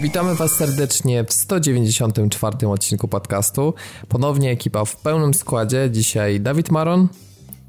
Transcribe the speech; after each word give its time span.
Witamy 0.00 0.34
Was 0.34 0.52
serdecznie 0.52 1.24
w 1.24 1.32
194 1.32 2.68
odcinku 2.68 3.08
podcastu. 3.08 3.74
Ponownie 4.08 4.50
ekipa 4.50 4.84
w 4.84 4.96
pełnym 4.96 5.34
składzie. 5.34 5.88
Dzisiaj 5.90 6.40
Dawid 6.40 6.70
Maron. 6.70 7.08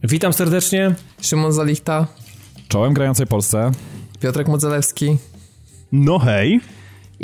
Witam 0.03 0.33
serdecznie. 0.33 0.95
Szymon 1.21 1.53
Zalichta. 1.53 2.07
Czołem 2.67 2.93
grającej 2.93 3.27
Polsce. 3.27 3.71
Piotrek 4.19 4.47
Modzelewski. 4.47 5.17
No 5.91 6.19
hej 6.19 6.61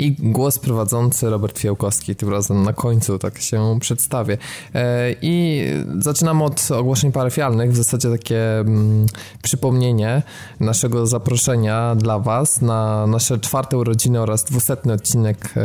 i 0.00 0.16
głos 0.18 0.58
prowadzący 0.58 1.30
Robert 1.30 1.58
Fiałkowski, 1.58 2.16
tym 2.16 2.28
razem 2.28 2.62
na 2.62 2.72
końcu 2.72 3.18
tak 3.18 3.40
się 3.40 3.78
przedstawię. 3.80 4.38
E, 4.74 5.14
I 5.22 5.64
zaczynamy 5.98 6.44
od 6.44 6.68
ogłoszeń 6.70 7.12
parafialnych, 7.12 7.72
w 7.72 7.76
zasadzie 7.76 8.10
takie 8.10 8.58
mm, 8.58 9.06
przypomnienie 9.42 10.22
naszego 10.60 11.06
zaproszenia 11.06 11.94
dla 11.94 12.18
Was 12.18 12.62
na 12.62 13.06
nasze 13.06 13.38
czwarte 13.38 13.78
urodziny 13.78 14.20
oraz 14.20 14.44
dwusetny 14.44 14.92
odcinek 14.92 15.54
e, 15.56 15.60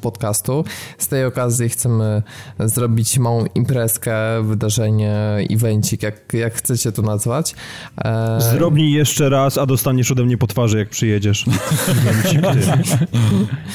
podcastu. 0.00 0.64
Z 0.98 1.08
tej 1.08 1.24
okazji 1.24 1.68
chcemy 1.68 2.22
zrobić 2.58 3.18
małą 3.18 3.44
imprezkę, 3.54 4.42
wydarzenie, 4.42 5.16
evencik, 5.50 6.02
jak, 6.02 6.32
jak 6.32 6.54
chcecie 6.54 6.92
to 6.92 7.02
nazwać. 7.02 7.54
E, 8.04 8.38
Zrobnij 8.40 8.92
jeszcze 8.92 9.28
raz, 9.28 9.58
a 9.58 9.66
dostaniesz 9.66 10.10
ode 10.10 10.24
mnie 10.24 10.38
po 10.38 10.46
twarzy, 10.46 10.78
jak 10.78 10.88
przyjedziesz. 10.88 11.44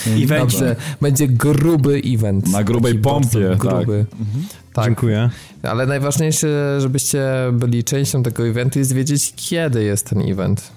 Evencie. 0.08 0.40
Dobrze, 0.40 0.76
będzie 1.02 1.28
gruby 1.28 2.02
event. 2.06 2.52
Na 2.52 2.64
grubej 2.64 3.00
pompie, 3.00 3.50
tak. 3.50 3.58
gruby. 3.58 4.06
Tak. 4.10 4.20
Mhm. 4.20 4.46
tak. 4.74 4.86
Dziękuję. 4.86 5.30
Ale 5.64 5.86
najważniejsze, 5.86 6.78
żebyście 6.82 7.24
byli 7.54 7.84
częścią 7.84 8.24
tego 8.24 8.48
eventu 8.48 8.80
jest 8.80 8.94
wiedzieć, 8.94 9.34
kiedy 9.36 9.84
jest 9.84 10.10
ten 10.10 10.32
event. 10.32 10.72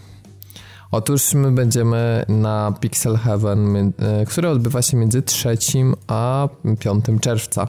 Otóż 0.91 1.34
my 1.34 1.53
będziemy 1.53 2.25
na 2.29 2.75
Pixel 2.81 3.17
Heaven, 3.17 3.77
e, 3.77 4.27
który 4.27 4.49
odbywa 4.49 4.83
się 4.83 4.97
między 4.97 5.23
3 5.23 5.49
a 6.06 6.49
5 6.79 7.05
czerwca. 7.21 7.69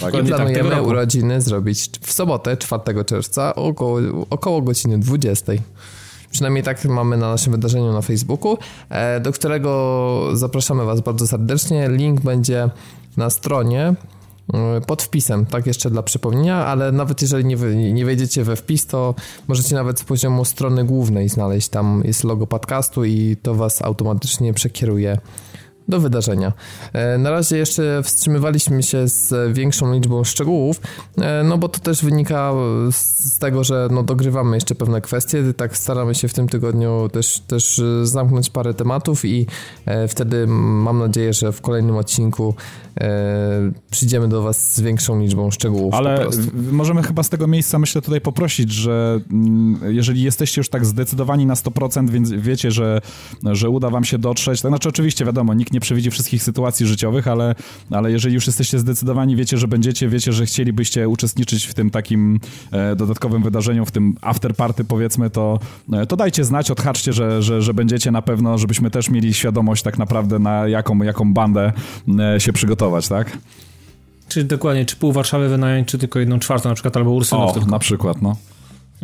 Tak, 0.00 0.14
I 0.14 0.22
planujemy 0.22 0.70
tak, 0.70 0.86
urodziny 0.86 1.40
zrobić 1.40 1.90
w 2.00 2.12
sobotę, 2.12 2.56
4 2.56 3.04
czerwca, 3.04 3.54
około, 3.54 4.00
około 4.30 4.62
godziny 4.62 4.98
20. 4.98 5.52
Przynajmniej 6.34 6.62
tak 6.62 6.84
mamy 6.84 7.16
na 7.16 7.30
naszym 7.30 7.52
wydarzeniu 7.52 7.92
na 7.92 8.02
Facebooku, 8.02 8.58
e, 8.90 9.20
do 9.20 9.32
którego 9.32 10.30
zapraszamy 10.32 10.84
Was 10.84 11.00
bardzo 11.00 11.26
serdecznie. 11.26 11.88
Link 11.88 12.20
będzie 12.20 12.70
na 13.16 13.30
stronie 13.30 13.94
e, 14.54 14.80
pod 14.86 15.02
wpisem, 15.02 15.46
tak 15.46 15.66
jeszcze 15.66 15.90
dla 15.90 16.02
przypomnienia, 16.02 16.66
ale 16.66 16.92
nawet 16.92 17.22
jeżeli 17.22 17.44
nie, 17.44 17.56
nie 17.92 18.04
wejdziecie 18.04 18.44
we 18.44 18.56
wpis, 18.56 18.86
to 18.86 19.14
możecie 19.48 19.74
nawet 19.74 20.00
z 20.00 20.04
poziomu 20.04 20.44
strony 20.44 20.84
głównej 20.84 21.28
znaleźć, 21.28 21.68
tam 21.68 22.02
jest 22.04 22.24
logo 22.24 22.46
podcastu 22.46 23.04
i 23.04 23.36
to 23.42 23.54
Was 23.54 23.82
automatycznie 23.82 24.54
przekieruje 24.54 25.18
do 25.88 26.00
wydarzenia. 26.00 26.52
E, 26.92 27.18
na 27.18 27.30
razie 27.30 27.56
jeszcze 27.56 28.02
wstrzymywaliśmy 28.02 28.82
się 28.82 29.08
z 29.08 29.54
większą 29.56 29.94
liczbą 29.94 30.24
szczegółów, 30.24 30.80
e, 31.18 31.44
no 31.44 31.58
bo 31.58 31.68
to 31.68 31.80
też 31.80 32.04
wynika 32.04 32.52
z 32.90 33.38
tego, 33.38 33.64
że 33.64 33.88
no 33.90 34.02
dogrywamy 34.02 34.56
jeszcze 34.56 34.74
pewne 34.74 35.00
kwestie, 35.00 35.54
tak 35.56 35.76
staramy 35.76 36.14
się 36.14 36.28
w 36.28 36.34
tym 36.34 36.48
tygodniu 36.48 37.08
też, 37.12 37.40
też 37.46 37.80
zamknąć 38.02 38.50
parę 38.50 38.74
tematów 38.74 39.24
i 39.24 39.46
e, 39.86 40.08
wtedy 40.08 40.46
mam 40.46 40.98
nadzieję, 40.98 41.32
że 41.32 41.52
w 41.52 41.60
kolejnym 41.60 41.96
odcinku 41.96 42.54
przyjdziemy 43.90 44.28
do 44.28 44.42
Was 44.42 44.74
z 44.74 44.80
większą 44.80 45.20
liczbą 45.20 45.50
szczegółów. 45.50 45.94
Ale 45.94 46.26
możemy 46.72 47.02
chyba 47.02 47.22
z 47.22 47.28
tego 47.28 47.46
miejsca, 47.46 47.78
myślę, 47.78 48.02
tutaj 48.02 48.20
poprosić, 48.20 48.72
że 48.72 49.20
mm, 49.30 49.80
jeżeli 49.94 50.22
jesteście 50.22 50.60
już 50.60 50.68
tak 50.68 50.86
zdecydowani 50.86 51.46
na 51.46 51.54
100%, 51.54 52.10
więc 52.10 52.32
wiecie, 52.32 52.70
że, 52.70 53.00
że 53.52 53.70
uda 53.70 53.90
Wam 53.90 54.04
się 54.04 54.18
dotrzeć, 54.18 54.62
to 54.62 54.68
znaczy 54.68 54.88
oczywiście 54.88 55.24
wiadomo, 55.24 55.54
nikt 55.54 55.73
nie 55.74 55.80
przewidzi 55.80 56.10
wszystkich 56.10 56.42
sytuacji 56.42 56.86
życiowych, 56.86 57.28
ale, 57.28 57.54
ale 57.90 58.12
jeżeli 58.12 58.34
już 58.34 58.46
jesteście 58.46 58.78
zdecydowani, 58.78 59.36
wiecie, 59.36 59.58
że 59.58 59.68
będziecie, 59.68 60.08
wiecie, 60.08 60.32
że 60.32 60.46
chcielibyście 60.46 61.08
uczestniczyć 61.08 61.66
w 61.66 61.74
tym 61.74 61.90
takim 61.90 62.40
e, 62.72 62.96
dodatkowym 62.96 63.42
wydarzeniu, 63.42 63.84
w 63.84 63.90
tym 63.90 64.16
after 64.20 64.54
party 64.54 64.84
powiedzmy, 64.84 65.30
to, 65.30 65.58
e, 65.92 66.06
to 66.06 66.16
dajcie 66.16 66.44
znać, 66.44 66.70
odhaczcie, 66.70 67.12
że, 67.12 67.42
że, 67.42 67.62
że 67.62 67.74
będziecie 67.74 68.10
na 68.10 68.22
pewno, 68.22 68.58
żebyśmy 68.58 68.90
też 68.90 69.10
mieli 69.10 69.34
świadomość 69.34 69.82
tak 69.82 69.98
naprawdę 69.98 70.38
na 70.38 70.68
jaką, 70.68 71.02
jaką 71.02 71.34
bandę 71.34 71.72
e, 72.18 72.40
się 72.40 72.52
przygotować, 72.52 73.08
tak? 73.08 73.38
Czy 74.28 74.44
dokładnie, 74.44 74.84
czy 74.84 74.96
pół 74.96 75.12
Warszawy 75.12 75.48
wynająć, 75.48 75.88
czy 75.88 75.98
tylko 75.98 76.18
jedną 76.18 76.38
czwartą 76.38 76.68
na 76.68 76.74
przykład, 76.74 76.96
albo 76.96 77.10
Ursynów 77.10 77.50
o, 77.50 77.52
tylko. 77.52 77.70
na 77.70 77.78
przykład, 77.78 78.22
no. 78.22 78.36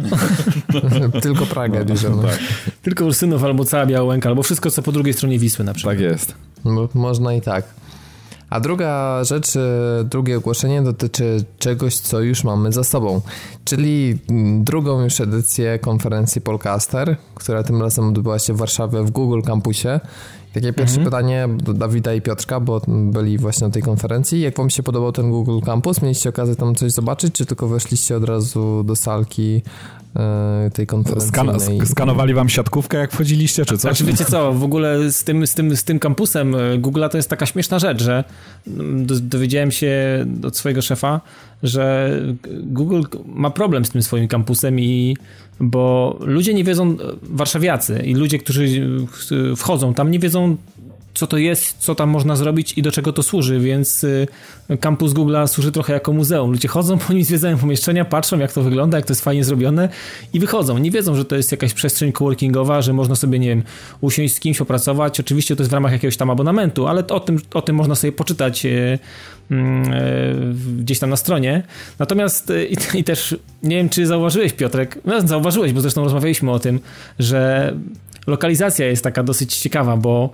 Tylko 1.23 1.47
Praga 1.47 1.79
no, 2.11 2.23
tak. 2.23 2.39
Tylko 2.83 3.05
Ursynów 3.05 3.45
albo 3.45 3.65
cała 3.65 3.87
Białęka, 3.87 4.29
albo 4.29 4.43
wszystko, 4.43 4.71
co 4.71 4.83
po 4.83 4.93
drugiej 4.93 5.15
stronie 5.15 5.39
Wisły 5.39 5.65
na 5.65 5.75
przykład. 5.75 5.97
Tak 5.97 6.01
jest. 6.01 6.35
No, 6.65 6.89
można 6.95 7.35
i 7.35 7.41
tak. 7.41 7.65
A 8.51 8.61
druga 8.61 9.25
rzecz, 9.25 9.57
e, 9.57 9.61
drugie 10.05 10.37
ogłoszenie 10.39 10.83
dotyczy 10.83 11.45
czegoś, 11.59 11.97
co 11.97 12.21
już 12.21 12.45
mamy 12.45 12.73
za 12.73 12.85
sobą, 12.85 13.21
czyli 13.65 14.19
drugą 14.61 15.03
już 15.03 15.21
edycję 15.21 15.79
konferencji 15.79 16.41
Polcaster, 16.41 17.17
która 17.35 17.63
tym 17.63 17.83
razem 17.83 18.09
odbyła 18.09 18.39
się 18.39 18.53
w 18.53 18.57
Warszawie 18.57 19.03
w 19.03 19.11
Google 19.11 19.41
Campusie. 19.43 20.01
Takie 20.55 20.73
pierwsze 20.73 21.01
mhm. 21.01 21.05
pytanie 21.05 21.49
do 21.65 21.75
Dawida 21.75 22.15
i 22.15 22.21
Piotrka, 22.21 22.61
bo 22.61 22.81
byli 22.89 23.39
właśnie 23.39 23.67
na 23.67 23.73
tej 23.73 23.83
konferencji. 23.83 24.41
Jak 24.41 24.57
wam 24.57 24.71
się 24.71 24.83
podobał 24.83 25.13
ten 25.13 25.31
Google 25.31 25.61
Campus? 25.67 26.03
Mieliście 26.03 26.29
okazję 26.29 26.57
tam 26.57 26.75
coś 26.75 26.93
zobaczyć, 26.93 27.35
czy 27.35 27.47
tylko 27.47 27.69
weszliście 27.69 28.17
od 28.17 28.25
razu 28.25 28.85
do 28.85 28.97
salki 28.97 29.63
tej 30.73 30.87
konferencji. 30.87 31.29
Skan 31.29 31.61
skanowali 31.87 32.35
wam 32.35 32.49
siatkówkę, 32.49 32.99
jak 32.99 33.13
wchodziliście, 33.13 33.65
czy 33.65 33.79
coś? 33.79 33.81
Znaczy, 33.81 34.05
wiecie 34.05 34.25
co, 34.25 34.53
w 34.53 34.65
ogóle 34.65 35.13
z 35.13 35.25
tym, 35.25 35.47
z 35.47 35.55
tym, 35.55 35.77
z 35.77 35.85
tym 35.85 35.99
kampusem 35.99 36.55
e, 36.55 36.59
Google'a 36.79 37.09
to 37.09 37.17
jest 37.17 37.31
taka 37.31 37.47
śmieszna 37.47 37.79
rzecz, 37.79 38.03
że 38.03 38.25
mm, 38.67 39.07
dowiedziałem 39.07 39.71
się 39.71 39.93
od 40.45 40.57
swojego 40.57 40.83
szefa, 40.83 41.21
że 41.63 42.11
Google 42.63 43.03
ma 43.27 43.51
problem 43.51 43.85
z 43.85 43.91
tym 43.91 44.03
swoim 44.03 44.29
kampusem 44.29 44.81
i 44.81 45.17
bo 45.61 46.17
ludzie 46.21 46.55
nie 46.55 46.65
wiedzą, 46.65 46.97
warszawiacy 47.23 48.03
i 48.05 48.15
ludzie, 48.15 48.39
którzy 48.39 48.91
wchodzą 49.57 49.95
tam 49.95 50.11
nie 50.11 50.19
wiedzą 50.19 50.57
co 51.21 51.27
to 51.27 51.37
jest, 51.37 51.77
co 51.79 51.95
tam 51.95 52.11
można 52.11 52.37
zrobić 52.37 52.79
i 52.79 52.83
do 52.83 52.93
czego 52.93 53.13
to 53.13 53.23
służy, 53.23 53.61
więc 53.61 54.05
y, 54.05 54.27
kampus 54.81 55.13
Google'a 55.13 55.47
służy 55.47 55.73
trochę 55.73 55.93
jako 55.93 56.13
muzeum. 56.13 56.51
Ludzie 56.51 56.69
chodzą 56.69 56.99
po 56.99 57.13
nim, 57.13 57.25
zwiedzają 57.25 57.59
pomieszczenia, 57.59 58.05
patrzą 58.05 58.39
jak 58.39 58.53
to 58.53 58.63
wygląda, 58.63 58.99
jak 58.99 59.07
to 59.07 59.11
jest 59.11 59.25
fajnie 59.25 59.45
zrobione 59.45 59.89
i 60.33 60.41
wychodzą. 60.41 60.79
Nie 60.79 60.91
wiedzą, 60.91 61.15
że 61.15 61.25
to 61.25 61.37
jest 61.37 61.53
jakaś 61.53 61.75
przestrzeń 61.75 62.13
coworkingowa, 62.13 62.83
że 62.83 62.93
można 62.93 63.17
sobie, 63.17 63.39
nie 63.39 63.49
wiem, 63.49 63.63
usiąść 64.01 64.35
z 64.35 64.41
kimś, 64.41 64.61
opracować. 64.61 65.21
Oczywiście 65.21 65.57
to 65.57 65.63
jest 65.63 65.71
w 65.71 65.75
ramach 65.75 65.93
jakiegoś 65.93 66.17
tam 66.17 66.31
abonamentu, 66.31 66.87
ale 66.87 67.07
o 67.07 67.21
tym, 67.21 67.39
o 67.55 67.63
tym 67.63 67.77
można 67.77 67.95
sobie 67.95 68.13
poczytać 68.13 68.67
y, 68.67 68.69
y, 68.69 69.55
gdzieś 70.79 70.99
tam 70.99 71.11
na 71.11 71.17
stronie. 71.17 71.63
Natomiast 71.99 72.53
i, 72.71 72.99
i 72.99 73.05
też 73.05 73.37
nie 73.63 73.77
wiem, 73.77 73.89
czy 73.89 74.07
zauważyłeś, 74.07 74.53
Piotrek, 74.53 74.99
no, 75.05 75.21
zauważyłeś, 75.21 75.73
bo 75.73 75.81
zresztą 75.81 76.05
rozmawialiśmy 76.05 76.51
o 76.51 76.59
tym, 76.59 76.81
że 77.19 77.73
lokalizacja 78.27 78.87
jest 78.87 79.05
taka 79.05 79.23
dosyć 79.23 79.57
ciekawa, 79.57 79.97
bo 79.97 80.31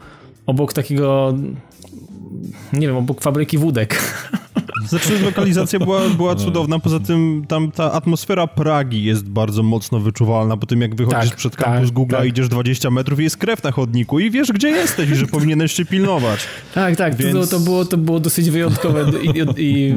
obok 0.47 0.73
takiego, 0.73 1.35
nie 2.73 2.87
wiem, 2.87 2.97
obok 2.97 3.23
fabryki 3.23 3.59
wódek. 3.59 4.03
Znaczy 4.89 5.19
lokalizacja 5.25 5.79
była, 5.79 6.09
była 6.09 6.35
no. 6.35 6.41
cudowna, 6.41 6.79
poza 6.79 7.01
tym 7.01 7.45
tam 7.49 7.71
ta 7.73 7.93
atmosfera 7.93 8.47
Pragi 8.47 9.05
jest 9.05 9.29
bardzo 9.29 9.63
mocno 9.63 10.01
wyczuwalna, 10.01 10.57
po 10.57 10.67
tym 10.67 10.81
jak 10.81 10.95
wychodzisz 10.95 11.31
tak, 11.31 11.39
przed 11.39 11.57
kampus 11.57 11.89
tak, 11.89 11.95
Google, 11.95 12.17
tak. 12.17 12.27
idziesz 12.27 12.49
20 12.49 12.91
metrów 12.91 13.21
i 13.21 13.23
jest 13.23 13.37
krew 13.37 13.63
na 13.63 13.71
chodniku 13.71 14.19
i 14.19 14.31
wiesz 14.31 14.53
gdzie 14.53 14.69
jesteś 14.69 15.11
i 15.11 15.17
że 15.17 15.27
powinieneś 15.27 15.73
się 15.73 15.85
pilnować. 15.85 16.41
Tak, 16.75 16.97
tak, 16.97 17.17
Więc... 17.17 17.51
to, 17.51 17.59
to, 17.59 17.65
było, 17.65 17.85
to 17.85 17.97
było 17.97 18.21
dosyć 18.21 18.51
wyjątkowe 18.51 19.07
i, 19.23 19.63
i, 19.63 19.95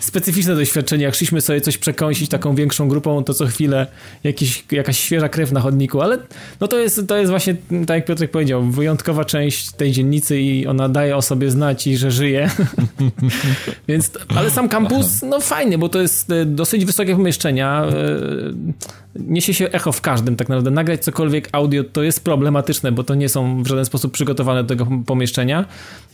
specyficzne 0.00 0.54
doświadczenie, 0.54 1.04
jak 1.04 1.14
szliśmy 1.14 1.40
sobie 1.40 1.60
coś 1.60 1.78
przekąsić 1.78 2.30
taką 2.30 2.54
większą 2.54 2.88
grupą, 2.88 3.24
to 3.24 3.34
co 3.34 3.46
chwilę 3.46 3.86
jakiś, 4.24 4.64
jakaś 4.70 4.98
świeża 4.98 5.28
krew 5.28 5.52
na 5.52 5.60
chodniku, 5.60 6.00
ale 6.00 6.18
no 6.60 6.68
to 6.68 6.78
jest, 6.78 7.08
to 7.08 7.16
jest 7.16 7.30
właśnie, 7.30 7.54
tak 7.86 7.96
jak 7.96 8.04
Piotrek 8.04 8.30
powiedział, 8.30 8.62
wyjątkowa 8.62 9.24
część 9.24 9.72
tej 9.72 9.92
dzielnicy 9.92 10.40
i 10.40 10.66
ona 10.66 10.88
daje 10.88 11.16
o 11.16 11.22
sobie 11.22 11.50
znać 11.50 11.86
i 11.86 11.96
że 11.96 12.10
żyje. 12.10 12.50
Więc 13.88 14.05
ale 14.36 14.50
sam 14.50 14.68
kampus, 14.68 15.22
no 15.22 15.40
fajny, 15.40 15.78
bo 15.78 15.88
to 15.88 16.00
jest 16.00 16.30
e, 16.30 16.46
dosyć 16.46 16.84
wysokie 16.84 17.16
pomieszczenia. 17.16 17.84
E, 17.84 17.92
niesie 19.14 19.54
się 19.54 19.70
echo 19.70 19.92
w 19.92 20.00
każdym 20.00 20.36
tak 20.36 20.48
naprawdę. 20.48 20.70
Nagrać 20.70 21.04
cokolwiek 21.04 21.48
audio 21.52 21.84
to 21.84 22.02
jest 22.02 22.24
problematyczne, 22.24 22.92
bo 22.92 23.04
to 23.04 23.14
nie 23.14 23.28
są 23.28 23.62
w 23.62 23.66
żaden 23.66 23.84
sposób 23.84 24.12
przygotowane 24.12 24.62
do 24.62 24.68
tego 24.68 24.86
pomieszczenia. 25.06 25.64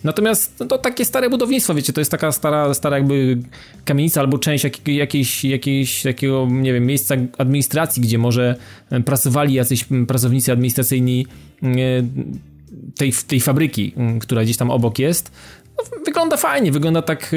Natomiast 0.05 0.61
no, 0.61 0.67
to 0.67 0.79
takie 0.79 1.05
stare 1.05 1.31
budownictwo, 1.31 1.75
wiecie, 1.75 1.93
to 1.93 2.00
jest 2.00 2.11
taka 2.11 2.33
stara, 2.33 2.75
stara 2.75 2.97
jakby 2.97 3.39
kamienica 3.85 4.21
albo 4.21 4.38
część 4.38 4.65
jak, 4.65 4.88
jakiejś, 4.88 5.45
jakiejś 5.45 6.03
takiego, 6.03 6.49
nie 6.50 6.73
wiem, 6.73 6.87
miejsca 6.87 7.15
administracji, 7.38 8.03
gdzie 8.03 8.19
może 8.19 8.56
pracowali 9.05 9.55
jacyś 9.55 9.87
pracownicy 10.06 10.53
administracyjni 10.53 11.27
tej, 12.97 13.12
tej 13.27 13.41
fabryki, 13.41 13.95
która 14.21 14.43
gdzieś 14.43 14.56
tam 14.56 14.71
obok 14.71 14.99
jest 14.99 15.33
no, 15.77 16.05
wygląda 16.05 16.37
fajnie, 16.37 16.73
wygląda 16.73 17.03
tak... 17.03 17.33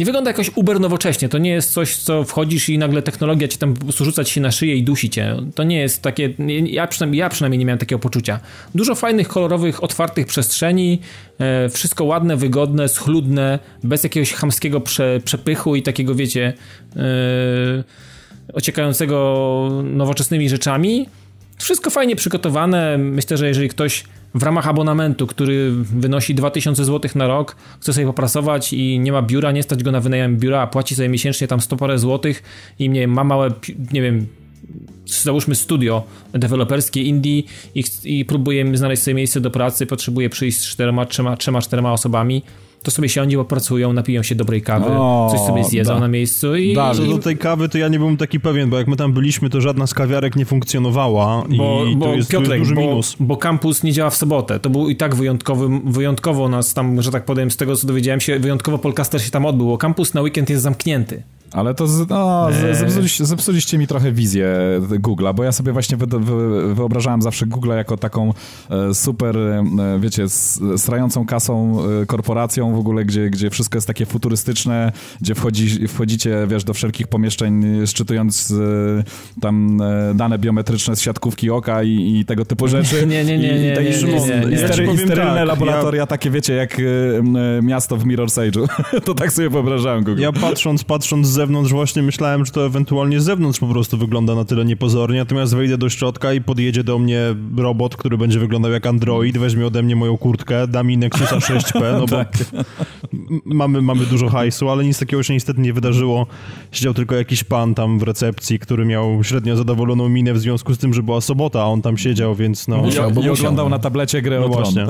Nie 0.00 0.06
wygląda 0.06 0.30
jakoś 0.30 0.50
uber 0.54 0.80
nowocześnie. 0.80 1.28
To 1.28 1.38
nie 1.38 1.50
jest 1.50 1.72
coś, 1.72 1.96
co 1.96 2.24
wchodzisz 2.24 2.68
i 2.68 2.78
nagle 2.78 3.02
technologia 3.02 3.48
ci 3.48 3.58
tam 3.58 3.74
po 3.74 3.84
prostu 3.84 4.04
rzuca 4.04 4.24
ci 4.24 4.40
na 4.40 4.50
szyję 4.50 4.76
i 4.76 4.82
dusi 4.82 5.10
cię. 5.10 5.36
To 5.54 5.62
nie 5.62 5.80
jest 5.80 6.02
takie, 6.02 6.34
ja 6.64 6.86
przynajmniej, 6.86 7.18
ja 7.18 7.28
przynajmniej 7.28 7.58
nie 7.58 7.64
miałem 7.64 7.78
takiego 7.78 7.98
poczucia. 7.98 8.40
Dużo 8.74 8.94
fajnych, 8.94 9.28
kolorowych, 9.28 9.84
otwartych 9.84 10.26
przestrzeni, 10.26 11.00
e, 11.38 11.68
wszystko 11.68 12.04
ładne, 12.04 12.36
wygodne, 12.36 12.88
schludne, 12.88 13.58
bez 13.84 14.04
jakiegoś 14.04 14.32
chamskiego 14.32 14.80
prze, 14.80 15.20
przepychu 15.24 15.76
i 15.76 15.82
takiego, 15.82 16.14
wiecie, 16.14 16.52
e, 16.96 17.00
ociekającego 18.52 19.68
nowoczesnymi 19.84 20.48
rzeczami. 20.48 21.08
Wszystko 21.58 21.90
fajnie 21.90 22.16
przygotowane. 22.16 22.98
Myślę, 22.98 23.36
że 23.36 23.48
jeżeli 23.48 23.68
ktoś 23.68 24.04
w 24.34 24.42
ramach 24.42 24.68
abonamentu, 24.68 25.26
który 25.26 25.72
wynosi 25.72 26.34
2000 26.34 26.84
zł 26.84 27.10
na 27.14 27.26
rok, 27.26 27.56
chce 27.80 27.92
sobie 27.92 28.06
popracować 28.06 28.72
i 28.72 28.98
nie 28.98 29.12
ma 29.12 29.22
biura, 29.22 29.52
nie 29.52 29.62
stać 29.62 29.82
go 29.82 29.92
na 29.92 30.00
wynajem 30.00 30.36
biura, 30.36 30.60
a 30.60 30.66
płaci 30.66 30.94
sobie 30.94 31.08
miesięcznie 31.08 31.46
tam 31.46 31.60
100 31.60 31.76
parę 31.76 31.98
złotych 31.98 32.42
i 32.78 32.88
nie 32.88 33.08
ma 33.08 33.24
małe, 33.24 33.52
nie 33.92 34.02
wiem, 34.02 34.26
załóżmy 35.06 35.54
studio 35.54 36.02
deweloperskie 36.32 37.02
indie 37.02 37.42
i, 37.74 37.84
i 38.04 38.24
próbuje 38.24 38.76
znaleźć 38.76 39.02
sobie 39.02 39.14
miejsce 39.14 39.40
do 39.40 39.50
pracy, 39.50 39.86
potrzebuje 39.86 40.30
przyjść 40.30 40.58
z 40.58 40.66
czterema, 40.66 41.06
trzema, 41.06 41.36
trzema, 41.36 41.62
czterema 41.62 41.92
osobami, 41.92 42.42
to 42.82 42.90
sobie 42.90 43.08
siądzie, 43.08 43.36
popracują, 43.36 43.92
napiją 43.92 44.22
się 44.22 44.34
dobrej 44.34 44.62
kawy, 44.62 44.86
o, 44.90 45.28
coś 45.30 45.40
sobie 45.40 45.64
zjedzą 45.64 45.94
da. 45.94 46.00
na 46.00 46.08
miejscu 46.08 46.56
i... 46.56 46.74
Da, 46.74 46.94
co 46.94 47.02
do 47.02 47.18
tej 47.18 47.38
kawy 47.38 47.68
to 47.68 47.78
ja 47.78 47.88
nie 47.88 47.98
byłem 47.98 48.16
taki 48.16 48.40
pewien, 48.40 48.70
bo 48.70 48.78
jak 48.78 48.88
my 48.88 48.96
tam 48.96 49.12
byliśmy, 49.12 49.50
to 49.50 49.60
żadna 49.60 49.86
z 49.86 49.94
kawiarek 49.94 50.36
nie 50.36 50.44
funkcjonowała 50.44 51.44
bo, 51.58 51.84
i 51.84 51.96
bo, 51.96 52.06
to 52.06 52.14
jest, 52.14 52.30
Piotrek, 52.30 52.58
duży 52.58 52.74
bo, 52.74 52.80
minus. 52.80 53.16
Bo 53.20 53.36
kampus 53.36 53.82
nie 53.82 53.92
działa 53.92 54.10
w 54.10 54.16
sobotę. 54.16 54.60
To 54.60 54.70
był 54.70 54.88
i 54.88 54.96
tak 54.96 55.14
wyjątkowy, 55.14 55.80
wyjątkowo 55.84 56.48
nas 56.48 56.74
tam, 56.74 57.02
że 57.02 57.10
tak 57.10 57.24
powiem, 57.24 57.50
z 57.50 57.56
tego 57.56 57.76
co 57.76 57.86
dowiedziałem 57.86 58.20
się, 58.20 58.38
wyjątkowo 58.38 58.78
Polcaster 58.78 59.22
się 59.22 59.30
tam 59.30 59.46
odbył, 59.46 59.78
kampus 59.78 60.14
na 60.14 60.22
weekend 60.22 60.50
jest 60.50 60.62
zamknięty. 60.62 61.22
Ale 61.52 61.74
to 61.74 61.86
no, 62.08 62.48
zepsuliście, 62.72 63.26
zepsuliście, 63.26 63.78
mi 63.78 63.86
trochę 63.86 64.12
wizję 64.12 64.56
Google'a, 64.80 65.34
bo 65.34 65.44
ja 65.44 65.52
sobie 65.52 65.72
właśnie 65.72 65.96
wy, 65.96 66.06
wy, 66.06 66.74
wyobrażałem 66.74 67.22
zawsze 67.22 67.46
Google'a 67.46 67.76
jako 67.76 67.96
taką 67.96 68.34
e, 68.70 68.94
super, 68.94 69.38
e, 69.38 69.64
wiecie, 70.00 70.24
strającą 70.76 71.26
kasą 71.26 71.76
e, 72.02 72.06
korporacją 72.06 72.69
w 72.74 72.78
ogóle, 72.78 73.04
gdzie, 73.04 73.30
gdzie 73.30 73.50
wszystko 73.50 73.76
jest 73.76 73.86
takie 73.86 74.06
futurystyczne, 74.06 74.92
gdzie 75.20 75.34
wchodzi, 75.34 75.88
wchodzicie, 75.88 76.46
wiesz, 76.48 76.64
do 76.64 76.74
wszelkich 76.74 77.08
pomieszczeń, 77.08 77.86
szczytując 77.86 78.54
tam 79.40 79.82
dane 80.14 80.38
biometryczne 80.38 80.96
z 80.96 81.00
siatkówki 81.00 81.50
oka 81.50 81.82
i, 81.82 82.18
i 82.18 82.24
tego 82.24 82.44
typu 82.44 82.68
rzeczy. 82.78 83.06
Nie, 83.06 83.24
nie, 83.24 83.38
nie, 83.38 83.58
nie, 83.58 83.90
I, 83.90 84.98
sterylne 84.98 85.34
tak, 85.34 85.48
laboratoria, 85.48 86.00
ja... 86.00 86.06
takie, 86.06 86.30
wiecie, 86.30 86.54
jak 86.54 86.76
miasto 87.62 87.96
w 87.96 88.04
Mirror's 88.04 88.50
Age'u. 88.50 88.68
to 89.06 89.14
tak 89.14 89.32
sobie 89.32 89.50
wyobrażałem 89.50 90.04
Google. 90.04 90.22
Ja 90.22 90.32
patrząc, 90.32 90.84
patrząc 90.84 91.26
z 91.26 91.30
zewnątrz 91.30 91.72
właśnie 91.72 92.02
myślałem, 92.02 92.46
że 92.46 92.52
to 92.52 92.66
ewentualnie 92.66 93.20
z 93.20 93.24
zewnątrz 93.24 93.60
po 93.60 93.66
prostu 93.66 93.98
wygląda 93.98 94.34
na 94.34 94.44
tyle 94.44 94.64
niepozornie, 94.64 95.18
natomiast 95.18 95.54
wejdę 95.54 95.78
do 95.78 95.88
środka 95.88 96.32
i 96.32 96.40
podjedzie 96.40 96.84
do 96.84 96.98
mnie 96.98 97.34
robot, 97.56 97.96
który 97.96 98.18
będzie 98.18 98.38
wyglądał 98.38 98.72
jak 98.72 98.86
Android, 98.86 99.38
weźmie 99.38 99.66
ode 99.66 99.82
mnie 99.82 99.96
moją 99.96 100.18
kurtkę, 100.18 100.66
da 100.66 100.82
mi 100.82 100.98
Nexusa 100.98 101.36
6P, 101.36 101.80
no 101.92 102.06
bo 102.06 102.16
tak. 102.24 102.32
Mamy, 103.44 103.82
mamy 103.82 104.06
dużo 104.06 104.28
hajsu, 104.28 104.68
ale 104.68 104.84
nic 104.84 104.98
takiego 104.98 105.22
się 105.22 105.34
niestety 105.34 105.60
nie 105.60 105.72
wydarzyło. 105.72 106.26
Siedział 106.72 106.94
tylko 106.94 107.14
jakiś 107.14 107.44
pan 107.44 107.74
tam 107.74 107.98
w 107.98 108.02
recepcji, 108.02 108.58
który 108.58 108.84
miał 108.84 109.24
średnio 109.24 109.56
zadowoloną 109.56 110.08
minę 110.08 110.32
w 110.32 110.38
związku 110.38 110.74
z 110.74 110.78
tym, 110.78 110.94
że 110.94 111.02
była 111.02 111.20
sobota, 111.20 111.60
a 111.60 111.64
on 111.64 111.82
tam 111.82 111.98
siedział, 111.98 112.34
więc 112.34 112.68
no... 112.68 112.76
Musiał, 112.76 113.10
bo 113.10 113.20
I 113.20 113.28
oglądał 113.28 113.68
na 113.68 113.78
tablecie 113.78 114.22
grę 114.22 114.40
no 114.40 114.48
właśnie. 114.48 114.86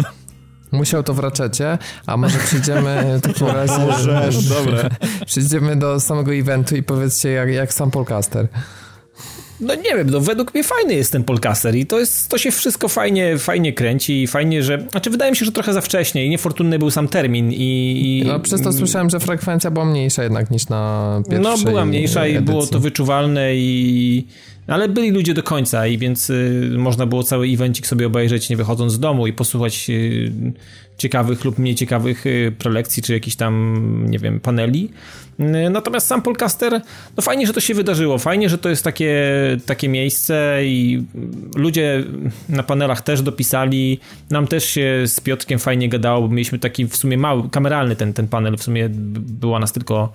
Musiał 0.72 1.02
to 1.02 1.14
w 1.14 1.18
raczecie, 1.18 1.78
a 2.06 2.16
może 2.16 2.38
przyjdziemy 2.38 3.18
w 3.18 3.20
takim 3.20 3.46
razie... 3.56 3.78
Może, 3.78 4.30
dobre. 4.56 4.90
Przyjdziemy 5.26 5.76
do 5.76 6.00
samego 6.00 6.34
eventu 6.34 6.76
i 6.76 6.82
powiedzcie 6.82 7.30
jak, 7.30 7.48
jak 7.48 7.74
sam 7.74 7.90
Polcaster. 7.90 8.48
No 9.60 9.74
nie 9.74 9.96
wiem, 9.96 10.10
no 10.10 10.20
według 10.20 10.54
mnie 10.54 10.64
fajny 10.64 10.94
jest 10.94 11.12
ten 11.12 11.24
Polcaster 11.24 11.74
i 11.76 11.86
to, 11.86 11.98
jest, 11.98 12.28
to 12.28 12.38
się 12.38 12.50
wszystko 12.50 12.88
fajnie, 12.88 13.38
fajnie 13.38 13.72
kręci 13.72 14.22
i 14.22 14.26
fajnie, 14.26 14.62
że... 14.62 14.86
Znaczy 14.90 15.10
wydaje 15.10 15.30
mi 15.30 15.36
się, 15.36 15.44
że 15.44 15.52
trochę 15.52 15.72
za 15.72 15.80
wcześnie 15.80 16.26
i 16.26 16.30
niefortunny 16.30 16.78
był 16.78 16.90
sam 16.90 17.08
termin 17.08 17.52
i... 17.52 17.56
i 17.56 18.26
no 18.26 18.40
przez 18.40 18.62
to 18.62 18.72
słyszałem, 18.72 19.10
że 19.10 19.20
frekwencja 19.20 19.70
była 19.70 19.84
mniejsza 19.84 20.22
jednak 20.22 20.50
niż 20.50 20.68
na 20.68 21.22
pierwszej 21.30 21.64
No 21.64 21.70
była 21.70 21.84
mniejsza 21.84 22.20
edycji. 22.20 22.42
i 22.42 22.44
było 22.44 22.66
to 22.66 22.80
wyczuwalne 22.80 23.56
i 23.56 24.26
ale 24.70 24.88
byli 24.88 25.10
ludzie 25.10 25.34
do 25.34 25.42
końca 25.42 25.86
i 25.86 25.98
więc 25.98 26.30
y, 26.30 26.74
można 26.76 27.06
było 27.06 27.22
cały 27.22 27.46
evencik 27.46 27.86
sobie 27.86 28.06
obejrzeć 28.06 28.50
nie 28.50 28.56
wychodząc 28.56 28.92
z 28.92 29.00
domu 29.00 29.26
i 29.26 29.32
posłuchać 29.32 29.90
y, 29.90 30.32
ciekawych 30.98 31.44
lub 31.44 31.58
mniej 31.58 31.74
ciekawych 31.74 32.26
y, 32.26 32.52
prelekcji 32.58 33.02
czy 33.02 33.12
jakichś 33.12 33.36
tam, 33.36 34.04
nie 34.08 34.18
wiem, 34.18 34.40
paneli. 34.40 34.90
Natomiast 35.70 36.06
sam 36.06 36.22
Polcaster, 36.22 36.80
no 37.16 37.22
fajnie, 37.22 37.46
że 37.46 37.52
to 37.52 37.60
się 37.60 37.74
wydarzyło, 37.74 38.18
fajnie, 38.18 38.48
że 38.48 38.58
to 38.58 38.68
jest 38.68 38.84
takie, 38.84 39.16
takie 39.66 39.88
miejsce 39.88 40.60
i 40.64 41.04
ludzie 41.56 42.04
na 42.48 42.62
panelach 42.62 43.02
też 43.02 43.22
dopisali, 43.22 43.98
nam 44.30 44.46
też 44.46 44.64
się 44.64 45.02
z 45.06 45.20
Piotrkiem 45.20 45.58
fajnie 45.58 45.88
gadało, 45.88 46.28
bo 46.28 46.34
mieliśmy 46.34 46.58
taki 46.58 46.86
w 46.86 46.96
sumie 46.96 47.18
mały, 47.18 47.50
kameralny 47.50 47.96
ten, 47.96 48.12
ten 48.12 48.28
panel, 48.28 48.56
w 48.56 48.62
sumie 48.62 48.88
była 49.18 49.58
nas 49.58 49.72
tylko 49.72 50.12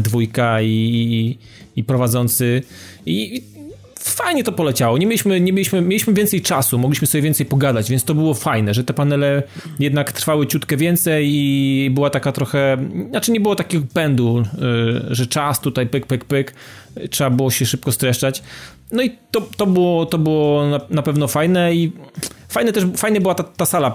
dwójka 0.00 0.60
i, 0.60 0.68
i, 0.68 1.38
i 1.80 1.84
prowadzący. 1.84 2.62
I, 3.06 3.42
fajnie 4.04 4.44
to 4.44 4.52
poleciało. 4.52 4.98
Nie 4.98 5.06
mieliśmy, 5.06 5.40
nie 5.40 5.52
mieliśmy, 5.52 5.80
mieliśmy 5.80 6.12
więcej 6.12 6.42
czasu, 6.42 6.78
mogliśmy 6.78 7.06
sobie 7.06 7.22
więcej 7.22 7.46
pogadać, 7.46 7.90
więc 7.90 8.04
to 8.04 8.14
było 8.14 8.34
fajne, 8.34 8.74
że 8.74 8.84
te 8.84 8.94
panele 8.94 9.42
jednak 9.78 10.12
trwały 10.12 10.46
ciutkę 10.46 10.76
więcej 10.76 11.28
i 11.32 11.90
była 11.90 12.10
taka 12.10 12.32
trochę, 12.32 12.76
znaczy 13.10 13.32
nie 13.32 13.40
było 13.40 13.56
takiego 13.56 13.84
pędu, 13.94 14.42
y, 15.10 15.14
że 15.14 15.26
czas 15.26 15.60
tutaj 15.60 15.86
pyk, 15.86 16.06
pyk, 16.06 16.24
pyk, 16.24 16.54
trzeba 17.10 17.30
było 17.30 17.50
się 17.50 17.66
szybko 17.66 17.92
streszczać. 17.92 18.42
No 18.94 19.02
i 19.02 19.18
to, 19.30 19.40
to 19.56 19.66
było, 19.66 20.06
to 20.06 20.18
było 20.18 20.68
na, 20.68 20.80
na 20.90 21.02
pewno 21.02 21.28
fajne 21.28 21.74
i 21.74 21.92
Fajne 22.54 22.72
też, 22.72 22.84
fajnie 22.96 23.20
była 23.20 23.34
ta, 23.34 23.42
ta 23.42 23.66
sala, 23.66 23.92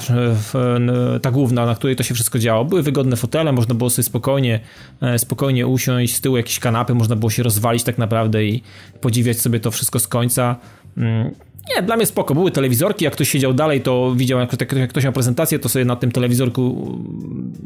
ta 1.21 1.31
główna, 1.31 1.65
na 1.65 1.75
której 1.75 1.95
to 1.95 2.03
się 2.03 2.13
wszystko 2.13 2.39
działo. 2.39 2.65
Były 2.65 2.83
wygodne 2.83 3.15
fotele, 3.15 3.51
można 3.51 3.75
było 3.75 3.89
sobie 3.89 4.03
spokojnie, 4.03 4.59
e, 5.01 5.19
spokojnie 5.19 5.67
usiąść, 5.67 6.15
z 6.15 6.21
tyłu 6.21 6.37
jakieś 6.37 6.59
kanapy, 6.59 6.95
można 6.95 7.15
było 7.15 7.29
się 7.29 7.43
rozwalić 7.43 7.83
tak 7.83 7.97
naprawdę 7.97 8.45
i 8.45 8.63
podziwiać 9.01 9.39
sobie 9.39 9.59
to 9.59 9.71
wszystko 9.71 9.99
z 9.99 10.07
końca. 10.07 10.55
Mm, 10.97 11.35
nie, 11.75 11.81
dla 11.81 11.95
mnie 11.95 12.05
spoko. 12.05 12.33
Były 12.33 12.51
telewizorki, 12.51 13.05
jak 13.05 13.13
ktoś 13.13 13.29
siedział 13.29 13.53
dalej, 13.53 13.81
to 13.81 14.13
widział, 14.15 14.39
jak, 14.39 14.49
ktoś 14.89 15.03
miał 15.03 15.13
prezentację, 15.13 15.59
to 15.59 15.69
sobie 15.69 15.85
na 15.85 15.95
tym 15.95 16.11
telewizorku 16.11 16.97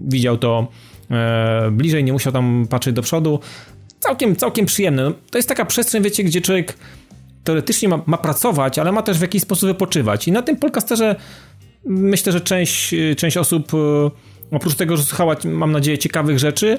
widział 0.07 0.37
to 0.37 0.67
e, 1.11 1.71
bliżej, 1.71 2.03
nie 2.03 2.13
musiał 2.13 2.33
tam 2.33 2.67
patrzeć 2.69 2.95
do 2.95 3.01
przodu. 3.01 3.39
Całkiem, 3.99 4.35
całkiem 4.35 4.65
przyjemne. 4.65 5.03
No, 5.03 5.11
to 5.31 5.37
jest 5.37 5.49
taka 5.49 5.65
przestrzeń, 5.65 6.03
wiecie, 6.03 6.23
gdzie 6.23 6.41
człowiek 6.41 6.77
teoretycznie 7.43 7.89
ma, 7.89 8.01
ma, 8.05 8.17
pracować, 8.17 8.79
ale 8.79 8.91
ma 8.91 9.01
też 9.01 9.17
w 9.17 9.21
jakiś 9.21 9.41
sposób 9.41 9.69
wypoczywać. 9.69 10.27
I 10.27 10.31
na 10.31 10.41
tym 10.41 10.55
podcasterze 10.55 11.15
myślę, 11.85 12.31
że 12.31 12.41
część, 12.41 12.95
część 13.17 13.37
osób 13.37 13.73
e, 13.73 13.77
oprócz 14.51 14.75
tego, 14.75 14.97
że 14.97 15.03
słuchała, 15.03 15.35
mam 15.45 15.71
nadzieję, 15.71 15.97
ciekawych 15.97 16.39
rzeczy, 16.39 16.77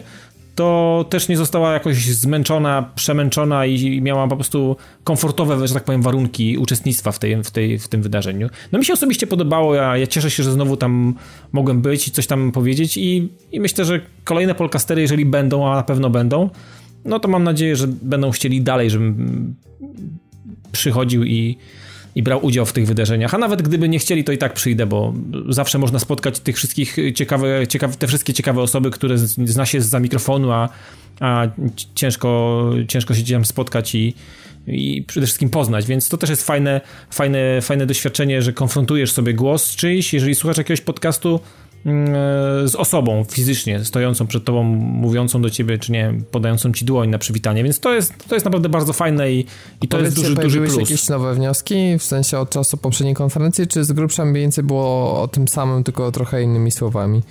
to 0.54 1.04
też 1.11 1.28
nie 1.28 1.37
została 1.37 1.73
jakoś 1.73 2.06
zmęczona, 2.06 2.90
przemęczona 2.94 3.66
i 3.66 4.00
miała 4.00 4.28
po 4.28 4.37
prostu 4.37 4.76
komfortowe, 5.04 5.68
że 5.68 5.75
tak 5.75 5.85
powiem, 5.85 6.02
warunki 6.02 6.59
uczestnictwa 6.59 7.12
w, 7.12 7.18
tej, 7.18 7.42
w, 7.42 7.50
tej, 7.50 7.78
w 7.78 7.88
tym 7.88 8.02
wydarzeniu. 8.02 8.49
No 8.73 8.78
mi 8.78 8.85
się 8.85 8.92
osobiście 8.92 9.26
podobało, 9.26 9.75
ja, 9.75 9.97
ja 9.97 10.06
cieszę 10.06 10.30
się, 10.30 10.42
że 10.42 10.52
znowu 10.52 10.76
tam 10.76 11.14
mogłem 11.52 11.83
być 11.83 12.09
i 12.09 12.11
coś 12.11 12.26
tam 12.26 12.52
powiedzieć 12.52 12.97
i, 12.97 13.28
i 13.52 13.61
myślę, 13.61 13.85
że 13.85 14.00
kolejne 14.25 14.54
podcastery, 14.54 15.02
jeżeli 15.02 15.26
będą, 15.26 15.68
a 15.68 15.75
na 15.75 15.83
pewno 15.83 16.11
będą, 16.11 16.50
no 17.04 17.21
to 17.21 17.28
mam 17.28 17.44
nadzieję, 17.44 17.76
że 17.76 17.87
będą 17.88 18.30
chcieli 18.30 18.62
dalej, 18.62 18.90
żebym 18.90 19.54
przychodził 20.75 21.25
i, 21.25 21.57
i 22.14 22.23
brał 22.23 22.47
udział 22.47 22.66
w 22.66 22.73
tych 22.73 22.87
wydarzeniach. 22.87 23.35
A 23.35 23.38
nawet 23.38 23.62
gdyby 23.62 23.88
nie 23.88 23.99
chcieli, 23.99 24.25
to 24.25 24.33
i 24.33 24.38
tak 24.38 24.52
przyjdę, 24.52 24.87
bo 24.87 25.14
zawsze 25.49 25.78
można 25.78 25.99
spotkać 25.99 26.40
tych 26.40 26.57
wszystkich 26.57 26.97
ciekawe, 27.14 27.66
ciekawe 27.66 27.95
te 27.97 28.07
wszystkie 28.07 28.33
ciekawe 28.33 28.62
osoby, 28.62 28.90
które 28.90 29.19
zna 29.19 29.66
się 29.66 29.81
za 29.81 30.00
mikrofonu, 30.00 30.52
a, 30.52 30.69
a 31.21 31.49
ciężko, 31.95 32.71
ciężko 32.88 33.14
się 33.14 33.33
tam 33.33 33.45
spotkać 33.45 33.95
i, 33.95 34.14
i 34.66 35.04
przede 35.07 35.26
wszystkim 35.26 35.50
poznać, 35.50 35.87
więc 35.87 36.09
to 36.09 36.16
też 36.16 36.31
jest 36.31 36.47
fajne, 36.47 36.81
fajne, 37.11 37.62
fajne 37.62 37.87
doświadczenie, 37.87 38.43
że 38.43 38.52
konfrontujesz 38.52 39.12
sobie 39.12 39.35
głos 39.35 39.76
czyjś, 39.76 40.14
jeżeli 40.14 40.35
słuchasz 40.35 40.59
jakiegoś 40.59 40.81
podcastu, 40.81 41.40
z 42.64 42.74
osobą 42.74 43.24
fizycznie 43.30 43.84
stojącą 43.84 44.26
przed 44.26 44.44
tobą, 44.44 44.62
mówiącą 44.62 45.42
do 45.42 45.50
ciebie, 45.50 45.78
czy 45.78 45.92
nie 45.92 46.14
podającą 46.30 46.72
ci 46.72 46.84
dłoń 46.84 47.08
na 47.08 47.18
przywitanie, 47.18 47.64
więc 47.64 47.80
to 47.80 47.94
jest, 47.94 48.28
to 48.28 48.34
jest 48.34 48.44
naprawdę 48.44 48.68
bardzo 48.68 48.92
fajne 48.92 49.32
i, 49.32 49.46
i 49.82 49.88
to 49.88 50.00
jest 50.00 50.16
duży, 50.16 50.34
duży 50.34 50.60
plus. 50.60 50.76
jakieś 50.76 51.08
nowe 51.08 51.34
wnioski, 51.34 51.98
w 51.98 52.02
sensie 52.02 52.38
od 52.38 52.50
czasu 52.50 52.76
poprzedniej 52.76 53.14
konferencji, 53.14 53.66
czy 53.66 53.84
z 53.84 53.92
grubsza 53.92 54.24
mniej 54.24 54.42
więcej 54.42 54.64
było 54.64 55.22
o 55.22 55.28
tym 55.28 55.48
samym, 55.48 55.84
tylko 55.84 56.12
trochę 56.12 56.42
innymi 56.42 56.70
słowami? 56.70 57.22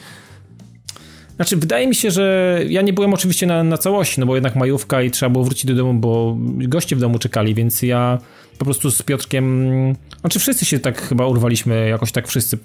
Znaczy, 1.36 1.57
wydaje 1.57 1.88
mi 1.88 1.95
się, 1.95 2.12
że 2.12 2.60
ja 2.69 2.81
nie 2.81 2.93
byłem 2.93 3.13
oczywiście 3.13 3.48
na, 3.48 3.63
na 3.63 3.77
całości, 3.77 4.19
no 4.19 4.25
bo 4.25 4.36
jednak 4.36 4.55
majówka 4.55 5.01
i 5.01 5.12
trzeba 5.12 5.29
było 5.29 5.43
wrócić 5.43 5.65
do 5.65 5.75
domu, 5.75 5.93
bo 5.93 6.38
goście 6.67 6.95
w 6.95 7.00
domu 7.00 7.19
czekali, 7.19 7.55
więc 7.55 7.81
ja 7.81 8.19
po 8.57 8.65
prostu 8.65 8.91
z 8.91 9.01
Piotrkiem, 9.03 9.95
znaczy 10.22 10.39
wszyscy 10.39 10.65
się 10.65 10.79
tak 10.79 11.01
chyba 11.01 11.27
urwaliśmy, 11.27 11.89
jakoś 11.89 12.12
tak 12.12 12.27
wszyscy 12.27 12.57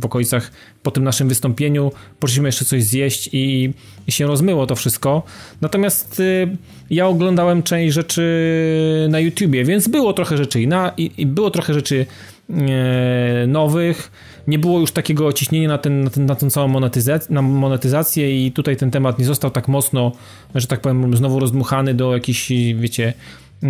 w 0.00 0.04
okolicach 0.04 0.52
po 0.82 0.90
tym 0.90 1.04
naszym 1.04 1.28
wystąpieniu, 1.28 1.92
poszliśmy 2.20 2.48
jeszcze 2.48 2.64
coś 2.64 2.84
zjeść 2.84 3.30
i, 3.32 3.72
i 4.06 4.12
się 4.12 4.26
rozmyło 4.26 4.66
to 4.66 4.76
wszystko. 4.76 5.22
Natomiast 5.60 6.20
y, 6.20 6.56
ja 6.90 7.06
oglądałem 7.06 7.62
część 7.62 7.94
rzeczy 7.94 9.06
na 9.10 9.20
YouTubie, 9.20 9.64
więc 9.64 9.88
było 9.88 10.12
trochę 10.12 10.36
rzeczy 10.36 10.62
i, 10.62 10.66
na, 10.66 10.92
i, 10.96 11.10
i 11.18 11.26
było 11.26 11.50
trochę 11.50 11.74
rzeczy 11.74 12.06
e, 12.50 13.46
nowych, 13.46 14.10
nie 14.48 14.58
było 14.58 14.80
już 14.80 14.92
takiego 14.92 15.32
ciśnienia 15.32 15.68
na, 15.68 15.78
ten, 15.78 16.04
na, 16.04 16.10
ten, 16.10 16.26
na 16.26 16.34
tą 16.34 16.50
całą 16.50 16.68
monetyzację, 16.68 17.34
na 17.34 17.42
monetyzację 17.42 18.46
i 18.46 18.52
tutaj 18.52 18.76
ten 18.76 18.90
temat 18.90 19.18
nie 19.18 19.24
został 19.24 19.50
tak 19.50 19.68
mocno, 19.68 20.12
że 20.54 20.66
tak 20.66 20.80
powiem, 20.80 21.16
znowu 21.16 21.40
rozdmuchany 21.40 21.94
do 21.94 22.14
jakichś, 22.14 22.52
wiecie, 22.74 23.12
e, 23.62 23.68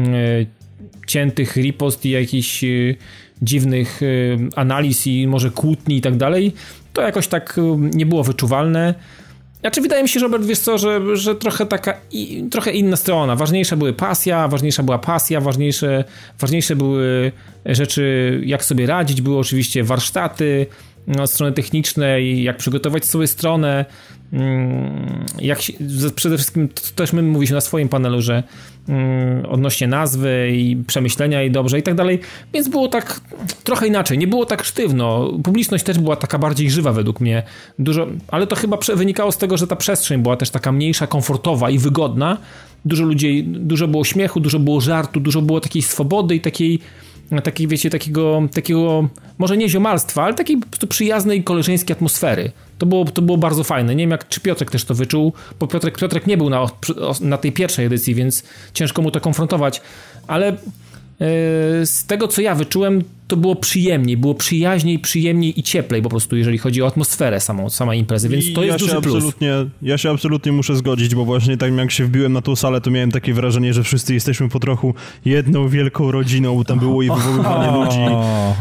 ciętych 1.06 1.56
ripost 1.56 2.06
i 2.06 2.10
jakichś 2.10 2.64
e, 2.64 2.66
dziwnych 3.42 4.00
e, 4.02 4.06
analiz 4.56 5.06
i 5.06 5.26
może 5.26 5.50
kłótni 5.50 5.96
i 5.96 6.00
tak 6.00 6.16
dalej, 6.16 6.52
to 6.92 7.02
jakoś 7.02 7.28
tak 7.28 7.60
nie 7.78 8.06
było 8.06 8.24
wyczuwalne. 8.24 8.94
Znaczy, 9.60 9.80
wydaje 9.80 10.02
mi 10.02 10.08
się, 10.08 10.20
Robert, 10.20 10.44
wiesz 10.44 10.58
co, 10.58 10.78
że, 10.78 11.16
że 11.16 11.34
trochę 11.34 11.66
taka, 11.66 11.94
i, 12.12 12.44
trochę 12.50 12.72
inna 12.72 12.96
strona. 12.96 13.36
Ważniejsza 13.36 13.76
były 13.76 13.92
pasja, 13.92 14.48
ważniejsza 14.48 14.82
była 14.82 14.98
pasja, 14.98 15.40
ważniejsze, 15.40 16.04
ważniejsze 16.40 16.76
były 16.76 17.32
rzeczy, 17.66 18.40
jak 18.44 18.64
sobie 18.64 18.86
radzić. 18.86 19.22
Były 19.22 19.38
oczywiście 19.38 19.84
warsztaty, 19.84 20.66
no, 21.06 21.26
strony 21.26 21.52
techniczne 21.52 22.22
i 22.22 22.42
jak 22.42 22.56
przygotować 22.56 23.04
sobie 23.04 23.26
stronę. 23.26 23.84
Mm, 24.32 25.26
jak 25.40 25.62
się, 25.62 25.72
przede 26.14 26.36
wszystkim 26.36 26.68
też 26.94 27.12
my 27.12 27.22
mówiliśmy 27.22 27.54
na 27.54 27.60
swoim 27.60 27.88
panelu, 27.88 28.22
że 28.22 28.42
mm, 28.88 29.46
odnośnie 29.46 29.86
nazwy 29.86 30.50
i 30.52 30.76
przemyślenia 30.86 31.42
i 31.42 31.50
dobrze 31.50 31.78
i 31.78 31.82
tak 31.82 31.94
dalej, 31.94 32.20
więc 32.54 32.68
było 32.68 32.88
tak 32.88 33.20
trochę 33.64 33.86
inaczej, 33.86 34.18
nie 34.18 34.26
było 34.26 34.46
tak 34.46 34.64
sztywno. 34.64 35.32
Publiczność 35.44 35.84
też 35.84 35.98
była 35.98 36.16
taka 36.16 36.38
bardziej 36.38 36.70
żywa 36.70 36.92
według 36.92 37.20
mnie. 37.20 37.42
Dużo, 37.78 38.06
ale 38.28 38.46
to 38.46 38.56
chyba 38.56 38.78
wynikało 38.94 39.32
z 39.32 39.38
tego, 39.38 39.56
że 39.56 39.66
ta 39.66 39.76
przestrzeń 39.76 40.22
była 40.22 40.36
też 40.36 40.50
taka 40.50 40.72
mniejsza, 40.72 41.06
komfortowa 41.06 41.70
i 41.70 41.78
wygodna. 41.78 42.38
Dużo 42.84 43.04
ludzi, 43.04 43.44
dużo 43.46 43.88
było 43.88 44.04
śmiechu, 44.04 44.40
dużo 44.40 44.58
było 44.58 44.80
żartu, 44.80 45.20
dużo 45.20 45.42
było 45.42 45.60
takiej 45.60 45.82
swobody 45.82 46.34
i 46.34 46.40
takiej 46.40 46.80
takiej, 47.42 47.68
wiecie, 47.68 47.90
takiego, 47.90 48.42
takiego, 48.54 49.08
może 49.38 49.56
nie 49.56 49.68
ziomalstwa, 49.68 50.22
ale 50.24 50.34
takiej 50.34 50.60
przyjaznej, 50.88 51.44
koleżeńskiej 51.44 51.96
atmosfery. 51.96 52.52
To 52.78 52.86
było, 52.86 53.04
to 53.04 53.22
było 53.22 53.38
bardzo 53.38 53.64
fajne. 53.64 53.94
Nie 53.94 54.02
wiem, 54.02 54.10
jak, 54.10 54.28
czy 54.28 54.40
Piotrek 54.40 54.70
też 54.70 54.84
to 54.84 54.94
wyczuł, 54.94 55.32
bo 55.60 55.66
Piotrek, 55.66 55.98
Piotrek 55.98 56.26
nie 56.26 56.36
był 56.36 56.50
na, 56.50 56.66
na 57.20 57.38
tej 57.38 57.52
pierwszej 57.52 57.86
edycji, 57.86 58.14
więc 58.14 58.42
ciężko 58.74 59.02
mu 59.02 59.10
to 59.10 59.20
konfrontować, 59.20 59.80
ale 60.26 60.46
yy, 60.46 60.56
z 61.86 62.04
tego, 62.06 62.28
co 62.28 62.40
ja 62.40 62.54
wyczułem, 62.54 63.04
to 63.26 63.36
było 63.36 63.56
przyjemniej, 63.56 64.16
było 64.16 64.34
przyjaźniej, 64.34 64.98
przyjemniej 64.98 65.60
i 65.60 65.62
cieplej 65.62 66.02
po 66.02 66.08
prostu, 66.08 66.36
jeżeli 66.36 66.58
chodzi 66.58 66.82
o 66.82 66.86
atmosferę 66.86 67.40
samą, 67.40 67.70
samej 67.70 68.00
imprezy, 68.00 68.28
więc 68.28 68.52
to 68.52 68.62
I 68.62 68.66
jest 68.66 68.80
ja 68.80 68.86
duży 68.86 69.00
plus. 69.00 69.34
Ja 69.82 69.98
się 69.98 70.10
absolutnie 70.10 70.52
muszę 70.52 70.76
zgodzić, 70.76 71.14
bo 71.14 71.24
właśnie 71.24 71.56
tak 71.56 71.72
jak 71.72 71.90
się 71.90 72.04
wbiłem 72.04 72.32
na 72.32 72.42
tą 72.42 72.56
salę, 72.56 72.80
to 72.80 72.90
miałem 72.90 73.10
takie 73.10 73.34
wrażenie, 73.34 73.74
że 73.74 73.82
wszyscy 73.82 74.14
jesteśmy 74.14 74.48
po 74.48 74.60
trochu 74.60 74.94
jedną 75.24 75.68
wielką 75.68 76.10
rodziną, 76.10 76.64
tam 76.64 76.78
było 76.78 77.02
i 77.02 77.10
wywoływanie 77.10 77.84
ludzi. 77.84 78.14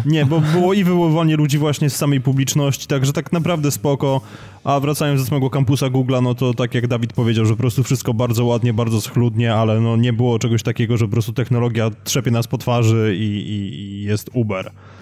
Nie, 0.05 0.25
bo 0.25 0.41
było 0.41 0.73
i 0.73 0.83
wywoływanie 0.83 1.35
ludzi 1.35 1.57
właśnie 1.57 1.89
z 1.89 1.95
samej 1.95 2.21
publiczności, 2.21 2.87
także 2.87 3.13
tak 3.13 3.31
naprawdę 3.31 3.71
spoko. 3.71 4.21
A 4.63 4.79
wracając 4.79 5.21
do 5.21 5.27
samego 5.27 5.49
kampusa 5.49 5.87
Google'a, 5.87 6.23
no 6.23 6.35
to 6.35 6.53
tak 6.53 6.75
jak 6.75 6.87
Dawid 6.87 7.13
powiedział, 7.13 7.45
że 7.45 7.53
po 7.53 7.57
prostu 7.57 7.83
wszystko 7.83 8.13
bardzo 8.13 8.45
ładnie, 8.45 8.73
bardzo 8.73 9.01
schludnie, 9.01 9.53
ale 9.53 9.79
no 9.79 9.97
nie 9.97 10.13
było 10.13 10.39
czegoś 10.39 10.63
takiego, 10.63 10.97
że 10.97 11.05
po 11.05 11.11
prostu 11.11 11.33
technologia 11.33 11.91
trzepie 12.03 12.31
nas 12.31 12.47
po 12.47 12.57
twarzy 12.57 13.15
i, 13.19 13.23
i, 13.23 13.75
i 13.75 14.03
jest 14.03 14.29
Uber. 14.33 14.52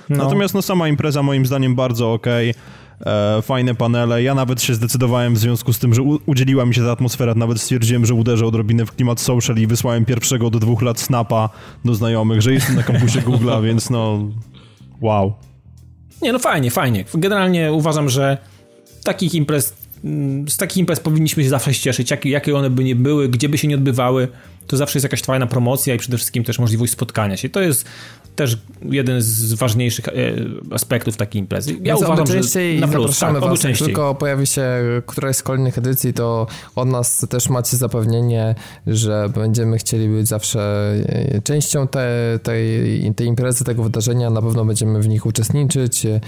No. 0.10 0.24
Natomiast 0.24 0.54
no 0.54 0.62
sama 0.62 0.88
impreza 0.88 1.24
moim 1.24 1.46
zdaniem 1.46 1.76
bardzo 1.76 2.14
okej. 2.14 2.50
Okay. 2.50 2.62
E, 3.06 3.42
fajne 3.42 3.76
panele. 3.76 4.24
Ja 4.24 4.36
nawet 4.36 4.62
się 4.62 4.76
zdecydowałem 4.76 5.34
w 5.34 5.38
związku 5.38 5.74
z 5.74 5.80
tym, 5.80 5.94
że 5.94 6.02
udzieliła 6.26 6.66
mi 6.66 6.76
się 6.76 6.82
ta 6.82 6.92
atmosfera, 6.92 7.36
nawet 7.36 7.62
stwierdziłem, 7.62 8.06
że 8.06 8.14
uderzę 8.14 8.46
odrobinę 8.46 8.86
w 8.86 8.96
klimat 8.96 9.20
social 9.20 9.58
i 9.58 9.68
wysłałem 9.68 10.06
pierwszego 10.06 10.50
do 10.50 10.60
dwóch 10.60 10.82
lat 10.82 11.00
snapa 11.00 11.50
do 11.86 11.96
znajomych, 11.96 12.42
że 12.42 12.54
jestem 12.54 12.76
na 12.76 12.84
kampusie 12.84 13.20
Google'a, 13.28 13.64
więc 13.64 13.90
no 13.90 14.20
wow. 15.02 15.34
Nie, 16.22 16.34
no 16.34 16.40
fajnie, 16.40 16.72
fajnie. 16.72 17.06
Generalnie 17.14 17.74
uważam, 17.74 18.10
że 18.10 18.38
takich 19.04 19.36
imprez, 19.36 19.76
z 20.48 20.58
takich 20.58 20.78
imprez 20.78 21.00
powinniśmy 21.00 21.44
się 21.44 21.50
zawsze 21.50 21.74
cieszyć, 21.74 22.12
jakie, 22.12 22.30
jakie 22.30 22.56
one 22.56 22.70
by 22.70 22.84
nie 22.84 22.96
były, 22.96 23.30
gdzie 23.30 23.50
by 23.50 23.58
się 23.58 23.68
nie 23.68 23.76
odbywały, 23.76 24.28
to 24.68 24.78
zawsze 24.78 24.98
jest 24.98 25.04
jakaś 25.04 25.22
fajna 25.22 25.48
promocja 25.48 25.96
i 25.96 25.98
przede 25.98 26.18
wszystkim 26.18 26.44
też 26.44 26.60
możliwość 26.60 26.94
spotkania 26.94 27.38
się. 27.38 27.50
To 27.50 27.62
jest 27.62 27.86
też 28.36 28.58
jeden 28.82 29.22
z 29.22 29.54
ważniejszych 29.54 30.08
e, 30.08 30.12
aspektów 30.72 31.18
takiej 31.18 31.42
imprezy. 31.42 31.72
Ja 31.74 31.80
Więc 31.80 32.02
uważam, 32.02 32.28
że 32.28 32.34
na 32.80 32.88
plus, 32.88 33.02
zapraszamy 33.02 33.40
tak, 33.42 33.50
was, 33.50 33.60
częściej. 33.60 33.86
tylko 33.86 34.16
pojawi 34.16 34.48
się 34.48 34.66
któraś 35.06 35.36
z 35.36 35.44
kolejnych 35.44 35.78
edycji, 35.78 36.14
to 36.14 36.48
od 36.76 36.88
nas 36.88 37.26
też 37.30 37.50
macie 37.50 37.78
zapewnienie, 37.78 38.56
że 38.88 39.30
będziemy 39.36 39.78
chcieli 39.78 40.10
być 40.10 40.28
zawsze 40.28 40.94
e, 41.06 41.42
częścią 41.42 41.88
te, 41.88 42.40
tej, 42.44 43.14
tej 43.14 43.28
imprezy, 43.28 43.64
tego 43.64 43.84
wydarzenia, 43.84 44.30
na 44.30 44.42
pewno 44.42 44.66
będziemy 44.66 45.02
w 45.02 45.08
nich 45.08 45.26
uczestniczyć, 45.26 46.06
e, 46.06 46.22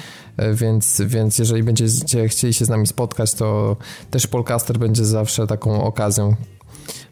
więc, 0.54 1.02
więc 1.06 1.40
jeżeli 1.40 1.64
będziecie 1.64 2.28
chcieli 2.28 2.54
się 2.54 2.66
z 2.66 2.70
nami 2.70 2.88
spotkać, 2.88 3.34
to 3.34 3.78
też 4.12 4.28
Polcaster 4.28 4.78
będzie 4.78 5.06
zawsze 5.06 5.48
taką 5.48 5.84
okazją, 5.84 6.36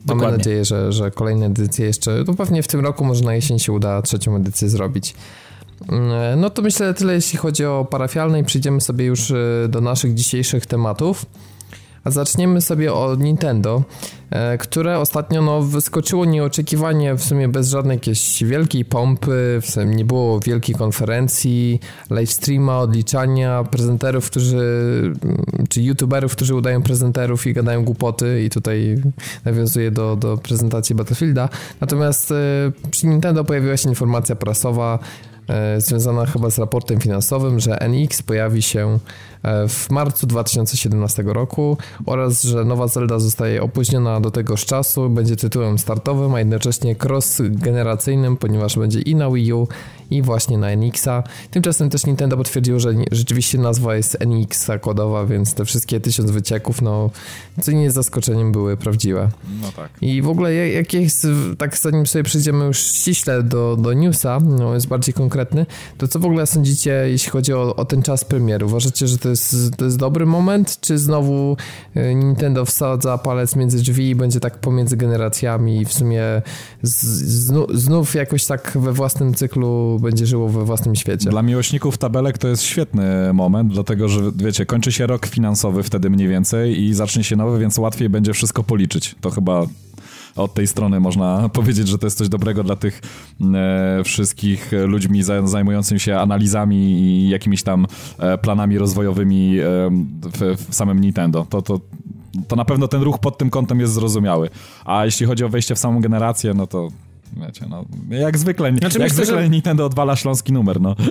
Mamy 0.05 0.19
Dokładnie. 0.19 0.37
nadzieję, 0.37 0.65
że, 0.65 0.91
że 0.91 1.11
kolejne 1.11 1.45
edycje 1.45 1.85
jeszcze, 1.85 2.23
no 2.27 2.33
pewnie 2.33 2.63
w 2.63 2.67
tym 2.67 2.79
roku 2.79 3.05
może 3.05 3.23
na 3.23 3.35
jesień 3.35 3.59
się 3.59 3.71
uda 3.71 4.01
trzecią 4.01 4.35
edycję 4.35 4.69
zrobić. 4.69 5.15
Mm, 5.89 6.39
no 6.39 6.49
to 6.49 6.61
myślę 6.61 6.93
tyle, 6.93 7.13
jeśli 7.13 7.39
chodzi 7.39 7.65
o 7.65 7.87
parafialne 7.89 8.39
i 8.39 8.43
przejdziemy 8.43 8.81
sobie 8.81 9.05
już 9.05 9.31
y, 9.31 9.67
do 9.69 9.81
naszych 9.81 10.13
dzisiejszych 10.13 10.65
tematów. 10.65 11.25
A 12.03 12.12
zaczniemy 12.12 12.62
sobie 12.62 12.93
od 12.93 13.20
Nintendo, 13.20 13.84
e, 14.29 14.58
które 14.58 15.00
ostatnio 15.00 15.41
no, 15.41 15.62
wyskoczyło 15.62 16.25
nieoczekiwanie, 16.25 17.15
w 17.15 17.24
sumie 17.24 17.48
bez 17.48 17.70
żadnej 17.70 17.96
jakiejś 17.96 18.43
wielkiej 18.43 18.86
pompy, 18.86 19.60
w 19.62 19.72
sumie 19.72 19.96
nie 19.96 20.05
było 20.05 20.39
wielkiej 20.39 20.75
konferencji, 20.75 21.79
live 22.10 22.31
streama, 22.31 22.79
odliczania, 22.79 23.63
prezenterów, 23.63 24.29
którzy, 24.29 24.58
mm, 25.24 25.43
czy 25.70 25.81
youtuberów, 25.81 26.36
którzy 26.36 26.55
udają 26.55 26.81
prezenterów 26.81 27.48
i 27.48 27.53
gadają 27.53 27.86
głupoty 27.86 28.43
i 28.43 28.50
tutaj 28.50 28.98
nawiązuje 29.46 29.91
do, 29.91 30.15
do 30.15 30.38
prezentacji 30.38 30.96
Battlefielda. 30.96 31.50
Natomiast 31.81 32.31
e, 32.31 32.36
przy 32.91 33.08
Nintendo 33.08 33.43
pojawiła 33.43 33.77
się 33.77 33.89
informacja 33.89 34.36
prasowa, 34.36 35.00
e, 35.48 35.81
związana 35.81 36.25
chyba 36.25 36.50
z 36.50 36.60
raportem 36.60 37.00
finansowym, 37.00 37.60
że 37.60 37.77
NX 37.79 38.22
pojawi 38.22 38.62
się 38.62 39.00
w 39.69 39.89
marcu 39.89 40.27
2017 40.27 41.24
roku 41.25 41.77
oraz, 42.05 42.43
że 42.43 42.65
nowa 42.65 42.88
Zelda 42.88 43.19
zostaje 43.19 43.63
opóźniona 43.63 44.21
do 44.21 44.31
tegoż 44.31 44.65
czasu, 44.65 45.10
będzie 45.10 45.36
tytułem 45.36 45.79
startowym, 45.79 46.33
a 46.33 46.39
jednocześnie 46.39 46.95
cross-generacyjnym, 46.95 48.38
ponieważ 48.38 48.79
będzie 48.79 49.01
i 49.01 49.15
na 49.15 49.31
Wii 49.31 49.53
U, 49.53 49.67
i 50.12 50.21
właśnie 50.21 50.57
na 50.57 50.69
NX-a. 50.71 51.24
Tymczasem 51.51 51.89
też 51.89 52.05
Nintendo 52.05 52.38
potwierdziło, 52.38 52.79
że 52.79 52.93
rzeczywiście 53.12 53.57
nazwa 53.57 53.95
jest 53.95 54.17
NX 54.19 54.67
kodowa, 54.81 55.25
więc 55.25 55.53
te 55.53 55.65
wszystkie 55.65 56.00
tysiąc 56.00 56.31
wycieków, 56.31 56.81
no 56.81 57.10
co 57.62 57.71
nie 57.71 57.83
jest 57.83 57.95
zaskoczeniem, 57.95 58.51
były 58.51 58.77
prawdziwe. 58.77 59.29
No 59.62 59.71
tak. 59.75 59.89
I 60.01 60.21
w 60.21 60.29
ogóle 60.29 60.55
jak 60.55 60.93
jest, 60.93 61.27
tak 61.57 61.77
zanim 61.77 62.07
sobie 62.07 62.24
przejdziemy 62.24 62.65
już 62.65 62.77
ściśle 62.77 63.43
do, 63.43 63.77
do 63.77 63.93
newsa, 63.93 64.39
no 64.39 64.74
jest 64.74 64.88
bardziej 64.88 65.13
konkretny, 65.13 65.65
to 65.98 66.07
co 66.07 66.19
w 66.19 66.25
ogóle 66.25 66.48
sądzicie, 66.48 67.03
jeśli 67.07 67.31
chodzi 67.31 67.53
o, 67.53 67.75
o 67.75 67.86
ten 67.86 68.03
czas 68.03 68.25
premiery? 68.25 68.65
Uważacie, 68.65 69.07
że 69.07 69.17
to 69.17 69.29
jest, 69.31 69.55
to 69.77 69.85
jest 69.85 69.97
dobry 69.97 70.25
moment, 70.25 70.77
czy 70.81 70.97
znowu 70.97 71.57
y, 71.97 72.15
Nintendo 72.15 72.65
wsadza 72.65 73.17
palec 73.17 73.55
między 73.55 73.77
drzwi 73.77 74.09
i 74.09 74.15
będzie 74.15 74.39
tak 74.39 74.57
pomiędzy 74.57 74.97
generacjami 74.97 75.81
i 75.81 75.85
w 75.85 75.93
sumie 75.93 76.23
z, 76.81 77.03
znów, 77.45 77.67
znów 77.73 78.15
jakoś 78.15 78.45
tak 78.45 78.77
we 78.81 78.93
własnym 78.93 79.33
cyklu 79.33 80.00
będzie 80.01 80.25
żyło 80.25 80.50
we 80.50 80.65
własnym 80.65 80.95
świecie. 80.95 81.29
Dla 81.29 81.41
miłośników 81.41 81.97
tabelek 81.97 82.38
to 82.38 82.47
jest 82.47 82.63
świetny 82.63 83.33
moment, 83.33 83.73
dlatego 83.73 84.09
że 84.09 84.21
wiecie, 84.35 84.65
kończy 84.65 84.91
się 84.91 85.07
rok 85.07 85.25
finansowy 85.25 85.83
wtedy 85.83 86.09
mniej 86.09 86.27
więcej 86.27 86.83
i 86.83 86.93
zacznie 86.93 87.23
się 87.23 87.35
nowy, 87.35 87.59
więc 87.59 87.77
łatwiej 87.77 88.09
będzie 88.09 88.33
wszystko 88.33 88.63
policzyć. 88.63 89.15
To 89.21 89.29
chyba 89.29 89.65
od 90.35 90.53
tej 90.53 90.67
strony 90.67 91.00
można 91.00 91.50
powiedzieć, 91.53 91.88
że 91.88 91.97
to 91.97 92.07
jest 92.07 92.17
coś 92.17 92.29
dobrego 92.29 92.63
dla 92.63 92.75
tych 92.75 93.01
e, 93.53 94.03
wszystkich 94.03 94.71
ludźmi 94.85 95.23
zajmującym 95.43 96.00
się 96.00 96.17
analizami 96.17 96.75
i 96.77 97.29
jakimiś 97.29 97.63
tam 97.63 97.88
e, 98.19 98.38
planami 98.38 98.77
rozwojowymi 98.77 99.59
e, 99.59 99.63
w, 100.21 100.67
w, 100.69 100.75
samym 100.75 101.00
Nintendo. 101.01 101.45
To, 101.50 101.61
to, 101.61 101.79
to 102.47 102.55
na 102.55 102.65
pewno 102.65 102.88
ten 102.88 103.01
ruch 103.01 103.19
pod 103.19 103.38
tym 103.38 103.50
kątem 103.50 103.79
jest 103.79 103.93
zrozumiły. 103.93 104.50
A 104.85 105.05
jeśli 105.05 105.25
chodzi 105.25 105.43
o 105.43 105.50
wejście 105.50 105.75
w 105.75 105.79
samą 105.79 106.01
generację, 106.01 106.53
no 106.53 106.67
to 106.67 106.88
wiecie, 107.38 107.65
no, 107.69 107.85
jak 108.09 108.38
zwykle, 108.38 108.71
znaczy, 108.71 109.00
jak 109.00 109.09
myślę, 109.09 109.25
zwykle 109.25 109.43
że... 109.43 109.50
Nintendo 109.50 109.85
odwala 109.85 110.15
śląski 110.15 110.53
numer, 110.53 110.81
no. 110.81 110.95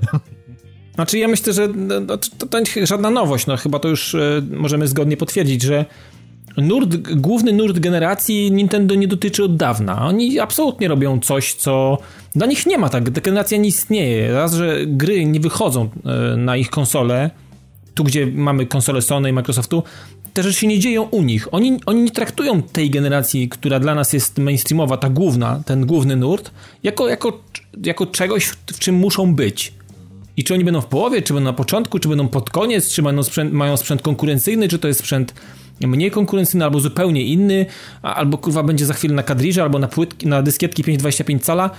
Znaczy 0.95 1.19
ja 1.19 1.29
myślę, 1.29 1.53
że 1.53 1.69
no, 1.69 2.17
to, 2.17 2.19
to, 2.39 2.47
to 2.47 2.87
żadna 2.87 3.11
nowość, 3.11 3.47
no 3.47 3.57
chyba 3.57 3.79
to 3.79 3.89
już 3.89 4.17
możemy 4.51 4.89
zgodnie 4.89 5.17
potwierdzić, 5.17 5.63
że 5.63 5.85
nurt, 6.57 6.97
główny 6.97 7.53
nurt 7.53 7.79
generacji 7.79 8.53
Nintendo 8.53 8.95
nie 8.95 9.09
dotyczy 9.09 9.45
od 9.45 9.57
dawna. 9.57 10.07
Oni 10.07 10.39
absolutnie 10.39 10.89
robią 10.89 11.21
coś, 11.21 11.55
co 11.55 11.99
dla 12.35 12.47
nich 12.47 12.67
nie 12.67 12.79
ma 12.79 12.89
tak. 12.89 13.11
Generacja 13.11 13.59
nie 13.59 13.69
istnieje. 13.69 14.33
Raz, 14.33 14.55
że 14.55 14.87
gry 14.87 15.25
nie 15.25 15.41
wychodzą 15.41 15.89
e, 16.05 16.37
na 16.37 16.57
ich 16.57 16.71
konsole, 16.71 17.31
tu 17.95 18.05
gdzie 18.05 18.27
mamy 18.27 18.67
konsole 18.67 19.03
Sony 19.03 19.31
i 19.31 19.33
Microsoftu, 19.33 19.83
te 20.35 20.43
rzeczy 20.43 20.59
się 20.59 20.67
nie 20.67 20.79
dzieją 20.79 21.03
u 21.03 21.23
nich. 21.23 21.55
Oni, 21.55 21.81
oni 21.87 22.03
nie 22.03 22.11
traktują 22.11 22.63
tej 22.63 22.91
generacji, 22.91 23.49
która 23.49 23.81
dla 23.81 23.95
nas 23.95 24.13
jest 24.13 24.39
mainstreamowa, 24.39 24.97
ta 24.97 25.11
główna, 25.11 25.63
ten 25.67 25.87
główny 25.87 26.17
nurt, 26.17 26.51
jako, 26.83 27.09
jako, 27.09 27.41
jako 27.85 28.07
czegoś, 28.07 28.45
w 28.47 28.79
czym 28.79 28.95
muszą 28.95 29.35
być. 29.35 29.73
I 30.37 30.45
czy 30.45 30.55
oni 30.55 30.65
będą 30.65 30.81
w 30.81 30.87
połowie, 30.87 31.23
czy 31.23 31.35
będą 31.35 31.51
na 31.51 31.57
początku, 31.57 31.99
czy 31.99 32.09
będą 32.09 32.29
pod 32.29 32.51
koniec, 32.51 32.93
czy 32.93 33.03
sprzęt, 33.23 33.53
mają 33.53 33.77
sprzęt 33.77 34.03
konkurencyjny, 34.03 34.69
czy 34.69 34.79
to 34.79 34.89
jest 34.89 35.01
sprzęt 35.01 35.35
mniej 35.89 36.11
konkurencyjny, 36.11 36.65
albo 36.65 36.81
zupełnie 36.81 37.25
inny, 37.25 37.67
albo 38.03 38.39
kurwa 38.39 38.63
będzie 38.63 38.87
za 38.87 38.95
chwilę 38.95 39.15
na 39.15 39.23
kadriże, 39.23 39.63
albo 39.63 39.79
na 39.79 39.89
płytki, 39.89 40.27
na 40.27 40.43
dyskietki 40.43 40.85
525 40.85 41.45
cala, 41.45 41.71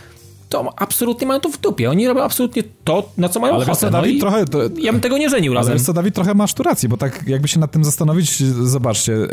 to 0.52 0.74
absolutnie 0.78 1.28
mają 1.28 1.40
to 1.40 1.50
w 1.50 1.58
dupie. 1.58 1.90
Oni 1.90 2.08
robią 2.08 2.24
absolutnie 2.24 2.64
to, 2.84 3.10
na 3.18 3.30
co 3.30 3.40
mają 3.40 3.54
ale 3.54 3.64
ochotę. 3.64 3.80
Co, 3.80 3.90
Dawid, 3.90 4.14
no 4.14 4.30
trochę, 4.30 4.46
to, 4.46 4.60
ja 4.78 4.92
bym 4.92 5.02
tego 5.02 5.18
nie 5.18 5.30
żenił 5.30 5.54
razem. 5.54 5.72
Ale 5.72 5.80
co, 5.80 5.94
Dawid, 5.94 6.16
trochę 6.16 6.34
masz 6.34 6.54
tu 6.54 6.64
rację, 6.64 6.90
bo 6.90 6.98
tak 6.98 7.24
jakby 7.28 7.48
się 7.48 7.60
nad 7.60 7.72
tym 7.72 7.84
zastanowić, 7.84 8.44
zobaczcie, 8.44 9.14
e, 9.14 9.28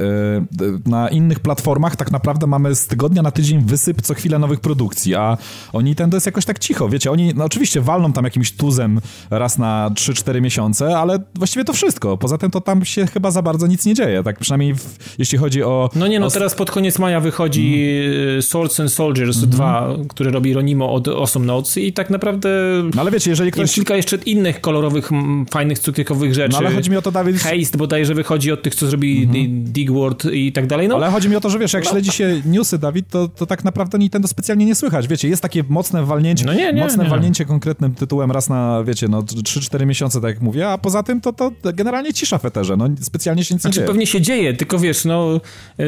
na 0.87 1.09
innych 1.09 1.41
platformach 1.41 1.97
tak 1.97 2.11
naprawdę 2.11 2.47
mamy 2.47 2.75
z 2.75 2.87
tygodnia 2.87 3.23
na 3.23 3.31
tydzień 3.31 3.63
wysyp 3.65 4.03
co 4.03 4.15
chwilę 4.15 4.39
nowych 4.39 4.61
produkcji, 4.61 5.15
a 5.15 5.39
oni 5.73 5.95
ten 5.95 6.11
to 6.11 6.17
jest 6.17 6.27
jakoś 6.27 6.45
tak 6.45 6.59
cicho, 6.59 6.89
wiecie, 6.89 7.11
oni 7.11 7.33
no 7.37 7.45
oczywiście 7.45 7.81
walną 7.81 8.13
tam 8.13 8.25
jakimś 8.25 8.53
tuzem 8.53 9.01
raz 9.31 9.59
na 9.59 9.91
3-4 9.95 10.41
miesiące, 10.41 10.99
ale 10.99 11.19
właściwie 11.35 11.65
to 11.65 11.73
wszystko. 11.73 12.17
Poza 12.17 12.39
tym 12.39 12.51
to 12.51 12.61
tam 12.61 12.85
się 12.85 13.07
chyba 13.07 13.31
za 13.31 13.43
bardzo 13.43 13.67
nic 13.67 13.87
nie 13.87 13.95
dzieje, 13.95 14.23
tak 14.23 14.39
przynajmniej 14.39 14.75
w, 14.75 15.15
jeśli 15.19 15.39
chodzi 15.39 15.63
o... 15.63 15.91
No 15.95 16.07
nie, 16.07 16.21
no 16.21 16.27
o... 16.27 16.31
teraz 16.31 16.55
pod 16.55 16.71
koniec 16.71 16.99
maja 16.99 17.21
wychodzi 17.21 17.99
mm. 18.31 18.43
Swords 18.43 18.81
and 18.81 18.93
Soldiers 18.93 19.37
mm 19.37 19.51
-hmm. 19.51 19.53
2, 19.53 19.97
który 20.09 20.31
robi 20.31 20.55
Ronimo 20.55 20.93
od 20.93 21.08
Awesome 21.17 21.47
Notes 21.47 21.77
i 21.77 21.93
tak 21.93 22.11
naprawdę. 22.11 22.49
No 22.95 23.00
ale 23.00 23.11
wiecie, 23.11 23.31
jeżeli 23.31 23.50
ktoś. 23.50 23.75
kilka 23.75 23.97
jeszcze 23.97 24.17
innych 24.17 24.61
kolorowych, 24.61 25.11
fajnych, 25.50 25.79
cukierkowych 25.79 26.35
rzeczy. 26.35 26.53
No 26.53 26.59
ale 26.59 26.71
chodzi 26.71 26.91
mi 26.91 26.97
o 26.97 27.03
to, 27.03 27.12
Dawid. 27.12 27.37
Haste 27.37 27.79
bodajże 27.79 28.15
wychodzi 28.15 28.53
od 28.53 28.62
tych, 28.62 28.75
co 28.75 28.87
zrobili 28.87 29.23
mhm. 29.23 29.65
Digward 29.65 30.25
i 30.33 30.53
tak 30.53 30.67
dalej. 30.67 30.88
No. 30.88 30.95
Ale 30.97 31.11
chodzi 31.11 31.29
mi 31.29 31.37
o 31.37 31.41
to, 31.41 31.50
że 31.50 31.59
wiesz, 31.59 31.73
jak 31.73 31.85
no. 31.85 31.91
śledzi 31.91 32.12
się 32.12 32.43
newsy, 32.47 32.79
Dawid, 32.79 33.09
to, 33.09 33.29
to 33.29 33.47
tak 33.47 33.65
naprawdę 33.65 33.99
Nintendo 33.99 34.29
specjalnie 34.29 34.67
nie 34.67 34.75
słychać. 34.75 35.09
Wiecie, 35.09 35.29
jest 35.29 35.43
takie 35.43 35.65
mocne 35.69 36.05
walnięcie, 36.05 36.45
no 36.45 36.55
nie, 36.55 36.73
nie, 36.73 36.83
mocne 36.83 37.05
nie. 37.05 37.11
walnięcie 37.11 37.45
konkretnym 37.45 37.95
tytułem 37.95 38.31
raz 38.31 38.49
na, 38.49 38.85
wiecie, 38.85 39.09
no 39.09 39.23
3-4 39.23 39.87
miesiące, 39.87 40.21
tak 40.21 40.35
jak 40.35 40.43
mówię, 40.43 40.69
a 40.69 40.79
poza 40.79 41.03
tym 41.03 41.21
to, 41.21 41.33
to 41.33 41.53
generalnie 41.75 42.12
cisza 42.12 42.38
w 42.38 42.45
eterze. 42.45 42.77
No 42.77 42.88
specjalnie 43.00 43.45
się 43.45 43.55
nic 43.55 43.62
znaczy, 43.62 43.75
nie 43.75 43.81
dzieje. 43.81 43.87
pewnie 43.87 44.07
się 44.07 44.21
dzieje, 44.21 44.55
tylko 44.55 44.79
wiesz, 44.79 45.05
no. 45.05 45.41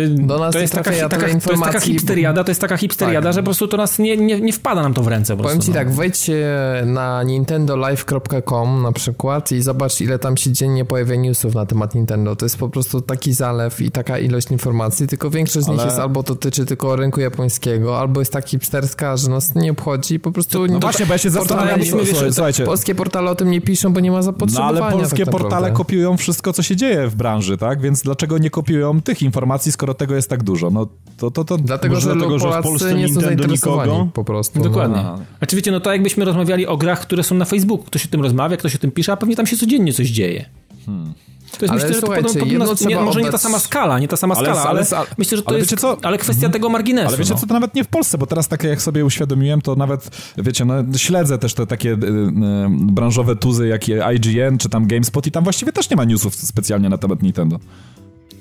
Do 0.09 0.39
nas 0.39 0.53
to 0.53 0.59
jest 0.59 0.75
taka, 0.75 0.91
taka, 1.09 1.41
to 1.41 1.51
jest 1.51 1.63
taka 1.63 1.81
hipsteriada, 1.81 2.45
to 2.45 2.51
jest 2.51 2.61
taka 2.61 2.77
hipsteriada, 2.77 3.29
tak. 3.29 3.35
że 3.35 3.41
po 3.41 3.45
prostu 3.45 3.69
to 3.69 3.77
nas 3.77 3.99
nie, 3.99 4.17
nie, 4.17 4.41
nie 4.41 4.53
wpada 4.53 4.83
nam 4.83 4.95
to 4.95 5.03
w 5.03 5.09
ręce. 5.11 5.37
Po 5.37 5.43
Powiem 5.43 5.59
prostu, 5.59 5.73
ci 5.73 5.79
no. 5.79 5.85
tak, 5.85 5.95
wejdź 5.95 6.31
na 6.85 7.23
nintendolive.com 7.23 8.83
na 8.83 8.93
przykład 8.93 9.53
i 9.53 9.63
zobacz, 9.63 10.01
ile 10.01 10.19
tam 10.19 10.37
się 10.37 10.53
dziennie 10.53 10.85
pojawia 10.85 11.17
newsów 11.17 11.55
na 11.55 11.67
temat 11.67 11.95
Nintendo. 11.95 12.37
To 12.37 12.47
jest 12.47 12.57
po 12.57 12.69
prostu 12.69 13.01
taki 13.01 13.33
zalew 13.33 13.81
i 13.81 13.91
taka 13.91 14.19
ilość 14.19 14.51
informacji, 14.51 15.07
tylko 15.07 15.31
większość 15.31 15.67
z 15.67 15.69
Ale... 15.69 15.77
nich 15.77 15.87
jest 15.87 15.99
albo 15.99 16.23
dotyczy 16.23 16.67
tylko 16.67 16.97
rynku 16.97 17.21
japońskiego, 17.21 17.99
albo 17.99 18.21
jest 18.21 18.33
tak 18.33 18.49
hipsterska, 18.49 19.17
że 19.17 19.31
nas 19.31 19.55
nie 19.55 19.71
obchodzi. 19.71 20.21
Po 20.21 20.33
prostu... 20.33 20.67
No 20.67 20.79
właśnie, 20.79 21.07
bo 21.07 21.13
ja 21.13 21.19
się 21.19 21.31
zastanawiam, 21.31 21.81
słuchajcie. 22.33 22.65
Polskie 22.65 22.95
portale 22.95 23.31
o 23.31 23.35
tym 23.35 23.51
nie 23.51 23.61
piszą, 23.61 23.93
bo 23.93 24.01
nie 24.01 24.11
ma 24.11 24.23
zapotrzebowania. 24.23 24.81
No 24.81 24.87
ale 24.87 24.97
polskie 24.97 25.25
tak 25.25 25.33
portale 25.33 25.71
kopiują 25.71 26.17
wszystko, 26.17 26.53
co 26.53 26.63
się 26.63 26.77
dzieje 26.77 27.09
w 27.09 27.15
branży, 27.15 27.59
tak? 27.59 27.81
Więc 27.81 28.03
dlaczego 28.03 28.39
nie 28.39 28.51
kopiują 28.51 29.01
tych 29.03 29.23
informacji, 29.23 29.73
skoro 29.73 29.95
tego 29.95 30.15
jest 30.15 30.31
tak 30.31 30.43
dużo? 30.43 30.71
No 30.71 30.87
to... 31.17 31.31
to, 31.31 31.45
to... 31.45 31.59
Dlatego, 31.59 32.01
że, 32.01 32.15
dlatego, 32.15 32.39
że 32.39 32.61
w 32.61 32.63
Polsce 32.63 32.95
nie 32.95 33.09
są 33.09 33.21
zainteresowani 33.21 33.93
nikogo? 33.93 34.11
po 34.13 34.25
prostu. 34.25 34.61
Dokładnie. 34.61 34.90
No. 34.90 34.90
A 35.41 35.47
czy 35.47 35.57
wiecie, 35.57 35.73
no 35.73 35.81
to 35.81 35.93
jakbyśmy 35.93 36.25
rozmawiali 36.25 36.67
o 36.67 36.77
grach, 36.77 37.01
które 37.01 37.23
są 37.23 37.35
na 37.35 37.45
Facebooku. 37.45 37.85
Ktoś 37.85 38.07
o 38.07 38.09
tym 38.09 38.23
rozmawia, 38.23 38.57
ktoś 38.57 38.75
o 38.75 38.79
tym 38.79 38.91
pisze, 38.91 39.13
a 39.13 39.17
pewnie 39.17 39.37
tam 39.37 39.47
się 39.47 39.57
codziennie 39.57 39.93
coś 39.93 40.09
dzieje. 40.09 40.45
Hmm. 40.87 41.15
To 41.59 41.65
jest, 41.65 41.73
ale 41.73 41.83
myślę, 41.83 41.95
że 41.95 42.01
to 42.01 42.07
podobno, 42.07 42.45
nie, 42.45 42.59
może 42.59 42.73
oddać... 43.11 43.25
nie 43.25 43.31
ta 43.31 43.39
sama 43.39 43.59
skala, 43.59 43.99
nie 43.99 44.09
ta 44.09 44.17
sama 44.17 44.35
ale, 44.35 44.47
skala, 44.47 44.71
ale, 44.71 44.87
ale, 44.97 45.07
myślę, 45.19 45.37
że 45.37 45.43
to 45.43 45.57
jest 45.57 45.81
co? 45.81 45.97
ale 46.03 46.19
kwestia 46.19 46.47
mhm. 46.47 46.53
tego 46.53 46.69
marginesu. 46.69 47.09
Ale 47.09 47.17
wiecie 47.17 47.35
no. 47.35 47.41
co, 47.41 47.47
to 47.47 47.55
nawet 47.55 47.75
nie 47.75 47.85
w 47.85 47.89
Polsce, 47.89 48.19
bo 48.19 48.27
teraz 48.27 48.49
takie 48.49 48.69
jak 48.69 48.83
sobie 48.83 49.05
uświadomiłem, 49.05 49.61
to 49.61 49.77
nawet, 49.77 50.33
wiecie, 50.39 50.65
no, 50.65 50.75
śledzę 50.97 51.39
też 51.39 51.55
te 51.55 51.67
takie 51.67 51.91
y, 51.91 51.93
y, 51.93 51.99
branżowe 52.71 53.37
tuzy, 53.37 53.69
jak 53.69 53.89
IGN, 53.89 54.59
czy 54.59 54.69
tam 54.69 54.87
GameSpot 54.87 55.27
i 55.27 55.31
tam 55.31 55.45
właściwie 55.45 55.73
też 55.73 55.91
nie 55.91 55.97
ma 55.97 56.05
newsów 56.05 56.35
specjalnie 56.35 56.89
na 56.89 56.99
temat 56.99 57.23
Nintendo. 57.23 57.59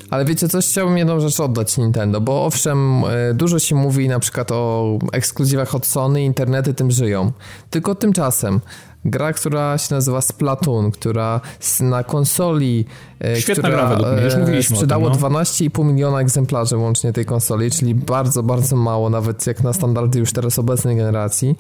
Ale 0.10 0.26
wiecie 0.26 0.50
coś, 0.50 0.68
chciałbym 0.68 0.98
jedną 0.98 1.20
rzecz 1.20 1.40
oddać 1.40 1.78
Nintendo, 1.78 2.22
bo 2.22 2.46
owszem, 2.46 3.04
e, 3.06 3.34
dużo 3.34 3.60
się 3.60 3.76
mówi 3.76 4.10
na 4.10 4.20
przykład 4.20 4.52
o 4.52 5.00
ekskluzywach 5.14 5.76
od 5.76 5.86
Sony, 5.86 6.24
internety 6.24 6.74
tym 6.74 6.92
żyją. 6.92 7.32
Tylko 7.70 7.96
tymczasem 7.96 8.60
gra, 9.06 9.34
która 9.34 9.78
się 9.78 9.96
nazywa 9.96 10.22
Splatoon, 10.22 10.92
która 10.92 11.42
na 11.80 12.04
konsoli, 12.04 12.86
e, 13.24 13.42
Świetna 13.42 13.70
która 13.70 13.96
gra, 13.96 14.22
już 14.24 14.34
e, 14.34 14.38
mówiliśmy 14.40 14.76
sprzedało 14.76 15.10
no. 15.10 15.16
12,5 15.16 15.86
miliona 15.86 16.22
egzemplarzy 16.22 16.78
łącznie 16.78 17.14
tej 17.14 17.26
konsoli, 17.26 17.72
czyli 17.72 17.96
bardzo, 17.96 18.44
bardzo 18.44 18.76
mało, 18.76 19.10
nawet 19.10 19.48
jak 19.48 19.64
na 19.64 19.74
standardy 19.74 20.20
już 20.20 20.34
teraz 20.34 20.60
obecnej 20.60 20.96
generacji 20.96 21.56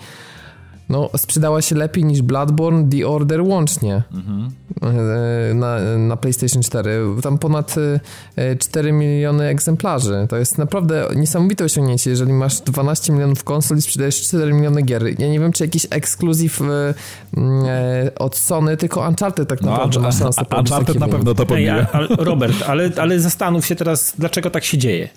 no, 0.90 1.10
sprzedała 1.18 1.62
się 1.62 1.76
lepiej 1.76 2.06
niż 2.06 2.22
Bloodborne 2.22 2.90
The 2.90 3.08
Order 3.08 3.42
łącznie 3.42 4.04
mhm. 4.14 4.52
na, 5.60 5.98
na 5.98 6.18
PlayStation 6.18 6.62
4. 6.62 7.00
Tam 7.22 7.38
ponad 7.38 7.76
4 8.60 8.90
e, 8.90 8.92
miliony 8.92 9.48
egzemplarzy. 9.48 10.28
To 10.30 10.38
jest 10.38 10.58
naprawdę 10.58 11.08
niesamowite 11.16 11.64
osiągnięcie, 11.64 12.10
jeżeli 12.10 12.34
masz 12.34 12.62
12 12.62 13.14
milionów 13.14 13.44
konsol 13.44 13.78
i 13.78 13.82
sprzedajesz 13.82 14.22
4 14.22 14.54
miliony 14.54 14.82
gier. 14.82 15.20
Ja 15.20 15.28
nie 15.28 15.40
wiem, 15.40 15.52
czy 15.52 15.64
jakiś 15.64 15.88
ekskluzyw 15.90 16.62
e, 16.62 16.94
od 18.20 18.36
Sony, 18.36 18.78
tylko 18.78 19.08
Uncharted 19.08 19.50
tak 19.50 19.62
no, 19.62 19.72
naprawdę 19.72 19.96
no, 19.96 20.02
ma 20.02 20.12
szansę 20.12 20.42
Uncharted 20.58 21.00
na 21.00 21.08
pewno 21.08 21.34
to 21.34 21.46
pobije. 21.46 21.86
Robert, 22.10 22.64
ale, 22.68 22.92
ale 22.98 23.20
zastanów 23.20 23.66
się 23.66 23.76
teraz, 23.76 24.14
dlaczego 24.18 24.50
tak 24.50 24.64
się 24.64 24.78
dzieje. 24.78 25.10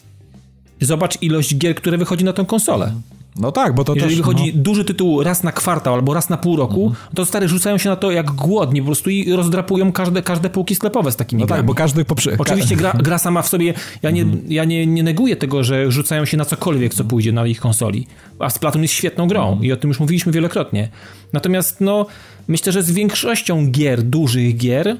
Zobacz 0.81 1.23
ilość 1.23 1.57
gier, 1.57 1.75
które 1.75 1.99
wychodzi 1.99 2.25
na 2.25 2.33
tę 2.33 2.45
konsolę. 2.45 2.93
No 3.37 3.53
tak, 3.53 3.75
bo 3.75 3.85
to 3.85 3.95
Jeżeli 3.95 4.11
też, 4.11 4.19
wychodzi 4.19 4.53
no. 4.57 4.63
duży 4.63 4.85
tytuł 4.85 5.23
raz 5.23 5.43
na 5.43 5.53
kwartał 5.53 5.95
albo 5.95 6.15
raz 6.15 6.29
na 6.29 6.37
pół 6.37 6.57
roku, 6.57 6.87
mhm. 6.87 7.15
to 7.15 7.27
stary 7.27 7.49
rzucają 7.49 7.79
się 7.79 7.89
na 7.89 7.97
to 7.97 8.11
jak 8.11 8.31
głodni 8.31 8.81
po 8.81 8.87
prostu 8.87 9.11
i 9.11 9.33
rozdrapują 9.33 9.93
każde, 9.93 10.23
każde 10.23 10.51
półki 10.51 10.75
sklepowe 10.75 11.13
z 11.13 11.17
takimi 11.17 11.41
no 11.41 11.47
grami. 11.47 11.59
tak, 11.59 11.67
bo 11.67 11.75
każdy 11.75 12.05
poprze... 12.05 12.37
Oczywiście 12.39 12.77
gra, 12.77 12.93
gra 12.93 13.19
sama 13.19 13.43
w 13.43 13.49
sobie, 13.49 13.75
ja, 14.03 14.11
nie, 14.11 14.23
mhm. 14.23 14.43
ja 14.49 14.65
nie, 14.65 14.87
nie 14.87 15.03
neguję 15.03 15.37
tego, 15.37 15.65
że 15.65 15.91
rzucają 15.91 16.25
się 16.25 16.37
na 16.37 16.45
cokolwiek, 16.45 16.95
co 16.95 17.05
pójdzie 17.05 17.33
na 17.33 17.47
ich 17.47 17.61
konsoli. 17.61 18.07
A 18.39 18.51
Splatoon 18.51 18.83
jest 18.83 18.95
świetną 18.95 19.29
grą 19.29 19.49
mhm. 19.49 19.65
i 19.65 19.73
o 19.73 19.77
tym 19.77 19.89
już 19.89 20.01
mówiliśmy 20.01 20.33
wielokrotnie. 20.33 20.89
Natomiast 21.33 21.81
no, 21.81 22.07
myślę, 22.49 22.73
że 22.73 22.83
z 22.83 22.91
większością 22.91 23.71
gier, 23.71 24.03
dużych 24.03 24.57
gier, 24.57 24.97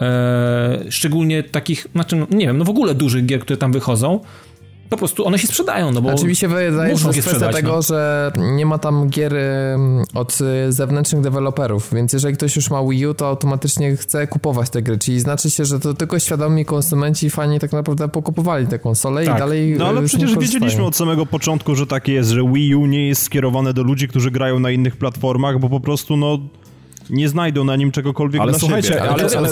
e, 0.00 0.84
szczególnie 0.88 1.42
takich, 1.42 1.86
znaczy, 1.92 2.16
no, 2.16 2.26
nie 2.30 2.46
wiem, 2.46 2.58
no 2.58 2.64
w 2.64 2.70
ogóle 2.70 2.94
dużych 2.94 3.26
gier, 3.26 3.40
które 3.40 3.56
tam 3.56 3.72
wychodzą, 3.72 4.20
po 4.90 4.96
prostu 4.96 5.26
one 5.26 5.38
się 5.38 5.46
sprzedają, 5.46 5.92
no 5.92 6.02
bo 6.02 6.08
Znaczy 6.08 6.26
mi 6.26 6.36
się 6.36 6.48
wydaje, 6.48 6.96
że 6.96 7.10
kwestia 7.10 7.48
tego, 7.48 7.72
no. 7.72 7.82
że 7.82 8.32
nie 8.36 8.66
ma 8.66 8.78
tam 8.78 9.08
gier 9.08 9.34
od 10.14 10.38
y, 10.68 10.72
zewnętrznych 10.72 11.22
deweloperów, 11.22 11.94
więc 11.94 12.12
jeżeli 12.12 12.34
ktoś 12.34 12.56
już 12.56 12.70
ma 12.70 12.82
Wii 12.82 13.06
U, 13.06 13.14
to 13.14 13.26
automatycznie 13.26 13.96
chce 13.96 14.26
kupować 14.26 14.70
te 14.70 14.82
gry, 14.82 14.98
czyli 14.98 15.20
znaczy 15.20 15.50
się, 15.50 15.64
że 15.64 15.80
to 15.80 15.94
tylko 15.94 16.18
świadomi 16.18 16.64
konsumenci 16.64 17.30
fani 17.30 17.60
tak 17.60 17.72
naprawdę 17.72 18.08
pokupowali 18.08 18.66
te 18.66 18.78
konsole 18.78 19.24
tak. 19.24 19.36
i 19.36 19.38
dalej 19.38 19.74
No 19.78 19.86
ale 19.86 20.02
przecież 20.02 20.38
wiedzieliśmy 20.38 20.84
od 20.84 20.96
samego 20.96 21.26
początku, 21.26 21.74
że 21.74 21.86
tak 21.86 22.08
jest, 22.08 22.30
że 22.30 22.52
Wii 22.52 22.74
U 22.74 22.86
nie 22.86 23.08
jest 23.08 23.22
skierowane 23.22 23.74
do 23.74 23.82
ludzi, 23.82 24.08
którzy 24.08 24.30
grają 24.30 24.58
na 24.58 24.70
innych 24.70 24.96
platformach, 24.96 25.58
bo 25.58 25.68
po 25.68 25.80
prostu 25.80 26.16
no 26.16 26.38
nie 27.10 27.28
znajdą 27.28 27.64
na 27.64 27.76
nim 27.76 27.92
czegokolwiek 27.92 28.42
ale 28.42 28.52
dla 28.52 28.58
słuchajcie, 28.58 28.88
siebie. 28.88 29.02
Ale, 29.02 29.12
ale, 29.12 29.36
ale, 29.36 29.48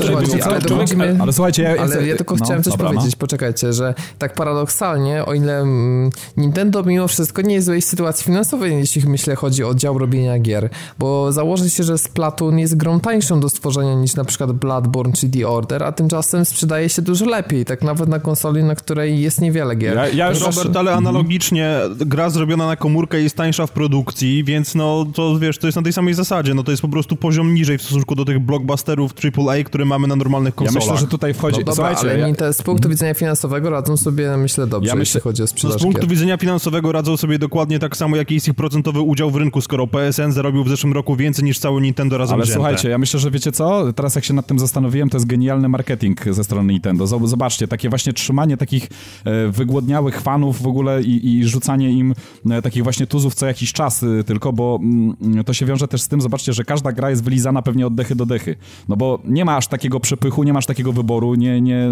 ale, 0.97 1.17
ale, 1.21 1.33
słuchajcie, 1.33 1.63
ja, 1.63 1.83
ale 1.83 2.07
ja 2.07 2.17
tylko 2.17 2.37
no, 2.37 2.45
chciałem 2.45 2.63
coś 2.63 2.73
dobra, 2.73 2.89
powiedzieć, 2.89 3.13
no. 3.13 3.19
poczekajcie, 3.19 3.73
że 3.73 3.95
tak 4.19 4.35
paradoksalnie, 4.35 5.27
o 5.27 5.35
ile 5.35 5.61
mm, 5.61 6.11
Nintendo 6.37 6.83
mimo 6.83 7.09
wszystko 7.09 7.43
nie 7.43 7.55
jest 7.55 7.67
w 7.67 7.67
złej 7.67 7.83
sytuacji 7.83 8.25
finansowej, 8.25 8.73
jeśli 8.79 9.09
myślę 9.09 9.35
chodzi 9.35 9.65
o 9.65 9.75
dział 9.75 9.99
robienia 9.99 10.39
gier, 10.39 10.71
bo 10.99 11.33
założy 11.33 11.71
się, 11.71 11.83
że 11.83 11.99
Splatoon 11.99 12.59
jest 12.59 12.77
grą 12.77 13.01
tańszą 13.01 13.41
do 13.41 13.49
stworzenia 13.49 13.95
niż 13.95 14.15
na 14.15 14.25
przykład 14.25 14.53
Bloodborne 14.53 15.13
czy 15.13 15.29
The 15.29 15.49
Order, 15.49 15.83
a 15.83 15.93
tymczasem 15.93 16.45
sprzedaje 16.45 16.89
się 16.89 17.03
dużo 17.03 17.27
lepiej, 17.27 17.65
tak 17.65 17.83
nawet 17.83 18.09
na 18.09 18.19
konsoli, 18.19 18.65
na 18.65 18.75
której 18.75 19.21
jest 19.21 19.41
niewiele 19.41 19.77
gier. 19.77 19.97
Ja, 19.97 20.09
ja 20.09 20.33
Robert, 20.33 20.77
ale 20.77 20.93
analogicznie 20.93 21.81
gra 21.97 22.31
zrobiona 22.31 22.67
na 22.67 22.77
komórkę 22.77 23.21
jest 23.21 23.37
tańsza 23.37 23.67
w 23.67 23.71
produkcji, 23.71 24.45
więc 24.45 24.75
no 24.75 25.07
to 25.15 25.39
wiesz, 25.39 25.59
to 25.59 25.67
jest 25.67 25.77
na 25.77 25.83
tej 25.83 25.93
samej 25.93 26.15
zasadzie, 26.15 26.55
no 26.55 26.63
to 26.63 26.71
jest 26.71 26.83
po 26.83 26.89
prostu 26.89 27.17
poziom 27.17 27.42
poziom 27.43 27.55
niżej 27.55 27.79
w 27.79 27.83
stosunku 27.83 28.15
do 28.15 28.25
tych 28.25 28.39
blockbusterów 28.39 29.13
AAA, 29.39 29.65
które 29.65 29.85
mamy 29.85 30.09
na 30.09 30.17
normalnych 30.17 30.55
konsolach. 30.55 30.87
Ja 30.87 30.93
myślę, 30.93 31.07
że 31.07 31.11
tutaj 31.11 31.35
wchodzi... 31.35 31.59
No 31.59 31.65
dobra, 31.65 31.75
Słuchajcie, 31.75 32.25
ale 32.25 32.35
ja... 32.41 32.53
z 32.53 32.63
punktu 32.63 32.89
widzenia 32.89 33.15
finansowego 33.15 33.71
radzą 33.71 33.97
sobie, 33.97 34.37
myślę, 34.37 34.67
dobrze, 34.67 34.89
ja 34.89 34.95
myślę, 34.95 35.01
jeśli 35.01 35.21
chodzi 35.21 35.43
o 35.43 35.47
sprzedaż 35.47 35.75
no 35.75 35.79
Z 35.79 35.83
punktu 35.83 36.01
gier. 36.01 36.11
widzenia 36.11 36.37
finansowego 36.37 36.93
radzą 36.93 37.17
sobie 37.17 37.39
dokładnie 37.39 37.79
tak 37.79 37.97
samo, 37.97 38.17
jaki 38.17 38.35
jest 38.35 38.49
ich 38.49 38.55
procentowy 38.55 39.01
udział 39.01 39.31
w 39.31 39.37
rynku, 39.37 39.61
skoro 39.61 39.87
PSN 39.87 40.33
zarobił 40.33 40.65
w 40.65 40.69
zeszłym 40.69 40.93
roku 40.93 41.17
więcej 41.17 41.45
niż 41.45 41.59
cały 41.59 41.81
Nintendo 41.81 42.19
razem 42.19 42.35
Ale 42.35 42.43
wzięte. 42.43 42.55
słuchajcie, 42.55 42.89
ja 42.89 42.99
myślę, 42.99 43.21
że 43.21 43.31
wiecie 43.31 43.53
co? 43.53 43.93
Teraz 43.93 44.15
jak 44.15 44.25
się 44.25 44.35
nad 44.35 44.47
tym 44.47 44.59
zastanowiłem, 44.59 45.11
to 45.11 45.17
jest 45.17 45.27
genialny 45.27 45.69
marketing 45.69 46.25
ze 46.31 46.45
strony 46.45 46.73
Nintendo. 46.73 47.07
Zobaczcie, 47.07 47.69
takie 47.69 47.89
właśnie 47.89 48.13
trzymanie 48.13 48.57
takich 48.57 48.89
e, 49.25 49.49
wygłodniałych 49.49 50.21
fanów 50.21 50.63
w 50.63 50.67
ogóle 50.67 51.03
i, 51.03 51.39
i 51.39 51.49
rzucanie 51.49 51.91
im 51.91 52.15
e, 52.51 52.63
takich 52.63 52.83
właśnie 52.83 53.07
tuzów 53.07 53.35
co 53.35 53.47
jakiś 53.47 53.73
czas 53.73 54.03
e, 54.03 54.25
tylko, 54.25 54.53
bo 54.53 54.79
mm, 54.83 55.45
to 55.45 55.53
się 55.53 55.67
wiąże 55.67 55.89
też 55.89 56.03
z 56.03 56.09
tym, 56.09 56.21
zobaczcie, 56.21 56.53
że 56.53 56.65
każda 56.65 56.93
gra 56.93 57.11
jest 57.11 57.23
wylizana 57.33 57.63
pewnie 57.63 57.87
od 57.87 57.95
dechy 57.95 58.15
do 58.15 58.27
dechy. 58.27 58.57
No 58.89 58.97
bo 58.97 59.19
nie 59.25 59.45
ma 59.45 59.57
aż 59.57 59.67
takiego 59.67 60.01
przepychu, 60.01 60.45
nie 60.45 60.53
masz 60.53 60.67
takiego 60.67 60.93
wyboru, 60.93 61.35
nie, 61.35 61.61
nie, 61.61 61.91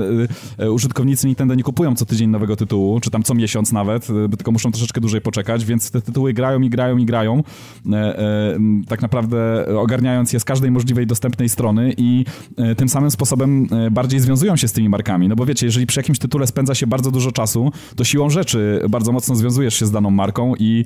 użytkownicy 0.72 1.26
Nintendo 1.26 1.54
nie 1.54 1.62
kupują 1.62 1.94
co 1.94 2.06
tydzień 2.06 2.30
nowego 2.30 2.56
tytułu, 2.56 3.00
czy 3.00 3.10
tam 3.10 3.22
co 3.22 3.34
miesiąc 3.34 3.72
nawet, 3.72 4.06
tylko 4.36 4.52
muszą 4.52 4.70
troszeczkę 4.70 5.00
dłużej 5.00 5.20
poczekać, 5.20 5.64
więc 5.64 5.90
te 5.90 6.02
tytuły 6.02 6.32
grają 6.32 6.60
i 6.60 6.70
grają 6.70 6.96
i 6.96 7.04
grają, 7.04 7.42
tak 8.88 9.02
naprawdę 9.02 9.66
ogarniając 9.78 10.32
je 10.32 10.40
z 10.40 10.44
każdej 10.44 10.70
możliwej 10.70 11.06
dostępnej 11.06 11.48
strony 11.48 11.94
i 11.96 12.24
tym 12.76 12.88
samym 12.88 13.10
sposobem 13.10 13.68
bardziej 13.90 14.20
związują 14.20 14.56
się 14.56 14.68
z 14.68 14.72
tymi 14.72 14.88
markami, 14.88 15.28
no 15.28 15.36
bo 15.36 15.46
wiecie, 15.46 15.66
jeżeli 15.66 15.86
przy 15.86 16.00
jakimś 16.00 16.18
tytule 16.18 16.46
spędza 16.46 16.74
się 16.74 16.86
bardzo 16.86 17.10
dużo 17.10 17.32
czasu, 17.32 17.72
to 17.96 18.04
siłą 18.04 18.30
rzeczy 18.30 18.82
bardzo 18.88 19.12
mocno 19.12 19.34
związujesz 19.34 19.74
się 19.74 19.86
z 19.86 19.90
daną 19.90 20.10
marką 20.10 20.54
i 20.58 20.84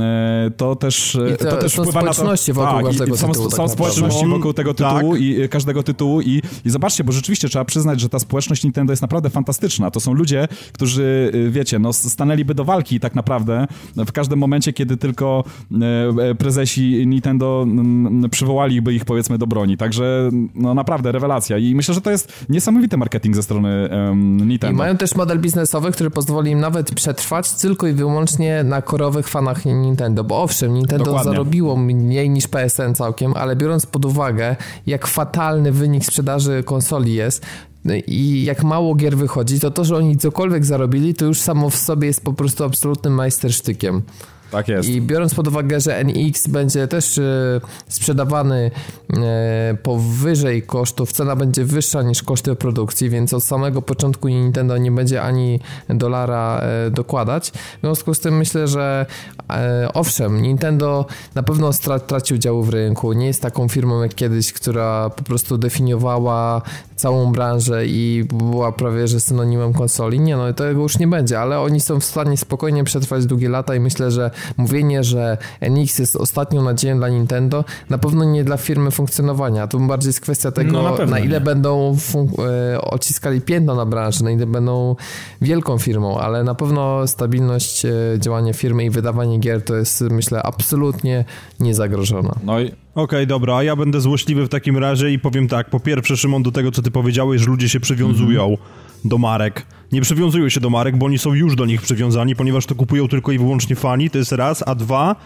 e, 0.00 0.50
to 0.56 0.76
też, 0.76 1.18
I 1.34 1.36
to, 1.36 1.50
to 1.50 1.56
też 1.56 1.72
wpływa 1.72 2.02
na 2.02 2.14
to... 2.14 2.22
wokół 2.52 2.82
tak. 2.82 3.16
Są 3.18 3.26
tak 3.68 3.95
społeczności 3.96 4.26
wokół 4.28 4.52
tego 4.52 4.74
tytułu 4.74 5.12
tak. 5.12 5.20
i 5.20 5.48
każdego 5.48 5.82
tytułu 5.82 6.20
i, 6.20 6.42
i 6.64 6.70
zobaczcie, 6.70 7.04
bo 7.04 7.12
rzeczywiście 7.12 7.48
trzeba 7.48 7.64
przyznać, 7.64 8.00
że 8.00 8.08
ta 8.08 8.18
społeczność 8.18 8.64
Nintendo 8.64 8.92
jest 8.92 9.02
naprawdę 9.02 9.30
fantastyczna. 9.30 9.90
To 9.90 10.00
są 10.00 10.12
ludzie, 10.12 10.48
którzy, 10.72 11.30
y, 11.34 11.50
wiecie, 11.50 11.78
no 11.78 11.92
stanęliby 11.92 12.54
do 12.54 12.64
walki 12.64 13.00
tak 13.00 13.14
naprawdę 13.14 13.66
w 13.96 14.12
każdym 14.12 14.38
momencie, 14.38 14.72
kiedy 14.72 14.96
tylko 14.96 15.44
e, 16.18 16.34
prezesi 16.34 17.06
Nintendo 17.06 17.66
przywołaliby 18.30 18.94
ich 18.94 19.04
powiedzmy 19.04 19.38
do 19.38 19.46
broni. 19.46 19.76
Także 19.76 20.30
no 20.54 20.74
naprawdę 20.74 21.12
rewelacja 21.12 21.58
i 21.58 21.74
myślę, 21.74 21.94
że 21.94 22.00
to 22.00 22.10
jest 22.10 22.46
niesamowity 22.48 22.96
marketing 22.96 23.36
ze 23.36 23.42
strony 23.42 23.88
um, 23.90 24.48
Nintendo. 24.48 24.74
I 24.74 24.76
mają 24.76 24.96
też 24.96 25.14
model 25.14 25.40
biznesowy, 25.40 25.92
który 25.92 26.10
pozwoli 26.10 26.50
im 26.50 26.60
nawet 26.60 26.94
przetrwać 26.94 27.52
tylko 27.52 27.86
i 27.86 27.92
wyłącznie 27.92 28.64
na 28.64 28.82
korowych 28.82 29.28
fanach 29.28 29.64
Nintendo, 29.64 30.24
bo 30.24 30.42
owszem, 30.42 30.74
Nintendo 30.74 31.04
Dokładnie. 31.04 31.32
zarobiło 31.32 31.76
mniej 31.76 32.30
niż 32.30 32.48
PSN 32.48 32.94
całkiem, 32.94 33.32
ale 33.36 33.56
biorąc 33.56 33.85
pod 33.86 34.04
uwagę, 34.04 34.56
jak 34.86 35.06
fatalny 35.06 35.72
wynik 35.72 36.04
sprzedaży 36.04 36.62
konsoli 36.62 37.14
jest, 37.14 37.46
i 38.06 38.44
jak 38.44 38.62
mało 38.62 38.94
gier 38.94 39.16
wychodzi, 39.16 39.60
to 39.60 39.70
to, 39.70 39.84
że 39.84 39.96
oni 39.96 40.16
cokolwiek 40.16 40.64
zarobili, 40.64 41.14
to 41.14 41.24
już 41.24 41.40
samo 41.40 41.70
w 41.70 41.76
sobie 41.76 42.06
jest 42.06 42.24
po 42.24 42.32
prostu 42.32 42.64
absolutnym 42.64 43.14
majstersztykiem. 43.14 44.02
Tak 44.50 44.68
jest. 44.68 44.88
I 44.88 45.00
biorąc 45.00 45.34
pod 45.34 45.48
uwagę, 45.48 45.80
że 45.80 46.04
NX 46.04 46.48
będzie 46.48 46.88
też 46.88 47.18
e, 47.18 47.60
sprzedawany 47.88 48.70
e, 49.16 49.76
powyżej 49.82 50.62
kosztów, 50.62 51.12
cena 51.12 51.36
będzie 51.36 51.64
wyższa 51.64 52.02
niż 52.02 52.22
koszty 52.22 52.56
produkcji, 52.56 53.10
więc 53.10 53.34
od 53.34 53.44
samego 53.44 53.82
początku 53.82 54.28
Nintendo 54.28 54.78
nie 54.78 54.90
będzie 54.90 55.22
ani 55.22 55.60
dolara 55.88 56.60
e, 56.60 56.90
dokładać. 56.90 57.50
W 57.50 57.80
związku 57.80 58.14
z 58.14 58.20
tym 58.20 58.36
myślę, 58.36 58.68
że 58.68 59.06
owszem, 59.94 60.42
Nintendo 60.42 61.06
na 61.34 61.42
pewno 61.42 61.70
traci 62.06 62.34
udziału 62.34 62.62
w 62.62 62.68
rynku. 62.68 63.12
Nie 63.12 63.26
jest 63.26 63.42
taką 63.42 63.68
firmą 63.68 64.02
jak 64.02 64.14
kiedyś, 64.14 64.52
która 64.52 65.10
po 65.10 65.22
prostu 65.22 65.58
definiowała 65.58 66.62
całą 66.96 67.32
branżę 67.32 67.86
i 67.86 68.24
była 68.32 68.72
prawie 68.72 69.08
że 69.08 69.20
synonimem 69.20 69.72
konsoli. 69.72 70.20
Nie, 70.20 70.36
no 70.36 70.52
tego 70.52 70.82
już 70.82 70.98
nie 70.98 71.06
będzie, 71.06 71.40
ale 71.40 71.60
oni 71.60 71.80
są 71.80 72.00
w 72.00 72.04
stanie 72.04 72.36
spokojnie 72.36 72.84
przetrwać 72.84 73.26
długie 73.26 73.48
lata 73.48 73.74
i 73.74 73.80
myślę, 73.80 74.10
że 74.10 74.30
mówienie, 74.56 75.04
że 75.04 75.38
NX 75.60 75.98
jest 75.98 76.16
ostatnią 76.16 76.62
nadzieją 76.62 76.96
dla 76.96 77.08
Nintendo, 77.08 77.64
na 77.90 77.98
pewno 77.98 78.24
nie 78.24 78.44
dla 78.44 78.56
firmy 78.56 78.90
funkcjonowania. 78.90 79.66
To 79.66 79.78
bardziej 79.78 80.08
jest 80.08 80.20
kwestia 80.20 80.52
tego, 80.52 80.72
no, 80.72 80.96
na, 80.98 81.06
na, 81.06 81.18
ile 81.18 81.38
nie. 81.38 81.44
będą 81.44 81.96
e, 82.72 82.80
odciskali 82.80 83.40
piętno 83.40 83.74
na 83.74 83.86
branży, 83.86 84.24
na 84.24 84.30
ile 84.30 84.46
będą 84.46 84.96
wielką 85.40 85.78
firmą, 85.78 86.18
ale 86.18 86.44
na 86.44 86.54
pewno 86.54 87.06
stabilność 87.06 87.84
e, 87.84 87.90
działania 88.18 88.52
firmy 88.52 88.84
i 88.84 88.90
wydawanie 88.90 89.38
gier 89.38 89.64
to 89.64 89.76
jest, 89.76 90.00
myślę, 90.00 90.42
absolutnie 90.42 91.24
niezagrożona. 91.60 92.34
No 92.44 92.60
i 92.60 92.85
okay, 93.02 93.26
dobra, 93.26 93.56
a 93.56 93.62
ja 93.62 93.76
będę 93.76 94.00
złośliwy 94.00 94.46
w 94.46 94.48
takim 94.48 94.78
razie 94.78 95.10
i 95.10 95.18
powiem 95.18 95.48
tak. 95.48 95.70
Po 95.70 95.80
pierwsze, 95.80 96.16
Szymon, 96.16 96.42
do 96.42 96.52
tego, 96.52 96.70
co 96.70 96.82
ty 96.82 96.90
powiedziałeś, 96.90 97.40
że 97.40 97.46
ludzie 97.46 97.68
się 97.68 97.80
przywiązują 97.80 98.44
mm 98.44 98.56
-hmm. 98.56 99.08
do 99.08 99.18
marek 99.18 99.66
nie 99.92 100.00
przywiązują 100.00 100.48
się 100.48 100.60
do 100.60 100.70
marek, 100.70 100.96
bo 100.96 101.06
oni 101.06 101.18
są 101.18 101.34
już 101.34 101.56
do 101.56 101.66
nich 101.66 101.82
przywiązani, 101.82 102.36
ponieważ 102.36 102.66
to 102.66 102.74
kupują 102.74 103.08
tylko 103.08 103.32
i 103.32 103.38
wyłącznie 103.38 103.76
fani, 103.76 104.10
to 104.10 104.18
jest 104.18 104.32
raz, 104.32 104.64
a 104.66 104.74
dwa, 104.74 105.16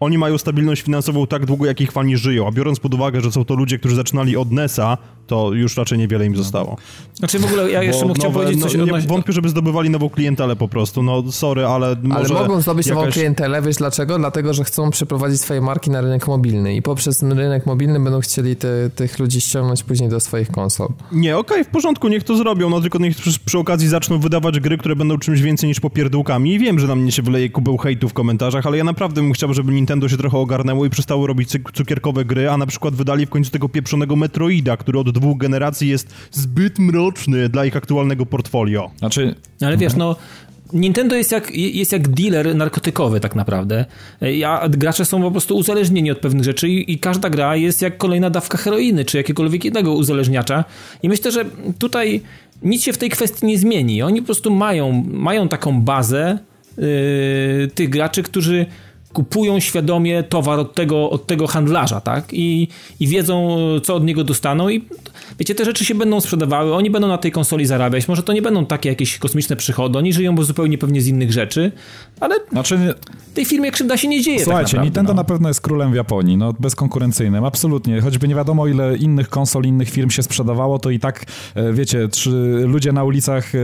oni 0.00 0.18
mają 0.18 0.38
stabilność 0.38 0.82
finansową 0.82 1.26
tak 1.26 1.46
długo, 1.46 1.66
jak 1.66 1.80
ich 1.80 1.92
fani 1.92 2.16
żyją, 2.16 2.48
a 2.48 2.52
biorąc 2.52 2.80
pod 2.80 2.94
uwagę, 2.94 3.20
że 3.20 3.32
są 3.32 3.44
to 3.44 3.54
ludzie, 3.54 3.78
którzy 3.78 3.96
zaczynali 3.96 4.36
od 4.36 4.52
NESa, 4.52 4.98
to 5.26 5.52
już 5.52 5.76
raczej 5.76 5.98
niewiele 5.98 6.26
im 6.26 6.36
zostało. 6.36 6.76
Znaczy 7.14 7.38
w 7.38 7.44
ogóle 7.44 7.70
ja 7.70 7.82
jeszcze 7.82 8.06
bym 8.06 8.14
chciał 8.14 8.32
powiedzieć 8.32 8.62
coś 8.62 8.74
no, 8.74 8.84
nie, 8.84 9.00
Wątpię, 9.00 9.32
żeby 9.32 9.48
zdobywali 9.48 9.90
nową 9.90 10.10
klientelę 10.10 10.56
po 10.56 10.68
prostu, 10.68 11.02
no 11.02 11.32
sorry, 11.32 11.66
ale 11.66 11.96
Ale 12.10 12.28
mogą 12.28 12.60
zdobyć 12.60 12.86
jakaś... 12.86 13.00
nową 13.00 13.12
klientelę, 13.12 13.62
wiesz 13.62 13.76
dlaczego? 13.76 14.18
Dlatego, 14.18 14.54
że 14.54 14.64
chcą 14.64 14.90
przeprowadzić 14.90 15.40
swoje 15.40 15.60
marki 15.60 15.90
na 15.90 16.00
rynek 16.00 16.28
mobilny 16.28 16.76
i 16.76 16.82
poprzez 16.82 17.22
rynek 17.22 17.66
mobilny 17.66 18.00
będą 18.00 18.20
chcieli 18.20 18.56
te, 18.56 18.90
tych 18.90 19.18
ludzi 19.18 19.40
ściągnąć 19.40 19.82
później 19.82 20.08
do 20.08 20.20
swoich 20.20 20.50
konsol. 20.50 20.88
Nie, 21.12 21.38
okej, 21.38 21.56
okay, 21.56 21.64
w 21.64 21.68
porządku, 21.68 22.08
niech 22.08 22.24
to 22.24 22.36
zrobią, 22.36 22.70
no 22.70 22.80
tylko 22.80 22.98
niech 22.98 23.16
przy, 23.16 23.40
przy, 23.44 23.58
okazji 23.58 23.88
zaczną 23.88 24.18
wydawać 24.18 24.60
gry, 24.60 24.78
które 24.78 24.96
będą 24.96 25.18
czymś 25.18 25.40
więcej 25.40 25.68
niż 25.68 25.80
popierdółkami 25.80 26.54
i 26.54 26.58
wiem, 26.58 26.78
że 26.78 26.86
na 26.86 26.94
mnie 26.94 27.12
się 27.12 27.22
wyleje 27.22 27.50
kubeł 27.50 27.76
hejtu 27.76 28.08
w 28.08 28.12
komentarzach, 28.12 28.66
ale 28.66 28.78
ja 28.78 28.84
naprawdę 28.84 29.22
bym 29.22 29.32
chciał, 29.32 29.54
żeby 29.54 29.72
Nintendo 29.72 29.87
się 30.08 30.16
trochę 30.16 30.38
ogarnęło 30.38 30.86
i 30.86 30.90
przestało 30.90 31.26
robić 31.26 31.50
cukierkowe 31.72 32.24
gry, 32.24 32.50
a 32.50 32.56
na 32.56 32.66
przykład 32.66 32.94
wydali 32.94 33.26
w 33.26 33.30
końcu 33.30 33.50
tego 33.50 33.68
pieprzonego 33.68 34.16
Metroida, 34.16 34.76
który 34.76 34.98
od 34.98 35.10
dwóch 35.10 35.38
generacji 35.38 35.88
jest 35.88 36.14
zbyt 36.30 36.78
mroczny 36.78 37.48
dla 37.48 37.64
ich 37.64 37.76
aktualnego 37.76 38.26
portfolio. 38.26 38.90
Znaczy... 38.98 39.34
Ale 39.60 39.76
wiesz, 39.76 39.96
no 39.96 40.16
Nintendo 40.72 41.16
jest 41.16 41.32
jak, 41.32 41.56
jest 41.56 41.92
jak 41.92 42.08
dealer 42.08 42.56
narkotykowy 42.56 43.20
tak 43.20 43.34
naprawdę, 43.34 43.84
a 44.46 44.68
gracze 44.68 45.04
są 45.04 45.22
po 45.22 45.30
prostu 45.30 45.56
uzależnieni 45.56 46.10
od 46.10 46.18
pewnych 46.18 46.44
rzeczy 46.44 46.68
i, 46.68 46.92
i, 46.92 46.98
każda 46.98 47.30
gra 47.30 47.56
jest 47.56 47.82
jak 47.82 47.96
kolejna 47.96 48.30
dawka 48.30 48.58
heroiny, 48.58 49.04
czy 49.04 49.16
jakiegokolwiek 49.16 49.64
innego 49.64 49.92
uzależniacza 49.92 50.64
i 51.02 51.08
myślę, 51.08 51.32
że 51.32 51.44
tutaj 51.78 52.20
nic 52.62 52.82
się 52.82 52.92
w 52.92 52.98
tej 52.98 53.10
kwestii 53.10 53.46
nie 53.46 53.58
zmieni. 53.58 54.02
Oni 54.02 54.20
po 54.20 54.26
prostu 54.26 54.50
mają, 54.50 55.04
mają 55.10 55.48
taką 55.48 55.82
bazę 55.82 56.38
yy, 56.76 56.84
tych 57.74 57.88
graczy, 57.88 58.22
którzy 58.22 58.66
kupują 59.12 59.60
świadomie 59.60 60.22
towar 60.22 60.58
od 60.58 60.74
tego, 60.74 61.10
od 61.10 61.26
tego 61.26 61.46
handlarza, 61.46 62.00
tak? 62.00 62.24
I, 62.32 62.68
I 63.00 63.06
wiedzą, 63.06 63.56
co 63.82 63.94
od 63.94 64.04
niego 64.04 64.24
dostaną 64.24 64.68
i 64.68 64.84
wiecie, 65.38 65.54
te 65.54 65.64
rzeczy 65.64 65.84
się 65.84 65.94
będą 65.94 66.20
sprzedawały, 66.20 66.74
oni 66.74 66.90
będą 66.90 67.08
na 67.08 67.18
tej 67.18 67.32
konsoli 67.32 67.66
zarabiać, 67.66 68.08
może 68.08 68.22
to 68.22 68.32
nie 68.32 68.42
będą 68.42 68.66
takie 68.66 68.88
jakieś 68.88 69.18
kosmiczne 69.18 69.56
przychody, 69.56 69.98
oni 69.98 70.12
żyją 70.12 70.34
bo 70.34 70.44
zupełnie 70.44 70.78
pewnie 70.78 71.02
z 71.02 71.06
innych 71.06 71.32
rzeczy, 71.32 71.72
ale 72.20 72.34
znaczy, 72.52 72.94
tej 73.34 73.44
firmie 73.44 73.70
krzywda 73.70 73.96
się 73.96 74.08
nie 74.08 74.22
dzieje 74.22 74.38
tak 74.38 74.44
Słuchajcie, 74.44 74.64
tak 74.64 74.72
naprawdę, 74.72 74.84
Nintendo 74.84 75.12
no. 75.12 75.16
na 75.16 75.24
pewno 75.24 75.48
jest 75.48 75.60
królem 75.60 75.92
w 75.92 75.94
Japonii, 75.94 76.36
no 76.36 76.54
bezkonkurencyjnym, 76.58 77.44
absolutnie, 77.44 78.00
choćby 78.00 78.28
nie 78.28 78.34
wiadomo 78.34 78.66
ile 78.66 78.96
innych 78.96 79.28
konsol, 79.28 79.64
innych 79.64 79.90
firm 79.90 80.10
się 80.10 80.22
sprzedawało, 80.22 80.78
to 80.78 80.90
i 80.90 80.98
tak, 80.98 81.24
e, 81.54 81.72
wiecie, 81.72 82.08
trzy, 82.08 82.62
ludzie 82.66 82.92
na 82.92 83.04
ulicach 83.04 83.54
e, 83.54 83.58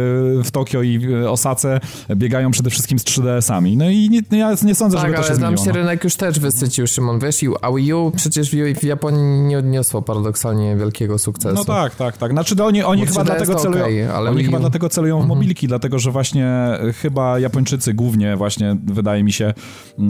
w 0.45 0.51
Tokio 0.51 0.83
i 0.83 1.15
Osace 1.29 1.81
biegają 2.17 2.51
przede 2.51 2.71
wszystkim 2.71 2.99
z 2.99 3.05
3DS-ami, 3.05 3.77
no 3.77 3.91
i 3.91 4.11
nie, 4.11 4.39
ja 4.39 4.55
nie 4.65 4.75
sądzę, 4.75 4.97
tak, 4.97 5.07
żeby 5.07 5.17
to 5.17 5.23
się 5.23 5.35
zmieniło. 5.35 5.51
nam 5.51 5.59
się 5.59 5.71
no. 5.71 5.77
rynek 5.77 6.05
już 6.05 6.17
też 6.17 6.41
wysycił, 6.41 6.87
Szymon, 6.87 7.19
wiesz, 7.19 7.45
a 7.63 7.73
Wii 7.73 7.93
U 7.93 8.13
przecież 8.17 8.51
w 8.81 8.85
Japonii 8.85 9.41
nie 9.41 9.59
odniosło 9.59 10.03
paradoksalnie 10.03 10.77
wielkiego 10.77 11.19
sukcesu. 11.19 11.54
No 11.55 11.65
tak, 11.65 11.95
tak, 11.95 12.17
tak. 12.17 12.33
Znaczy 12.33 12.55
no, 12.59 12.67
oni, 12.67 12.83
oni 12.83 13.07
chyba 13.07 13.25
dlatego 13.25 13.55
celują, 13.55 13.85
okay, 13.85 14.13
ale 14.13 14.31
oni 14.31 14.45
chyba 14.45 14.59
dlatego 14.59 14.89
celują 14.89 15.19
w 15.19 15.23
mhm. 15.23 15.39
mobilki, 15.39 15.69
dlatego 15.69 15.99
że 15.99 16.11
właśnie 16.11 16.47
e, 16.47 16.93
chyba 16.93 17.39
Japończycy 17.39 17.95
głównie 17.95 18.37
właśnie, 18.37 18.77
wydaje 18.85 19.25
mi 19.25 19.33
się, 19.33 19.55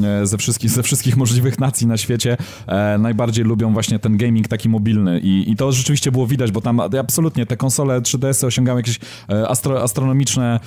e, 0.05 0.27
ze 0.27 0.39
wszystkich, 0.39 0.71
ze 0.71 0.83
wszystkich 0.83 1.17
możliwych 1.17 1.59
nacji 1.59 1.87
na 1.87 1.97
świecie 1.97 2.37
e, 2.67 2.99
najbardziej 2.99 3.45
lubią 3.45 3.73
właśnie 3.73 3.99
ten 3.99 4.17
gaming 4.17 4.49
taki 4.49 4.69
mobilny 4.69 5.21
i, 5.21 5.53
i 5.53 5.57
to 5.57 5.73
rzeczywiście 5.73 6.13
było 6.13 6.27
widać, 6.27 6.53
bo 6.53 6.61
tam 6.61 6.81
absolutnie 6.81 7.47
te 7.47 7.57
konsole 7.57 8.01
3DS-y 8.01 8.47
osiągały 8.47 8.79
jakieś 8.81 8.99
e, 9.31 9.49
astro, 9.49 9.83
astronomiczne 9.83 10.61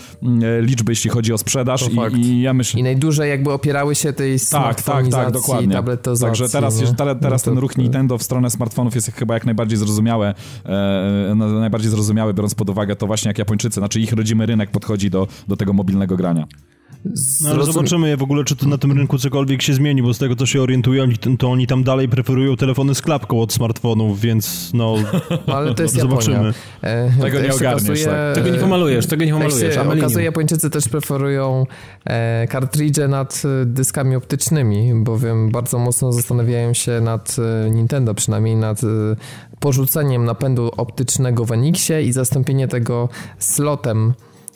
liczby, 0.62 0.92
jeśli 0.92 1.10
chodzi 1.10 1.34
o 1.34 1.38
sprzedaż 1.38 1.90
i, 1.90 2.20
i, 2.20 2.42
ja 2.42 2.54
myślę... 2.54 2.80
I 2.80 2.84
najdłużej 2.84 3.30
jakby 3.30 3.52
opierały 3.52 3.96
się 3.96 4.14
tej 4.14 4.40
tak, 4.52 4.82
tak, 4.82 5.08
tak, 5.08 5.32
dokładnie. 5.32 5.84
Także 6.22 6.50
teraz, 6.50 6.82
no. 7.00 7.16
teraz 7.16 7.44
ten 7.44 7.58
ruch 7.58 7.78
Nintendo 7.78 8.18
w 8.18 8.24
stronę 8.24 8.50
smartfonów 8.50 8.96
jest 8.96 9.12
chyba 9.12 9.34
jak 9.34 9.46
najbardziej 9.46 9.78
zrozumiałe, 9.78 10.34
e, 10.68 11.36
najbardziej 11.36 11.92
zrozumiałe, 11.92 12.34
biorąc 12.34 12.56
pod 12.56 12.70
uwagę 12.70 12.96
to 12.96 13.08
właśnie 13.08 13.30
jak 13.30 13.38
Japończycy, 13.38 13.80
znaczy 13.80 14.00
ich 14.00 14.14
rodzimy 14.14 14.46
rynek 14.46 14.72
podchodzi 14.72 15.10
do, 15.10 15.28
do 15.48 15.58
tego 15.58 15.74
mobilnego 15.74 16.18
grania. 16.18 16.48
No, 17.42 17.50
ale 17.50 17.66
zobaczymy 17.66 18.18
w 18.18 18.24
ogóle, 18.24 18.44
czy 18.44 18.56
to 18.56 18.68
na 18.68 18.78
tym 18.78 18.92
rynku 18.92 19.18
cokolwiek 19.18 19.62
się 19.62 19.74
zmieni, 19.74 20.04
bo 20.04 20.14
z 20.14 20.18
tego, 20.18 20.36
co 20.36 20.46
się 20.46 20.62
orientują, 20.62 21.06
to 21.40 21.50
oni 21.50 21.68
tam 21.68 21.84
dalej 21.84 22.10
preferują 22.10 22.56
telefony 22.56 22.96
z 22.96 23.02
klapką 23.02 23.42
od 23.42 23.54
smartfonów, 23.54 24.22
więc 24.22 24.72
no... 24.74 24.96
ale 25.56 25.76
to 25.76 25.84
jest 25.84 25.96
zobaczymy. 25.96 26.54
E, 26.82 27.12
tego 27.22 27.42
nie 27.42 27.54
ogarniesz, 27.54 27.90
okazuje, 27.90 28.06
tak. 28.06 28.36
Tego 28.36 28.50
nie 28.50 28.60
pomalujesz, 28.60 29.06
tego 29.08 29.26
nie 29.26 29.34
pomalujesz. 29.34 29.76
Się 29.76 29.82
okazuje, 29.82 30.26
Japończycy 30.26 30.70
też 30.70 30.90
preferują 30.90 31.66
e, 32.06 32.48
kartridże 32.48 33.08
nad 33.08 33.44
e, 33.46 33.66
dyskami 33.66 34.16
optycznymi, 34.16 34.94
bowiem 34.96 35.52
bardzo 35.52 35.80
mocno 35.80 36.12
zastanawiają 36.12 36.74
się 36.74 37.02
nad 37.02 37.36
e, 37.66 37.70
Nintendo, 37.70 38.14
przynajmniej 38.14 38.56
nad 38.56 38.82
porzuceniem 39.60 40.26
napędu 40.26 40.72
optycznego 40.78 41.46
w 41.46 41.52
Enixie 41.52 42.02
i 42.02 42.14
zastąpienie 42.14 42.68
tego 42.68 43.10
slotem 43.40 44.14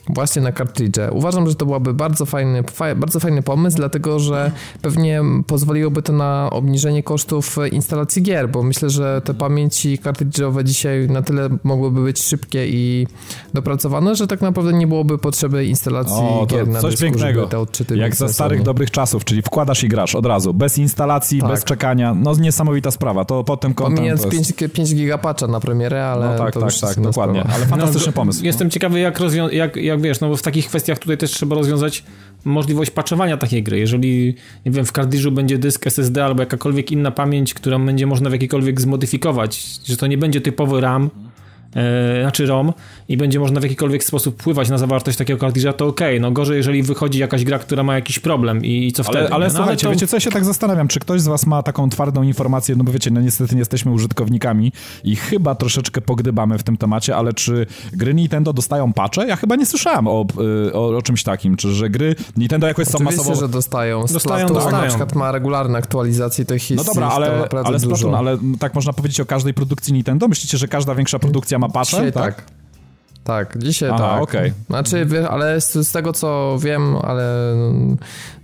właśnie 0.08 0.42
na 0.42 0.52
kartridże. 0.52 1.10
Uważam, 1.12 1.48
że 1.48 1.54
to 1.54 1.66
byłaby 1.66 1.94
bardzo 1.94 2.26
fajny, 2.26 2.64
bardzo 2.96 3.20
fajny 3.20 3.42
pomysł, 3.42 3.76
dlatego 3.76 4.18
że 4.18 4.50
pewnie 4.82 5.20
pozwoliłoby 5.46 6.02
to 6.02 6.12
na 6.12 6.50
obniżenie 6.50 7.02
kosztów 7.02 7.56
instalacji 7.72 8.22
gier, 8.22 8.48
bo 8.48 8.62
myślę, 8.62 8.90
że 8.90 9.22
te 9.24 9.34
pamięci 9.34 9.98
kartridżowe 9.98 10.64
dzisiaj 10.64 11.08
na 11.08 11.22
tyle 11.22 11.48
mogłyby 11.64 12.02
być 12.02 12.22
szybkie 12.22 12.68
i 12.68 13.06
dopracowane, 13.54 14.16
że 14.16 14.26
tak 14.26 14.40
naprawdę 14.40 14.72
nie 14.72 14.86
byłoby 14.86 15.18
potrzeby 15.18 15.64
instalacji 15.64 16.14
o, 16.14 16.46
gier 16.46 16.68
na 16.68 16.80
coś 16.80 16.90
dysku, 16.90 17.06
pięknego. 17.06 17.46
te 17.46 17.58
odczyty 17.58 17.96
Jak 17.96 18.16
za 18.16 18.28
starych 18.28 18.62
dobrych 18.62 18.90
czasów, 18.90 19.24
czyli 19.24 19.42
wkładasz 19.42 19.84
i 19.84 19.88
grasz 19.88 20.14
od 20.14 20.26
razu, 20.26 20.54
bez 20.54 20.78
instalacji, 20.78 21.40
tak. 21.40 21.50
bez 21.50 21.64
czekania. 21.64 22.14
No 22.14 22.34
niesamowita 22.34 22.90
sprawa. 22.90 23.24
To 23.24 23.44
potem 23.44 23.74
kątem 23.74 23.96
Pomijając 23.96 24.24
jest... 24.24 24.56
5, 24.56 24.72
5 24.72 24.94
gigapatcha 24.94 25.46
na 25.46 25.60
premierę, 25.60 26.06
ale 26.06 26.26
no 26.26 26.38
tak, 26.38 26.54
to 26.54 26.60
tak, 26.60 26.74
tak, 26.80 27.00
dokładnie. 27.00 27.40
Sprawa. 27.40 27.56
Ale 27.56 27.66
fantastyczny 27.66 28.06
no, 28.06 28.12
pomysł. 28.12 28.44
Jestem 28.44 28.66
no. 28.66 28.70
ciekawy, 28.70 29.00
jak, 29.00 29.20
rozwią- 29.20 29.52
jak, 29.52 29.76
jak 29.76 29.91
wiesz, 29.98 30.20
no 30.20 30.28
bo 30.28 30.36
w 30.36 30.42
takich 30.42 30.66
kwestiach 30.66 30.98
tutaj 30.98 31.18
też 31.18 31.30
trzeba 31.30 31.56
rozwiązać 31.56 32.04
możliwość 32.44 32.90
patchowania 32.90 33.36
takiej 33.36 33.62
gry. 33.62 33.78
Jeżeli, 33.78 34.34
nie 34.66 34.72
wiem, 34.72 34.84
w 34.84 34.92
kartridżu 34.92 35.32
będzie 35.32 35.58
dysk 35.58 35.86
SSD 35.86 36.24
albo 36.24 36.42
jakakolwiek 36.42 36.92
inna 36.92 37.10
pamięć, 37.10 37.54
którą 37.54 37.86
będzie 37.86 38.06
można 38.06 38.30
w 38.30 38.32
jakikolwiek 38.32 38.80
zmodyfikować, 38.80 39.80
że 39.84 39.96
to 39.96 40.06
nie 40.06 40.18
będzie 40.18 40.40
typowy 40.40 40.80
RAM, 40.80 41.10
e, 41.76 42.22
znaczy 42.22 42.46
ROM 42.46 42.72
i 43.08 43.16
będzie 43.16 43.40
można 43.40 43.60
w 43.60 43.62
jakikolwiek 43.62 44.04
sposób 44.04 44.40
wpływać 44.40 44.68
na 44.68 44.78
zawartość 44.78 45.18
takiego 45.18 45.40
kartridża, 45.40 45.72
to 45.72 45.86
okej. 45.86 46.08
Okay. 46.08 46.20
No 46.20 46.30
gorzej, 46.30 46.56
jeżeli 46.56 46.82
wychodzi 46.82 47.18
jakaś 47.18 47.44
gra, 47.44 47.58
która 47.58 47.82
ma 47.82 47.94
jakiś 47.94 48.18
problem 48.18 48.64
i, 48.64 48.86
i 48.86 48.92
co 48.92 49.02
ale, 49.06 49.18
wtedy? 49.18 49.34
Ale 49.34 49.46
no, 49.46 49.54
słuchajcie, 49.54 49.86
to... 49.86 49.92
wiecie 49.92 50.06
co, 50.06 50.16
ja 50.16 50.20
się 50.20 50.30
tak 50.30 50.44
zastanawiam, 50.44 50.88
czy 50.88 51.00
ktoś 51.00 51.20
z 51.20 51.26
was 51.26 51.46
ma 51.46 51.62
taką 51.62 51.90
twardą 51.90 52.22
informację, 52.22 52.76
no 52.76 52.84
bo 52.84 52.92
wiecie, 52.92 53.10
no 53.10 53.20
niestety 53.20 53.54
nie 53.54 53.58
jesteśmy 53.58 53.92
użytkownikami 53.92 54.72
i 55.04 55.16
chyba 55.16 55.54
troszeczkę 55.54 56.00
pogdybamy 56.00 56.58
w 56.58 56.62
tym 56.62 56.76
temacie, 56.76 57.16
ale 57.16 57.32
czy 57.32 57.66
gry 57.92 58.14
Nintendo 58.14 58.52
dostają 58.52 58.92
patche? 58.92 59.26
Ja 59.26 59.36
chyba 59.36 59.56
nie 59.56 59.66
słyszałem 59.66 60.08
o, 60.08 60.26
y, 60.68 60.72
o, 60.72 60.96
o 60.96 61.02
czymś 61.02 61.22
takim, 61.22 61.56
czy 61.56 61.72
że 61.72 61.90
gry 61.90 62.14
Nintendo 62.36 62.66
jakoś 62.66 62.88
są 62.88 62.98
masowo... 62.98 63.34
że 63.34 63.48
dostają. 63.48 64.04
Dostają, 64.12 64.48
dostają. 64.48 64.82
na 64.82 64.88
przykład 64.88 65.14
ma 65.14 65.32
regularne 65.32 65.78
aktualizacje 65.78 66.44
tych 66.44 66.62
historii. 66.62 67.00
No 67.00 67.08
dobra, 67.08 67.08
ale, 67.08 67.48
ale 67.64 67.80
Splatoon, 67.80 68.14
ale 68.14 68.38
tak 68.58 68.74
można 68.74 68.92
powiedzieć 68.92 69.20
o 69.20 69.26
każdej 69.26 69.54
produkcji 69.54 69.92
Nintendo? 69.92 70.28
Myślicie, 70.28 70.58
że 70.58 70.68
każda 70.68 70.94
większa 70.94 71.18
produkcja 71.18 71.58
ma 71.58 71.68
patche? 71.68 71.96
Dzisiaj 71.96 72.12
tak. 72.12 72.34
tak. 72.34 72.61
Tak, 73.24 73.58
dzisiaj 73.58 73.90
Aha, 73.92 73.98
tak. 73.98 74.22
Okay. 74.22 74.52
Znaczy, 74.66 75.06
ale 75.30 75.60
z, 75.60 75.72
z, 75.72 75.92
tego 75.92 76.12
co 76.12 76.58
wiem, 76.60 76.96
ale 76.96 77.54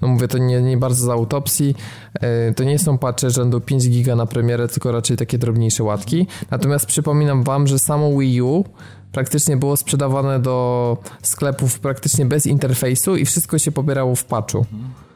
no 0.03 0.09
mówię 0.09 0.29
to 0.29 0.39
nie, 0.39 0.63
nie 0.63 0.77
bardzo 0.77 1.07
z 1.07 1.09
autopsji, 1.09 1.75
yy, 2.23 2.55
to 2.57 2.65
nie 2.65 2.79
są 2.79 2.99
patche 2.99 3.31
rzędu 3.31 3.61
5 3.61 3.89
giga 3.91 4.17
na 4.17 4.27
premierę, 4.27 4.69
tylko 4.69 4.93
raczej 4.93 5.17
takie 5.17 5.39
drobniejsze 5.39 5.85
łatki. 5.85 6.27
Natomiast 6.51 6.87
przypominam 6.87 7.43
wam, 7.43 7.67
że 7.67 7.79
samo 7.79 8.19
Wii 8.19 8.43
U 8.43 8.65
praktycznie 9.13 9.57
było 9.57 9.77
sprzedawane 9.77 10.41
do 10.41 10.97
sklepów 11.23 11.81
praktycznie 11.81 12.27
bez 12.27 12.47
interfejsu 12.47 13.17
i 13.17 13.25
wszystko 13.25 13.59
się 13.59 13.73
pobierało 13.73 14.15
w 14.15 14.25
patchu. 14.25 14.59
Mhm. 14.59 15.08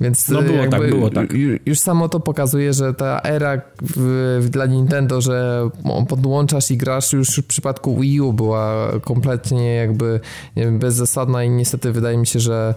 Więc 0.00 0.28
no 0.28 0.42
było 0.42 0.66
tak, 0.66 0.88
było 0.88 1.10
tak. 1.10 1.32
Już 1.66 1.78
samo 1.78 2.08
to 2.08 2.20
pokazuje, 2.20 2.72
że 2.72 2.94
ta 2.94 3.20
era 3.24 3.60
w, 3.82 4.46
dla 4.50 4.66
Nintendo, 4.66 5.20
że 5.20 5.68
podłączasz 6.08 6.70
i 6.70 6.76
grasz 6.76 7.12
już 7.12 7.36
w 7.36 7.46
przypadku 7.46 7.96
Wii 8.00 8.20
U 8.20 8.32
była 8.32 8.92
kompletnie 9.00 9.74
jakby 9.74 10.20
wiem, 10.56 10.78
bezzasadna 10.78 11.44
i 11.44 11.50
niestety 11.50 11.92
wydaje 11.92 12.18
mi 12.18 12.26
się, 12.26 12.40
że 12.40 12.74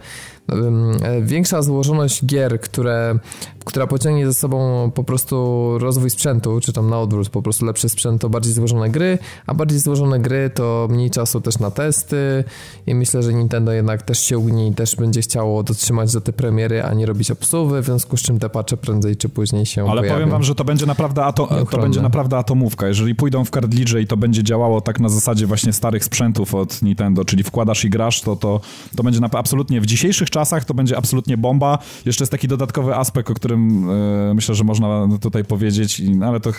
większa 1.21 1.62
złożoność 1.62 2.25
gier, 2.25 2.62
które, 2.62 3.19
która 3.65 3.88
pociągnie 3.88 4.25
ze 4.25 4.33
sobą 4.33 4.91
po 4.91 5.03
prostu 5.03 5.77
rozwój 5.79 6.10
sprzętu, 6.10 6.60
czy 6.62 6.73
tam 6.73 6.89
na 6.89 6.99
odwrót, 6.99 7.29
po 7.29 7.41
prostu 7.41 7.65
lepszy 7.65 7.89
sprzęt 7.89 8.21
to 8.21 8.29
bardziej 8.29 8.53
złożone 8.53 8.89
gry, 8.89 9.17
a 9.45 9.53
bardziej 9.53 9.79
złożone 9.79 10.19
gry 10.19 10.49
to 10.49 10.88
mniej 10.91 11.10
czasu 11.10 11.41
też 11.41 11.60
na 11.60 11.71
testy 11.71 12.43
i 12.88 12.95
myślę, 12.95 13.23
że 13.23 13.33
Nintendo 13.33 13.71
jednak 13.71 14.01
też 14.01 14.19
się 14.19 14.38
ugnie 14.38 14.67
i 14.67 14.73
też 14.73 14.95
będzie 14.95 15.21
chciało 15.21 15.63
dotrzymać 15.63 16.13
do 16.13 16.21
te 16.21 16.33
premiery, 16.33 16.83
a 16.83 16.93
nie 16.93 17.05
robić 17.05 17.31
obsuwy, 17.31 17.81
w 17.81 17.86
związku 17.86 18.17
z 18.17 18.21
czym 18.21 18.39
te 18.39 18.49
patche 18.49 18.77
prędzej 18.77 19.15
czy 19.15 19.29
później 19.29 19.65
się 19.65 19.81
Ale 19.81 20.01
pojawią. 20.01 20.15
powiem 20.15 20.29
wam, 20.29 20.43
że 20.43 20.55
to 20.55 20.63
będzie 20.63 20.86
naprawdę, 20.86 21.25
ato, 21.25 21.65
to 21.71 21.77
będzie 21.77 22.01
naprawdę 22.01 22.38
atomówka. 22.38 22.88
Jeżeli 22.88 23.15
pójdą 23.15 23.45
w 23.45 23.51
kartridże 23.51 24.01
i 24.01 24.07
to 24.07 24.17
będzie 24.17 24.43
działało 24.43 24.81
tak 24.81 24.99
na 24.99 25.10
zasadzie 25.10 25.47
właśnie 25.47 25.73
starych 25.73 26.03
sprzętów 26.03 26.55
od 26.55 26.81
Nintendo, 26.81 27.25
czyli 27.25 27.43
wkładasz 27.43 27.86
i 27.86 27.89
grasz, 27.89 28.21
to 28.21 28.36
to, 28.36 28.62
to 28.95 29.03
będzie 29.03 29.19
na, 29.19 29.29
absolutnie 29.31 29.81
w 29.81 29.86
dzisiejszych 29.86 30.29
czasach 30.29 30.37
to 30.65 30.73
będzie 30.73 30.97
absolutnie 30.97 31.38
bomba. 31.38 31.78
Jeszcze 32.06 32.23
jest 32.23 32.32
taki 32.32 32.47
dodatkowy 32.47 32.95
aspekt, 32.95 33.32
o 33.32 33.34
którym 33.34 33.89
e, 33.89 34.34
myślę, 34.34 34.56
że 34.56 34.63
można 34.63 35.08
tutaj 35.21 35.45
powiedzieć, 35.45 36.02
no, 36.15 36.26
ale 36.26 36.39
to 36.39 36.52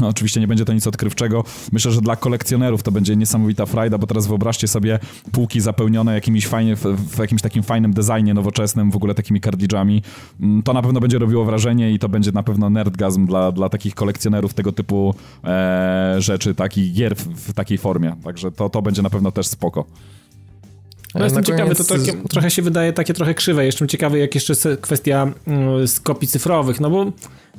no, 0.00 0.08
oczywiście 0.08 0.40
nie 0.40 0.48
będzie 0.48 0.64
to 0.64 0.72
nic 0.72 0.86
odkrywczego. 0.86 1.44
Myślę, 1.72 1.92
że 1.92 2.00
dla 2.00 2.16
kolekcjonerów 2.16 2.82
to 2.82 2.92
będzie 2.92 3.16
niesamowita 3.16 3.66
frajda, 3.66 3.98
bo 3.98 4.06
teraz 4.06 4.26
wyobraźcie 4.26 4.68
sobie 4.68 4.98
półki 5.32 5.60
zapełnione 5.60 6.14
jakimiś 6.14 6.46
fajnie, 6.46 6.76
w, 6.76 6.82
w 6.84 7.18
jakimś 7.18 7.42
takim 7.42 7.62
fajnym 7.62 7.92
designie 7.92 8.34
nowoczesnym, 8.34 8.90
w 8.90 8.96
ogóle 8.96 9.14
takimi 9.14 9.40
kartridżami. 9.40 10.02
Mm, 10.40 10.62
to 10.62 10.72
na 10.72 10.82
pewno 10.82 11.00
będzie 11.00 11.18
robiło 11.18 11.44
wrażenie 11.44 11.92
i 11.92 11.98
to 11.98 12.08
będzie 12.08 12.32
na 12.32 12.42
pewno 12.42 12.70
nerdgazm 12.70 13.26
dla, 13.26 13.52
dla 13.52 13.68
takich 13.68 13.94
kolekcjonerów 13.94 14.54
tego 14.54 14.72
typu 14.72 15.14
e, 15.44 16.16
rzeczy, 16.18 16.54
takich 16.54 16.92
gier 16.92 17.16
w, 17.16 17.22
w 17.22 17.52
takiej 17.52 17.78
formie. 17.78 18.16
Także 18.24 18.52
to, 18.52 18.70
to 18.70 18.82
będzie 18.82 19.02
na 19.02 19.10
pewno 19.10 19.32
też 19.32 19.46
spoko. 19.46 19.84
No 21.14 21.24
jestem 21.24 21.44
ciekawy, 21.44 21.74
to 21.74 21.84
takie, 21.84 22.12
trochę 22.12 22.50
się 22.50 22.62
wydaje 22.62 22.92
takie 22.92 23.14
trochę 23.14 23.34
krzywe. 23.34 23.66
Jestem 23.66 23.88
ciekawy, 23.88 24.18
jak 24.18 24.34
jeszcze 24.34 24.54
kwestia 24.80 25.32
mm, 25.46 25.88
z 25.88 26.00
kopii 26.00 26.28
cyfrowych, 26.28 26.80
no 26.80 26.90
bo 26.90 27.04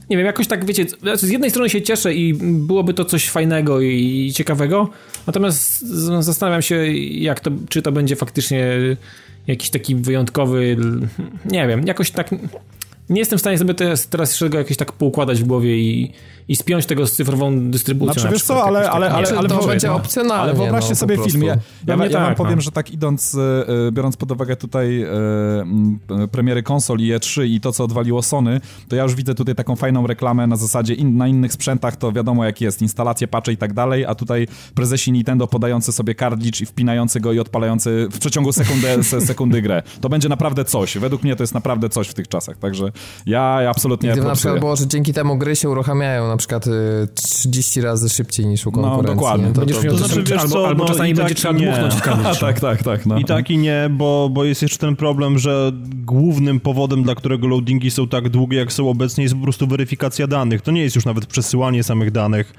nie 0.10 0.18
wiem, 0.18 0.26
jakoś 0.26 0.48
tak, 0.48 0.66
wiecie, 0.66 0.86
z 1.16 1.30
jednej 1.30 1.50
strony 1.50 1.70
się 1.70 1.82
cieszę 1.82 2.14
i 2.14 2.34
byłoby 2.44 2.94
to 2.94 3.06
coś 3.06 3.30
fajnego 3.30 3.82
i 3.82 4.32
ciekawego, 4.36 4.90
natomiast 5.28 5.80
zastanawiam 6.20 6.62
się, 6.62 6.88
jak 6.98 7.40
to, 7.40 7.52
czy 7.70 7.82
to 7.82 7.92
będzie 7.92 8.16
faktycznie 8.16 8.78
jakiś 9.48 9.70
taki 9.70 9.96
wyjątkowy, 9.96 10.78
nie 11.46 11.68
wiem, 11.68 11.88
jakoś 11.88 12.12
tak 12.12 12.30
nie 13.10 13.20
jestem 13.20 13.38
w 13.38 13.42
stanie 13.42 13.58
sobie 13.58 13.74
teraz, 13.74 14.08
teraz 14.08 14.42
jakieś 14.54 14.78
tak 14.78 14.92
poukładać 14.92 15.44
w 15.44 15.48
głowie 15.48 15.78
i, 15.78 16.12
i 16.48 16.56
spiąć 16.56 16.86
tego 16.86 17.08
z 17.08 17.12
cyfrową 17.12 17.72
dystrybucją. 17.72 18.14
Znaczy, 18.14 18.34
wiesz 18.34 18.44
co, 18.44 18.64
ale, 18.64 18.80
ale, 18.80 19.12
ale, 19.12 19.28
ale, 19.28 19.38
ale, 19.38 19.50
to 19.50 19.68
będzie 19.68 19.92
opcjonalnie. 19.92 20.44
Ale 20.44 20.54
wyobraźcie 20.54 20.90
no, 20.90 20.96
sobie 20.96 21.18
film. 21.18 21.44
Ja, 21.44 21.58
ja, 21.88 21.96
ja, 21.96 22.04
ja 22.04 22.10
tak, 22.10 22.24
wam 22.24 22.36
powiem, 22.36 22.56
no. 22.56 22.62
że 22.62 22.72
tak 22.72 22.92
idąc, 22.92 23.36
e, 23.36 23.68
e, 23.88 23.92
biorąc 23.92 24.18
pod 24.18 24.32
uwagę 24.32 24.56
tutaj 24.56 25.02
e, 25.02 26.28
premiery 26.32 26.64
konsol 26.64 27.00
i 27.00 27.14
E3 27.14 27.46
i 27.46 27.62
to, 27.62 27.72
co 27.72 27.84
odwaliło 27.84 28.22
Sony, 28.22 28.62
to 28.90 28.96
ja 28.96 29.04
już 29.04 29.16
widzę 29.16 29.36
tutaj 29.36 29.56
taką 29.56 29.76
fajną 29.76 30.08
reklamę 30.08 30.48
na 30.48 30.56
zasadzie 30.56 30.94
in, 30.94 31.18
na 31.18 31.28
innych 31.28 31.54
sprzętach 31.54 31.96
to 31.96 32.12
wiadomo 32.12 32.46
jak 32.46 32.62
jest, 32.62 32.82
instalacje, 32.82 33.28
patche 33.28 33.52
i 33.54 33.58
tak 33.58 33.74
dalej, 33.74 34.06
a 34.06 34.16
tutaj 34.16 34.48
prezesi 34.76 35.12
Nintendo 35.12 35.48
podający 35.48 35.92
sobie 35.92 36.16
kartridż 36.16 36.62
i 36.62 36.66
wpinający 36.66 37.20
go 37.20 37.34
i 37.34 37.40
odpalający 37.40 38.08
w 38.12 38.20
przeciągu 38.20 38.54
sekundy, 38.54 39.04
sekundy 39.32 39.62
grę. 39.62 39.84
To 40.02 40.10
będzie 40.10 40.30
naprawdę 40.30 40.66
coś. 40.66 40.98
Według 40.98 41.24
mnie 41.24 41.36
to 41.36 41.44
jest 41.44 41.54
naprawdę 41.54 41.90
coś 41.90 42.08
w 42.08 42.14
tych 42.14 42.28
czasach, 42.28 42.58
także 42.58 42.92
ja, 43.26 43.62
ja 43.62 43.70
absolutnie 43.70 44.12
Gdyby 44.12 44.28
na 44.28 44.36
przykład 44.36 44.60
było, 44.60 44.76
że 44.76 44.88
dzięki 44.88 45.14
temu 45.14 45.38
gry 45.38 45.56
się 45.56 45.70
uruchamiają 45.70 46.31
na 46.32 46.38
przykład 46.38 46.66
30 47.14 47.80
y, 47.80 47.84
razy 47.84 48.10
szybciej 48.10 48.46
niż 48.46 48.68
u 48.68 48.72
no, 48.72 48.76
konkurencji. 48.76 49.08
No 49.08 49.14
dokładnie. 49.14 49.54
To, 49.54 49.60
Będziesz 49.60 49.84
miał 49.84 49.94
to, 49.94 49.98
znaczy, 49.98 50.24
wiesz 50.24 50.42
albo, 50.42 50.54
co, 50.54 50.68
albo 50.68 50.84
no, 50.84 50.90
czasami 50.90 51.14
będzie 51.14 51.36
tak 51.36 51.38
trzeba 51.38 51.54
dmuchnąć 51.54 51.94
w 51.94 52.02
Tak, 52.40 52.60
tak, 52.60 52.84
tak. 52.84 53.06
No. 53.06 53.18
I 53.18 53.26
tak 53.26 53.50
i 53.50 53.58
nie, 53.58 53.90
bo, 53.92 54.30
bo 54.32 54.44
jest 54.44 54.62
jeszcze 54.62 54.78
ten 54.78 54.96
problem, 54.96 55.40
że 55.40 55.72
głównym 55.96 56.60
powodem, 56.60 57.04
dla 57.04 57.16
którego 57.16 57.48
loadingi 57.48 57.92
są 57.92 58.08
tak 58.08 58.30
długie, 58.30 58.58
jak 58.58 58.74
są 58.74 58.90
obecnie, 58.90 59.24
jest 59.24 59.36
po 59.36 59.44
prostu 59.44 59.68
weryfikacja 59.68 60.28
danych. 60.28 60.62
To 60.62 60.72
nie 60.72 60.82
jest 60.82 60.96
już 60.96 61.06
nawet 61.06 61.26
przesyłanie 61.26 61.84
samych 61.84 62.12
danych 62.12 62.54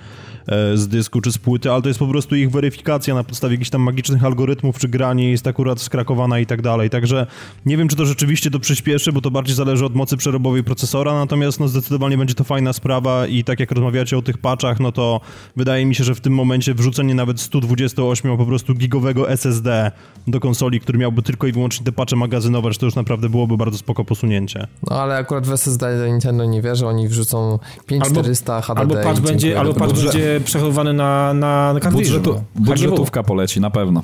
z 0.75 0.89
dysku 0.89 1.21
czy 1.21 1.33
z 1.33 1.39
płyty, 1.39 1.73
ale 1.73 1.83
to 1.83 1.89
jest 1.89 2.01
po 2.01 2.07
prostu 2.07 2.37
ich 2.37 2.51
weryfikacja 2.51 3.15
na 3.15 3.25
podstawie 3.25 3.55
jakichś 3.55 3.71
tam 3.71 3.81
magicznych 3.81 4.25
algorytmów, 4.25 4.79
czy 4.79 4.89
granie 4.89 5.31
jest 5.31 5.47
akurat 5.47 5.81
skrakowana 5.81 6.39
i 6.39 6.47
tak 6.47 6.63
dalej. 6.63 6.91
Także 6.91 7.27
nie 7.67 7.77
wiem, 7.77 7.89
czy 7.89 7.97
to 7.97 8.07
rzeczywiście 8.07 8.51
to 8.51 8.61
przyspieszy, 8.61 9.13
bo 9.13 9.21
to 9.21 9.31
bardziej 9.31 9.57
zależy 9.57 9.85
od 9.85 9.95
mocy 9.95 10.17
przerobowej 10.17 10.65
procesora, 10.65 11.15
natomiast 11.15 11.61
no 11.61 11.69
zdecydowanie 11.69 12.19
będzie 12.19 12.35
to 12.35 12.45
fajna 12.45 12.73
sprawa 12.73 13.27
i 13.27 13.45
tak 13.45 13.61
jak 13.61 13.73
rozmawiacie 13.73 14.19
o 14.19 14.23
tych 14.23 14.39
patchach, 14.39 14.81
no 14.81 14.93
to 14.93 15.21
wydaje 15.57 15.87
mi 15.87 15.95
się, 15.95 16.05
że 16.05 16.15
w 16.15 16.21
tym 16.21 16.35
momencie 16.35 16.75
wrzucenie 16.75 17.15
nawet 17.15 17.41
128 17.41 18.37
po 18.37 18.47
prostu 18.47 18.75
gigowego 18.75 19.31
SSD 19.31 19.91
do 20.27 20.41
konsoli, 20.41 20.81
który 20.81 20.99
miałby 20.99 21.23
tylko 21.23 21.47
i 21.47 21.53
wyłącznie 21.53 21.87
te 21.87 21.93
patche 21.93 22.17
magazynować, 22.17 22.79
to 22.79 22.87
już 22.87 22.95
naprawdę 22.95 23.29
byłoby 23.29 23.57
bardzo 23.57 23.79
spoko 23.79 24.05
posunięcie. 24.05 24.67
No 24.91 25.01
ale 25.01 25.17
akurat 25.17 25.47
w 25.47 25.53
SSD 25.53 26.09
Nintendo 26.09 26.45
nie 26.45 26.63
wierzę, 26.63 26.87
oni 26.87 27.09
wrzucą 27.09 27.59
5400 27.87 28.55
albo, 28.55 28.65
HDD. 28.65 28.81
Albo 28.81 28.95
patch 28.95 29.21
będzie, 29.21 29.61
albo 29.61 29.75
patch 29.75 29.93
będzie 29.93 30.32
przechowywany 30.41 30.93
na, 30.93 31.35
na, 31.35 31.75
na 31.75 31.91
Budżetu, 31.91 32.43
budżetówka 32.55 33.23
poleci, 33.23 33.61
na 33.61 33.71
pewno. 33.71 34.03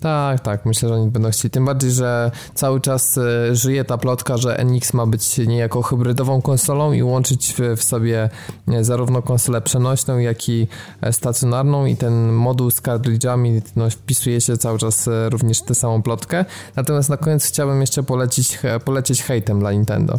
Tak, 0.00 0.40
tak, 0.40 0.66
myślę, 0.66 0.88
że 0.88 0.94
oni 0.94 1.10
będą 1.10 1.30
chcieli. 1.30 1.50
Tym 1.50 1.64
bardziej, 1.64 1.90
że 1.90 2.30
cały 2.54 2.80
czas 2.80 3.18
e, 3.18 3.54
żyje 3.54 3.84
ta 3.84 3.98
plotka, 3.98 4.36
że 4.36 4.56
NX 4.64 4.94
ma 4.94 5.06
być 5.06 5.38
niejako 5.38 5.82
hybrydową 5.82 6.42
konsolą 6.42 6.92
i 6.92 7.02
łączyć 7.02 7.54
w, 7.76 7.84
sobie 7.84 8.30
e, 8.68 8.84
zarówno 8.84 9.22
konsolę 9.22 9.60
przenośną, 9.60 10.18
jak 10.18 10.48
i 10.48 10.68
e, 11.00 11.12
stacjonarną 11.12 11.86
i 11.86 11.96
ten 11.96 12.32
moduł 12.32 12.70
z 12.70 12.82
cartridge'ami 12.82 13.60
no, 13.76 13.90
wpisuje 13.90 14.40
się 14.40 14.56
cały 14.56 14.78
czas 14.78 15.08
również 15.28 15.58
w 15.58 15.62
tę 15.62 15.74
samą 15.74 16.02
plotkę. 16.02 16.44
Natomiast 16.76 17.08
na 17.08 17.16
koniec 17.16 17.44
chciałbym 17.44 17.80
jeszcze 17.80 18.02
polecić, 18.02 18.58
polecieć 18.84 19.22
hejtem 19.22 19.60
dla 19.60 19.72
Nintendo. 19.72 20.18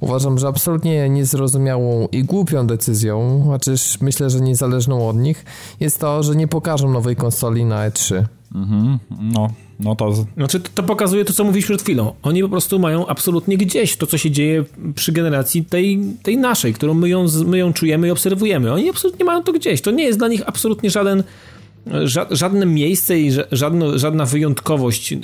Uważam, 0.00 0.38
że 0.38 0.48
absolutnie 0.48 1.08
niezrozumiałą 1.08 2.08
i 2.12 2.24
głupią 2.24 2.66
decyzją, 2.66 3.42
chociaż 3.46 4.00
myślę, 4.00 4.30
że 4.30 4.40
niezależną 4.40 5.08
od 5.08 5.16
nich, 5.16 5.44
jest 5.80 6.00
to, 6.00 6.22
że 6.22 6.36
nie 6.36 6.48
pokażą 6.48 6.90
nowej 6.90 7.16
konsoli 7.16 7.64
na 7.64 7.90
E3. 7.90 8.24
Mhm, 8.54 8.98
no, 9.10 9.48
no 9.80 9.96
to... 9.96 10.12
Znaczy, 10.36 10.60
to, 10.60 10.68
to 10.74 10.82
pokazuje 10.82 11.24
to, 11.24 11.32
co 11.32 11.44
mówiliśmy 11.44 11.76
przed 11.76 11.82
chwilą. 11.82 12.12
Oni 12.22 12.42
po 12.42 12.48
prostu 12.48 12.78
mają 12.78 13.06
absolutnie 13.06 13.56
gdzieś 13.56 13.96
to, 13.96 14.06
co 14.06 14.18
się 14.18 14.30
dzieje 14.30 14.64
przy 14.94 15.12
generacji 15.12 15.64
tej, 15.64 16.00
tej 16.22 16.36
naszej, 16.36 16.74
którą 16.74 16.94
my 16.94 17.08
ją, 17.08 17.26
my 17.46 17.58
ją 17.58 17.72
czujemy 17.72 18.08
i 18.08 18.10
obserwujemy. 18.10 18.72
Oni 18.72 18.90
absolutnie 18.90 19.24
mają 19.24 19.42
to 19.42 19.52
gdzieś. 19.52 19.80
To 19.80 19.90
nie 19.90 20.04
jest 20.04 20.18
dla 20.18 20.28
nich 20.28 20.42
absolutnie 20.46 20.90
żaden 20.90 21.22
żadne 22.30 22.66
miejsce 22.66 23.20
i 23.20 23.30
żadna, 23.52 23.98
żadna 23.98 24.26
wyjątkowość 24.26 25.14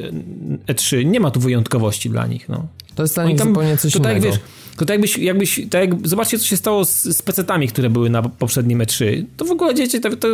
E3. 0.67 1.05
Nie 1.05 1.21
ma 1.21 1.31
tu 1.31 1.41
wyjątkowości 1.41 2.11
dla 2.11 2.27
nich. 2.27 2.49
No. 2.49 2.67
To 2.95 3.03
jest 3.03 3.15
dla 3.15 3.25
nich 3.25 3.39
tam, 3.39 3.49
zupełnie 3.49 3.77
coś 3.77 3.93
to 3.93 4.01
tak, 4.01 4.13
innego. 4.13 4.27
Wiesz, 4.27 4.41
to 4.77 4.85
tak 4.85 4.89
jakbyś, 4.89 5.19
jakbyś 5.19 5.61
tak 5.71 5.81
jak, 5.81 6.09
zobaczcie, 6.09 6.39
co 6.39 6.47
się 6.47 6.57
stało 6.57 6.85
z, 6.85 7.03
z 7.03 7.23
PC-tami, 7.23 7.69
które 7.69 7.91
były 7.91 8.11
na 8.11 8.23
poprzednim 8.23 8.79
E3. 8.79 9.25
To 9.37 9.45
w 9.45 9.51
ogóle 9.51 9.75
dzieci, 9.75 10.01
to, 10.01 10.17
to, 10.17 10.29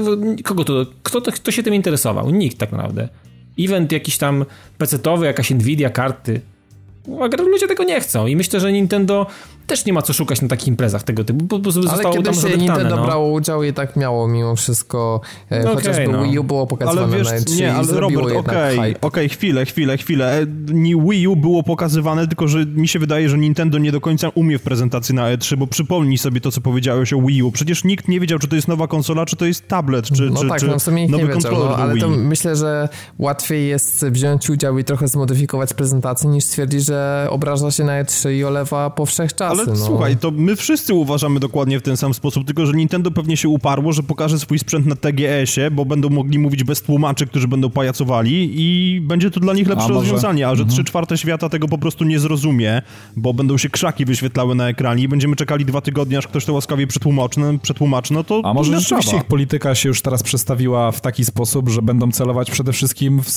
kogo 0.45 0.64
to, 0.64 0.87
kto, 1.03 1.21
to, 1.21 1.33
kto 1.33 1.51
się 1.51 1.62
tym 1.62 1.75
interesował? 1.75 2.31
Nikt 2.31 2.59
tak 2.59 2.73
naprawdę. 2.73 3.09
Event 3.59 3.93
jakiś 3.93 4.19
tam 4.19 4.45
PC-towy, 4.79 5.25
jakaś 5.25 5.51
Nvidia, 5.51 5.90
karty. 5.90 6.40
Ludzie 7.38 7.69
tego 7.69 7.85
nie 7.85 8.01
chcą 8.01 8.27
i 8.27 8.37
myślę, 8.37 8.61
że 8.61 8.73
Nintendo 8.73 9.27
też 9.70 9.85
nie 9.85 9.92
ma 9.92 10.02
co 10.02 10.12
szukać 10.12 10.42
na 10.42 10.48
takich 10.48 10.68
imprezach 10.68 11.02
tego 11.02 11.24
typu, 11.24 11.44
bo, 11.44 11.59
bo 11.59 11.70
Ale 11.74 11.83
zostało 11.83 12.22
tam 12.22 12.35
się 12.35 12.59
Nintendo 12.59 12.96
no. 12.96 13.04
brało 13.04 13.33
udział 13.33 13.62
i 13.62 13.72
tak 13.72 13.96
miało 13.96 14.28
mimo 14.28 14.56
wszystko, 14.56 15.20
e, 15.50 15.64
no 15.64 15.74
chociażby 15.74 16.02
okay, 16.02 16.16
no. 16.16 16.24
Wii 16.24 16.38
U 16.38 16.44
było 16.44 16.66
pokazywane 16.66 17.06
ale 17.06 17.16
wiesz, 17.16 17.26
na 17.26 17.38
E3 17.38 17.59
Nie, 17.59 17.74
ale 17.74 18.00
Robert, 18.00 18.24
okej, 18.24 18.37
okay, 18.37 18.78
okej, 18.78 18.96
okay, 19.00 19.28
chwilę, 19.28 19.64
chwilę, 19.64 19.96
chwilę. 19.96 20.46
Nie 20.72 20.96
Wii 20.96 21.28
U 21.28 21.37
było 21.37 21.62
pokazywane, 21.62 22.28
tylko 22.28 22.48
że 22.48 22.66
mi 22.66 22.88
się 22.88 22.98
wydaje, 22.98 23.28
że 23.28 23.38
Nintendo 23.38 23.78
nie 23.78 23.92
do 23.92 24.00
końca 24.00 24.28
umie 24.35 24.59
w 24.59 24.62
prezentacji 24.62 25.14
na 25.14 25.37
E3, 25.37 25.56
bo 25.56 25.66
przypomnij 25.66 26.18
sobie 26.18 26.40
to, 26.40 26.50
co 26.50 26.61
powiedziałeś 26.61 27.12
o 27.12 27.22
Wii 27.22 27.42
U. 27.42 27.52
Przecież 27.52 27.85
nikt 27.85 28.09
nie 28.09 28.20
wiedział, 28.20 28.38
czy 28.38 28.48
to 28.48 28.56
jest 28.56 28.68
nowa 28.68 28.88
konsola, 28.88 29.26
czy 29.26 29.37
to 29.37 29.44
jest 29.44 29.68
tablet, 29.68 30.06
czy, 30.06 30.30
no 30.30 30.40
czy, 30.40 30.48
tak, 30.48 30.61
czy 30.61 30.66
no 30.66 30.78
w 30.78 30.83
sumie 30.83 31.09
nowy 31.09 31.24
nie 31.24 31.30
kontroler 31.30 31.61
wiedział, 31.61 31.76
no, 31.78 31.83
ale 31.83 32.00
to 32.00 32.09
myślę, 32.09 32.56
że 32.56 32.88
łatwiej 33.18 33.68
jest 33.68 34.06
wziąć 34.06 34.50
udział 34.50 34.78
i 34.78 34.85
trochę 34.85 35.09
zmodyfikować 35.09 35.74
prezentację, 35.74 36.30
niż 36.30 36.44
stwierdzić, 36.44 36.87
że 36.87 37.26
obraża 37.30 37.70
się 37.70 37.85
na 37.85 38.04
E3 38.04 38.30
i 38.30 38.44
olewa 38.44 38.90
po 38.90 39.06
wszechczasy. 39.06 39.60
Ale 39.61 39.79
no. 39.79 39.87
słuchaj, 39.87 40.16
to 40.16 40.31
my 40.31 40.57
wszyscy 40.57 40.94
uważamy 40.94 41.40
dokładnie 41.40 41.81
w 41.81 41.83
ten 41.83 41.96
sam 41.96 42.14
sposób, 42.14 42.46
tylko 42.46 42.66
że 42.66 42.73
Nintendo 42.73 43.11
pewnie 43.11 43.37
się 43.37 43.49
uparło, 43.49 43.92
że 43.92 44.03
pokaże 44.03 44.38
swój 44.38 44.59
sprzęt 44.59 44.87
na 44.87 44.96
TGS-ie, 44.96 45.70
bo 45.70 45.85
będą 45.85 46.11
mogli 46.11 46.38
mówić 46.38 46.64
bez 46.64 46.83
tłumaczy, 46.83 47.27
którzy 47.27 47.49
będą 47.49 47.70
pajacowali 47.70 48.51
i 48.55 49.01
będzie 49.01 49.31
to 49.31 49.40
dla 49.40 49.55
nich 49.55 49.68
lepsze 49.68 49.85
a 49.85 49.88
rozwiązanie, 49.88 50.49
a 50.49 50.55
że 50.55 50.62
mhm. 50.62 50.75
3 50.77 50.85
czwarte 50.85 51.18
świata 51.18 51.49
tego 51.49 51.68
po 51.68 51.79
prostu 51.79 52.05
nie 52.05 52.18
zrozumie, 52.18 52.83
bo 53.16 53.35
będą 53.35 53.59
się 53.59 53.68
krzaki 53.68 54.05
wyświetlały 54.05 54.55
na 54.55 54.68
ekranie 54.68 55.05
i 55.05 55.09
będziemy 55.09 55.37
czekali 55.37 55.64
dwa 55.64 55.81
tygodnie, 55.81 56.18
aż 56.18 56.27
ktoś 56.27 56.44
to 56.44 56.53
łaskawie 56.53 56.87
przetłumaczy, 56.87 57.40
przetłumaczy 57.62 58.14
no 58.14 58.25
to 58.25 58.40
A 58.44 58.55
może 58.55 58.81
rzeczywiście 58.81 59.16
ich 59.16 59.25
polityka 59.25 59.75
się 59.75 59.88
już 59.88 60.03
teraz 60.03 60.23
przestawiła 60.23 60.92
w 60.92 61.01
taki 61.01 61.25
sposób, 61.25 61.68
że 61.68 61.83
będą 61.83 62.11
celować 62.11 62.51
przede 62.51 62.73
wszystkim 62.73 63.23
w, 63.23 63.29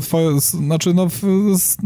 w 0.00 0.40
znaczy 0.40 0.94
no 0.94 1.08
w, 1.08 1.20
w, 1.20 1.76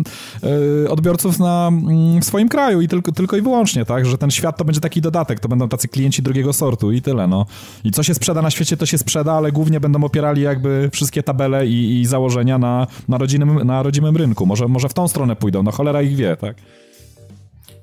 e, 0.87 0.91
odbiorców 0.91 1.39
na, 1.39 1.69
mm, 1.69 2.21
w 2.21 2.25
swoim 2.25 2.49
kraju 2.49 2.81
i 2.81 2.89
tylko, 2.89 3.13
tylko 3.13 3.37
i 3.37 3.43
wyłącznie, 3.43 3.62
tak, 3.87 4.07
że 4.07 4.19
ten 4.19 4.31
świat 4.31 4.57
to 4.57 4.65
będzie 4.65 4.81
taki 4.81 5.01
dodatek, 5.01 5.41
to 5.41 5.49
będą 5.49 5.69
tacy 5.69 5.89
klienci 5.89 6.23
drugiego 6.23 6.53
sortu 6.53 6.93
i 6.93 7.03
tyle, 7.03 7.27
no. 7.27 7.47
I 7.85 7.91
co 7.91 8.03
się 8.03 8.15
sprzeda 8.15 8.43
na 8.43 8.51
świecie, 8.51 8.77
to 8.77 8.87
się 8.87 8.99
sprzeda, 8.99 9.33
ale 9.33 9.53
głównie 9.53 9.81
będą 9.81 10.05
opierali 10.05 10.43
jakby 10.43 10.91
wszystkie 10.93 11.23
tabele 11.23 11.67
i, 11.67 12.01
i 12.01 12.07
założenia 12.07 12.59
na, 12.59 12.87
na, 13.09 13.19
rodzimym, 13.19 13.67
na 13.67 13.83
rodzimym 13.83 14.17
rynku. 14.17 14.47
Może, 14.47 14.69
może 14.69 14.89
w 14.89 14.95
tą 14.95 15.09
stronę 15.09 15.37
pójdą, 15.37 15.63
no 15.63 15.73
cholera 15.73 16.03
ich 16.03 16.17
wie, 16.17 16.37
tak. 16.37 16.57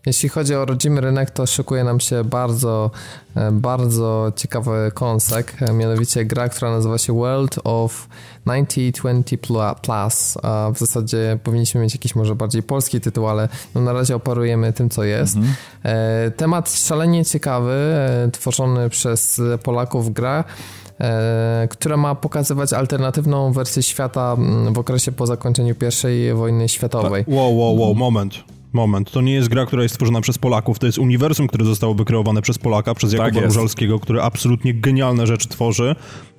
Jeśli 0.06 0.30
chodzi 0.30 0.56
o 0.56 0.66
rodzimy 0.66 1.02
rynek, 1.02 1.32
to 1.32 1.46
szykuje 1.46 1.84
nam 1.84 2.00
się 2.00 2.24
bardzo, 2.24 2.92
e, 3.36 3.52
bardzo 3.52 4.32
ciekawy 4.36 4.92
kąsek, 4.94 5.56
e, 5.62 5.74
mianowicie 5.74 6.26
gra, 6.26 6.50
która 6.50 6.72
nazywa 6.72 6.98
się 6.98 7.14
World 7.14 7.60
of 7.64 8.08
9020 8.46 9.76
Plus. 9.76 10.38
A 10.44 10.72
w 10.76 10.80
zasadzie 10.80 11.40
powinniśmy 11.44 11.82
mieć 11.82 11.94
jakiś 11.94 12.16
może 12.16 12.36
bardziej 12.36 12.64
polski 12.64 13.02
tytuł, 13.02 13.28
ale 13.28 13.50
no 13.76 13.82
na 13.82 13.94
razie 13.94 14.16
operujemy 14.16 14.74
tym, 14.74 14.90
co 14.90 15.04
jest. 15.04 15.36
Mhm. 15.36 15.56
E, 15.84 16.32
temat 16.32 16.72
szalenie 16.72 17.26
ciekawy, 17.26 17.98
tworzony 18.32 18.90
przez 18.90 19.42
Polaków 19.64 20.14
gra 20.14 20.44
która 21.70 21.98
ma 21.98 22.16
pokazywać 22.16 22.74
alternatywną 22.74 23.52
wersję 23.52 23.84
świata 23.84 24.38
w 24.72 24.80
okresie 24.80 25.12
po 25.12 25.26
zakończeniu 25.26 25.76
I 26.10 26.34
wojny 26.34 26.70
światowej. 26.70 27.24
Wow, 27.28 27.58
wow, 27.58 27.80
wow, 27.80 27.96
moment. 27.96 28.34
Moment, 28.74 29.12
to 29.12 29.22
nie 29.22 29.34
jest 29.34 29.48
gra, 29.50 29.66
która 29.66 29.84
jest 29.84 29.96
stworzona 29.96 30.22
przez 30.22 30.38
Polaków, 30.38 30.80
to 30.80 30.86
jest 30.86 30.98
uniwersum, 30.98 31.48
które 31.48 31.66
zostało 31.66 31.94
wykreowane 31.94 32.42
przez 32.42 32.58
Polaka, 32.58 32.94
przez 32.96 33.14
Jakuba 33.14 33.32
tak 33.32 33.46
Różalskiego, 33.46 34.00
który 34.00 34.22
absolutnie 34.22 34.74
genialne 34.74 35.28
rzeczy 35.28 35.48
tworzy, 35.48 35.96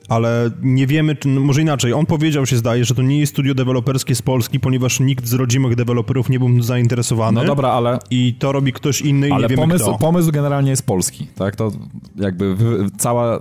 ale 0.09 0.51
nie 0.63 0.87
wiemy, 0.87 1.17
czy, 1.17 1.29
no 1.29 1.41
może 1.41 1.63
inaczej, 1.63 1.93
on 1.93 2.07
powiedział 2.07 2.47
się 2.47 2.57
zdaje, 2.57 2.85
że 2.85 2.95
to 2.95 3.03
nie 3.03 3.19
jest 3.19 3.33
studio 3.33 3.55
deweloperskie 3.55 4.15
z 4.15 4.23
Polski, 4.23 4.61
ponieważ 4.61 5.01
nikt 5.01 5.27
z 5.27 5.33
rodzimych 5.33 5.77
deweloperów 5.77 6.29
nie 6.29 6.39
był 6.39 6.63
zainteresowany. 6.63 7.41
No 7.41 7.47
dobra, 7.47 7.69
ale... 7.69 7.99
I 8.11 8.35
to 8.39 8.53
robi 8.53 8.73
ktoś 8.73 9.01
inny 9.01 9.29
i 9.29 9.33
ale 9.33 9.43
nie 9.43 9.49
wiemy 9.49 9.63
pomysł, 9.63 9.85
kto. 9.85 9.99
pomysł 9.99 10.33
generalnie 10.33 10.71
jest 10.71 10.87
polski, 10.87 11.27
tak? 11.35 11.57
To 11.57 11.73
jakby 12.17 12.57
cała 12.99 13.41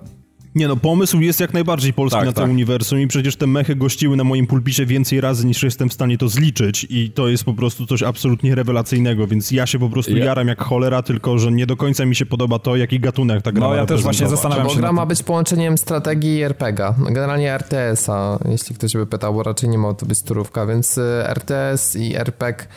nie 0.55 0.67
no, 0.67 0.75
pomysł 0.75 1.19
jest 1.19 1.39
jak 1.39 1.53
najbardziej 1.53 1.93
polski 1.93 2.19
tak, 2.19 2.25
na 2.25 2.33
to 2.33 2.41
tak. 2.41 2.49
uniwersum 2.49 2.99
i 2.99 3.07
przecież 3.07 3.35
te 3.35 3.47
mechy 3.47 3.75
gościły 3.75 4.17
na 4.17 4.23
moim 4.23 4.47
pulpicie 4.47 4.85
więcej 4.85 5.21
razy 5.21 5.45
niż 5.45 5.63
jestem 5.63 5.89
w 5.89 5.93
stanie 5.93 6.17
to 6.17 6.29
zliczyć 6.29 6.88
i 6.89 7.12
to 7.12 7.27
jest 7.27 7.43
po 7.43 7.53
prostu 7.53 7.85
coś 7.85 8.03
absolutnie 8.03 8.55
rewelacyjnego, 8.55 9.27
więc 9.27 9.51
ja 9.51 9.65
się 9.65 9.79
po 9.79 9.89
prostu 9.89 10.17
ja... 10.17 10.25
jaram 10.25 10.47
jak 10.47 10.62
cholera, 10.62 11.01
tylko 11.01 11.38
że 11.38 11.51
nie 11.51 11.65
do 11.65 11.77
końca 11.77 12.05
mi 12.05 12.15
się 12.15 12.25
podoba 12.25 12.59
to, 12.59 12.75
jaki 12.75 12.99
gatunek 12.99 13.41
ta 13.41 13.51
gra 13.51 13.67
No 13.67 13.75
ja 13.75 13.85
też 13.85 14.03
właśnie 14.03 14.27
zastanawiam 14.27 14.67
bo 14.67 14.73
się. 14.73 14.79
gra 14.79 14.91
ma 14.91 15.05
być 15.05 15.23
połączeniem 15.23 15.77
strategii 15.77 16.38
i 16.38 16.43
RPG-a, 16.43 16.95
generalnie 17.12 17.53
RTS-a, 17.53 18.39
jeśli 18.45 18.75
ktoś 18.75 18.93
by 18.93 19.05
pytał, 19.05 19.33
bo 19.33 19.43
raczej 19.43 19.69
nie 19.69 19.77
ma 19.77 19.93
to 19.93 20.05
być 20.05 20.23
turówka, 20.23 20.65
więc 20.65 20.97
y, 20.97 21.01
RTS 21.27 21.95
i 21.95 22.15
RPG 22.15 22.67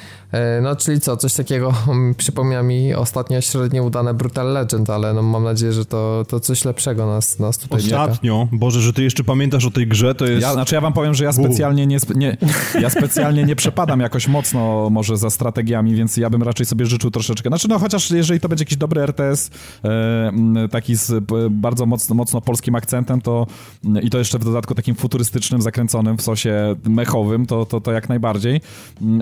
no, 0.62 0.76
czyli 0.76 1.00
co, 1.00 1.16
coś 1.16 1.34
takiego 1.34 1.74
przypomina 2.16 2.62
mi 2.62 2.94
ostatnio 2.94 3.40
średnio 3.40 3.84
udane 3.84 4.14
Brutal 4.14 4.52
Legend, 4.52 4.90
ale 4.90 5.14
no, 5.14 5.22
mam 5.22 5.44
nadzieję, 5.44 5.72
że 5.72 5.84
to, 5.84 6.24
to 6.28 6.40
coś 6.40 6.64
lepszego 6.64 7.06
nas, 7.06 7.38
nas 7.38 7.58
tutaj 7.58 7.80
Ostatnio, 7.80 8.44
czeka. 8.44 8.56
Boże, 8.56 8.80
że 8.80 8.92
ty 8.92 9.02
jeszcze 9.02 9.24
pamiętasz 9.24 9.66
o 9.66 9.70
tej 9.70 9.86
grze, 9.86 10.14
to 10.14 10.26
jest... 10.26 10.42
Ja, 10.42 10.52
znaczy 10.52 10.74
ja 10.74 10.80
wam 10.80 10.92
powiem, 10.92 11.14
że 11.14 11.24
ja 11.24 11.32
specjalnie 11.32 11.86
nie, 11.86 11.98
nie, 12.14 12.36
ja 12.80 12.90
specjalnie 12.90 13.44
nie 13.44 13.56
przepadam 13.56 14.00
jakoś 14.00 14.28
mocno 14.28 14.90
może 14.90 15.16
za 15.16 15.30
strategiami, 15.30 15.94
więc 15.94 16.16
ja 16.16 16.30
bym 16.30 16.42
raczej 16.42 16.66
sobie 16.66 16.86
życzył 16.86 17.10
troszeczkę, 17.10 17.50
znaczy 17.50 17.68
no 17.68 17.78
chociaż 17.78 18.10
jeżeli 18.10 18.40
to 18.40 18.48
będzie 18.48 18.62
jakiś 18.62 18.76
dobry 18.76 19.02
RTS, 19.02 19.50
e, 19.84 20.68
taki 20.70 20.96
z 20.96 21.24
bardzo 21.50 21.86
mocno, 21.86 22.14
mocno 22.14 22.40
polskim 22.40 22.74
akcentem, 22.74 23.20
to 23.20 23.46
i 24.02 24.10
to 24.10 24.18
jeszcze 24.18 24.38
w 24.38 24.44
dodatku 24.44 24.74
takim 24.74 24.94
futurystycznym, 24.94 25.62
zakręconym 25.62 26.16
w 26.16 26.22
sosie 26.22 26.76
mechowym, 26.84 27.46
to, 27.46 27.66
to, 27.66 27.80
to 27.80 27.92
jak 27.92 28.08
najbardziej, 28.08 28.60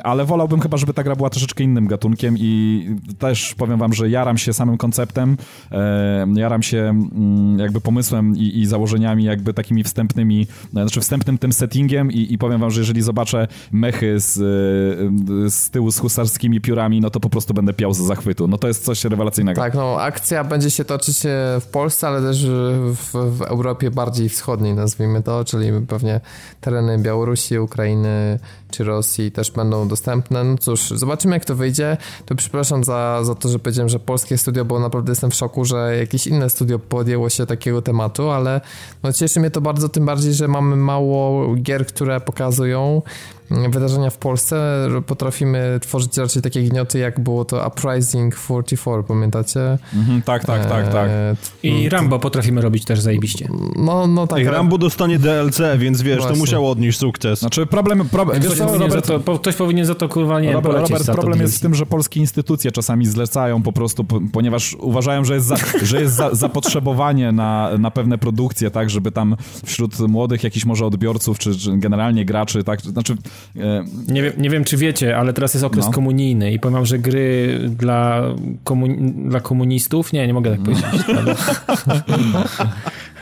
ale 0.05 0.25
wolałbym 0.25 0.61
chyba, 0.61 0.77
żeby 0.77 0.95
ta 1.01 1.05
gra 1.05 1.17
była 1.17 1.31
troszeczkę 1.31 1.65
innym 1.65 1.87
gatunkiem 1.87 2.35
i 2.39 2.87
też 3.19 3.55
powiem 3.55 3.79
wam, 3.79 3.93
że 3.93 4.11
jaram 4.11 4.39
się 4.39 4.53
samym 4.53 4.77
konceptem, 4.79 5.37
e, 5.73 6.27
jaram 6.35 6.63
się 6.63 6.79
mm, 6.79 7.59
jakby 7.59 7.81
pomysłem 7.81 8.37
i, 8.37 8.59
i, 8.59 8.67
założeniami 8.67 9.25
jakby 9.25 9.55
takimi 9.55 9.85
wstępnymi, 9.85 10.47
znaczy 10.73 11.01
wstępnym 11.01 11.39
tym 11.39 11.53
settingiem 11.53 12.13
i, 12.13 12.33
i 12.33 12.39
powiem 12.39 12.61
wam, 12.61 12.71
że 12.71 12.81
jeżeli 12.81 13.03
zobaczę 13.03 13.49
mechy 13.73 14.21
z, 14.21 14.37
e, 14.37 15.51
z 15.51 15.71
tyłu 15.71 15.91
z 15.91 15.99
husarskimi 15.99 16.61
piórami, 16.61 17.01
no 17.01 17.11
to 17.11 17.21
po 17.21 17.31
prostu 17.31 17.55
będę 17.55 17.73
piał 17.73 17.95
z 17.95 17.99
zachwytu. 17.99 18.49
No 18.49 18.59
to 18.59 18.69
jest 18.69 18.85
coś 18.85 19.05
rewelacyjnego. 19.05 19.61
Tak, 19.61 19.75
no 19.75 20.01
akcja 20.01 20.45
będzie 20.45 20.71
się 20.71 20.85
toczyć 20.85 21.21
w 21.61 21.67
Polsce, 21.67 22.09
ale 22.09 22.23
też 22.23 22.47
w, 22.47 23.13
w 23.39 23.43
Europie 23.43 23.91
bardziej 23.91 24.29
wschodniej, 24.29 24.75
nazwijmy 24.75 25.23
to, 25.23 25.45
czyli 25.45 25.69
pewnie 25.89 26.21
tereny 26.61 26.99
Białorusi, 26.99 27.59
Ukrainy 27.59 28.39
czy 28.71 28.85
Rosji 28.85 29.33
też 29.33 29.51
będą 29.51 29.89
dostępne. 29.89 30.45
No 30.45 30.59
cóż, 30.59 30.91
zobaczymy 30.91 31.37
jak 31.37 31.45
to 31.45 31.55
wyjdzie. 31.55 31.97
To 32.27 32.35
przepraszam 32.35 32.85
za, 32.85 33.25
za 33.25 33.35
to, 33.35 33.49
że 33.49 33.59
powiedziałem, 33.59 33.89
że 33.89 33.99
polskie 33.99 34.39
studio, 34.39 34.65
bo 34.65 34.81
naprawdę 34.81 35.13
jestem 35.13 35.31
w 35.31 35.35
szoku, 35.35 35.65
że 35.65 35.97
jakieś 35.99 36.27
inne 36.27 36.51
studio 36.51 36.79
podjęło 36.79 37.29
się 37.29 37.47
takiego 37.47 37.83
tematu, 37.83 38.31
ale 38.31 38.61
no 39.03 39.13
cieszy 39.13 39.41
mnie 39.41 39.51
to 39.51 39.61
bardzo, 39.61 39.89
tym 39.89 40.07
bardziej, 40.07 40.35
że 40.35 40.49
mamy 40.49 40.77
mało 40.77 41.55
gier, 41.55 41.87
które 41.87 42.21
pokazują 42.21 43.03
wydarzenia 43.51 44.11
w 44.11 44.19
Polsce 44.19 44.89
potrafimy 45.07 45.79
tworzyć 45.83 46.17
raczej 46.17 46.43
takie 46.43 46.63
gnioty, 46.63 46.99
jak 46.99 47.21
było 47.21 47.45
to 47.45 47.69
Uprising 47.69 48.35
44, 48.35 49.03
pamiętacie? 49.03 49.79
Mhm, 49.95 50.23
tak, 50.23 50.45
tak, 50.45 50.67
tak, 50.67 50.93
tak. 50.93 51.09
E, 51.09 51.37
I 51.63 51.89
Rambo 51.89 52.19
potrafimy 52.19 52.61
robić 52.61 52.85
też 52.85 53.01
zajebiście. 53.01 53.49
No, 53.77 54.07
no 54.07 54.27
tak. 54.27 54.47
Rambo 54.47 54.79
dostanie 54.79 55.19
DLC, 55.19 55.61
więc 55.79 56.03
wiesz, 56.03 56.19
Właśnie. 56.19 56.35
to 56.35 56.39
musiało 56.39 56.71
odnieść 56.71 56.99
sukces. 56.99 57.39
Znaczy 57.39 57.67
problem... 57.67 58.09
problem 58.09 58.43
ktoś, 58.43 58.59
co, 58.59 58.79
Robert, 58.79 59.07
to, 59.25 59.39
ktoś 59.39 59.57
powinien 59.57 59.87
za 59.87 59.95
to, 59.95 60.09
kurwa, 60.09 60.41
nie 60.41 60.53
Robert, 60.53 60.77
Robert 60.77 61.07
problem 61.07 61.41
jest 61.41 61.57
w 61.59 61.61
tym, 61.61 61.75
że 61.75 61.87
polskie 61.87 62.21
instytucje 62.21 62.73
czasami 62.73 63.07
zlecają 63.07 63.63
po 63.63 63.73
prostu, 63.73 64.05
ponieważ 64.33 64.75
uważają, 64.75 65.25
że 65.25 65.35
jest, 65.35 65.47
za, 65.47 65.57
że 65.83 66.01
jest 66.01 66.15
za, 66.15 66.35
zapotrzebowanie 66.35 67.33
na, 67.33 67.71
na 67.79 67.91
pewne 67.91 68.19
produkcje, 68.19 68.71
tak, 68.71 68.91
żeby 68.91 69.13
tam 69.13 69.37
wśród 69.65 69.99
młodych 69.99 70.45
jakichś 70.45 70.67
może 70.67 70.87
odbiorców, 70.87 71.39
czy, 71.39 71.59
czy 71.59 71.77
generalnie 71.77 72.25
graczy, 72.25 72.65
tak, 72.65 72.81
znaczy... 72.81 73.17
E... 73.57 73.85
Nie, 74.09 74.23
wiem, 74.23 74.33
nie 74.39 74.51
wiem, 74.51 74.65
czy 74.65 74.77
wiecie, 74.77 75.17
ale 75.17 75.33
teraz 75.33 75.55
jest 75.55 75.65
okres 75.65 75.87
no. 75.87 75.93
komunijny 75.93 76.53
i 76.53 76.59
powiem, 76.59 76.87
że 76.87 76.99
gry 76.99 77.59
dla, 77.69 78.23
komun 78.65 79.13
dla 79.29 79.41
komunistów, 79.41 80.13
nie, 80.13 80.27
nie 80.27 80.35
mogę 80.35 80.51
tak 80.51 80.61
powiedzieć. 80.61 80.85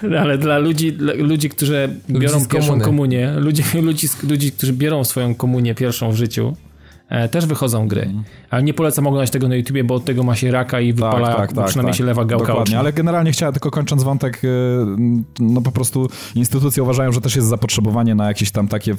ale 0.20 0.38
dla 0.38 0.58
ludzi, 0.58 0.92
dla 0.92 1.14
ludzi 1.14 1.48
którzy 1.48 1.88
biorą 2.10 2.46
pierwszą 2.46 2.80
komunię, 2.80 3.32
ludzi, 3.36 3.62
ludzi, 3.82 4.08
ludzi, 4.28 4.52
którzy 4.52 4.72
biorą 4.72 5.04
swoją 5.04 5.34
komunię 5.34 5.74
pierwszą 5.74 6.12
w 6.12 6.16
życiu, 6.16 6.56
też 7.30 7.46
wychodzą 7.46 7.88
gry. 7.88 8.02
Mm. 8.02 8.24
Ale 8.50 8.62
nie 8.62 8.74
polecam 8.74 9.06
oglądać 9.06 9.30
tego 9.30 9.48
na 9.48 9.54
YouTubie, 9.54 9.84
bo 9.84 9.94
od 9.94 10.04
tego 10.04 10.22
ma 10.22 10.36
się 10.36 10.50
raka 10.50 10.80
i 10.80 10.92
wypala, 10.92 11.26
tak, 11.28 11.36
tak, 11.36 11.52
tak, 11.52 11.66
przynajmniej 11.66 11.92
tak. 11.92 11.98
się 11.98 12.04
lewa 12.04 12.24
gałka 12.24 12.46
Dokładnie, 12.46 12.78
ale 12.78 12.92
generalnie 12.92 13.32
chciałem 13.32 13.52
tylko 13.52 13.70
kończąc 13.70 14.02
wątek, 14.02 14.44
y, 14.44 14.48
no 15.40 15.60
po 15.60 15.72
prostu 15.72 16.08
instytucje 16.34 16.82
uważają, 16.82 17.12
że 17.12 17.20
też 17.20 17.36
jest 17.36 17.48
zapotrzebowanie 17.48 18.14
na 18.14 18.28
jakieś 18.28 18.50
tam 18.50 18.68
takie, 18.68 18.94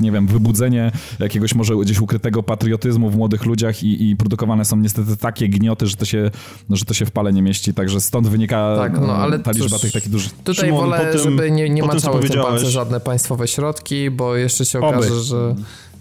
nie 0.00 0.12
wiem, 0.12 0.26
wybudzenie 0.26 0.92
jakiegoś 1.18 1.54
może 1.54 1.76
gdzieś 1.76 2.00
ukrytego 2.00 2.42
patriotyzmu 2.42 3.10
w 3.10 3.16
młodych 3.16 3.44
ludziach 3.44 3.82
i, 3.82 4.10
i 4.10 4.16
produkowane 4.16 4.64
są 4.64 4.76
niestety 4.76 5.16
takie 5.16 5.48
gnioty, 5.48 5.86
że 5.86 5.96
to 5.96 6.04
się, 6.04 6.30
że 6.70 6.84
to 6.84 6.94
się 6.94 7.06
w 7.06 7.10
pale 7.10 7.32
nie 7.32 7.42
mieści, 7.42 7.74
także 7.74 8.00
stąd 8.00 8.28
wynika 8.28 8.76
tak, 8.76 9.00
no, 9.00 9.12
ale 9.12 9.38
ta 9.38 9.50
liczba 9.52 9.78
tych 9.78 9.92
takich 9.92 10.10
dużych... 10.10 10.32
Tutaj 10.32 10.54
Szymon, 10.54 10.80
wolę, 10.80 11.12
tym, 11.12 11.20
żeby 11.20 11.50
nie, 11.50 11.70
nie 11.70 11.82
maczały 11.82 12.22
w 12.22 12.30
tym 12.30 12.42
palce 12.42 12.66
żadne 12.66 13.00
państwowe 13.00 13.48
środki, 13.48 14.10
bo 14.10 14.36
jeszcze 14.36 14.64
się 14.64 14.78
okaże, 14.78 15.12
Oby. 15.12 15.20
że 15.20 15.54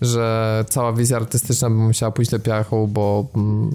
że 0.06 0.66
cała 0.70 0.94
wizja 0.94 1.18
artystyczna 1.18 1.70
by 1.70 1.76
musiała 1.76 2.12
pójść 2.12 2.32
do 2.32 2.40
piachu, 2.40 2.88
bo, 2.88 3.26
mm, 3.36 3.70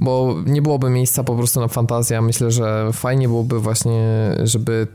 bo 0.00 0.36
nie 0.46 0.62
byłoby 0.62 0.90
miejsca 0.90 1.24
po 1.24 1.34
prostu 1.34 1.60
na 1.60 1.68
fantazję. 1.68 2.22
Myślę, 2.22 2.50
że 2.50 2.90
fajnie 2.92 3.28
byłoby 3.28 3.60
właśnie, 3.60 4.30
żeby, 4.44 4.86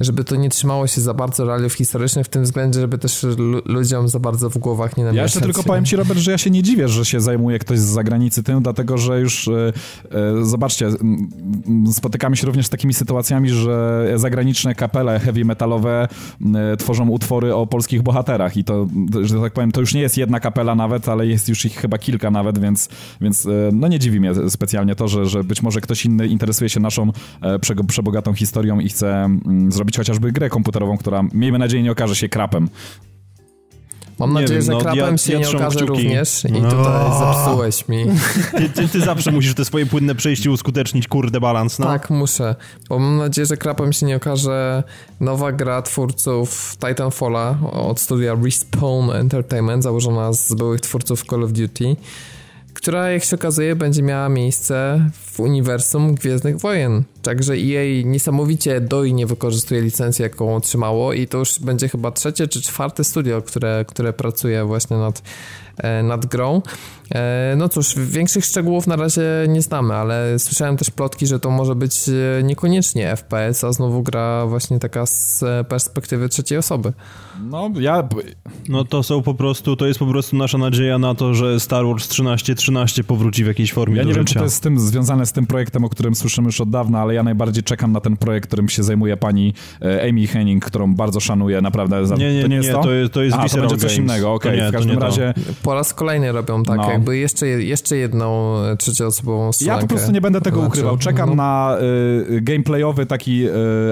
żeby 0.00 0.24
to 0.24 0.36
nie 0.36 0.48
trzymało 0.48 0.86
się 0.86 1.00
za 1.00 1.14
bardzo 1.14 1.44
realiów 1.44 1.72
historycznych 1.72 2.26
w 2.26 2.28
tym 2.28 2.42
względzie, 2.42 2.80
żeby 2.80 2.98
też 2.98 3.26
ludziom 3.64 4.08
za 4.08 4.18
bardzo 4.18 4.50
w 4.50 4.58
głowach 4.58 4.96
nie 4.96 5.04
namieszać. 5.04 5.16
Ja 5.16 5.22
jeszcze 5.22 5.40
tylko 5.40 5.62
powiem 5.62 5.84
ci, 5.84 5.96
Robert, 5.96 6.18
że 6.18 6.30
ja 6.30 6.38
się 6.38 6.50
nie 6.50 6.62
dziwię, 6.62 6.88
że 6.88 7.04
się 7.04 7.20
zajmuje 7.20 7.58
ktoś 7.58 7.78
z 7.78 7.84
zagranicy 7.84 8.42
tym, 8.42 8.62
dlatego, 8.62 8.98
że 8.98 9.20
już 9.20 9.48
e, 9.48 9.72
e, 10.10 10.44
zobaczcie, 10.44 10.90
spotykamy 11.92 12.36
się 12.36 12.46
również 12.46 12.66
z 12.66 12.70
takimi 12.70 12.94
sytuacjami, 12.94 13.50
że 13.50 14.06
zagraniczne 14.16 14.74
kapele 14.74 15.20
heavy 15.20 15.44
metalowe 15.44 16.08
e, 16.54 16.76
tworzą 16.76 17.08
utwory 17.08 17.54
o 17.54 17.66
polskich 17.66 18.02
bohaterach 18.02 18.56
i 18.56 18.64
to, 18.64 18.86
że 19.22 19.40
tak 19.40 19.52
powiem, 19.52 19.72
to 19.72 19.80
już 19.80 19.91
nie 19.94 20.00
jest 20.00 20.18
jedna 20.18 20.40
kapela 20.40 20.74
nawet, 20.74 21.08
ale 21.08 21.26
jest 21.26 21.48
już 21.48 21.64
ich 21.64 21.74
chyba 21.74 21.98
kilka 21.98 22.30
nawet, 22.30 22.58
więc, 22.58 22.88
więc 23.20 23.46
e, 23.46 23.50
no 23.72 23.88
nie 23.88 23.98
dziwi 23.98 24.20
mnie 24.20 24.50
specjalnie 24.50 24.94
to, 24.94 25.08
że, 25.08 25.26
że 25.26 25.44
być 25.44 25.62
może 25.62 25.80
ktoś 25.80 26.06
inny 26.06 26.26
interesuje 26.26 26.70
się 26.70 26.80
naszą 26.80 27.12
e, 27.40 27.58
przebogatą 27.88 28.34
historią 28.34 28.80
i 28.80 28.88
chce 28.88 29.24
mm, 29.24 29.72
zrobić 29.72 29.96
chociażby 29.96 30.32
grę 30.32 30.48
komputerową, 30.48 30.98
która 30.98 31.22
miejmy 31.32 31.58
nadzieję 31.58 31.82
nie 31.82 31.92
okaże 31.92 32.16
się 32.16 32.28
krapem. 32.28 32.68
Mam 34.18 34.32
nadzieję, 34.32 34.60
wiem, 34.60 34.62
że 34.62 34.72
no, 34.72 34.80
krapem 34.80 35.12
ja, 35.12 35.18
się 35.18 35.32
ja 35.32 35.38
nie 35.38 35.48
okaże 35.48 35.76
kciuki. 35.76 36.02
również 36.02 36.44
i 36.44 36.52
no. 36.52 36.70
tutaj 36.70 37.10
zepsułeś 37.18 37.88
mi. 37.88 38.04
Ty, 38.58 38.68
ty, 38.68 38.88
ty, 38.88 39.00
zawsze 39.00 39.32
musisz 39.32 39.54
te 39.54 39.64
swoje 39.64 39.86
płynne 39.86 40.14
przejście 40.14 40.50
uskutecznić, 40.50 41.08
kurde 41.08 41.40
balans, 41.40 41.78
no. 41.78 41.86
Tak, 41.86 42.10
muszę, 42.10 42.54
bo 42.88 42.98
mam 42.98 43.16
nadzieję, 43.16 43.46
że 43.46 43.56
krapem 43.56 43.92
się 43.92 44.06
nie 44.06 44.16
okaże 44.16 44.82
nowa 45.20 45.52
gra 45.52 45.82
twórców 45.82 46.76
Titanfalla 46.88 47.58
od 47.72 48.00
studia 48.00 48.36
Respawn 48.44 49.10
Entertainment, 49.10 49.82
założona 49.82 50.32
z 50.32 50.54
byłych 50.54 50.80
twórców 50.80 51.24
Call 51.24 51.44
of 51.44 51.52
Duty 51.52 51.96
która 52.74 53.10
jak 53.10 53.24
się 53.24 53.36
okazuje 53.36 53.76
będzie 53.76 54.02
miała 54.02 54.28
miejsce 54.28 55.04
w 55.31 55.31
uniwersum 55.40 56.14
Gwiezdnych 56.14 56.58
Wojen. 56.60 57.04
Także 57.22 57.52
EA 57.54 58.02
niesamowicie 58.04 58.80
dojnie 58.80 59.26
wykorzystuje 59.26 59.80
licencję, 59.80 60.22
jaką 60.22 60.56
otrzymało 60.56 61.12
i 61.12 61.26
to 61.28 61.38
już 61.38 61.60
będzie 61.60 61.88
chyba 61.88 62.10
trzecie 62.10 62.48
czy 62.48 62.62
czwarte 62.62 63.04
studio, 63.04 63.42
które, 63.42 63.84
które 63.88 64.12
pracuje 64.12 64.64
właśnie 64.64 64.96
nad, 64.96 65.22
e, 65.76 66.02
nad 66.02 66.26
grą. 66.26 66.62
E, 67.14 67.54
no 67.56 67.68
cóż, 67.68 67.94
większych 67.96 68.44
szczegółów 68.44 68.86
na 68.86 68.96
razie 68.96 69.22
nie 69.48 69.62
znamy, 69.62 69.94
ale 69.94 70.38
słyszałem 70.38 70.76
też 70.76 70.90
plotki, 70.90 71.26
że 71.26 71.40
to 71.40 71.50
może 71.50 71.74
być 71.74 72.08
e, 72.08 72.42
niekoniecznie 72.42 73.16
FPS, 73.16 73.64
a 73.64 73.72
znowu 73.72 74.02
gra 74.02 74.46
właśnie 74.46 74.78
taka 74.78 75.06
z 75.06 75.44
perspektywy 75.68 76.28
trzeciej 76.28 76.58
osoby. 76.58 76.92
No, 77.50 77.70
ja... 77.80 78.08
No 78.68 78.84
to 78.84 79.02
są 79.02 79.22
po 79.22 79.34
prostu, 79.34 79.76
to 79.76 79.86
jest 79.86 79.98
po 79.98 80.06
prostu 80.06 80.36
nasza 80.36 80.58
nadzieja 80.58 80.98
na 80.98 81.14
to, 81.14 81.34
że 81.34 81.60
Star 81.60 81.86
Wars 81.86 82.08
1313 82.08 83.04
powróci 83.04 83.44
w 83.44 83.46
jakiejś 83.46 83.72
formie 83.72 83.96
Ja 83.96 84.02
nie 84.02 84.14
wiem, 84.14 84.22
życia. 84.22 84.32
czy 84.32 84.38
to 84.38 84.44
jest 84.44 84.56
z 84.56 84.60
tym 84.60 84.80
związane 84.80 85.21
z 85.26 85.32
tym 85.32 85.46
projektem, 85.46 85.84
o 85.84 85.88
którym 85.88 86.14
słyszymy 86.14 86.46
już 86.46 86.60
od 86.60 86.70
dawna, 86.70 87.00
ale 87.00 87.14
ja 87.14 87.22
najbardziej 87.22 87.62
czekam 87.62 87.92
na 87.92 88.00
ten 88.00 88.16
projekt, 88.16 88.46
którym 88.46 88.68
się 88.68 88.82
zajmuje 88.82 89.16
pani 89.16 89.54
e, 89.82 90.08
Amy 90.08 90.26
Henning, 90.26 90.64
którą 90.64 90.94
bardzo 90.94 91.20
szanuję, 91.20 91.60
naprawdę. 91.60 92.06
Za... 92.06 92.16
Nie, 92.16 92.34
nie, 92.34 92.42
to 92.42 92.48
nie, 92.48 92.56
jest 92.56 92.70
to? 92.70 92.82
To 92.82 92.92
jest, 92.92 93.12
to 93.12 93.22
jest 93.22 93.36
Aha, 93.38 93.48
to 93.48 93.60
będzie 93.60 93.76
coś 93.76 93.96
innego, 93.96 94.32
okej, 94.32 94.58
okay. 94.58 94.68
w 94.68 94.72
każdym 94.72 94.98
razie... 94.98 95.34
Po 95.62 95.74
raz 95.74 95.94
kolejny 95.94 96.32
robią 96.32 96.62
tak, 96.62 96.76
no. 96.76 96.90
jakby 96.90 97.18
jeszcze, 97.18 97.46
jeszcze 97.46 97.96
jedną 97.96 98.56
trzecioosobową 98.78 99.52
stronę. 99.52 99.72
Ja 99.72 99.80
po 99.80 99.86
prostu 99.86 100.12
nie 100.12 100.20
będę 100.20 100.40
tego 100.40 100.56
znaczy, 100.56 100.68
ukrywał. 100.68 100.98
Czekam 100.98 101.28
no. 101.28 101.34
na 101.34 101.76
y, 102.30 102.40
gameplayowy 102.40 103.06
taki 103.06 103.46
y, 103.48 103.50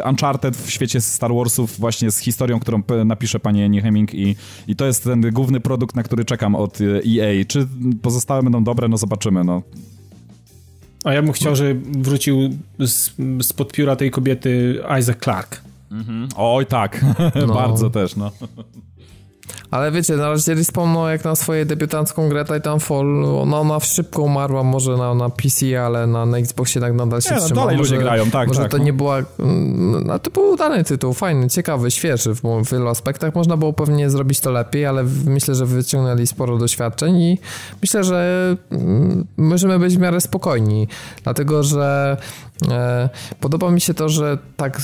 Uncharted 0.08 0.56
w 0.56 0.70
świecie 0.70 1.00
Star 1.00 1.34
Warsów 1.34 1.78
właśnie 1.78 2.10
z 2.10 2.18
historią, 2.18 2.60
którą 2.60 2.82
napisze 3.04 3.40
pani 3.40 3.64
Annie 3.64 3.82
Hemming 3.82 4.14
i, 4.14 4.36
i 4.68 4.76
to 4.76 4.86
jest 4.86 5.04
ten 5.04 5.20
główny 5.32 5.60
produkt, 5.60 5.96
na 5.96 6.02
który 6.02 6.24
czekam 6.24 6.54
od 6.54 6.78
EA. 6.80 7.44
Czy 7.48 7.68
pozostałe 8.02 8.42
będą 8.42 8.64
dobre? 8.64 8.88
No 8.88 8.96
zobaczymy, 8.96 9.44
no. 9.44 9.62
A 11.04 11.12
ja 11.12 11.22
bym 11.22 11.32
chciał, 11.32 11.56
żeby 11.56 11.80
wrócił 12.02 12.58
z, 12.78 13.12
spod 13.42 13.72
pióra 13.72 13.96
tej 13.96 14.10
kobiety 14.10 14.82
Isaac 15.00 15.18
Clark. 15.18 15.60
Mhm. 15.90 16.28
Oj, 16.36 16.66
tak. 16.66 17.04
No. 17.46 17.54
Bardzo 17.54 17.90
też, 17.90 18.16
no. 18.16 18.30
Ale 19.70 19.92
wiecie, 19.92 20.16
na 20.16 20.28
razie 20.28 20.54
Respawn, 20.54 20.92
no, 20.92 21.08
jak 21.08 21.24
na 21.24 21.36
swoje 21.36 21.66
debiutancką 21.66 22.28
grę 22.28 22.44
Titanfall, 22.44 23.20
no, 23.20 23.60
ona 23.60 23.80
szybko 23.80 24.22
umarła, 24.22 24.62
może 24.62 24.96
na, 24.96 25.14
na 25.14 25.30
PC, 25.30 25.84
ale 25.84 26.06
na, 26.06 26.26
na 26.26 26.38
Xboxie 26.38 26.80
tak 26.80 26.94
nadal 26.94 27.20
się 27.20 27.34
nie, 27.34 27.40
no, 27.40 27.46
trzyma. 27.46 27.60
dalej 27.60 27.76
może, 27.76 27.94
ludzie 27.94 28.04
grają, 28.04 28.30
tak, 28.30 28.48
Może 28.48 28.60
tak, 28.60 28.70
to 28.70 28.78
no. 28.78 28.84
nie 28.84 28.92
była... 28.92 29.22
No, 30.04 30.18
to 30.18 30.30
był 30.30 30.50
udany 30.50 30.84
tytuł, 30.84 31.12
fajny, 31.12 31.48
ciekawy, 31.48 31.90
świeży 31.90 32.34
w, 32.34 32.40
w 32.42 32.72
wielu 32.72 32.88
aspektach. 32.88 33.34
Można 33.34 33.56
było 33.56 33.72
pewnie 33.72 34.10
zrobić 34.10 34.40
to 34.40 34.50
lepiej, 34.50 34.86
ale 34.86 35.04
myślę, 35.26 35.54
że 35.54 35.66
wyciągnęli 35.66 36.26
sporo 36.26 36.58
doświadczeń 36.58 37.16
i 37.16 37.38
myślę, 37.82 38.04
że 38.04 38.56
mm, 38.70 39.26
możemy 39.36 39.78
być 39.78 39.96
w 39.96 40.00
miarę 40.00 40.20
spokojni, 40.20 40.88
dlatego, 41.24 41.62
że 41.62 42.16
E, 42.68 43.08
podoba 43.40 43.70
mi 43.70 43.80
się 43.80 43.94
to, 43.94 44.08
że 44.08 44.38
tak, 44.56 44.80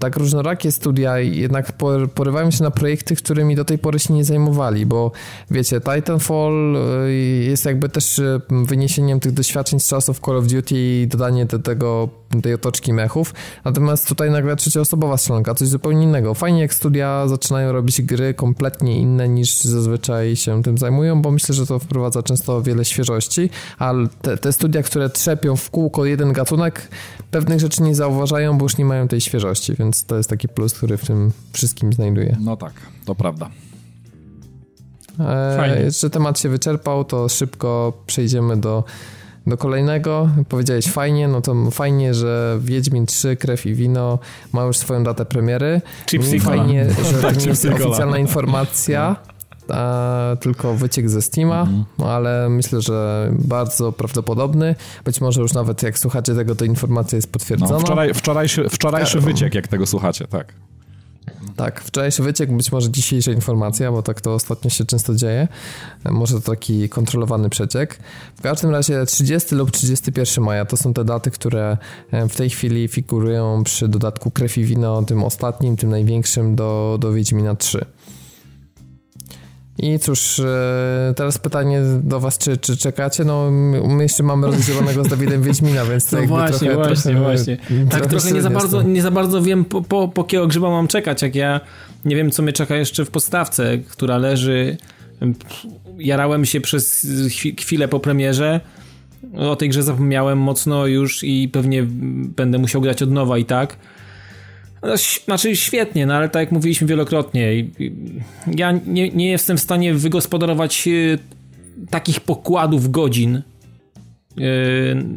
tak 0.00 0.16
różnorakie 0.16 0.72
studia 0.72 1.18
jednak 1.18 1.72
porywają 2.14 2.50
się 2.50 2.64
na 2.64 2.70
projekty, 2.70 3.16
którymi 3.16 3.56
do 3.56 3.64
tej 3.64 3.78
pory 3.78 3.98
się 3.98 4.14
nie 4.14 4.23
zajmowali, 4.24 4.86
bo 4.86 5.12
wiecie, 5.50 5.80
Titanfall 5.80 6.76
e, 6.76 7.12
jest 7.44 7.64
jakby 7.64 7.88
też 7.88 8.18
e, 8.18 8.40
wyniesieniem 8.50 9.20
tych 9.20 9.32
doświadczeń 9.32 9.80
z 9.80 9.88
czasów 9.88 10.20
Call 10.20 10.36
of 10.36 10.46
Duty 10.46 10.74
i 10.76 11.06
dodanie 11.06 11.46
do 11.46 11.58
tego 11.58 12.08
tej 12.42 12.54
otoczki 12.54 12.92
mechów. 12.92 13.34
Natomiast 13.64 14.08
tutaj 14.08 14.30
nagle 14.30 14.56
trzecioosobowa 14.56 15.16
strzelanka, 15.16 15.54
coś 15.54 15.68
zupełnie 15.68 16.02
innego. 16.02 16.34
Fajnie 16.34 16.60
jak 16.60 16.74
studia 16.74 17.28
zaczynają 17.28 17.72
robić 17.72 18.02
gry 18.02 18.34
kompletnie 18.34 19.00
inne 19.00 19.28
niż 19.28 19.60
zazwyczaj 19.60 20.36
się 20.36 20.62
tym 20.62 20.78
zajmują, 20.78 21.22
bo 21.22 21.30
myślę, 21.30 21.54
że 21.54 21.66
to 21.66 21.78
wprowadza 21.78 22.22
często 22.22 22.62
wiele 22.62 22.84
świeżości, 22.84 23.50
ale 23.78 24.08
te, 24.22 24.36
te 24.36 24.52
studia, 24.52 24.82
które 24.82 25.10
trzepią 25.10 25.56
w 25.56 25.70
kółko 25.70 26.04
jeden 26.04 26.32
gatunek, 26.32 26.88
pewnych 27.30 27.60
rzeczy 27.60 27.82
nie 27.82 27.94
zauważają, 27.94 28.58
bo 28.58 28.64
już 28.64 28.76
nie 28.76 28.84
mają 28.84 29.08
tej 29.08 29.20
świeżości, 29.20 29.74
więc 29.78 30.04
to 30.04 30.16
jest 30.16 30.30
taki 30.30 30.48
plus, 30.48 30.74
który 30.74 30.96
w 30.96 31.06
tym 31.06 31.32
wszystkim 31.52 31.92
znajduje. 31.92 32.36
No 32.40 32.56
tak, 32.56 32.72
to 33.04 33.14
prawda. 33.14 33.50
E, 35.20 35.90
że 35.90 36.10
temat 36.10 36.40
się 36.40 36.48
wyczerpał, 36.48 37.04
to 37.04 37.28
szybko 37.28 37.92
przejdziemy 38.06 38.56
do 38.56 38.84
do 39.46 39.56
kolejnego. 39.56 40.28
Powiedziałeś 40.48 40.86
fajnie, 40.86 41.28
no 41.28 41.40
to 41.40 41.70
fajnie, 41.70 42.14
że 42.14 42.58
Wiedźmin 42.60 43.06
3, 43.06 43.36
Krew 43.36 43.66
i 43.66 43.74
Wino 43.74 44.18
ma 44.52 44.64
już 44.64 44.76
swoją 44.76 45.04
datę 45.04 45.24
premiery. 45.24 45.80
Chipsy 46.06 46.40
Fajnie, 46.40 46.86
że 47.12 47.18
to 47.22 47.30
nie 47.30 47.46
jest 47.46 47.64
oficjalna 47.64 48.18
informacja. 48.18 49.16
A, 49.68 50.36
tylko 50.40 50.74
wyciek 50.74 51.10
ze 51.10 51.22
Steama, 51.22 51.60
mhm. 51.60 51.84
no, 51.98 52.12
ale 52.12 52.48
myślę, 52.48 52.80
że 52.80 53.30
bardzo 53.32 53.92
prawdopodobny. 53.92 54.74
Być 55.04 55.20
może 55.20 55.40
już 55.40 55.52
nawet 55.52 55.82
jak 55.82 55.98
słuchacie 55.98 56.34
tego, 56.34 56.54
to 56.54 56.64
informacja 56.64 57.16
jest 57.16 57.32
potwierdzona. 57.32 57.72
No, 57.72 57.80
wczoraj, 57.80 58.14
wczorajszy, 58.14 58.68
wczorajszy 58.68 59.20
wyciek, 59.20 59.54
jak 59.54 59.68
tego 59.68 59.86
słuchacie, 59.86 60.26
tak. 60.26 60.54
Tak, 61.56 61.80
wczorajszy 61.80 62.22
wyciek, 62.22 62.56
być 62.56 62.72
może 62.72 62.90
dzisiejsza 62.90 63.32
informacja, 63.32 63.92
bo 63.92 64.02
tak 64.02 64.20
to 64.20 64.34
ostatnio 64.34 64.70
się 64.70 64.84
często 64.84 65.14
dzieje. 65.14 65.48
Może 66.10 66.40
to 66.40 66.40
taki 66.40 66.88
kontrolowany 66.88 67.50
przeciek. 67.50 67.98
W 68.36 68.42
każdym 68.42 68.70
razie 68.70 69.06
30 69.06 69.54
lub 69.54 69.70
31 69.70 70.44
maja 70.44 70.64
to 70.64 70.76
są 70.76 70.94
te 70.94 71.04
daty, 71.04 71.30
które 71.30 71.78
e, 72.10 72.28
w 72.28 72.36
tej 72.36 72.50
chwili 72.50 72.88
figurują 72.88 73.64
przy 73.64 73.88
dodatku 73.88 74.30
Krew 74.30 74.58
i 74.58 74.64
Wino, 74.64 75.02
tym 75.02 75.24
ostatnim, 75.24 75.76
tym 75.76 75.90
największym 75.90 76.56
do, 76.56 76.98
do 77.00 77.12
Wiedźmina 77.12 77.54
3. 77.54 77.84
I 79.78 79.98
cóż, 79.98 80.38
e, 80.38 81.14
teraz 81.16 81.38
pytanie 81.38 81.80
do 82.02 82.20
was, 82.20 82.38
czy, 82.38 82.56
czy 82.56 82.76
czekacie? 82.76 83.24
No, 83.24 83.50
my 83.88 84.02
jeszcze 84.02 84.22
mamy 84.22 84.46
rozdzielonego 84.46 85.04
z 85.04 85.08
Dawidem 85.08 85.42
Wiedźmina, 85.42 85.84
więc 85.84 86.06
to 86.06 86.20
no 86.20 86.26
właśnie, 86.26 86.70
trochę, 86.70 86.88
właśnie, 86.88 87.12
trochę, 87.12 87.20
właśnie. 87.20 87.56
Tak 87.90 88.06
trochę 88.06 88.32
nie 88.32 88.42
za, 88.42 88.50
bardzo, 88.50 88.82
nie 88.82 89.02
za 89.02 89.10
bardzo 89.10 89.42
wiem, 89.42 89.64
po, 89.64 89.82
po, 89.82 90.08
po 90.08 90.24
kiego 90.24 90.46
grzyba 90.46 90.70
mam 90.70 90.88
czekać, 90.88 91.22
jak 91.22 91.34
ja 91.34 91.60
nie 92.04 92.16
wiem, 92.16 92.30
co 92.30 92.42
mnie 92.42 92.52
czeka 92.52 92.76
jeszcze 92.76 93.04
w 93.04 93.10
podstawce, 93.10 93.78
która 93.78 94.18
leży... 94.18 94.76
Jarałem 95.98 96.44
się 96.44 96.60
przez 96.60 97.06
chwilę 97.60 97.88
po 97.88 98.00
premierze, 98.00 98.60
o 99.36 99.56
tej 99.56 99.68
grze 99.68 99.82
zapomniałem 99.82 100.38
mocno 100.38 100.86
już 100.86 101.24
i 101.24 101.48
pewnie 101.48 101.82
będę 102.36 102.58
musiał 102.58 102.80
grać 102.80 103.02
od 103.02 103.10
nowa 103.10 103.38
i 103.38 103.44
tak. 103.44 103.76
No, 104.84 104.94
znaczy 105.24 105.56
świetnie, 105.56 106.06
no 106.06 106.14
ale 106.14 106.28
tak 106.28 106.40
jak 106.40 106.52
mówiliśmy 106.52 106.86
wielokrotnie, 106.86 107.64
ja 108.56 108.72
nie, 108.86 109.10
nie 109.10 109.30
jestem 109.30 109.56
w 109.56 109.60
stanie 109.60 109.94
wygospodarować 109.94 110.88
e, 110.88 111.18
takich 111.90 112.20
pokładów 112.20 112.90
godzin. 112.90 113.36
E, 113.36 113.42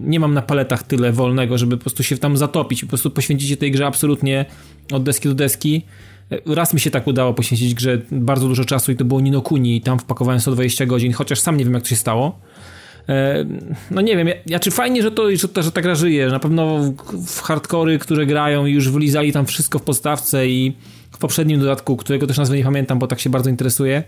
nie 0.04 0.20
mam 0.20 0.34
na 0.34 0.42
paletach 0.42 0.84
tyle 0.84 1.12
wolnego, 1.12 1.58
żeby 1.58 1.78
po 1.78 1.82
prostu 1.82 2.04
się 2.04 2.18
tam 2.18 2.38
zatopić, 2.38 2.82
po 2.82 2.88
prostu 2.88 3.12
poświęcić 3.12 3.50
się 3.50 3.58
tej 3.58 3.72
grze 3.72 3.86
absolutnie 3.86 4.46
od 4.92 5.04
deski 5.04 5.28
do 5.28 5.36
deski. 5.36 5.82
E, 6.32 6.56
raz 6.56 6.74
mi 6.74 6.80
się 6.80 6.92
tak 6.92 7.08
udało 7.08 7.34
poświęcić 7.34 7.74
grze 7.74 8.02
bardzo 8.12 8.48
dużo 8.48 8.66
czasu 8.66 8.92
i 8.92 8.96
to 8.96 9.06
było 9.06 9.22
Ninokuni 9.22 9.76
i 9.76 9.82
tam 9.82 10.00
wpakowałem 10.00 10.40
120 10.40 10.86
godzin, 10.86 11.14
chociaż 11.14 11.40
sam 11.40 11.58
nie 11.58 11.66
wiem 11.66 11.74
jak 11.74 11.84
to 11.84 11.90
się 11.90 11.96
stało. 11.96 12.40
E, 13.10 13.46
no 13.92 14.02
nie 14.02 14.18
wiem, 14.18 14.28
ja, 14.46 14.60
czy 14.60 14.72
fajnie, 14.72 15.02
że, 15.02 15.12
to, 15.12 15.36
że, 15.36 15.48
to, 15.48 15.64
że 15.64 15.72
ta 15.72 15.82
gra 15.82 15.96
żyje. 15.96 16.28
Na 16.28 16.40
pewno 16.40 16.94
w 17.28 17.42
hardkory, 17.42 18.00
które 18.00 18.26
grają 18.26 18.66
już 18.66 18.90
wylizali 18.90 19.34
tam 19.34 19.46
wszystko 19.46 19.80
w 19.80 19.84
podstawce 19.84 20.48
i 20.48 20.76
w 21.12 21.18
poprzednim 21.18 21.60
dodatku, 21.60 21.98
którego 21.98 22.28
też 22.28 22.38
nazwy 22.38 22.58
nie 22.58 22.64
pamiętam, 22.64 23.00
bo 23.00 23.08
tak 23.08 23.20
się 23.20 23.30
bardzo 23.30 23.50
interesuje. 23.50 24.04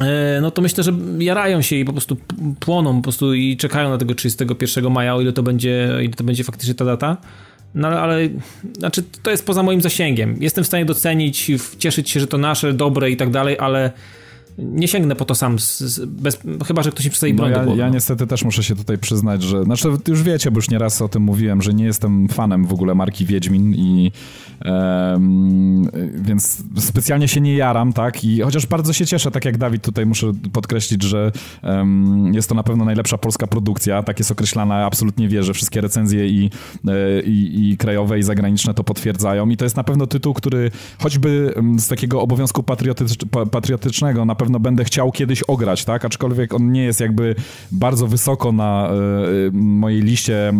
E, 0.00 0.38
no 0.42 0.50
to 0.50 0.62
myślę, 0.62 0.84
że 0.84 0.92
jarają 1.18 1.62
się 1.62 1.76
i 1.76 1.84
po 1.84 1.92
prostu 1.92 2.16
płoną 2.60 2.96
po 2.96 3.02
prostu 3.02 3.34
i 3.34 3.56
czekają 3.56 3.90
na 3.90 3.98
tego 3.98 4.14
31 4.14 4.90
maja, 4.90 5.14
o 5.14 5.20
ile 5.20 5.32
to 5.32 5.42
będzie, 5.42 5.88
ile 6.02 6.14
to 6.14 6.24
będzie 6.24 6.44
faktycznie 6.44 6.74
ta 6.74 6.84
data. 6.84 7.16
No 7.74 7.88
ale, 7.88 8.28
znaczy, 8.78 9.04
to 9.22 9.30
jest 9.30 9.46
poza 9.46 9.62
moim 9.62 9.80
zasięgiem. 9.80 10.36
Jestem 10.40 10.64
w 10.64 10.66
stanie 10.66 10.84
docenić, 10.84 11.50
cieszyć 11.78 12.10
się, 12.10 12.20
że 12.20 12.26
to 12.26 12.38
nasze, 12.38 12.72
dobre 12.72 13.10
i 13.10 13.16
tak 13.16 13.30
dalej, 13.30 13.56
ale 13.58 13.92
nie 14.58 14.88
sięgnę 14.88 15.16
po 15.16 15.24
to 15.24 15.34
sam, 15.34 15.58
z, 15.58 16.04
bez, 16.04 16.38
chyba, 16.66 16.82
że 16.82 16.90
ktoś 16.90 17.04
mi 17.04 17.10
przedstawi 17.10 17.34
broń 17.34 17.52
no 17.66 17.74
ja, 17.74 17.84
ja 17.84 17.88
niestety 17.88 18.26
też 18.26 18.44
muszę 18.44 18.62
się 18.62 18.76
tutaj 18.76 18.98
przyznać, 18.98 19.42
że, 19.42 19.64
znaczy 19.64 19.88
już 20.08 20.22
wiecie, 20.22 20.50
bo 20.50 20.58
już 20.58 20.70
nieraz 20.70 21.02
o 21.02 21.08
tym 21.08 21.22
mówiłem, 21.22 21.62
że 21.62 21.74
nie 21.74 21.84
jestem 21.84 22.28
fanem 22.28 22.66
w 22.66 22.72
ogóle 22.72 22.94
marki 22.94 23.26
Wiedźmin 23.26 23.74
i 23.74 24.12
um, 24.64 25.90
więc 26.14 26.62
specjalnie 26.78 27.28
się 27.28 27.40
nie 27.40 27.54
jaram, 27.54 27.92
tak, 27.92 28.24
i 28.24 28.40
chociaż 28.40 28.66
bardzo 28.66 28.92
się 28.92 29.06
cieszę, 29.06 29.30
tak 29.30 29.44
jak 29.44 29.58
Dawid 29.58 29.82
tutaj 29.82 30.06
muszę 30.06 30.32
podkreślić, 30.52 31.02
że 31.02 31.32
um, 31.62 32.34
jest 32.34 32.48
to 32.48 32.54
na 32.54 32.62
pewno 32.62 32.84
najlepsza 32.84 33.18
polska 33.18 33.46
produkcja, 33.46 34.02
tak 34.02 34.18
jest 34.18 34.30
określana, 34.30 34.86
absolutnie 34.86 35.28
wierzę, 35.28 35.54
wszystkie 35.54 35.80
recenzje 35.80 36.28
i, 36.28 36.50
e, 36.88 37.22
i, 37.22 37.70
i 37.70 37.76
krajowe 37.76 38.18
i 38.18 38.22
zagraniczne 38.22 38.74
to 38.74 38.84
potwierdzają. 38.84 39.48
I 39.48 39.56
to 39.56 39.64
jest 39.64 39.76
na 39.76 39.84
pewno 39.84 40.06
tytuł, 40.06 40.34
który 40.34 40.70
choćby 40.98 41.54
z 41.78 41.88
takiego 41.88 42.22
obowiązku 42.22 42.62
patriotycz, 42.62 43.16
patriotycznego 43.50 44.24
na 44.24 44.34
pewno 44.42 44.60
będę 44.60 44.84
chciał 44.84 45.12
kiedyś 45.12 45.42
ograć, 45.42 45.84
tak? 45.84 46.04
Aczkolwiek 46.04 46.54
on 46.54 46.72
nie 46.72 46.82
jest 46.82 47.00
jakby 47.00 47.34
bardzo 47.72 48.06
wysoko 48.06 48.52
na 48.52 48.90
y, 49.48 49.52
mojej 49.52 50.02
liście 50.02 50.52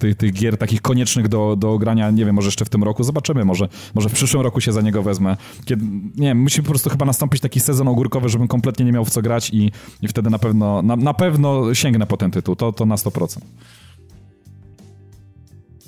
tych, 0.00 0.16
tych 0.16 0.32
gier 0.32 0.58
takich 0.58 0.82
koniecznych 0.82 1.28
do, 1.28 1.56
do 1.56 1.72
ogrania, 1.72 2.10
nie 2.10 2.24
wiem, 2.24 2.34
może 2.34 2.48
jeszcze 2.48 2.64
w 2.64 2.68
tym 2.68 2.84
roku, 2.84 3.04
zobaczymy, 3.04 3.44
może, 3.44 3.68
może 3.94 4.08
w 4.08 4.12
przyszłym 4.12 4.42
roku 4.42 4.60
się 4.60 4.72
za 4.72 4.80
niego 4.80 5.02
wezmę. 5.02 5.36
Kiedy, 5.64 5.84
nie 6.16 6.28
wiem, 6.28 6.42
musi 6.42 6.62
po 6.62 6.68
prostu 6.68 6.90
chyba 6.90 7.06
nastąpić 7.06 7.40
taki 7.40 7.60
sezon 7.60 7.88
ogórkowy, 7.88 8.28
żebym 8.28 8.48
kompletnie 8.48 8.84
nie 8.84 8.92
miał 8.92 9.04
w 9.04 9.10
co 9.10 9.22
grać 9.22 9.50
i, 9.50 9.72
i 10.02 10.08
wtedy 10.08 10.30
na 10.30 10.38
pewno, 10.38 10.82
na, 10.82 10.96
na 10.96 11.14
pewno 11.14 11.74
sięgnę 11.74 12.06
po 12.06 12.16
ten 12.16 12.30
tytuł, 12.30 12.56
to, 12.56 12.72
to 12.72 12.86
na 12.86 12.96
100%. 12.96 13.38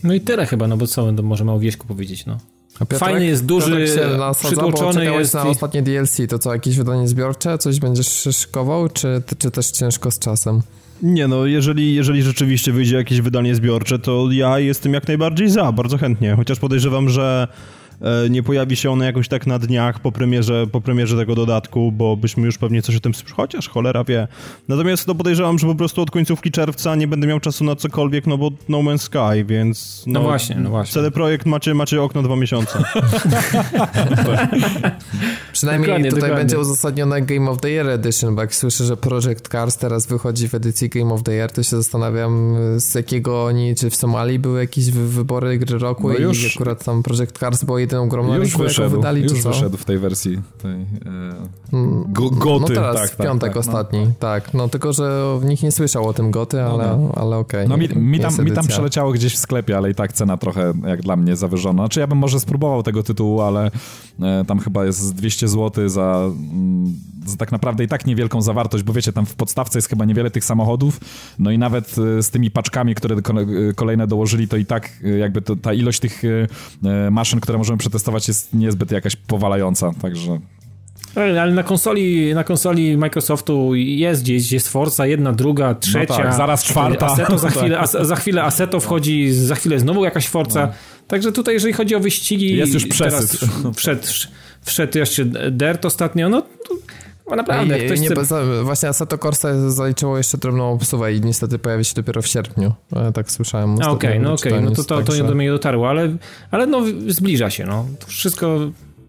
No 0.05 0.15
i 0.15 0.21
tyle 0.21 0.47
chyba, 0.47 0.69
no 0.69 0.77
bo 0.77 0.87
co 0.87 1.13
możemy 1.13 1.53
o 1.53 1.59
Wieśku 1.59 1.87
powiedzieć, 1.87 2.27
no. 2.27 2.39
Piotrek, 2.81 3.01
Fajny 3.01 3.27
jest, 3.27 3.47
duży, 3.47 3.87
przytłoczony 4.43 5.05
jest. 5.05 5.35
na 5.35 5.43
ostatnie 5.43 5.83
DLC, 5.83 6.17
to 6.29 6.39
co, 6.39 6.53
jakieś 6.53 6.77
wydanie 6.77 7.09
zbiorcze? 7.09 7.59
Coś 7.59 7.81
będziesz 7.81 8.09
szykował, 8.09 8.89
czy, 8.89 9.23
czy 9.39 9.51
też 9.51 9.71
ciężko 9.71 10.11
z 10.11 10.19
czasem? 10.19 10.63
Nie 11.03 11.29
no, 11.29 11.47
jeżeli, 11.47 11.95
jeżeli 11.95 12.23
rzeczywiście 12.23 12.73
wyjdzie 12.73 12.97
jakieś 12.97 13.21
wydanie 13.21 13.55
zbiorcze, 13.55 13.99
to 13.99 14.29
ja 14.31 14.59
jestem 14.59 14.95
jak 14.95 15.09
najbardziej 15.09 15.51
za, 15.51 15.73
bardzo 15.73 15.99
chętnie, 15.99 16.35
chociaż 16.37 16.59
podejrzewam, 16.59 17.09
że 17.09 17.49
nie 18.31 18.43
pojawi 18.43 18.77
się 18.77 18.91
ona 18.91 19.05
jakoś 19.05 19.29
tak 19.29 19.47
na 19.47 19.59
dniach 19.59 20.01
po 20.01 20.13
premierze, 20.13 20.67
po 20.73 20.81
premierze 20.81 21.17
tego 21.17 21.35
dodatku, 21.35 21.93
bo 21.93 22.17
byśmy 22.17 22.47
już 22.47 22.59
pewnie 22.59 22.83
coś 22.83 22.97
o 22.97 23.01
tym 23.01 23.13
chociaż 23.33 23.69
cholera 23.69 24.05
wie. 24.05 24.29
Natomiast 24.69 25.07
to 25.07 25.15
podejrzewam, 25.15 25.59
że 25.59 25.67
po 25.67 25.75
prostu 25.75 26.03
od 26.03 26.11
końcówki 26.11 26.51
czerwca 26.51 26.95
nie 26.95 27.09
będę 27.09 27.27
miał 27.27 27.41
czasu 27.41 27.65
na 27.65 27.77
cokolwiek, 27.77 28.27
no 28.27 28.39
bo 28.39 28.51
No 28.69 28.79
Man's 28.79 28.99
Sky, 28.99 29.45
więc... 29.45 30.05
No, 30.07 30.21
no 30.21 30.27
właśnie, 30.27 30.57
no 30.57 30.71
właśnie. 30.71 30.95
Cały 30.95 31.11
projekt 31.11 31.47
macie, 31.47 31.75
macie 31.75 32.03
okno 32.03 32.23
dwa 32.23 32.37
miesiące. 32.37 32.83
Przynajmniej 35.53 35.87
dokładnie, 35.87 36.11
tutaj 36.11 36.21
dokładnie. 36.21 36.37
będzie 36.37 36.59
uzasadnione 36.59 37.23
Game 37.23 37.51
of 37.51 37.61
the 37.61 37.71
Year 37.71 37.89
Edition, 37.89 38.35
bo 38.35 38.41
jak 38.41 38.55
słyszę, 38.55 38.85
że 38.85 38.97
Project 38.97 39.49
Cars 39.49 39.77
teraz 39.77 40.07
wychodzi 40.07 40.49
w 40.49 40.55
edycji 40.55 40.89
Game 40.89 41.15
of 41.15 41.23
the 41.23 41.33
Year, 41.33 41.53
to 41.53 41.63
się 41.63 41.77
zastanawiam 41.77 42.57
z 42.77 42.95
jakiego 42.95 43.45
oni, 43.45 43.75
czy 43.75 43.91
w 43.91 43.97
Somalii 43.97 44.39
były 44.39 44.61
jakieś 44.61 44.91
wybory 44.91 45.59
gry 45.59 45.79
roku 45.79 46.09
no 46.09 46.15
i 46.15 46.23
już. 46.23 46.57
akurat 46.57 46.85
tam 46.85 47.03
Project 47.03 47.39
Cars 47.39 47.65
było 47.65 47.79
jedyną 47.91 48.09
grą 48.09 48.35
już 48.35 48.57
wyszedł, 48.57 48.97
wydali, 48.97 49.23
już 49.23 49.43
wyszedł 49.43 49.77
w 49.77 49.85
tej 49.85 49.99
wersji 49.99 50.39
tej, 50.63 50.73
e, 50.73 50.87
mm, 51.73 52.05
go, 52.09 52.31
Goty. 52.31 52.61
No 52.61 52.67
teraz 52.67 52.97
tak, 52.97 53.11
w 53.11 53.17
tak, 53.17 53.27
piątek 53.27 53.51
tak, 53.51 53.57
ostatni, 53.57 54.01
no. 54.01 54.13
tak. 54.19 54.55
No 54.55 54.69
tylko, 54.69 54.93
że 54.93 55.39
nikt 55.45 55.63
nie 55.63 55.73
słyszał 55.73 56.09
o 56.09 56.13
tym 56.13 56.31
Goty, 56.31 56.63
ale, 56.63 56.87
no, 56.87 56.97
no. 56.97 57.13
ale 57.17 57.37
okej. 57.37 57.67
Okay. 57.67 57.69
No 57.69 57.77
mi, 57.77 58.11
mi, 58.11 58.21
tam, 58.21 58.45
mi 58.45 58.53
tam 58.53 58.67
przeleciało 58.67 59.13
gdzieś 59.13 59.35
w 59.35 59.39
sklepie, 59.39 59.77
ale 59.77 59.91
i 59.91 59.95
tak 59.95 60.13
cena 60.13 60.37
trochę 60.37 60.73
jak 60.87 61.03
dla 61.03 61.17
mnie 61.17 61.37
zawyżona. 61.37 61.83
Znaczy 61.83 62.01
ja 62.01 62.07
bym 62.07 62.19
może 62.19 62.41
spróbował 62.41 62.83
tego 62.83 63.03
tytułu, 63.03 63.41
ale 63.41 63.71
e, 64.23 64.45
tam 64.45 64.59
chyba 64.59 64.85
jest 64.85 65.15
200 65.15 65.49
zł 65.49 65.89
za... 65.89 66.31
Mm, 66.53 66.95
tak 67.39 67.53
naprawdę 67.53 67.85
i 67.85 67.89
tak 67.89 68.07
niewielką 68.07 68.43
zawartość, 68.43 68.85
bo 68.85 68.93
wiecie, 68.93 69.13
tam 69.13 69.27
w 69.27 69.35
podstawce 69.35 69.79
jest 69.79 69.89
chyba 69.89 70.05
niewiele 70.05 70.31
tych 70.31 70.45
samochodów, 70.45 71.01
no 71.39 71.51
i 71.51 71.59
nawet 71.59 71.97
e, 72.19 72.23
z 72.23 72.31
tymi 72.31 72.51
paczkami, 72.51 72.95
które 72.95 73.17
kolejne 73.75 74.07
dołożyli, 74.07 74.49
to 74.49 74.57
i 74.57 74.67
tak 74.67 74.91
jakby 75.19 75.43
to, 75.43 75.57
ta 75.57 75.73
ilość 75.73 76.01
tych 76.01 76.23
maszyn, 77.11 77.41
które 77.41 77.59
możemy 77.59 77.79
przetestować 77.81 78.29
jest 78.29 78.55
niezbyt 78.55 78.91
jakaś 78.91 79.17
powalająca, 79.17 79.93
także... 80.03 80.41
Ale 81.15 81.53
na 81.53 81.63
konsoli, 81.63 82.35
na 82.35 82.45
konsoli 82.45 82.97
Microsoftu 82.97 83.75
jest 83.75 84.23
gdzieś, 84.23 84.53
jest 84.53 84.69
Forza, 84.69 85.07
jedna, 85.07 85.33
druga, 85.33 85.75
trzecia. 85.75 86.17
No 86.19 86.23
tak, 86.25 86.35
zaraz 86.35 86.65
czwarta. 86.65 87.07
Assetto 87.07 87.39
za 87.39 87.51
chwilę, 87.61 87.79
as, 87.79 87.97
za 88.01 88.17
chwilę 88.17 88.43
Assetto 88.43 88.81
wchodzi, 88.81 89.33
za 89.33 89.55
chwilę 89.55 89.79
znowu 89.79 90.05
jakaś 90.05 90.29
Forza. 90.29 90.67
No. 90.67 90.73
Także 91.09 91.33
tutaj, 91.33 91.55
jeżeli 91.55 91.73
chodzi 91.73 91.95
o 91.95 92.01
wyścigi... 92.01 92.57
Jest 92.57 92.75
już 92.75 92.87
przesyt. 92.87 93.41
Wszedł, 93.77 94.03
wszedł 94.63 94.99
jeszcze 94.99 95.25
Dirt 95.51 95.85
ostatnio, 95.85 96.29
no 96.29 96.43
bo 97.31 97.37
naprawdę, 97.37 97.79
jak 97.79 97.87
ktoś 97.87 98.01
nie, 98.01 98.09
chce... 98.11 98.65
Właśnie 98.65 98.89
Assetto 98.89 99.19
Corsa 99.19 99.71
zaliczyło 99.71 100.19
jeszcze 100.19 100.39
drobną 100.39 100.73
obsuwę 100.73 101.15
i 101.15 101.21
niestety 101.21 101.59
pojawi 101.59 101.85
się 101.85 101.95
dopiero 101.95 102.23
w 102.23 102.27
sierpniu. 102.27 102.73
Tak 103.15 103.31
słyszałem. 103.31 103.75
Okej, 103.75 103.89
okay, 103.91 104.21
no 104.21 104.33
okej, 104.33 104.53
okay. 104.53 104.65
no 104.65 104.71
to, 104.71 104.85
to, 104.85 105.03
to 105.03 105.17
nie 105.17 105.23
do 105.23 105.35
mnie 105.35 105.45
nie 105.45 105.51
dotarło, 105.51 105.89
ale, 105.89 106.17
ale 106.51 106.67
no 106.67 106.83
zbliża 107.09 107.51
się, 107.51 107.67
no. 107.67 107.87
To 108.01 108.07
wszystko... 108.07 108.59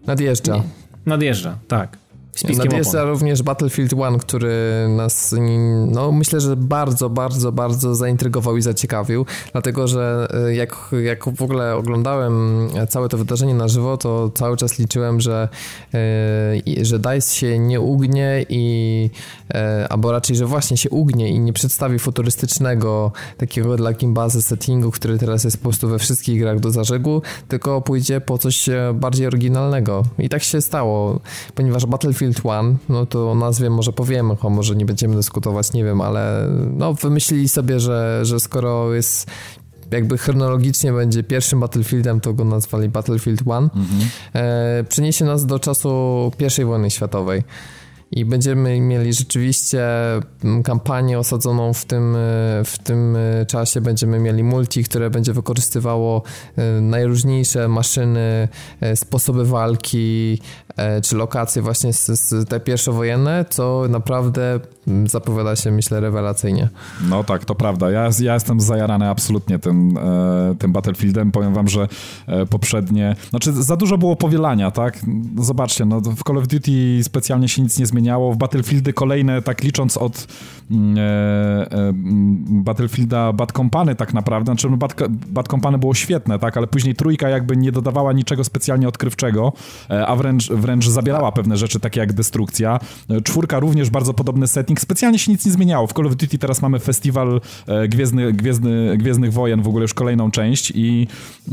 Nadjeżdża. 0.06 0.62
Nadjeżdża, 1.06 1.58
tak. 1.68 2.01
Nadjeżdża 2.56 2.98
opon. 2.98 3.10
również 3.10 3.42
Battlefield 3.42 3.92
1, 3.92 4.18
który 4.18 4.52
nas, 4.88 5.34
no 5.86 6.12
myślę, 6.12 6.40
że 6.40 6.56
bardzo, 6.56 7.10
bardzo, 7.10 7.52
bardzo 7.52 7.94
zaintrygował 7.94 8.56
i 8.56 8.62
zaciekawił, 8.62 9.26
dlatego, 9.52 9.88
że 9.88 10.28
e, 10.48 10.54
jak, 10.54 10.76
jak 11.02 11.24
w 11.36 11.42
ogóle 11.42 11.76
oglądałem 11.76 12.68
całe 12.88 13.08
to 13.08 13.18
wydarzenie 13.18 13.54
na 13.54 13.68
żywo, 13.68 13.96
to 13.96 14.30
cały 14.34 14.56
czas 14.56 14.78
liczyłem, 14.78 15.20
że, 15.20 15.48
e, 15.94 16.84
że 16.84 16.98
DICE 16.98 17.34
się 17.34 17.58
nie 17.58 17.80
ugnie 17.80 18.46
i 18.48 19.10
e, 19.54 19.86
albo 19.90 20.12
raczej, 20.12 20.36
że 20.36 20.46
właśnie 20.46 20.76
się 20.76 20.90
ugnie 20.90 21.28
i 21.28 21.40
nie 21.40 21.52
przedstawi 21.52 21.98
futurystycznego 21.98 23.12
takiego 23.36 23.76
dla 23.76 23.92
gimbazy 23.92 24.42
settingu, 24.42 24.90
który 24.90 25.18
teraz 25.18 25.44
jest 25.44 25.56
po 25.56 25.62
prostu 25.62 25.88
we 25.88 25.98
wszystkich 25.98 26.40
grach 26.40 26.60
do 26.60 26.70
zażegu, 26.70 27.22
tylko 27.48 27.80
pójdzie 27.80 28.20
po 28.20 28.38
coś 28.38 28.68
bardziej 28.94 29.26
oryginalnego. 29.26 30.02
I 30.18 30.28
tak 30.28 30.42
się 30.42 30.60
stało, 30.60 31.20
ponieważ 31.54 31.86
Battlefield 31.86 32.21
Battlefield 32.22 32.46
One, 32.46 32.76
no 32.88 33.06
to 33.06 33.30
o 33.30 33.34
nazwie 33.34 33.70
może 33.70 33.92
powiemy, 33.92 34.34
o 34.42 34.50
może 34.50 34.76
nie 34.76 34.86
będziemy 34.86 35.16
dyskutować, 35.16 35.72
nie 35.72 35.84
wiem, 35.84 36.00
ale 36.00 36.48
no 36.76 36.94
wymyślili 36.94 37.48
sobie, 37.48 37.80
że, 37.80 38.20
że 38.22 38.40
skoro 38.40 38.94
jest 38.94 39.30
jakby 39.90 40.18
chronologicznie 40.18 40.92
będzie 40.92 41.22
pierwszym 41.22 41.60
Battlefieldem, 41.60 42.20
to 42.20 42.32
go 42.34 42.44
nazwali 42.44 42.88
Battlefield 42.88 43.40
1. 43.40 43.52
Mhm. 43.52 43.70
E, 44.34 44.84
przeniesie 44.88 45.24
nas 45.24 45.46
do 45.46 45.58
czasu 45.58 46.32
I 46.60 46.64
wojny 46.64 46.90
światowej 46.90 47.42
i 48.12 48.24
będziemy 48.24 48.80
mieli 48.80 49.12
rzeczywiście 49.12 49.82
mm, 50.44 50.62
kampanię 50.62 51.18
osadzoną 51.18 51.72
w 51.72 51.84
tym, 51.84 52.16
e, 52.16 52.18
w 52.64 52.78
tym 52.84 53.16
e, 53.16 53.46
czasie. 53.46 53.80
Będziemy 53.80 54.18
mieli 54.18 54.44
multi, 54.44 54.84
które 54.84 55.10
będzie 55.10 55.32
wykorzystywało 55.32 56.22
e, 56.56 56.80
najróżniejsze 56.80 57.68
maszyny, 57.68 58.48
sposoby 58.94 59.44
walki, 59.44 60.38
czy 61.02 61.16
lokacje 61.16 61.62
właśnie 61.62 61.92
z, 61.92 62.06
z 62.06 62.48
te 62.48 62.60
pierwszowojenne, 62.60 63.44
co 63.50 63.84
naprawdę 63.88 64.60
mm, 64.88 65.06
zapowiada 65.06 65.56
się, 65.56 65.70
myślę, 65.70 66.00
rewelacyjnie. 66.00 66.68
No 67.08 67.24
tak, 67.24 67.44
to 67.44 67.54
prawda. 67.54 67.90
Ja, 67.90 68.08
ja 68.20 68.34
jestem 68.34 68.60
zajarany 68.60 69.08
absolutnie 69.08 69.58
tym, 69.58 69.98
tym 70.58 70.72
Battlefieldem. 70.72 71.32
Powiem 71.32 71.54
wam, 71.54 71.68
że 71.68 71.88
poprzednie... 72.50 73.16
Znaczy, 73.30 73.52
za 73.52 73.76
dużo 73.76 73.98
było 73.98 74.16
powielania, 74.16 74.70
tak? 74.70 74.98
Zobaczcie, 75.38 75.84
no, 75.84 76.00
w 76.00 76.22
Call 76.26 76.38
of 76.38 76.46
Duty 76.46 77.04
specjalnie 77.04 77.48
się 77.48 77.62
nic 77.62 77.78
nie 77.78 77.86
zmieniało. 77.86 78.32
W 78.32 78.36
Battlefieldy 78.36 78.92
kolejne, 78.92 79.42
tak 79.42 79.62
licząc 79.62 79.96
od 79.96 80.26
mm, 80.70 80.98
e, 80.98 81.00
e, 81.00 81.92
Battlefielda 82.62 83.32
Bad 83.32 83.52
Company 83.52 83.94
tak 83.94 84.14
naprawdę, 84.14 84.52
znaczy 84.52 84.70
no 84.70 84.76
Bad, 84.76 84.94
Bad 85.08 85.48
Company 85.48 85.78
było 85.78 85.94
świetne, 85.94 86.38
tak, 86.38 86.56
ale 86.56 86.66
później 86.66 86.94
trójka 86.94 87.28
jakby 87.28 87.56
nie 87.56 87.72
dodawała 87.72 88.12
niczego 88.12 88.44
specjalnie 88.44 88.88
odkrywczego, 88.88 89.52
e, 89.90 90.06
a 90.06 90.16
wręcz, 90.16 90.52
wręcz 90.62 90.88
zabierała 90.88 91.32
pewne 91.32 91.56
rzeczy, 91.56 91.80
takie 91.80 92.00
jak 92.00 92.12
destrukcja. 92.12 92.80
Czwórka 93.24 93.60
również 93.60 93.90
bardzo 93.90 94.14
podobny 94.14 94.48
setting, 94.48 94.80
specjalnie 94.80 95.18
się 95.18 95.32
nic 95.32 95.46
nie 95.46 95.52
zmieniało. 95.52 95.86
W 95.86 95.92
Call 95.92 96.06
of 96.06 96.16
Duty 96.16 96.38
teraz 96.38 96.62
mamy 96.62 96.78
festiwal 96.78 97.40
e, 97.66 97.88
Gwiezdny, 97.88 98.32
Gwiezdny, 98.32 98.96
Gwiezdnych 98.98 99.32
Wojen, 99.32 99.62
w 99.62 99.68
ogóle 99.68 99.82
już 99.82 99.94
kolejną 99.94 100.30
część 100.30 100.72
i, 100.74 101.06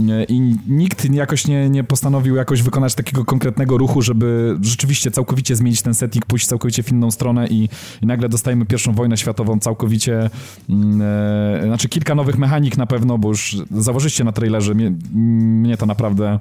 e, 0.10 0.24
i 0.24 0.40
nikt 0.68 1.14
jakoś 1.14 1.48
nie, 1.48 1.70
nie 1.70 1.84
postanowił 1.84 2.36
jakoś 2.36 2.62
wykonać 2.62 2.96
takiego 2.96 3.26
konkretnego 3.26 3.78
ruchu, 3.78 4.02
żeby 4.02 4.58
rzeczywiście 4.62 5.12
całkowicie 5.12 5.56
zmienić 5.56 5.82
ten 5.82 5.94
setting, 5.94 6.26
pójść 6.26 6.48
całkowicie 6.48 6.84
w 6.84 6.92
inną 6.92 7.12
stronę 7.12 7.48
i, 7.48 7.70
i 8.02 8.06
nagle 8.06 8.30
dostajemy 8.30 8.66
pierwszą 8.66 8.94
wojnę 8.94 9.18
światową 9.18 9.60
całkowicie, 9.60 10.30
mm, 10.70 11.02
e, 11.02 11.66
znaczy 11.66 11.90
kilka 11.90 12.16
nowych 12.16 12.38
mechanik 12.38 12.78
na 12.78 12.86
pewno, 12.86 13.18
bo 13.18 13.30
już 13.30 13.58
założyliście 13.72 14.24
na 14.24 14.32
trailerze, 14.32 14.74
mnie, 14.74 14.92
mnie 15.14 15.78
to 15.78 15.86
naprawdę 15.86 16.40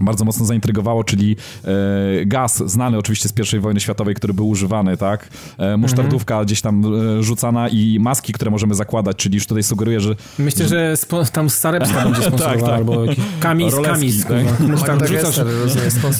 bardzo 0.00 0.24
mocno 0.24 0.46
zaintrygowało, 0.46 1.04
czyli 1.04 1.36
e, 1.64 2.26
gaz 2.26 2.56
znany 2.66 2.98
oczywiście 2.98 3.28
z 3.28 3.54
I 3.54 3.58
wojny 3.58 3.80
światowej, 3.80 4.14
który 4.14 4.34
był 4.34 4.48
używany, 4.48 4.96
tak? 4.96 5.28
E, 5.58 5.76
musztardówka 5.76 6.34
mhm. 6.34 6.46
gdzieś 6.46 6.60
tam 6.60 6.82
e, 7.18 7.22
rzucana 7.22 7.68
i 7.68 7.98
maski, 8.00 8.32
które 8.32 8.50
możemy 8.50 8.74
zakładać, 8.74 9.16
czyli 9.16 9.34
już 9.34 9.46
tutaj 9.46 9.62
sugeruję, 9.62 10.00
że... 10.00 10.16
Myślę, 10.38 10.68
że, 10.68 10.96
że 10.96 11.30
tam 11.32 11.50
Starepska 11.50 12.04
będzie 12.04 12.30
tak, 12.46 12.60
tak. 12.60 12.70
albo 12.70 13.04
kamis, 13.40 13.74
kamis. 13.84 14.24
Tak? 14.24 14.60
Musztard, 14.60 15.06
rzucasz, 15.08 15.40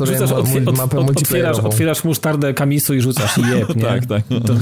rzucasz 0.00 0.32
otwier 0.32 0.68
od, 0.68 0.94
od, 0.94 1.10
otwierasz, 1.10 1.58
otwierasz 1.58 2.04
musztardę 2.04 2.54
kamisu 2.54 2.94
i 2.94 3.00
rzucasz 3.00 3.38
i 3.38 3.40
jeb, 3.40 3.74
nie? 3.76 3.82
tak, 3.82 4.06
tak. 4.06 4.22
To, 4.26 4.40
to, 4.40 4.54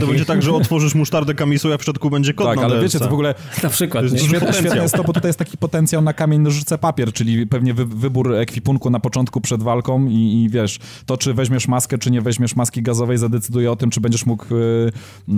to 0.00 0.06
będzie 0.06 0.24
tak, 0.24 0.42
że 0.42 0.52
otworzysz 0.52 0.94
musztardę 0.94 1.34
kamisu, 1.34 1.72
a 1.72 1.78
w 1.78 1.82
środku 1.82 2.10
będzie 2.10 2.34
kod 2.34 2.46
Tak, 2.46 2.58
ale 2.58 2.82
wiecie, 2.82 2.98
to 2.98 3.08
w 3.08 3.12
ogóle... 3.12 3.34
Na 3.62 3.68
przykład. 3.68 4.04
Świetne, 4.52 4.82
jest 4.82 4.94
to, 4.94 5.04
bo 5.04 5.12
tutaj 5.12 5.28
jest 5.28 5.38
taki 5.38 5.58
potencjał 5.58 6.02
na 6.02 6.12
kamień, 6.12 6.40
nożyce, 6.40 6.78
papier, 6.78 7.12
czyli 7.12 7.46
pewnie 7.46 7.74
wy, 7.74 7.86
wybór 7.86 8.34
ekwipunku 8.50 8.90
na 8.90 9.00
początku 9.00 9.40
przed 9.40 9.62
walką 9.62 10.06
i, 10.06 10.42
i, 10.42 10.48
wiesz, 10.48 10.78
to 11.06 11.16
czy 11.16 11.34
weźmiesz 11.34 11.68
maskę, 11.68 11.98
czy 11.98 12.10
nie 12.10 12.20
weźmiesz 12.20 12.56
maski 12.56 12.82
gazowej 12.82 13.18
zadecyduje 13.18 13.72
o 13.72 13.76
tym, 13.76 13.90
czy 13.90 14.00
będziesz 14.00 14.26
mógł, 14.26 14.54
yy, 14.54 14.92
yy, 15.28 15.36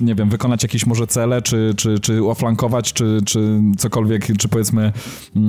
nie 0.00 0.14
wiem, 0.14 0.28
wykonać 0.30 0.62
jakieś 0.62 0.86
może 0.86 1.06
cele, 1.06 1.42
czy, 1.42 1.74
czy, 1.76 1.98
czy 1.98 2.24
oflankować, 2.24 2.92
czy, 2.92 3.20
czy 3.26 3.60
cokolwiek, 3.78 4.26
czy 4.38 4.48
powiedzmy 4.48 4.92
yy, 5.34 5.42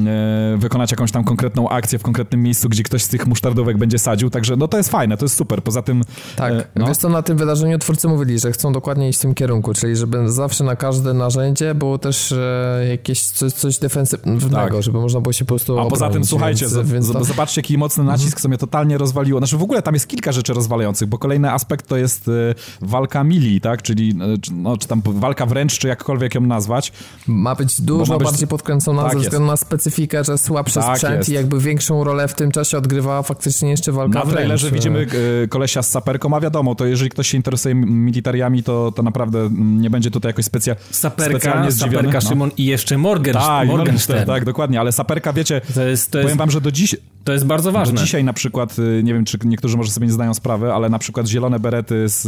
wykonać 0.58 0.92
jakąś 0.92 1.12
tam 1.12 1.24
konkretną 1.24 1.70
akcję 1.70 2.00
w 2.00 2.04
konkretnym 2.04 2.44
miejscu, 2.44 2.70
gdzie 2.70 2.84
ktoś 2.84 3.04
z 3.04 3.08
tych 3.08 3.28
musztardówek 3.28 3.78
będzie 3.78 4.00
sadził, 4.00 4.30
także 4.30 4.56
no 4.56 4.68
to 4.68 4.78
jest 4.78 4.90
fajne, 4.90 5.18
to 5.18 5.26
jest 5.26 5.36
super, 5.36 5.64
poza 5.64 5.82
tym... 5.82 6.04
Tak, 6.36 6.54
no. 6.76 6.88
wiesz 6.88 6.98
co, 6.98 7.10
na 7.10 7.22
tym 7.22 7.38
wydarzeniu 7.38 7.80
twórcy 7.80 8.08
mówili, 8.08 8.40
że 8.40 8.52
chcą 8.52 8.72
dokładnie 8.72 9.10
iść 9.10 9.20
w 9.20 9.22
tym 9.22 9.34
kierunku, 9.34 9.74
czyli 9.74 9.96
żeby 9.96 10.32
zawsze 10.32 10.64
na 10.64 10.76
każde 10.76 11.14
narzędzie 11.14 11.76
było 11.76 11.98
też 11.98 12.32
e, 12.32 12.86
jakieś 12.90 13.24
coś, 13.24 13.54
coś 13.54 13.78
defensywnego, 13.78 14.76
tak. 14.76 14.84
żeby 14.84 15.00
można 15.02 15.22
było 15.22 15.34
się 15.34 15.46
po 15.46 15.50
prostu 15.50 15.80
A 15.80 15.86
poza 15.86 16.10
tym, 16.10 16.26
słuchajcie, 16.26 16.70
więc, 16.92 17.12
to... 17.12 17.24
zobaczcie, 17.24 17.62
jaki 17.62 17.78
mocny 17.78 18.04
nacisk, 18.04 18.28
mhm. 18.28 18.42
co 18.42 18.48
mnie 18.48 18.58
totalnie 18.58 18.98
rozwaliło. 18.98 19.40
Znaczy 19.40 19.58
w 19.58 19.64
ogóle 19.64 19.82
tam 19.82 19.94
jest 19.94 20.08
kilka 20.08 20.32
rzeczy 20.32 20.54
rozwalających, 20.54 21.08
bo 21.08 21.18
kolejny 21.18 21.52
aspekt 21.52 21.88
to 21.88 21.98
jest 21.98 22.28
y, 22.28 22.56
walka 22.82 23.24
mili, 23.24 23.62
tak? 23.62 23.82
Czyli 23.82 24.10
y, 24.10 24.54
no, 24.54 24.78
czy 24.78 24.88
tam 24.88 25.02
walka 25.06 25.46
wręcz, 25.46 25.78
czy 25.80 25.88
jakkolwiek 25.88 26.36
ją 26.36 26.42
nazwać. 26.42 26.92
Ma 27.28 27.56
być 27.56 27.82
dużo 27.82 28.14
ma 28.14 28.20
być... 28.20 28.28
bardziej 28.28 28.48
podkręcona 28.48 29.04
tak 29.04 29.14
ze 29.14 29.20
względu 29.20 29.48
na 29.48 29.58
specyfikę, 29.58 30.24
że 30.24 30.38
słabszy 30.38 30.80
tak 30.80 30.98
sprzęt 30.98 31.18
jest. 31.18 31.30
i 31.30 31.34
jakby 31.34 31.60
większą 31.60 32.04
rolę 32.04 32.28
w 32.28 32.34
tym 32.34 32.52
czasie 32.52 32.78
odgrywała 32.78 33.24
faktycznie 33.24 33.70
jeszcze 33.70 33.92
walka 33.92 34.20
Na 34.20 34.26
trailerze 34.26 34.70
wręcz. 34.70 34.84
widzimy 34.84 35.08
y, 35.44 35.48
kolesia 35.48 35.84
z 35.84 35.90
saperką, 35.90 36.36
a 36.36 36.40
wiadomo, 36.40 36.76
to 36.76 36.86
jeżeli 36.86 37.10
ktoś 37.10 37.28
się 37.28 37.38
interesuje 37.38 37.76
militariami, 37.76 38.64
to, 38.64 38.92
to 38.96 39.04
naprawdę 39.04 39.50
nie 39.52 39.90
będzie 39.90 40.12
tutaj 40.12 40.30
jakoś 40.30 40.46
specja, 40.46 40.76
saperka, 40.92 41.40
specjalnie 41.40 41.72
zdziwiony. 41.72 41.96
Saperka, 41.98 42.20
no. 42.24 42.30
Szymon 42.30 42.52
i 42.58 42.66
jeszcze 42.66 42.98
Morgan, 42.98 43.34
tak, 43.34 43.68
Morgenstern. 43.68 44.26
Tak, 44.26 44.46
dokładnie, 44.46 44.80
ale 44.80 44.92
saperka, 44.92 45.34
wiecie, 45.34 45.62
to 45.76 45.84
jest, 45.84 46.12
to 46.12 46.12
powiem 46.12 46.28
jest... 46.28 46.38
wam, 46.38 46.52
że 46.52 46.62
do 46.62 46.72
dziś... 46.80 46.96
To 47.24 47.34
jest 47.34 47.46
bardzo 47.46 47.72
ważne. 47.72 47.96
Do 47.96 48.02
dzisiaj 48.02 48.24
na 48.24 48.34
przykład, 48.34 48.80
y, 48.80 49.02
nie 49.04 49.14
wiem, 49.14 49.26
czy 49.26 49.38
niektórzy 49.46 49.78
może 49.78 49.92
sobie 49.92 50.08
nie 50.08 50.14
zdają 50.14 50.34
sprawy, 50.34 50.74
ale 50.74 50.90
na 50.90 51.00
przykład 51.00 51.28
zielone 51.28 51.60
berety 51.60 52.10
z, 52.10 52.22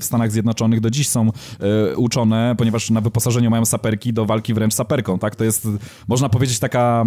w 0.00 0.04
Stanach 0.04 0.32
Zjednoczonych 0.32 0.80
do 0.80 0.90
dziś 0.90 1.08
są 1.08 1.28
y, 1.92 1.96
uczone, 1.96 2.54
ponieważ 2.58 2.90
na 2.90 3.00
wyposażeniu 3.00 3.50
mają 3.50 3.64
saperki 3.64 4.12
do 4.12 4.26
walki 4.26 4.54
wręcz 4.54 4.74
saperką, 4.74 5.18
tak? 5.18 5.36
To 5.36 5.44
jest, 5.44 5.68
można 6.08 6.28
powiedzieć, 6.28 6.58
taka 6.58 7.04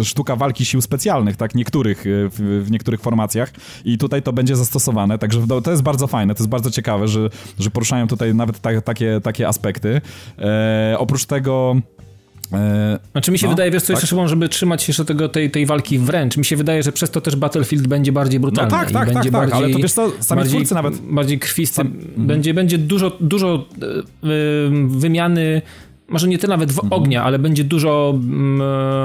y, 0.00 0.04
sztuka 0.04 0.36
walki 0.36 0.64
sił 0.64 0.80
specjalnych, 0.80 1.36
tak? 1.36 1.54
Niektórych, 1.54 2.04
w, 2.06 2.62
w, 2.66 2.70
niektórych 2.70 3.00
formacjach 3.00 3.52
i 3.84 3.98
tutaj 3.98 4.22
to 4.22 4.32
będzie 4.32 4.56
zastosowane, 4.56 5.18
także 5.18 5.40
to 5.64 5.70
jest 5.70 5.82
bardzo 5.82 6.06
fajne, 6.06 6.34
to 6.34 6.42
jest 6.42 6.50
bardzo 6.50 6.70
ciekawe, 6.70 7.08
że, 7.08 7.30
że 7.58 7.70
poruszają 7.70 8.06
tutaj 8.06 8.34
nawet 8.34 8.60
ta, 8.60 8.80
takie, 8.80 9.20
takie 9.22 9.48
aspekty. 9.48 10.00
E, 10.38 10.96
oprócz 10.98 11.26
tego 11.26 11.76
znaczy 13.12 13.32
mi 13.32 13.38
się 13.38 13.46
no, 13.46 13.52
wydaje, 13.52 13.70
wiesz 13.70 13.82
co, 13.82 13.86
tak? 13.86 13.96
jeszcze 13.96 14.06
Szymon, 14.06 14.28
żeby 14.28 14.48
trzymać 14.48 14.82
się 14.82 14.90
jeszcze 14.90 15.04
tego, 15.04 15.28
tej, 15.28 15.50
tej 15.50 15.66
walki 15.66 15.98
wręcz, 15.98 16.36
mi 16.36 16.44
się 16.44 16.56
wydaje, 16.56 16.82
że 16.82 16.92
przez 16.92 17.10
to 17.10 17.20
też 17.20 17.36
Battlefield 17.36 17.86
będzie 17.86 18.12
bardziej 18.12 18.40
brutalny. 18.40 18.70
No 18.70 18.78
tak, 18.78 18.90
tak, 18.90 19.06
będzie 19.06 19.30
tak, 19.30 19.32
bardziej, 19.32 19.52
tak, 19.52 19.64
ale 19.64 19.72
to 19.72 19.78
wiesz 19.78 19.92
co, 19.92 20.10
sami 20.20 20.38
bardziej, 20.40 20.56
twórcy 20.56 20.74
nawet... 20.74 20.98
Bardziej 20.98 21.38
krwisty, 21.38 21.76
Sam... 21.76 21.92
będzie, 22.16 22.54
będzie 22.54 22.78
dużo, 22.78 23.16
dużo 23.20 23.64
yy, 24.22 24.88
wymiany, 24.88 25.62
może 26.08 26.28
nie 26.28 26.38
tyle 26.38 26.50
nawet 26.50 26.72
w 26.72 26.78
mhm. 26.78 27.02
ognia, 27.02 27.24
ale 27.24 27.38
będzie 27.38 27.64
dużo... 27.64 28.14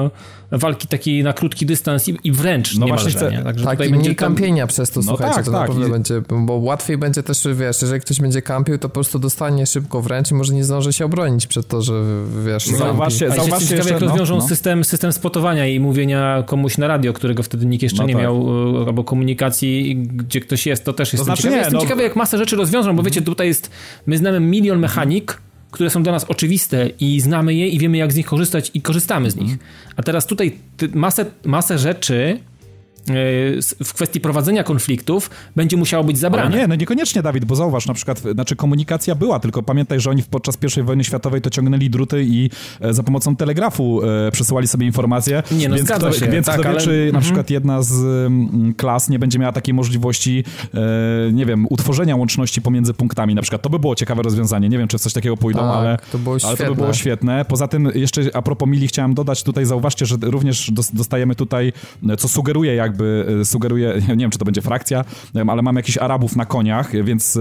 Yy, 0.03 0.36
walki 0.51 0.87
takiej 0.87 1.23
na 1.23 1.33
krótki 1.33 1.65
dystans 1.65 2.09
i, 2.09 2.17
i 2.23 2.31
wręcz 2.31 2.77
no 2.77 2.85
nie 2.85 2.91
właśnie 2.91 3.11
chcę, 3.11 3.31
Także 3.43 3.65
tak, 3.65 3.73
tutaj 3.73 3.87
i 3.87 3.91
będzie 3.91 4.15
kampienia 4.15 4.63
tam... 4.63 4.67
przez 4.67 4.89
to, 4.89 4.99
no 4.99 5.03
słuchajcie, 5.07 5.35
tak, 5.35 5.45
to 5.45 5.51
tak. 5.51 5.61
naprawdę 5.61 5.87
I... 5.87 5.91
będzie, 5.91 6.21
bo 6.29 6.53
łatwiej 6.53 6.97
będzie 6.97 7.23
też, 7.23 7.47
wiesz, 7.55 7.81
jeżeli 7.81 8.01
ktoś 8.01 8.19
będzie 8.19 8.41
kampił, 8.41 8.77
to 8.77 8.89
po 8.89 8.93
prostu 8.93 9.19
dostanie 9.19 9.65
szybko 9.65 10.01
wręcz 10.01 10.31
i 10.31 10.33
może 10.33 10.53
nie 10.53 10.63
zdąży 10.63 10.93
się 10.93 11.05
obronić 11.05 11.47
przed 11.47 11.67
to, 11.67 11.81
że 11.81 12.03
wiesz, 12.45 12.71
no, 12.71 12.77
zauważcie, 12.77 13.31
zauważcie 13.31 13.75
jeszcze, 13.75 13.93
jak 13.93 14.01
rozwiążą 14.01 14.35
no, 14.35 14.41
no. 14.41 14.47
System, 14.47 14.83
system 14.83 15.11
spotowania 15.11 15.67
i 15.67 15.79
mówienia 15.79 16.43
komuś 16.45 16.77
na 16.77 16.87
radio, 16.87 17.13
którego 17.13 17.43
wtedy 17.43 17.65
nikt 17.65 17.83
jeszcze 17.83 18.01
no 18.01 18.07
nie 18.07 18.13
tak. 18.13 18.23
miał, 18.23 18.47
e, 18.83 18.87
albo 18.87 19.03
komunikacji, 19.03 19.95
gdzie 19.95 20.41
ktoś 20.41 20.65
jest, 20.65 20.85
to 20.85 20.93
też 20.93 21.13
jest 21.13 21.21
to 21.21 21.25
znaczy 21.25 21.43
ciekawe. 21.43 21.55
Nie, 21.55 21.59
Jestem 21.59 21.73
no... 21.73 21.81
ciekawy, 21.81 22.03
jak 22.03 22.15
masę 22.15 22.37
rzeczy 22.37 22.55
rozwiążą, 22.55 22.95
bo 22.95 23.03
wiecie, 23.03 23.21
tutaj 23.21 23.47
jest, 23.47 23.71
my 24.05 24.17
znamy 24.17 24.39
milion 24.39 24.79
mechanik, 24.79 25.41
które 25.77 25.89
są 25.89 26.03
dla 26.03 26.11
nas 26.11 26.23
oczywiste 26.23 26.89
i 26.99 27.21
znamy 27.21 27.53
je 27.53 27.67
i 27.67 27.79
wiemy 27.79 27.97
jak 27.97 28.13
z 28.13 28.15
nich 28.15 28.25
korzystać 28.25 28.71
i 28.73 28.81
korzystamy 28.81 29.31
z 29.31 29.35
nich. 29.35 29.57
A 29.95 30.03
teraz 30.03 30.25
tutaj 30.25 30.55
masę, 30.93 31.25
masę 31.45 31.77
rzeczy 31.77 32.39
w 33.83 33.93
kwestii 33.93 34.19
prowadzenia 34.19 34.63
konfliktów 34.63 35.29
będzie 35.55 35.77
musiało 35.77 36.03
być 36.03 36.17
zabrane. 36.17 36.47
Ale 36.47 36.57
nie, 36.57 36.67
no 36.67 36.75
niekoniecznie, 36.75 37.21
Dawid, 37.21 37.45
bo 37.45 37.55
zauważ, 37.55 37.87
na 37.87 37.93
przykład, 37.93 38.19
znaczy 38.19 38.55
komunikacja 38.55 39.15
była, 39.15 39.39
tylko 39.39 39.63
pamiętaj, 39.63 39.99
że 39.99 40.09
oni 40.09 40.23
podczas 40.23 40.57
I 40.77 40.83
wojny 40.83 41.03
światowej 41.03 41.41
to 41.41 41.49
ciągnęli 41.49 41.89
druty 41.89 42.23
i 42.23 42.49
e, 42.81 42.93
za 42.93 43.03
pomocą 43.03 43.35
telegrafu 43.35 44.01
e, 44.03 44.31
przesyłali 44.31 44.67
sobie 44.67 44.85
informacje. 44.85 45.43
Nie, 45.51 45.69
no 45.69 45.75
więc 45.75 45.87
zgadza 45.87 46.09
kto, 46.09 46.19
się. 46.19 46.27
Więc 46.27 46.45
tak, 46.45 46.59
kto 46.59 46.73
wie, 46.73 46.79
czy 46.79 46.89
na 46.89 47.05
mhm. 47.05 47.23
przykład 47.23 47.49
jedna 47.49 47.81
z 47.81 47.93
mm, 47.93 48.73
klas 48.73 49.09
nie 49.09 49.19
będzie 49.19 49.39
miała 49.39 49.51
takiej 49.51 49.73
możliwości, 49.73 50.43
nie 51.33 51.45
wiem, 51.45 51.67
utworzenia 51.69 52.15
łączności 52.15 52.61
pomiędzy 52.61 52.93
punktami. 52.93 53.35
Na 53.35 53.41
przykład 53.41 53.61
to 53.61 53.69
by 53.69 53.79
było 53.79 53.95
ciekawe 53.95 54.21
rozwiązanie. 54.21 54.69
Nie 54.69 54.77
wiem, 54.77 54.87
czy 54.87 54.97
w 54.97 55.01
coś 55.01 55.13
takiego 55.13 55.37
pójdą, 55.37 55.59
tak, 55.59 55.69
ale, 55.69 55.97
to 56.11 56.17
było 56.17 56.37
ale 56.43 56.57
to 56.57 56.65
by 56.65 56.75
było 56.75 56.93
świetne. 56.93 57.45
Poza 57.45 57.67
tym 57.67 57.91
jeszcze 57.95 58.21
a 58.33 58.41
propos 58.41 58.69
mili 58.69 58.87
chciałem 58.87 59.13
dodać 59.13 59.43
tutaj, 59.43 59.65
zauważcie, 59.65 60.05
że 60.05 60.15
również 60.21 60.71
dostajemy 60.93 61.35
tutaj, 61.35 61.73
co 62.17 62.27
sugeruje 62.27 62.75
jakby, 62.75 62.96
sugeruje 63.43 63.93
nie 64.09 64.15
wiem, 64.15 64.31
czy 64.31 64.39
to 64.39 64.45
będzie 64.45 64.61
frakcja, 64.61 65.05
ale 65.47 65.61
mamy 65.61 65.79
jakichś 65.79 65.97
Arabów 65.97 66.35
na 66.35 66.45
koniach, 66.45 67.03
więc 67.03 67.39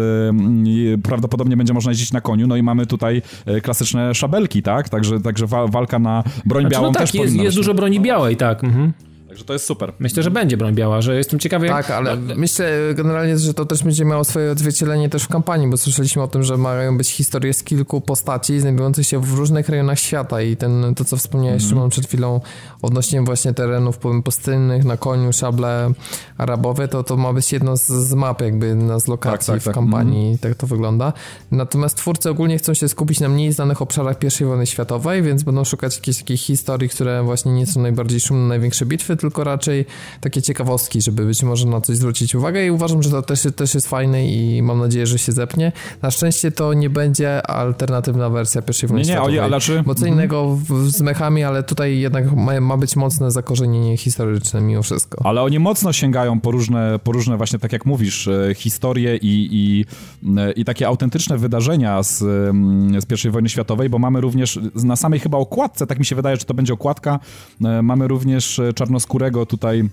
prawdopodobnie 1.02 1.56
będzie 1.56 1.74
można 1.74 1.90
jeździć 1.90 2.12
na 2.12 2.20
koniu, 2.20 2.46
no 2.46 2.56
i 2.56 2.62
mamy 2.62 2.86
tutaj 2.86 3.22
y, 3.48 3.60
klasyczne 3.60 4.14
szabelki, 4.14 4.62
tak? 4.62 4.88
Także, 4.88 5.20
także 5.20 5.46
walka 5.46 5.98
na 5.98 6.24
broń 6.44 6.62
znaczy, 6.62 6.74
białą 6.74 6.86
no 6.86 6.92
tak, 6.92 7.02
też 7.02 7.14
jest, 7.14 7.36
jest 7.36 7.56
dużo 7.56 7.74
broni 7.74 8.00
białej, 8.00 8.36
tak. 8.36 8.64
Mhm. 8.64 8.92
Także 9.36 9.46
to 9.46 9.52
jest 9.52 9.64
super. 9.64 9.92
Myślę, 9.98 10.22
że 10.22 10.30
będzie 10.30 10.56
broń 10.56 10.74
biała, 10.74 11.00
że 11.00 11.16
jestem 11.16 11.38
ciekawy. 11.38 11.68
Tak, 11.68 11.88
jak... 11.88 11.98
ale 11.98 12.16
myślę 12.16 12.70
generalnie, 12.94 13.38
że 13.38 13.54
to 13.54 13.66
też 13.66 13.82
będzie 13.82 14.04
miało 14.04 14.24
swoje 14.24 14.52
odzwierciedlenie 14.52 15.08
też 15.08 15.22
w 15.22 15.28
kampanii, 15.28 15.68
bo 15.68 15.76
słyszeliśmy 15.76 16.22
o 16.22 16.28
tym, 16.28 16.42
że 16.42 16.56
mają 16.56 16.96
być 16.96 17.10
historie 17.10 17.54
z 17.54 17.62
kilku 17.62 18.00
postaci 18.00 18.60
znajdujących 18.60 19.06
się 19.06 19.20
w 19.20 19.34
różnych 19.34 19.68
rejonach 19.68 19.98
świata 19.98 20.42
i 20.42 20.56
ten, 20.56 20.94
to 20.94 21.04
co 21.04 21.16
wspomniałeś 21.16 21.62
mm. 21.62 21.70
Szymon 21.70 21.90
przed 21.90 22.06
chwilą 22.06 22.40
odnośnie 22.82 23.22
właśnie 23.22 23.54
terenów 23.54 23.98
pustynnych, 24.24 24.84
na 24.84 24.96
koniu, 24.96 25.32
szable 25.32 25.92
arabowe, 26.38 26.88
to 26.88 27.02
to 27.02 27.16
ma 27.16 27.32
być 27.32 27.52
jedno 27.52 27.76
z, 27.76 27.86
z 27.86 28.14
map 28.14 28.40
jakby 28.40 28.74
na 28.74 29.00
z 29.00 29.08
lokacji 29.08 29.46
tak, 29.46 29.54
tak, 29.54 29.62
w 29.62 29.64
tak. 29.64 29.74
kampanii, 29.74 30.26
mm. 30.26 30.38
tak 30.38 30.54
to 30.54 30.66
wygląda. 30.66 31.12
Natomiast 31.50 31.96
twórcy 31.96 32.30
ogólnie 32.30 32.58
chcą 32.58 32.74
się 32.74 32.88
skupić 32.88 33.20
na 33.20 33.28
mniej 33.28 33.52
znanych 33.52 33.82
obszarach 33.82 34.16
I 34.40 34.44
wojny 34.44 34.66
światowej, 34.66 35.22
więc 35.22 35.42
będą 35.42 35.64
szukać 35.64 35.96
jakichś 35.96 36.18
takich 36.18 36.40
historii, 36.40 36.88
które 36.88 37.22
właśnie 37.22 37.52
nie 37.52 37.66
są 37.66 37.80
najbardziej 37.80 38.20
szumne, 38.20 38.48
największe 38.48 38.86
bitwy, 38.86 39.16
tylko 39.26 39.44
raczej 39.44 39.84
takie 40.20 40.42
ciekawostki, 40.42 41.02
żeby 41.02 41.26
być 41.26 41.42
może 41.42 41.66
na 41.66 41.80
coś 41.80 41.96
zwrócić 41.96 42.34
uwagę 42.34 42.66
i 42.66 42.70
uważam, 42.70 43.02
że 43.02 43.10
to 43.10 43.22
też, 43.22 43.46
też 43.56 43.74
jest 43.74 43.88
fajne 43.88 44.26
i 44.26 44.62
mam 44.62 44.78
nadzieję, 44.78 45.06
że 45.06 45.18
się 45.18 45.32
zepnie. 45.32 45.72
Na 46.02 46.10
szczęście 46.10 46.50
to 46.50 46.74
nie 46.74 46.90
będzie 46.90 47.46
alternatywna 47.46 48.30
wersja 48.30 48.62
pierwszej 48.62 48.88
wojny 48.88 49.04
nie, 49.04 49.12
światowej. 49.12 49.34
Nie, 49.34 49.42
ale 49.42 49.60
czy... 49.60 49.82
Bo 49.82 49.94
co 49.94 50.06
innego 50.06 50.56
w, 50.56 50.90
z 50.90 51.00
mechami, 51.00 51.44
ale 51.44 51.62
tutaj 51.62 51.98
jednak 51.98 52.32
ma, 52.36 52.60
ma, 52.60 52.76
być 52.76 52.96
mocne 52.96 53.30
zakorzenienie 53.30 53.96
historyczne 53.96 54.60
mimo 54.60 54.82
wszystko. 54.82 55.26
Ale 55.26 55.42
oni 55.42 55.58
mocno 55.58 55.92
sięgają 55.92 56.40
po 56.40 56.50
różne, 56.50 56.98
po 57.04 57.12
różne 57.12 57.36
właśnie, 57.36 57.58
tak 57.58 57.72
jak 57.72 57.86
mówisz, 57.86 58.28
e, 58.28 58.54
historie 58.54 59.16
i, 59.16 59.48
i, 59.52 59.84
e, 60.38 60.52
i 60.52 60.64
takie 60.64 60.86
autentyczne 60.86 61.38
wydarzenia 61.38 62.02
z, 62.02 62.22
mm, 62.22 63.00
z 63.00 63.06
pierwszej 63.06 63.30
wojny 63.30 63.48
światowej, 63.48 63.88
bo 63.88 63.98
mamy 63.98 64.20
również 64.20 64.60
na 64.74 64.96
samej 64.96 65.20
chyba 65.20 65.38
okładce, 65.38 65.86
tak 65.86 65.98
mi 65.98 66.04
się 66.04 66.16
wydaje, 66.16 66.36
że 66.36 66.44
to 66.44 66.54
będzie 66.54 66.72
okładka, 66.72 67.18
e, 67.64 67.82
mamy 67.82 68.08
również 68.08 68.60
czarnoskórego 68.74 69.05
tutaj 69.08 69.46
E, 69.46 69.84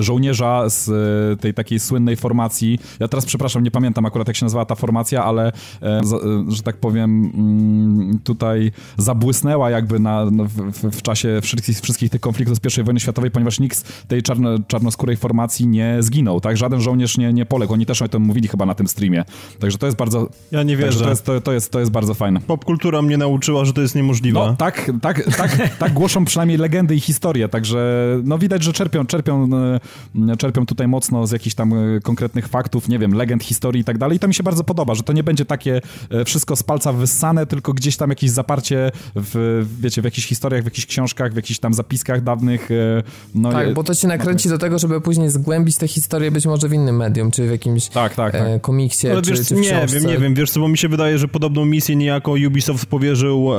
żołnierza 0.00 0.68
z 0.68 0.88
e, 0.88 1.36
tej 1.36 1.54
takiej 1.54 1.80
słynnej 1.80 2.16
formacji. 2.16 2.78
Ja 3.00 3.08
teraz 3.08 3.26
przepraszam, 3.26 3.64
nie 3.64 3.70
pamiętam 3.70 4.06
akurat 4.06 4.28
jak 4.28 4.36
się 4.36 4.44
nazywała 4.44 4.64
ta 4.64 4.74
formacja, 4.74 5.24
ale 5.24 5.52
e, 5.82 6.00
że 6.48 6.62
tak 6.62 6.76
powiem 6.76 7.32
mm, 7.34 8.18
tutaj 8.24 8.72
zabłysnęła 8.96 9.70
jakby 9.70 9.98
na, 9.98 10.26
w, 10.26 10.90
w, 10.98 11.02
czasie 11.02 11.40
wszystkich, 11.42 11.80
wszystkich 11.80 12.10
tych 12.10 12.20
konfliktów 12.20 12.58
z 12.58 12.78
I 12.78 12.82
wojny 12.82 13.00
światowej, 13.00 13.30
ponieważ 13.30 13.60
nikt 13.60 13.76
z 13.76 14.06
tej 14.06 14.22
czarno, 14.22 14.58
czarnoskórej 14.68 15.16
formacji 15.16 15.66
nie 15.66 15.96
zginął, 16.00 16.40
tak? 16.40 16.56
Żaden 16.56 16.80
żołnierz 16.80 17.18
nie, 17.18 17.32
nie 17.32 17.46
poległ. 17.46 17.72
Oni 17.72 17.86
też 17.86 18.02
o 18.02 18.08
tym 18.08 18.22
mówili 18.22 18.48
chyba 18.48 18.66
na 18.66 18.74
tym 18.74 18.88
streamie. 18.88 19.24
Także 19.60 19.78
to 19.78 19.86
jest 19.86 19.98
bardzo... 19.98 20.28
Ja 20.52 20.62
nie 20.62 20.76
wierzę. 20.76 21.04
To 21.04 21.10
jest, 21.10 21.24
to, 21.24 21.40
to, 21.40 21.52
jest, 21.52 21.72
to 21.72 21.80
jest 21.80 21.90
bardzo 21.90 22.14
fajne. 22.14 22.40
Popkultura 22.40 23.02
mnie 23.02 23.18
nauczyła, 23.18 23.64
że 23.64 23.72
to 23.72 23.80
jest 23.80 23.94
niemożliwe. 23.94 24.38
No 24.38 24.56
tak, 24.56 24.90
tak, 25.02 25.36
tak, 25.36 25.76
tak 25.78 25.92
głoszą 25.92 26.24
przynajmniej 26.24 26.58
legendy 26.58 26.94
i 26.94 27.00
historie, 27.00 27.48
także 27.48 28.06
no 28.24 28.38
widać, 28.38 28.62
że 28.62 28.72
czerpią, 28.72 29.06
czerpią 29.06 29.48
E, 29.52 29.65
czerpią 30.38 30.66
tutaj 30.66 30.88
mocno 30.88 31.26
z 31.26 31.32
jakichś 31.32 31.54
tam 31.54 31.72
e, 31.72 32.00
konkretnych 32.00 32.48
faktów, 32.48 32.88
nie 32.88 32.98
wiem, 32.98 33.14
legend, 33.14 33.44
historii 33.44 33.80
i 33.80 33.84
tak 33.84 33.98
dalej. 33.98 34.16
I 34.16 34.20
to 34.20 34.28
mi 34.28 34.34
się 34.34 34.42
bardzo 34.42 34.64
podoba, 34.64 34.94
że 34.94 35.02
to 35.02 35.12
nie 35.12 35.22
będzie 35.22 35.44
takie 35.44 35.80
e, 36.10 36.24
wszystko 36.24 36.56
z 36.56 36.62
palca 36.62 36.92
wyssane, 36.92 37.46
tylko 37.46 37.72
gdzieś 37.72 37.96
tam 37.96 38.10
jakieś 38.10 38.30
zaparcie 38.30 38.90
w, 39.14 39.66
wiecie, 39.80 40.02
w 40.02 40.04
jakichś 40.04 40.26
historiach, 40.26 40.62
w 40.62 40.64
jakichś 40.64 40.86
książkach, 40.86 41.32
w 41.32 41.36
jakichś 41.36 41.58
tam 41.58 41.74
zapiskach 41.74 42.22
dawnych. 42.22 42.68
No, 43.34 43.52
tak, 43.52 43.74
bo 43.74 43.84
to 43.84 43.94
ci 43.94 44.06
nakręci 44.06 44.48
do 44.48 44.58
tego, 44.58 44.78
żeby 44.78 45.00
później 45.00 45.30
zgłębić 45.30 45.76
tę 45.76 45.88
historię 45.88 46.30
być 46.30 46.46
może 46.46 46.68
w 46.68 46.72
innym 46.72 46.96
medium, 46.96 47.30
czy 47.30 47.46
w 47.46 47.50
jakimś 47.50 47.88
tak, 47.88 48.14
tak, 48.14 48.32
tak. 48.32 48.42
E, 48.42 48.60
komiksie, 48.60 49.08
Ale 49.08 49.22
czy, 49.22 49.30
wiesz, 49.30 49.48
czy 49.48 49.54
w 49.54 49.58
Nie 49.58 49.86
wiem, 49.86 50.06
nie 50.06 50.18
wiem, 50.18 50.34
wiesz 50.34 50.50
co, 50.50 50.60
bo 50.60 50.68
mi 50.68 50.78
się 50.78 50.88
wydaje, 50.88 51.18
że 51.18 51.28
podobną 51.28 51.64
misję 51.64 51.96
niejako 51.96 52.32
Ubisoft 52.46 52.86
powierzył 52.86 53.54
e, 53.54 53.58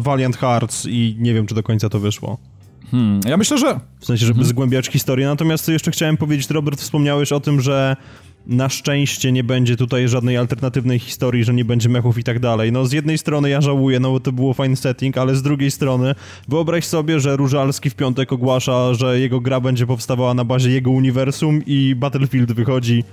Valiant 0.00 0.36
Hearts 0.36 0.86
i 0.86 1.16
nie 1.18 1.34
wiem, 1.34 1.46
czy 1.46 1.54
do 1.54 1.62
końca 1.62 1.88
to 1.88 2.00
wyszło. 2.00 2.38
Hmm, 2.90 3.20
ja 3.26 3.36
myślę, 3.36 3.58
że... 3.58 3.80
W 4.00 4.06
sensie, 4.06 4.26
żeby 4.26 4.36
hmm. 4.36 4.48
zgłębiać 4.48 4.86
historię. 4.88 5.26
Natomiast 5.26 5.68
jeszcze 5.68 5.90
chciałem 5.90 6.16
powiedzieć, 6.16 6.50
Robert, 6.50 6.80
wspomniałeś 6.80 7.32
o 7.32 7.40
tym, 7.40 7.60
że 7.60 7.96
na 8.46 8.68
szczęście 8.68 9.32
nie 9.32 9.44
będzie 9.44 9.76
tutaj 9.76 10.08
żadnej 10.08 10.36
alternatywnej 10.36 10.98
historii, 10.98 11.44
że 11.44 11.54
nie 11.54 11.64
będzie 11.64 11.88
mechów 11.88 12.18
i 12.18 12.24
tak 12.24 12.38
dalej. 12.40 12.72
No 12.72 12.86
z 12.86 12.92
jednej 12.92 13.18
strony 13.18 13.50
ja 13.50 13.60
żałuję, 13.60 14.00
no 14.00 14.10
bo 14.10 14.20
to 14.20 14.32
było 14.32 14.54
fajny 14.54 14.76
setting, 14.76 15.18
ale 15.18 15.36
z 15.36 15.42
drugiej 15.42 15.70
strony 15.70 16.14
wyobraź 16.48 16.86
sobie, 16.86 17.20
że 17.20 17.36
Różalski 17.36 17.90
w 17.90 17.94
piątek 17.94 18.32
ogłasza, 18.32 18.94
że 18.94 19.20
jego 19.20 19.40
gra 19.40 19.60
będzie 19.60 19.86
powstawała 19.86 20.34
na 20.34 20.44
bazie 20.44 20.70
jego 20.70 20.90
uniwersum 20.90 21.62
i 21.66 21.94
Battlefield 21.94 22.52
wychodzi 22.52 23.04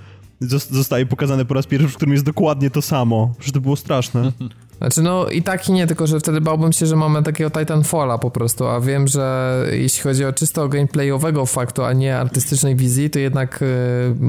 zostaje 0.70 1.06
pokazane 1.06 1.44
po 1.44 1.54
raz 1.54 1.66
pierwszy, 1.66 1.88
w 1.88 1.96
którym 1.96 2.12
jest 2.12 2.24
dokładnie 2.24 2.70
to 2.70 2.82
samo. 2.82 3.34
Że 3.40 3.52
to 3.52 3.60
było 3.60 3.76
straszne. 3.76 4.32
Znaczy 4.78 5.02
no 5.02 5.26
i 5.26 5.42
tak 5.42 5.68
i 5.68 5.72
nie, 5.72 5.86
tylko 5.86 6.06
że 6.06 6.20
wtedy 6.20 6.40
bałbym 6.40 6.72
się, 6.72 6.86
że 6.86 6.96
mamy 6.96 7.22
takiego 7.22 7.50
Titanfalla 7.50 8.18
po 8.18 8.30
prostu, 8.30 8.66
a 8.66 8.80
wiem, 8.80 9.08
że 9.08 9.54
jeśli 9.72 10.02
chodzi 10.02 10.24
o 10.24 10.32
czysto 10.32 10.68
gameplayowego 10.68 11.46
faktu, 11.46 11.84
a 11.84 11.92
nie 11.92 12.16
artystycznej 12.16 12.76
wizji, 12.76 13.10
to 13.10 13.18
jednak 13.18 13.62
y, 13.62 13.66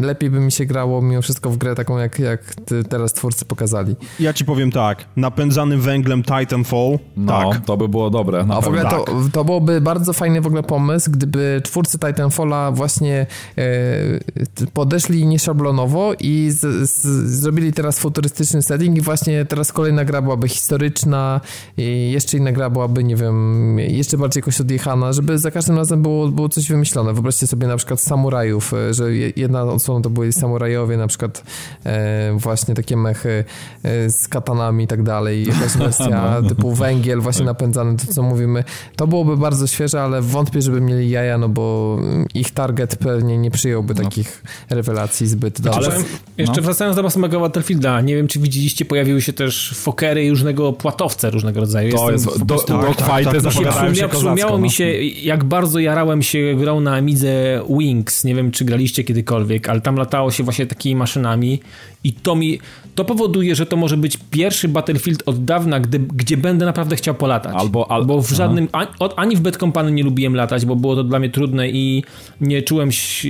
lepiej 0.02 0.30
by 0.30 0.39
mi 0.39 0.52
się 0.52 0.66
grało 0.66 1.02
mimo 1.02 1.22
wszystko 1.22 1.50
w 1.50 1.58
grę 1.58 1.76
taką, 1.76 1.97
jak, 1.97 2.20
jak 2.20 2.56
teraz 2.89 3.14
twórcy 3.14 3.45
pokazali. 3.45 3.95
Ja 4.20 4.34
ci 4.34 4.45
powiem 4.45 4.72
tak, 4.72 5.06
napędzany 5.16 5.78
węglem 5.78 6.24
Titanfall, 6.24 7.00
no, 7.18 7.52
tak. 7.52 7.66
to 7.66 7.78
by 7.78 7.88
było 7.88 8.10
dobre. 8.10 8.45
A 8.50 8.62
w 8.62 8.68
ogóle 8.68 8.84
to, 8.84 9.04
tak. 9.04 9.16
to 9.34 9.45
byłoby 9.45 9.82
bardzo 9.82 10.14
fajny 10.14 10.41
w 10.41 10.47
ogóle 10.47 10.64
pomysł, 10.64 11.12
gdyby 11.12 11.62
twórcy 11.64 12.00
Titanfalla 12.00 12.72
właśnie 12.72 13.28
y, 13.58 14.68
podeszli 14.74 15.26
nieszablonowo 15.26 16.14
i 16.20 16.47
z, 16.52 16.89
z, 16.89 17.02
zrobili 17.39 17.74
teraz 17.74 18.00
futurystyczny 18.00 18.62
setting 18.62 18.97
i 18.97 19.02
właśnie 19.02 19.45
teraz 19.45 19.72
kolejna 19.72 20.06
gra 20.06 20.22
była 20.22 20.38
byłaby 20.40 20.50
historyczna, 20.50 21.42
i 21.78 22.12
jeszcze 22.12 22.38
inna 22.38 22.52
gra 22.52 22.70
byłaby, 22.70 23.04
nie 23.04 23.16
wiem, 23.16 23.80
jeszcze 23.80 24.18
bardziej 24.18 24.42
jakoś 24.42 24.62
odjechana, 24.62 25.14
żeby 25.14 25.38
za 25.38 25.52
każdym 25.52 25.78
razem 25.78 26.02
było, 26.02 26.28
było 26.28 26.50
coś 26.50 26.70
wymyślone. 26.70 27.14
Wyobraźcie 27.14 27.48
sobie 27.48 27.68
na 27.68 27.78
przykład 27.78 28.02
samurajów, 28.02 28.74
e, 28.74 28.94
że 28.94 29.16
jedna 29.16 29.64
odsłona 29.64 30.02
to 30.02 30.10
byli 30.10 30.34
samurajowie, 30.34 30.98
na 30.98 31.08
przykład 31.08 31.44
e, 31.86 32.34
właśnie 32.38 32.76
takie 32.76 32.98
mechy 32.98 33.44
e, 33.84 34.10
z 34.10 34.28
katanami 34.28 34.84
i 34.84 34.88
tak 34.88 35.04
dalej, 35.04 35.46
jakaś 35.48 35.78
wersja 35.84 36.42
no. 36.42 36.50
typu 36.50 36.74
węgiel 36.74 37.22
właśnie 37.22 37.46
napędzany, 37.46 37.98
to 37.98 38.14
co 38.14 38.24
mówimy. 38.24 38.64
To 38.96 39.08
byłoby 39.08 39.38
bardzo 39.38 39.68
świeże, 39.68 40.02
ale 40.02 40.22
wątpię, 40.22 40.62
żeby 40.62 40.82
mieli 40.82 41.10
jaja, 41.10 41.38
no 41.38 41.50
bo 41.50 41.98
ich 42.34 42.52
target 42.52 42.96
pewnie 42.96 43.38
nie 43.38 43.52
przyjąłby 43.52 43.94
no. 43.94 44.04
takich 44.04 44.44
rewelacji 44.70 45.28
zbyt 45.28 45.62
dobrze. 45.62 45.92
Ale 45.92 46.04
jeszcze 46.38 46.58
no. 46.58 46.62
wracając 46.62 46.96
do 46.96 47.10
samego 47.10 47.40
Battlefielda, 47.40 48.02
nie 48.02 48.16
wiem, 48.16 48.28
czy 48.28 48.40
widzieliście, 48.40 48.86
pojawiły 48.86 49.22
się 49.22 49.34
też 49.34 49.74
fokery 49.76 50.26
różnego 50.30 50.73
płatowce 50.73 51.30
różnego 51.30 51.59
rodzaju. 51.59 51.91
To 51.97 52.11
Jestem 52.11 52.32
jest 52.32 52.45
do, 52.45 52.55
dogfighty 52.55 53.41
tak, 53.41 53.53
tak, 53.53 53.95
się 53.95 54.07
Przypomniało 54.09 54.57
mi 54.57 54.71
się, 54.71 54.93
jak 55.03 55.43
bardzo 55.43 55.80
jarałem 55.80 56.21
się 56.21 56.55
grą 56.57 56.80
na 56.80 56.95
Amidze 56.95 57.61
Wings. 57.80 58.23
Nie 58.23 58.36
wiem, 58.36 58.51
czy 58.51 58.65
graliście 58.65 59.03
kiedykolwiek, 59.03 59.69
ale 59.69 59.82
tam 59.82 59.95
latało 59.95 60.32
się 60.32 60.43
właśnie 60.43 60.65
takimi 60.65 60.95
maszynami 60.95 61.59
i 62.03 62.13
to 62.13 62.36
mi, 62.36 62.59
to 62.95 63.05
powoduje, 63.05 63.55
że 63.55 63.65
to 63.65 63.75
może 63.77 63.97
być 63.97 64.17
pierwszy 64.32 64.67
Battlefield 64.67 65.23
od 65.25 65.45
dawna, 65.45 65.80
gdy, 65.80 65.99
gdzie 65.99 66.38
będę 66.38 66.65
naprawdę 66.65 66.95
chciał 66.95 67.15
polatać. 67.15 67.55
Albo, 67.57 67.91
al... 67.91 68.05
Bo 68.05 68.21
w 68.21 68.30
żadnym, 68.30 68.67
ani, 68.71 68.88
ani 69.15 69.36
w 69.36 69.39
Bad 69.39 69.57
Company 69.57 69.91
nie 69.91 70.03
lubiłem 70.03 70.36
latać, 70.36 70.65
bo 70.65 70.75
było 70.75 70.95
to 70.95 71.03
dla 71.03 71.19
mnie 71.19 71.30
trudne 71.30 71.69
i 71.69 72.03
nie 72.41 72.61
czułem, 72.61 72.89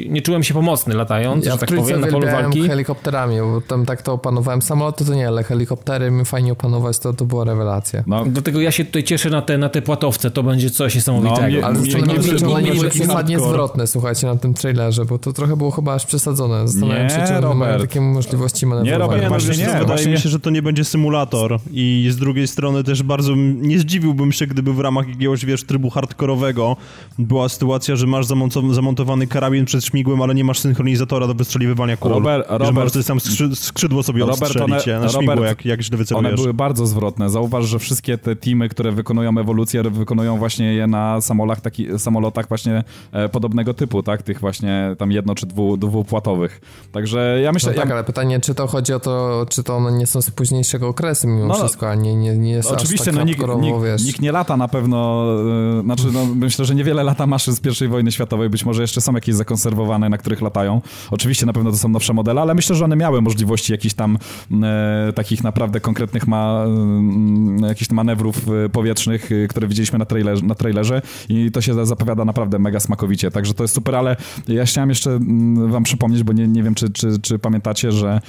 nie 0.10 0.22
czułem 0.22 0.44
się 0.44 0.54
pomocny 0.54 0.96
latając, 0.96 1.46
ja 1.46 1.52
że 1.52 1.58
tak 1.58 1.70
powiem, 1.76 2.02
na 2.02 2.08
polu 2.08 2.28
walki. 2.28 2.68
helikopterami, 2.68 3.40
bo 3.40 3.62
tam 3.62 3.86
tak 3.86 4.02
to 4.02 4.14
opanowałem. 4.14 4.62
Samoloty 4.62 5.06
to 5.06 5.14
nie, 5.14 5.28
ale 5.28 5.44
helikoptery 5.44 6.12
mi 6.12 6.26
fajnie 6.26 6.54
opanować, 6.90 7.00
to, 7.00 7.14
to 7.14 7.26
była 7.26 7.44
rewelacja. 7.44 8.04
No. 8.08 8.26
Dlatego 8.26 8.62
ja 8.62 8.72
się 8.72 8.86
tutaj 8.86 9.04
cieszę 9.04 9.30
na 9.30 9.42
te, 9.42 9.58
na 9.58 9.70
te 9.70 9.82
płatowce, 9.82 10.32
to 10.32 10.44
będzie 10.44 10.70
coś 10.70 10.96
niesamowitego. 10.96 11.62
No, 11.62 11.68
ale 11.68 11.80
to 11.80 11.98
nie 12.62 12.74
będzie 12.74 12.90
przesadnie 12.90 13.40
zwrotne, 13.40 13.88
słuchajcie, 13.88 14.28
na 14.28 14.36
tym 14.36 14.54
trailerze, 14.54 15.06
bo 15.06 15.20
to 15.20 15.34
trochę 15.34 15.58
było 15.58 15.72
chyba 15.72 15.94
aż 15.94 16.06
przesadzone. 16.06 16.68
Zastanawiam 16.68 17.10
się, 17.10 17.24
czy 17.28 17.56
mają 17.56 17.80
takie 17.80 18.02
możliwości 18.02 18.66
manewrowania. 18.66 19.16
Nie, 19.16 19.28
Robert, 19.28 19.28
właśnie 19.28 19.66
nie, 19.66 19.80
wydaje 19.80 20.08
mi 20.08 20.18
się, 20.18 20.30
że 20.30 20.40
to 20.40 20.50
nie 20.50 20.62
będzie 20.62 20.86
symulator 20.86 21.60
i 21.72 22.08
z 22.12 22.18
drugiej 22.18 22.48
strony 22.48 22.84
też 22.84 23.04
bardzo 23.04 23.36
nie 23.36 23.80
zdziwiłbym 23.80 24.32
się, 24.32 24.48
gdyby 24.48 24.74
w 24.74 24.80
ramach 24.80 25.08
jakiegoś, 25.08 25.46
wiesz, 25.46 25.64
trybu 25.64 25.90
hardkorowego 25.90 26.76
była 27.20 27.50
sytuacja, 27.50 27.96
że 27.96 28.08
masz 28.08 28.26
zamontowany 28.72 29.28
karabin 29.28 29.66
przed 29.66 29.86
śmigłem, 29.86 30.22
ale 30.22 30.36
nie 30.36 30.44
masz 30.44 30.60
synchronizatora 30.60 31.28
do 31.28 31.34
wystrzeliwywania 31.34 31.98
kul. 31.98 32.12
Robert, 32.12 32.48
Robert, 32.50 32.66
że 32.66 32.72
możesz 32.72 33.06
tam 33.06 33.20
skrzydło 33.56 34.04
sobie 34.04 34.20
Robert, 34.20 34.42
odstrzelić 34.42 34.88
one, 34.88 35.00
na 35.00 35.10
śmigło, 35.10 35.46
jak, 35.46 35.66
jak 35.66 35.82
źle 35.82 35.98
wycelujesz. 35.98 36.28
One 36.28 36.36
były 36.36 36.54
bardzo 36.54 36.79
zwrotne. 36.86 37.30
Zauważ, 37.30 37.66
że 37.66 37.80
wszystkie 37.80 38.18
te 38.18 38.36
teamy, 38.36 38.70
które 38.70 38.92
wykonują 38.92 39.38
ewolucję, 39.38 39.84
wykonują 39.84 40.38
właśnie 40.38 40.74
je 40.74 40.88
na 40.88 41.22
samolotach, 41.22 41.62
taki, 41.62 42.00
samolotach 42.00 42.48
właśnie 42.48 42.84
e, 43.12 43.30
podobnego 43.30 43.74
typu, 43.74 44.04
tak? 44.04 44.24
Tych 44.24 44.40
właśnie 44.40 44.96
tam 44.98 45.12
jedno 45.12 45.36
czy 45.36 45.46
dwu, 45.46 45.78
dwupłatowych. 45.78 46.62
Także 46.92 47.40
ja 47.44 47.52
myślę... 47.52 47.72
No 47.72 47.78
tak, 47.78 47.90
ja... 47.90 47.96
ale 47.96 48.04
pytanie, 48.04 48.40
czy 48.40 48.56
to 48.56 48.68
chodzi 48.68 48.94
o 48.94 49.00
to, 49.00 49.46
czy 49.50 49.64
to 49.64 49.76
one 49.76 49.92
nie 49.92 50.08
są 50.08 50.22
z 50.22 50.32
późniejszego 50.32 50.88
okresu 50.88 51.28
mimo 51.28 51.48
no, 51.48 51.54
wszystko, 51.54 51.90
a 51.90 51.96
nie, 51.96 52.16
nie, 52.16 52.38
nie 52.38 52.52
jest 52.52 52.72
Oczywiście, 52.72 53.06
tak 53.06 53.16
no 53.16 53.24
nikt, 53.24 53.42
nikt, 53.62 54.06
nikt, 54.06 54.22
nie 54.22 54.32
lata 54.32 54.58
na 54.58 54.68
pewno, 54.68 55.26
yy, 55.76 55.82
znaczy 55.84 56.04
no, 56.14 56.26
myślę, 56.36 56.66
że 56.66 56.76
niewiele 56.76 57.04
lata 57.04 57.28
maszyn 57.28 57.56
z 57.56 57.60
pierwszej 57.60 57.88
wojny 57.88 58.12
światowej, 58.12 58.50
być 58.50 58.66
może 58.66 58.82
jeszcze 58.82 59.02
są 59.02 59.14
jakieś 59.14 59.36
zakonserwowane, 59.36 60.10
na 60.10 60.18
których 60.18 60.42
latają. 60.42 60.82
Oczywiście 61.12 61.46
na 61.46 61.54
pewno 61.54 61.72
to 61.72 61.78
są 61.78 61.90
nowsze 61.90 62.14
modele, 62.14 62.42
ale 62.42 62.54
myślę, 62.54 62.76
że 62.76 62.86
one 62.86 62.96
miały 62.96 63.22
możliwości 63.22 63.72
jakichś 63.72 63.96
tam 63.96 64.18
yy, 64.52 64.58
takich 65.14 65.44
naprawdę 65.44 65.80
konkretnych 65.80 66.28
ma, 66.28 66.66
jakichś 67.68 67.92
manewrów 67.92 68.46
powietrznych, 68.72 69.30
które 69.50 69.68
widzieliśmy 69.68 70.00
na, 70.00 70.06
trailerze, 70.06 70.46
na 70.46 70.56
trailerze 70.56 71.02
i 71.30 71.52
to 71.52 71.62
się 71.62 71.86
zapowiada 71.86 72.26
naprawdę 72.26 72.60
mega 72.60 72.80
smakowicie, 72.80 73.32
także 73.32 73.54
to 73.54 73.64
jest 73.64 73.74
super, 73.74 73.96
ale 73.96 74.16
ja 74.48 74.66
chciałem 74.66 74.90
jeszcze 74.90 75.12
mm, 75.12 75.72
wam 75.72 75.84
przypomnieć, 75.84 76.24
bo 76.24 76.34
nie, 76.34 76.48
nie 76.48 76.64
wiem, 76.64 76.76
czy, 76.76 76.90
czy, 76.90 77.20
czy 77.22 77.40
pamiętacie, 77.40 77.92
że 77.92 78.22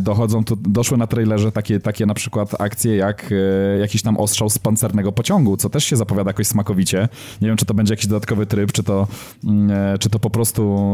dochodzą 0.00 0.44
tu, 0.44 0.56
doszły 0.56 0.98
na 0.98 1.06
trailerze 1.06 1.52
takie, 1.52 1.80
takie 1.80 2.06
na 2.06 2.14
przykład 2.14 2.60
akcje 2.60 2.96
jak 2.96 3.34
jakiś 3.80 4.02
tam 4.02 4.16
ostrzał 4.16 4.50
z 4.50 4.58
pancernego 4.58 5.12
pociągu, 5.12 5.56
co 5.56 5.70
też 5.70 5.84
się 5.84 5.96
zapowiada 5.96 6.30
jakoś 6.30 6.46
smakowicie. 6.46 7.08
Nie 7.40 7.48
wiem, 7.48 7.56
czy 7.56 7.64
to 7.64 7.74
będzie 7.74 7.92
jakiś 7.92 8.06
dodatkowy 8.06 8.46
tryb, 8.46 8.72
czy 8.72 8.82
to, 8.82 9.06
mm, 9.44 9.98
czy 9.98 10.10
to 10.10 10.18
po 10.18 10.30
prostu 10.30 10.92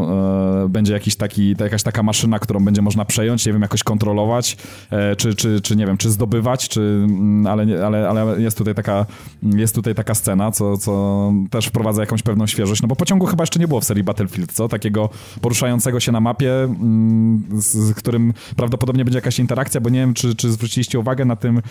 będzie 0.68 0.92
jakiś 0.92 1.16
taki, 1.16 1.56
jakaś 1.60 1.82
taka 1.82 2.02
maszyna, 2.02 2.38
którą 2.38 2.64
będzie 2.64 2.82
można 2.82 3.04
przejąć, 3.04 3.46
nie 3.46 3.52
wiem, 3.52 3.62
jakoś 3.62 3.82
kontrolować, 3.82 4.56
e, 4.90 5.16
czy, 5.16 5.34
czy, 5.34 5.60
czy 5.60 5.76
nie 5.76 5.86
wiem, 5.86 5.96
czy 5.96 6.10
zdobywać, 6.10 6.47
czy, 6.56 6.80
mm, 6.80 7.46
ale, 7.46 7.86
ale, 7.86 8.08
ale 8.08 8.40
jest 8.40 8.58
tutaj 8.58 8.74
taka, 8.74 9.06
jest 9.42 9.74
tutaj 9.74 9.94
taka 9.94 10.14
scena, 10.14 10.50
co, 10.52 10.78
co 10.78 11.32
też 11.50 11.66
wprowadza 11.66 12.02
jakąś 12.02 12.22
pewną 12.22 12.46
świeżość, 12.46 12.82
no 12.82 12.88
bo 12.88 12.96
pociągu 12.96 13.26
chyba 13.26 13.42
jeszcze 13.42 13.60
nie 13.60 13.68
było 13.68 13.80
w 13.80 13.84
serii 13.84 14.04
Battlefield, 14.04 14.52
co? 14.52 14.68
Takiego 14.68 15.08
poruszającego 15.40 16.00
się 16.00 16.12
na 16.12 16.20
mapie, 16.20 16.54
mm, 16.64 17.42
z 17.52 17.94
którym 17.94 18.32
prawdopodobnie 18.56 19.04
będzie 19.04 19.18
jakaś 19.18 19.38
interakcja, 19.38 19.80
bo 19.80 19.90
nie 19.90 20.00
wiem, 20.00 20.14
czy, 20.14 20.34
czy 20.34 20.50
zwróciliście 20.50 20.98
uwagę 20.98 21.24
na 21.24 21.36
tym, 21.36 21.58
e, 21.58 21.62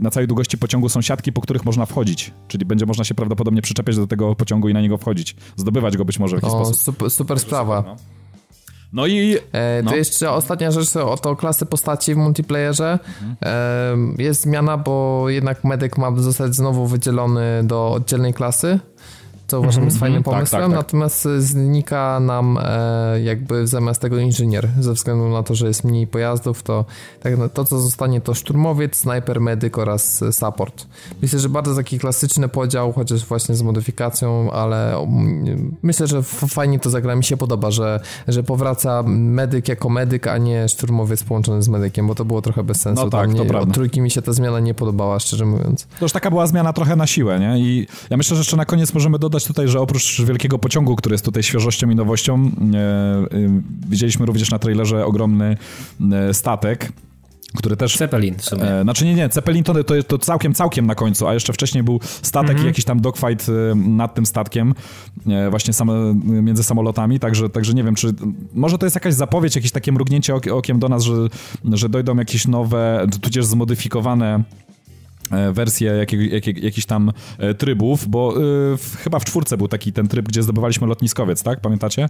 na 0.00 0.10
całej 0.10 0.26
długości 0.26 0.58
pociągu 0.58 0.88
są 0.88 1.02
siatki, 1.02 1.32
po 1.32 1.40
których 1.40 1.64
można 1.64 1.86
wchodzić, 1.86 2.32
czyli 2.48 2.64
będzie 2.64 2.86
można 2.86 3.04
się 3.04 3.14
prawdopodobnie 3.14 3.62
przyczepiać 3.62 3.96
do 3.96 4.06
tego 4.06 4.34
pociągu 4.34 4.68
i 4.68 4.74
na 4.74 4.80
niego 4.80 4.98
wchodzić, 4.98 5.36
zdobywać 5.56 5.96
go 5.96 6.04
być 6.04 6.18
może 6.18 6.36
w 6.36 6.42
jakiś 6.42 6.54
o, 6.54 6.64
sposób. 6.64 6.82
Super, 6.82 7.10
super 7.10 7.40
sprawa. 7.40 7.84
No. 7.86 8.23
No 8.94 9.06
i. 9.06 9.38
E, 9.52 9.82
no. 9.82 9.90
To 9.90 9.96
jeszcze 9.96 10.30
ostatnia 10.30 10.70
rzecz 10.70 10.96
o 10.96 11.16
to 11.16 11.36
klasy 11.36 11.66
postaci 11.66 12.14
w 12.14 12.16
multiplayerze. 12.16 12.98
Mhm. 13.22 13.36
E, 14.18 14.22
jest 14.22 14.42
zmiana, 14.42 14.76
bo 14.76 15.24
jednak 15.28 15.64
medyk 15.64 15.98
ma 15.98 16.16
zostać 16.16 16.54
znowu 16.54 16.86
wydzielony 16.86 17.60
do 17.64 17.92
oddzielnej 17.92 18.34
klasy 18.34 18.78
co 19.54 19.60
uważam 19.60 19.84
jest 19.84 19.96
mhm, 19.96 20.00
fajnym 20.00 20.22
pomysłem, 20.22 20.44
tak, 20.44 20.60
tak, 20.60 20.70
tak. 20.70 20.76
natomiast 20.76 21.28
znika 21.38 22.20
nam 22.20 22.58
e, 22.62 23.20
jakby 23.20 23.66
zamiast 23.66 24.00
tego 24.00 24.18
inżynier, 24.18 24.68
ze 24.80 24.92
względu 24.92 25.28
na 25.28 25.42
to, 25.42 25.54
że 25.54 25.66
jest 25.66 25.84
mniej 25.84 26.06
pojazdów, 26.06 26.62
to 26.62 26.84
tak, 27.22 27.32
to 27.54 27.64
co 27.64 27.80
zostanie 27.80 28.20
to 28.20 28.34
szturmowiec, 28.34 28.96
snajper, 28.96 29.40
medyk 29.40 29.78
oraz 29.78 30.24
support. 30.30 30.86
Myślę, 31.22 31.38
że 31.38 31.48
bardzo 31.48 31.74
taki 31.74 31.98
klasyczny 31.98 32.48
podział, 32.48 32.92
chociaż 32.92 33.24
właśnie 33.24 33.54
z 33.54 33.62
modyfikacją, 33.62 34.50
ale 34.52 34.98
um, 34.98 35.76
myślę, 35.82 36.06
że 36.06 36.22
fajnie 36.22 36.78
to 36.78 36.90
zagra, 36.90 37.16
mi 37.16 37.24
się 37.24 37.36
podoba, 37.36 37.70
że, 37.70 38.00
że 38.28 38.42
powraca 38.42 39.02
medyk 39.06 39.68
jako 39.68 39.88
medyk, 39.88 40.26
a 40.26 40.38
nie 40.38 40.68
szturmowiec 40.68 41.24
połączony 41.24 41.62
z 41.62 41.68
medykiem, 41.68 42.06
bo 42.06 42.14
to 42.14 42.24
było 42.24 42.42
trochę 42.42 42.64
bez 42.64 42.80
sensu. 42.80 43.04
No 43.04 43.10
tak, 43.10 43.28
mnie, 43.28 43.38
to 43.38 43.44
prawda. 43.44 43.68
Od 43.68 43.74
trójki 43.74 44.00
mi 44.00 44.10
się 44.10 44.22
ta 44.22 44.32
zmiana 44.32 44.60
nie 44.60 44.74
podobała, 44.74 45.18
szczerze 45.18 45.46
mówiąc. 45.46 45.86
To 45.98 46.04
już 46.04 46.12
taka 46.12 46.30
była 46.30 46.46
zmiana 46.46 46.72
trochę 46.72 46.96
na 46.96 47.06
siłę, 47.06 47.40
nie? 47.40 47.58
I 47.58 47.86
ja 48.10 48.16
myślę, 48.16 48.36
że 48.36 48.40
jeszcze 48.40 48.56
na 48.56 48.64
koniec 48.64 48.94
możemy 48.94 49.18
dodać 49.18 49.43
tutaj, 49.46 49.68
że 49.68 49.80
oprócz 49.80 50.22
wielkiego 50.22 50.58
pociągu, 50.58 50.96
który 50.96 51.14
jest 51.14 51.24
tutaj 51.24 51.42
świeżością 51.42 51.90
i 51.90 51.94
nowością, 51.94 52.50
e, 52.74 52.78
e, 52.78 53.26
widzieliśmy 53.88 54.26
również 54.26 54.50
na 54.50 54.58
trailerze 54.58 55.06
ogromny 55.06 55.56
e, 56.12 56.34
statek, 56.34 56.92
który 57.56 57.76
też... 57.76 57.96
Zeppelin 57.96 58.34
w 58.38 58.44
sumie. 58.44 58.62
E, 58.62 58.82
znaczy 58.82 59.04
nie, 59.04 59.14
nie, 59.14 59.28
Zeppelin 59.32 59.64
to, 59.64 59.84
to, 59.84 60.02
to 60.02 60.18
całkiem, 60.18 60.54
całkiem 60.54 60.86
na 60.86 60.94
końcu, 60.94 61.26
a 61.26 61.34
jeszcze 61.34 61.52
wcześniej 61.52 61.84
był 61.84 62.00
statek 62.02 62.50
mm 62.50 62.62
-hmm. 62.62 62.64
i 62.64 62.66
jakiś 62.66 62.84
tam 62.84 63.00
dogfight 63.00 63.46
nad 63.74 64.14
tym 64.14 64.26
statkiem, 64.26 64.74
e, 65.26 65.50
właśnie 65.50 65.72
same, 65.72 66.14
między 66.24 66.64
samolotami, 66.64 67.20
także, 67.20 67.50
także 67.50 67.74
nie 67.74 67.84
wiem, 67.84 67.94
czy 67.94 68.14
może 68.54 68.78
to 68.78 68.86
jest 68.86 68.96
jakaś 68.96 69.14
zapowiedź, 69.14 69.56
jakieś 69.56 69.72
takie 69.72 69.92
mrugnięcie 69.92 70.34
okiem 70.34 70.78
do 70.78 70.88
nas, 70.88 71.02
że, 71.02 71.14
że 71.72 71.88
dojdą 71.88 72.16
jakieś 72.16 72.48
nowe, 72.48 73.06
tudzież 73.20 73.44
zmodyfikowane 73.44 74.44
wersję 75.52 75.92
jakiego, 75.92 76.34
jak, 76.34 76.46
jakichś 76.46 76.86
tam 76.86 77.12
e, 77.38 77.54
trybów, 77.54 78.08
bo 78.08 78.36
y, 78.36 78.40
w, 78.76 78.96
chyba 78.96 79.18
w 79.18 79.24
czwórce 79.24 79.56
był 79.56 79.68
taki 79.68 79.92
ten 79.92 80.08
tryb, 80.08 80.28
gdzie 80.28 80.42
zdobywaliśmy 80.42 80.86
lotniskowiec, 80.86 81.42
tak? 81.42 81.60
Pamiętacie? 81.60 82.08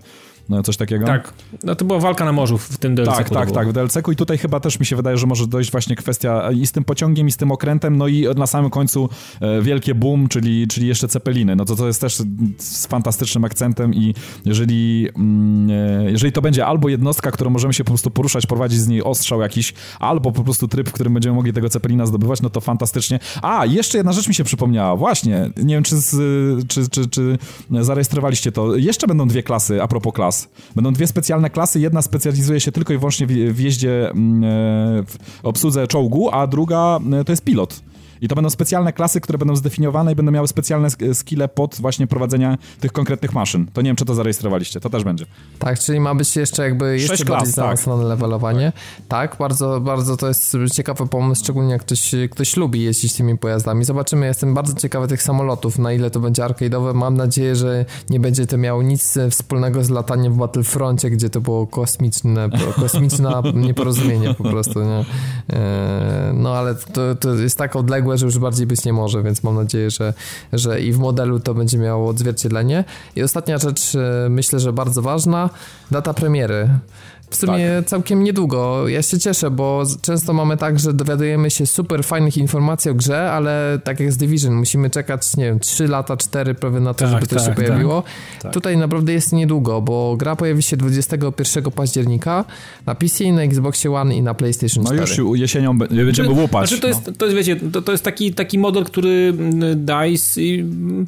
No, 0.49 0.63
coś 0.63 0.77
takiego? 0.77 1.07
Tak. 1.07 1.33
No 1.63 1.75
to 1.75 1.85
była 1.85 1.99
walka 1.99 2.25
na 2.25 2.33
morzu 2.33 2.59
w 2.59 2.79
tym 2.79 2.95
DLC. 2.95 3.17
Tak, 3.17 3.31
tak, 3.31 3.51
tak, 3.51 3.69
w 3.69 3.73
DLC 3.73 3.97
i 4.13 4.17
tutaj 4.17 4.39
chyba 4.39 4.61
też 4.61 4.81
mi 4.81 4.87
się 4.87 4.97
wydaje, 4.97 5.19
że 5.19 5.27
może 5.27 5.47
dojść 5.47 5.71
właśnie 5.71 5.97
kwestia 5.97 6.51
i 6.53 6.67
z 6.67 6.73
tym 6.73 6.85
pociągiem, 6.85 7.29
i 7.29 7.33
z 7.33 7.37
tym 7.37 7.53
okrętem, 7.53 7.97
no 7.97 8.09
i 8.09 8.27
na 8.37 8.47
samym 8.47 8.71
końcu 8.71 9.09
e, 9.41 9.63
wielkie 9.63 9.95
boom, 9.95 10.29
czyli, 10.29 10.69
czyli 10.69 10.87
jeszcze 10.87 11.09
cepeliny. 11.09 11.57
No 11.57 11.65
to 11.65 11.77
to 11.77 11.87
jest 11.87 12.01
też 12.01 12.23
z 12.59 12.87
fantastycznym 12.87 13.45
akcentem 13.45 13.95
i 13.95 14.15
jeżeli, 14.45 15.09
mm, 15.17 15.69
jeżeli 16.09 16.33
to 16.33 16.43
będzie 16.43 16.67
albo 16.67 16.89
jednostka, 16.89 17.31
którą 17.31 17.51
możemy 17.51 17.75
się 17.75 17.85
po 17.85 17.91
prostu 17.91 18.11
poruszać, 18.11 18.47
prowadzić 18.47 18.81
z 18.81 18.89
niej 18.89 19.03
ostrzał 19.03 19.41
jakiś, 19.41 19.75
albo 20.01 20.33
po 20.33 20.45
prostu 20.45 20.69
tryb, 20.69 20.89
w 20.89 20.93
którym 20.93 21.15
będziemy 21.15 21.37
mogli 21.37 21.53
tego 21.53 21.69
cepelina 21.69 22.07
zdobywać, 22.07 22.43
no 22.43 22.51
to 22.51 22.61
fantastycznie. 22.61 23.19
A, 23.43 23.67
jeszcze 23.67 23.99
jedna 23.99 24.13
rzecz 24.13 24.29
mi 24.29 24.35
się 24.35 24.45
przypomniała. 24.45 24.97
Właśnie, 24.97 25.51
nie 25.57 25.75
wiem, 25.75 25.85
czy, 25.85 25.97
z, 25.97 26.69
czy, 26.69 26.89
czy, 26.89 27.09
czy 27.09 27.39
zarejestrowaliście 27.71 28.53
to. 28.53 28.77
Jeszcze 28.77 29.07
będą 29.07 29.29
dwie 29.29 29.43
klasy, 29.43 29.83
a 29.83 29.89
propos 29.89 30.15
klas. 30.15 30.34
Będą 30.75 30.93
dwie 30.93 31.07
specjalne 31.07 31.51
klasy. 31.51 31.81
Jedna 31.81 32.03
specjalizuje 32.03 32.61
się 32.61 32.73
tylko 32.73 32.93
i 32.93 32.99
wyłącznie 32.99 33.27
w, 33.27 33.31
w 33.31 33.61
jeździe, 33.61 34.11
mm, 34.11 34.45
e, 34.45 34.47
w 35.07 35.17
obsłudze 35.43 35.87
czołgu, 35.87 36.31
a 36.31 36.47
druga 36.47 37.01
e, 37.21 37.25
to 37.25 37.33
jest 37.33 37.45
pilot. 37.45 37.81
I 38.25 38.29
to 38.29 38.35
będą 38.35 38.51
specjalne 38.51 38.93
klasy, 38.93 39.21
które 39.21 39.39
będą 39.39 39.57
zdefiniowane 39.57 40.13
i 40.13 40.15
będą 40.15 40.33
miały 40.33 40.49
specjalne 40.49 40.89
skille 41.13 41.49
pod 41.49 41.77
właśnie 41.81 42.07
prowadzenia 42.07 42.59
tych 42.81 42.93
konkretnych 42.93 43.33
maszyn. 43.33 43.67
To 43.73 43.83
nie 43.83 43.89
wiem, 43.89 43.97
czy 43.97 44.05
to 44.05 44.15
zarejestrowaliście. 44.15 44.81
To 44.81 44.91
też 44.91 45.05
będzie. 45.05 45.27
Tak, 45.59 45.79
czyli 45.79 46.01
ma 46.01 46.15
być 46.15 46.37
jeszcze 46.37 46.63
jakby 46.63 46.99
jeszcze 47.01 47.25
bardziej 47.25 47.47
tak. 47.47 47.55
zaawansowane 47.55 48.03
tak. 48.03 48.09
levelowanie. 48.09 48.73
Tak. 49.09 49.31
tak, 49.31 49.39
bardzo, 49.39 49.81
bardzo 49.81 50.17
to 50.17 50.29
jest 50.29 50.57
ciekawy 50.73 51.07
pomysł, 51.07 51.45
szczególnie 51.45 51.73
jak 51.73 51.83
ktoś, 51.83 52.15
ktoś 52.31 52.57
lubi 52.57 52.83
jeździć 52.83 53.15
tymi 53.15 53.39
pojazdami. 53.39 53.85
Zobaczymy, 53.85 54.27
jestem 54.27 54.55
bardzo 54.55 54.75
ciekawy 54.75 55.09
tych 55.09 55.23
samolotów, 55.23 55.79
na 55.79 55.93
ile 55.93 56.11
to 56.11 56.21
będzie 56.21 56.43
arcade'owe. 56.43 56.95
Mam 56.95 57.17
nadzieję, 57.17 57.57
że 57.57 57.85
nie 58.11 58.21
będzie 58.21 58.47
to 58.47 58.59
miało 58.59 58.83
nic 58.83 59.19
wspólnego 59.31 59.85
z 59.85 59.91
lataniem 59.91 60.33
w 60.33 60.37
Battlefroncie, 60.37 61.11
gdzie 61.11 61.31
to 61.31 61.41
było 61.41 61.67
kosmiczne, 61.67 62.49
kosmiczne 62.77 63.43
nieporozumienie 63.55 64.35
po 64.35 64.45
prostu, 64.45 64.81
nie? 64.85 65.05
E, 65.53 66.33
no 66.35 66.55
ale 66.55 66.75
to, 66.75 67.15
to 67.15 67.35
jest 67.35 67.59
tak 67.59 67.77
odległe 67.77 68.14
że 68.17 68.27
już 68.27 68.39
bardziej 68.39 68.67
być 68.67 68.85
nie 68.85 68.93
może, 68.93 69.23
więc 69.23 69.43
mam 69.43 69.55
nadzieję, 69.55 69.91
że, 69.91 70.15
że 70.53 70.81
i 70.81 70.93
w 70.93 70.99
modelu 70.99 71.41
to 71.41 71.55
będzie 71.55 71.79
miało 71.79 72.09
odzwierciedlenie. 72.09 72.85
I 73.17 73.23
ostatnia 73.23 73.59
rzecz, 73.59 73.95
e, 73.95 74.29
myślę, 74.29 74.61
że 74.61 74.73
bardzo 74.73 75.03
ważna, 75.03 75.51
data 75.91 76.15
premiery 76.15 76.69
w 77.35 77.37
sumie 77.37 77.69
tak. 77.77 77.87
całkiem 77.87 78.23
niedługo. 78.23 78.89
Ja 78.89 79.03
się 79.03 79.19
cieszę, 79.19 79.51
bo 79.51 79.85
często 80.03 80.33
mamy 80.33 80.57
tak, 80.57 80.79
że 80.79 80.93
dowiadujemy 80.93 81.51
się 81.51 81.67
super 81.67 82.05
fajnych 82.05 82.37
informacji 82.37 82.91
o 82.91 82.95
grze, 82.95 83.33
ale 83.33 83.79
tak 83.85 84.01
jak 84.01 84.13
z 84.13 84.17
Division, 84.17 84.55
musimy 84.55 84.91
czekać, 84.91 85.37
nie 85.37 85.45
wiem, 85.45 85.61
3 85.61 85.89
lata, 85.89 86.17
4 86.17 86.55
prawie 86.55 86.81
na 86.81 86.95
to, 86.95 87.05
tak, 87.05 87.09
żeby 87.09 87.27
to 87.27 87.37
tak, 87.37 87.45
się 87.45 87.53
pojawiło. 87.53 88.03
Tak. 88.43 88.53
Tutaj 88.53 88.77
naprawdę 88.77 89.13
jest 89.13 89.33
niedługo, 89.33 89.83
bo 89.83 90.17
gra 90.17 90.37
pojawi 90.37 90.63
się 90.63 90.77
21 90.77 91.71
października 91.71 92.45
na 92.87 92.95
PC, 92.95 93.33
na 93.33 93.43
Xbox 93.43 93.87
One 93.87 94.17
i 94.17 94.23
na 94.23 94.35
PlayStation 94.35 94.85
4. 94.85 95.01
No 95.01 95.25
już 95.25 95.41
jesienią 95.41 95.79
będziemy 95.79 96.13
znaczy, 96.13 96.31
łupać. 96.31 96.69
Znaczy 96.69 96.83
to, 96.83 96.89
jest, 96.89 97.07
no. 97.07 97.13
to 97.13 97.27
jest, 97.27 97.37
wiecie, 97.37 97.57
to, 97.57 97.83
to 97.83 97.93
jest 97.93 98.05
taki, 98.05 98.35
taki 98.35 98.59
model, 98.59 98.85
który 98.85 99.35
mm, 99.39 99.87
DICE 99.87 100.41
mm, 100.41 101.07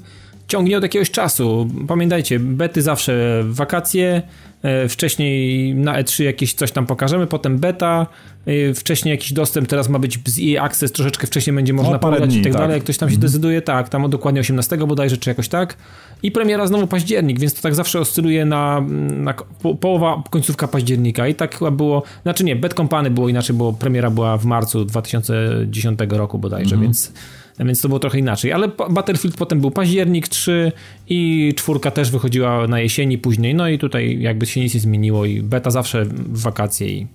ciągnie 0.48 0.76
od 0.76 0.82
jakiegoś 0.82 1.10
czasu. 1.10 1.68
Pamiętajcie, 1.88 2.38
bety 2.38 2.82
zawsze 2.82 3.44
wakacje, 3.44 4.22
E, 4.66 4.88
wcześniej 4.88 5.74
na 5.74 6.02
E3 6.02 6.24
jakieś 6.24 6.54
coś 6.54 6.72
tam 6.72 6.86
pokażemy, 6.86 7.26
potem 7.26 7.58
beta, 7.58 8.06
e, 8.46 8.74
wcześniej 8.74 9.12
jakiś 9.12 9.32
dostęp, 9.32 9.68
teraz 9.68 9.88
ma 9.88 9.98
być 9.98 10.18
z 10.26 10.38
EA 10.40 10.62
Access, 10.62 10.92
troszeczkę 10.92 11.26
wcześniej 11.26 11.56
będzie 11.56 11.72
można 11.72 11.98
no, 12.02 12.16
i 12.16 12.20
tak, 12.20 12.42
tak 12.42 12.52
dalej, 12.52 12.74
jak 12.74 12.82
ktoś 12.82 12.98
tam 12.98 13.08
się 13.08 13.14
mhm. 13.14 13.28
decyduje, 13.28 13.62
tak, 13.62 13.88
tam 13.88 14.10
dokładnie 14.10 14.40
18 14.40 14.76
bodajże, 14.76 15.16
czy 15.16 15.30
jakoś 15.30 15.48
tak. 15.48 15.76
I 16.22 16.30
premiera 16.30 16.66
znowu 16.66 16.86
październik, 16.86 17.40
więc 17.40 17.54
to 17.54 17.62
tak 17.62 17.74
zawsze 17.74 18.00
oscyluje 18.00 18.44
na, 18.44 18.80
na 19.10 19.34
po, 19.34 19.74
połowa, 19.74 20.22
końcówka 20.30 20.68
października 20.68 21.28
i 21.28 21.34
tak 21.34 21.58
chyba 21.58 21.70
było, 21.70 22.02
znaczy 22.22 22.44
nie, 22.44 22.56
Bad 22.56 22.74
Company 22.74 23.10
było 23.10 23.28
inaczej, 23.28 23.56
bo 23.56 23.72
premiera 23.72 24.10
była 24.10 24.38
w 24.38 24.44
marcu 24.44 24.84
2010 24.84 25.98
roku 26.08 26.38
bodajże, 26.38 26.74
mhm. 26.74 26.82
więc 26.82 27.12
więc 27.58 27.80
to 27.80 27.88
było 27.88 27.98
trochę 27.98 28.18
inaczej. 28.18 28.52
Ale 28.52 28.68
Battlefield 28.90 29.36
potem 29.36 29.60
był 29.60 29.70
październik 29.70 30.28
3 30.28 30.72
i 31.08 31.52
czwórka 31.56 31.90
też 31.90 32.10
wychodziła 32.10 32.68
na 32.68 32.80
jesieni 32.80 33.18
później, 33.18 33.54
no 33.54 33.68
i 33.68 33.78
tutaj 33.78 34.20
jakby 34.20 34.46
się 34.46 34.60
nic 34.60 34.74
nie 34.74 34.80
zmieniło 34.80 35.24
i 35.24 35.42
beta 35.42 35.70
zawsze 35.70 36.04
w 36.04 36.40
wakacje 36.40 36.88
i 36.88 37.06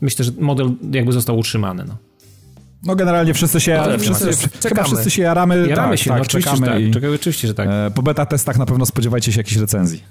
myślę, 0.00 0.24
że 0.24 0.32
model 0.38 0.70
jakby 0.92 1.12
został 1.12 1.38
utrzymany, 1.38 1.84
no. 1.88 1.96
No 2.84 2.96
generalnie 2.96 3.34
wszyscy 3.34 3.60
się, 3.60 3.80
Ale 3.80 3.98
wszyscy, 3.98 4.48
chyba 4.68 4.82
wszyscy 4.82 5.10
się 5.10 5.22
jaramy. 5.22 5.68
Jaramy 5.68 5.92
tak, 5.92 5.98
się, 5.98 6.10
tak, 6.10 6.18
no, 6.18 6.22
oczywiście, 6.22 6.50
czekamy 6.50 6.66
że 6.66 6.72
tak. 6.72 6.82
I, 6.82 6.90
Czekaj, 6.90 7.14
oczywiście, 7.14 7.48
że 7.48 7.54
tak. 7.54 7.68
E, 7.68 7.90
po 7.94 8.02
beta 8.02 8.26
testach 8.26 8.58
na 8.58 8.66
pewno 8.66 8.86
spodziewajcie 8.86 9.32
się 9.32 9.40
jakichś 9.40 9.56
recenzji. 9.56 10.02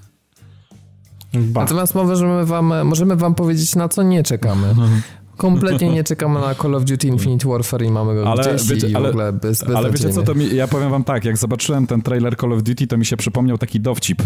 Ba. 1.34 1.62
Natomiast 1.62 1.96
możemy 1.96 2.46
wam, 2.46 2.74
możemy 2.88 3.16
wam 3.16 3.36
powiedzieć, 3.36 3.76
na 3.76 3.90
co 3.90 4.04
nie 4.04 4.24
czekamy. 4.24 4.68
kompletnie 5.42 5.90
nie 5.90 6.04
czekamy 6.04 6.40
na 6.40 6.56
Call 6.56 6.76
of 6.76 6.84
Duty 6.84 7.08
Infinite 7.08 7.50
Warfare 7.50 7.84
i 7.84 7.92
mamy 7.92 8.16
go 8.16 8.28
ale, 8.28 8.56
gdzieś 8.56 8.70
wiecie, 8.70 8.88
i 8.88 8.96
ale, 8.96 9.08
w 9.08 9.10
ogóle 9.10 9.34
bez, 9.34 9.64
bez 9.64 9.76
Ale 9.76 9.92
wiecie 9.92 10.10
co, 10.10 10.24
to 10.24 10.36
mi, 10.36 10.56
ja 10.56 10.68
powiem 10.68 10.90
wam 10.90 11.04
tak, 11.04 11.26
jak 11.26 11.38
zobaczyłem 11.38 11.88
ten 11.88 12.02
trailer 12.02 12.38
Call 12.38 12.54
of 12.54 12.64
Duty, 12.64 12.88
to 12.88 12.98
mi 12.98 13.06
się 13.06 13.18
przypomniał 13.18 13.58
taki 13.58 13.80
dowcip. 13.80 14.22
E, 14.22 14.26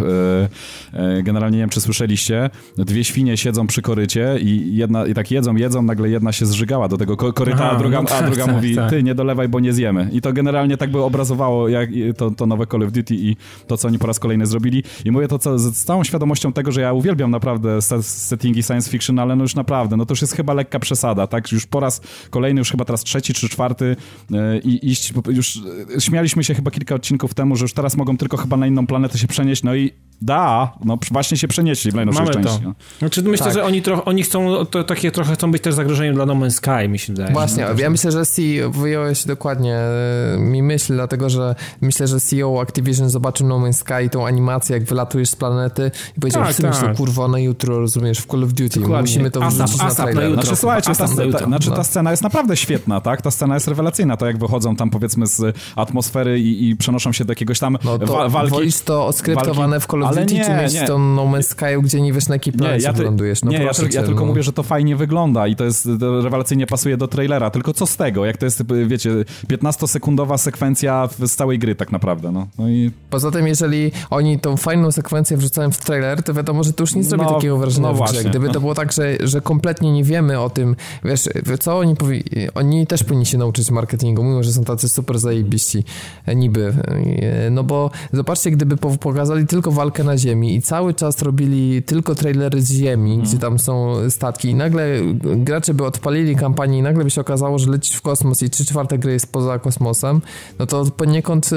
e, 0.93 1.23
generalnie 1.23 1.57
nie 1.57 1.63
wiem, 1.63 1.69
czy 1.69 1.81
słyszeliście, 1.81 2.49
dwie 2.77 3.03
świnie 3.03 3.37
siedzą 3.37 3.67
przy 3.67 3.81
korycie 3.81 4.37
i 4.41 4.75
jedna 4.75 5.05
i 5.05 5.13
tak 5.13 5.31
jedzą, 5.31 5.55
jedzą, 5.55 5.81
nagle 5.81 6.09
jedna 6.09 6.31
się 6.31 6.45
zżygała 6.45 6.87
do 6.87 6.97
tego 6.97 7.17
koryta, 7.17 7.57
Aha, 7.61 7.71
a 7.71 7.79
druga, 7.79 8.01
no, 8.01 8.09
a 8.09 8.21
druga 8.21 8.45
tak, 8.45 8.55
mówi, 8.55 8.75
tak. 8.75 8.89
ty 8.89 9.03
nie 9.03 9.15
dolewaj, 9.15 9.49
bo 9.49 9.59
nie 9.59 9.73
zjemy. 9.73 10.09
I 10.11 10.21
to 10.21 10.33
generalnie 10.33 10.77
tak 10.77 10.91
by 10.91 11.01
obrazowało 11.01 11.69
jak, 11.69 11.89
to, 12.17 12.31
to 12.31 12.45
nowe 12.45 12.67
Call 12.67 12.83
of 12.83 12.91
Duty 12.91 13.15
i 13.15 13.35
to, 13.67 13.77
co 13.77 13.87
oni 13.87 13.99
po 13.99 14.07
raz 14.07 14.19
kolejny 14.19 14.45
zrobili. 14.45 14.83
I 15.05 15.11
mówię 15.11 15.27
to 15.27 15.39
co, 15.39 15.59
z 15.59 15.83
całą 15.83 16.03
świadomością 16.03 16.53
tego, 16.53 16.71
że 16.71 16.81
ja 16.81 16.93
uwielbiam 16.93 17.31
naprawdę 17.31 17.81
settingi 18.01 18.63
science 18.63 18.89
fiction, 18.89 19.19
ale 19.19 19.35
no 19.35 19.43
już 19.43 19.55
naprawdę, 19.55 19.97
no 19.97 20.05
to 20.05 20.11
już 20.11 20.21
jest 20.21 20.33
chyba 20.33 20.53
lekka 20.53 20.79
przesada, 20.79 21.04
tak? 21.27 21.51
Już 21.51 21.65
po 21.65 21.79
raz 21.79 22.01
kolejny, 22.29 22.59
już 22.59 22.71
chyba 22.71 22.85
teraz 22.85 23.03
trzeci 23.03 23.33
czy 23.33 23.49
czwarty 23.49 23.95
e, 24.33 24.59
i 24.59 24.91
iść, 24.91 25.13
już 25.27 25.59
e, 25.97 26.01
śmialiśmy 26.01 26.43
się 26.43 26.53
chyba 26.53 26.71
kilka 26.71 26.95
odcinków 26.95 27.33
temu, 27.33 27.55
że 27.55 27.63
już 27.63 27.73
teraz 27.73 27.97
mogą 27.97 28.17
tylko 28.17 28.37
chyba 28.37 28.57
na 28.57 28.67
inną 28.67 28.87
planetę 28.87 29.17
się 29.17 29.27
przenieść, 29.27 29.63
no 29.63 29.75
i 29.75 29.93
da, 30.21 30.73
no 30.85 30.97
właśnie 31.11 31.37
się 31.37 31.47
przenieśli 31.47 31.91
w 31.91 31.95
najnowszej 31.95 32.25
Mamy 32.25 32.33
części. 32.33 32.59
To. 32.59 32.67
No. 32.67 32.73
Znaczy 32.99 33.23
myślę, 33.23 33.45
tak. 33.45 33.53
że 33.53 33.63
oni, 33.63 33.81
trochę, 33.81 34.05
oni 34.05 34.23
chcą, 34.23 34.65
to, 34.65 34.83
takie 34.83 35.11
trochę 35.11 35.33
chcą 35.33 35.51
być 35.51 35.61
też 35.61 35.75
zagrożeniem 35.75 36.15
dla 36.15 36.25
No 36.25 36.35
Man's 36.35 36.51
Sky, 36.51 36.89
mi 36.89 36.99
się 36.99 37.13
wydaje. 37.13 37.33
Właśnie, 37.33 37.65
no, 37.73 37.81
ja 37.81 37.89
myślę, 37.89 38.11
że 38.11 38.25
C 38.25 38.41
wyjąłeś 38.69 39.25
dokładnie 39.25 39.75
e, 39.75 40.37
mi 40.39 40.63
myśl, 40.63 40.93
dlatego, 40.93 41.29
że 41.29 41.55
myślę, 41.81 42.07
że 42.07 42.19
CEO 42.19 42.61
Activision 42.61 43.09
zobaczył 43.09 43.47
No 43.47 43.59
Man's 43.59 43.73
Sky 43.73 44.09
tą 44.11 44.27
animację, 44.27 44.73
jak 44.73 44.85
wylatujesz 44.85 45.29
z 45.29 45.35
planety 45.35 45.91
i 46.17 46.19
powiedział, 46.19 46.43
tak, 46.43 46.55
tak. 46.55 46.81
to 46.81 46.97
kurwa 46.97 47.27
na 47.27 47.39
jutro, 47.39 47.79
rozumiesz, 47.79 48.19
w 48.19 48.25
Call 48.25 48.43
of 48.43 48.53
Duty, 48.53 48.79
dokładnie. 48.79 49.01
musimy 49.01 49.31
to 49.31 49.39
wrzucić 49.39 49.61
asap, 49.61 49.79
na 49.79 49.85
asap 49.85 50.05
trailer. 50.05 50.23
Na 50.23 50.29
jutro. 50.29 50.43
Znaczy, 50.43 50.59
słuchajcie, 50.59 50.91
ta, 50.95 51.07
ta, 51.39 51.45
znaczy, 51.45 51.71
ta 51.71 51.83
scena 51.83 52.11
jest 52.11 52.23
naprawdę 52.23 52.57
świetna, 52.57 53.01
tak? 53.01 53.21
Ta 53.21 53.31
scena 53.31 53.53
jest 53.53 53.67
rewelacyjna, 53.67 54.17
to 54.17 54.25
jak 54.25 54.37
wychodzą 54.37 54.75
tam 54.75 54.89
powiedzmy 54.89 55.27
z 55.27 55.55
atmosfery 55.75 56.39
i, 56.39 56.69
i 56.69 56.75
przenoszą 56.75 57.11
się 57.11 57.25
do 57.25 57.31
jakiegoś 57.31 57.59
tam 57.59 57.77
no 57.83 57.99
to 57.99 58.05
wa 58.05 58.29
walki. 58.29 58.71
To 58.85 59.05
oskryptowane 59.05 59.79
walki, 59.79 59.83
w 59.83 59.91
Call 59.91 60.03
of 60.03 60.04
Duty, 60.09 60.33
nie, 60.33 60.45
czy 60.45 60.51
mieć 60.51 60.73
nie. 60.73 60.87
to 60.87 60.99
No 60.99 61.25
Man's 61.25 61.43
Sky, 61.43 61.81
gdzie 61.83 62.01
nie 62.01 62.13
wiesz 62.13 62.27
na 62.27 62.35
jaki 62.35 62.51
plan 62.51 62.79
ja 62.79 62.91
lądujesz? 62.91 63.43
No 63.43 63.51
nie, 63.51 63.57
ja, 63.57 63.71
ja, 63.91 64.03
tylko 64.03 64.19
no. 64.19 64.25
mówię, 64.25 64.43
że 64.43 64.53
to 64.53 64.63
fajnie 64.63 64.95
wygląda 64.95 65.47
i 65.47 65.55
to 65.55 65.63
jest 65.63 65.89
to 65.99 66.21
rewelacyjnie 66.21 66.67
pasuje 66.67 66.97
do 66.97 67.07
trailera, 67.07 67.49
tylko 67.49 67.73
co 67.73 67.85
z 67.85 67.97
tego, 67.97 68.25
jak 68.25 68.37
to 68.37 68.45
jest, 68.45 68.63
wiecie, 68.87 69.09
15-sekundowa 69.47 70.37
sekwencja 70.37 71.09
z 71.19 71.35
całej 71.35 71.59
gry 71.59 71.75
tak 71.75 71.91
naprawdę, 71.91 72.31
no. 72.31 72.47
no 72.57 72.69
i... 72.69 72.91
Poza 73.09 73.31
tym, 73.31 73.47
jeżeli 73.47 73.91
oni 74.09 74.39
tą 74.39 74.57
fajną 74.57 74.91
sekwencję 74.91 75.37
wrzucają 75.37 75.71
w 75.71 75.77
trailer, 75.77 76.23
to 76.23 76.33
wiadomo, 76.33 76.63
że 76.63 76.73
to 76.73 76.83
już 76.83 76.95
nie 76.95 77.03
zrobi 77.03 77.23
no, 77.23 77.33
takiego 77.33 77.57
wrażenia 77.57 77.87
no 77.87 77.93
w 77.93 78.11
grze. 78.11 78.23
Gdyby 78.23 78.49
to 78.49 78.59
było 78.59 78.75
tak, 78.75 78.91
że, 78.91 79.17
że 79.19 79.41
kompletnie 79.41 79.91
nie 79.91 80.03
wiemy 80.03 80.39
o 80.39 80.49
tym, 80.49 80.75
wiesz, 81.03 81.29
co 81.59 81.77
oni 81.77 81.95
powi 81.95 82.23
oni 82.55 82.87
też 82.87 83.03
powinni 83.03 83.25
się 83.25 83.37
nauczyć 83.37 83.71
marketingu, 83.71 84.23
mimo 84.23 84.43
że 84.43 84.53
są 84.53 84.63
tacy 84.63 84.89
super 84.89 85.19
zajebiści 85.19 85.83
e, 86.25 86.35
niby. 86.35 86.73
E, 87.45 87.49
no 87.49 87.63
bo 87.63 87.91
zobaczcie, 88.13 88.51
gdyby 88.51 88.77
pokazali 88.77 89.47
tylko 89.47 89.71
walkę 89.71 89.94
na 90.03 90.17
ziemi 90.17 90.55
i 90.55 90.61
cały 90.61 90.93
czas 90.93 91.21
robili 91.21 91.83
tylko 91.83 92.15
trailery 92.15 92.61
z 92.61 92.71
ziemi, 92.71 93.13
mm. 93.13 93.25
gdzie 93.25 93.37
tam 93.37 93.59
są 93.59 93.95
statki 94.09 94.49
i 94.49 94.55
nagle 94.55 94.85
gracze 95.21 95.73
by 95.73 95.85
odpalili 95.85 96.35
kampanię 96.35 96.77
i 96.77 96.81
nagle 96.81 97.03
by 97.03 97.09
się 97.09 97.21
okazało, 97.21 97.59
że 97.59 97.71
lecisz 97.71 97.95
w 97.95 98.01
kosmos 98.01 98.41
i 98.41 98.49
trzy 98.49 98.65
czwarte 98.65 98.97
gry 98.97 99.11
jest 99.11 99.31
poza 99.31 99.59
kosmosem, 99.59 100.21
no 100.59 100.65
to 100.65 100.85
poniekąd 100.85 101.49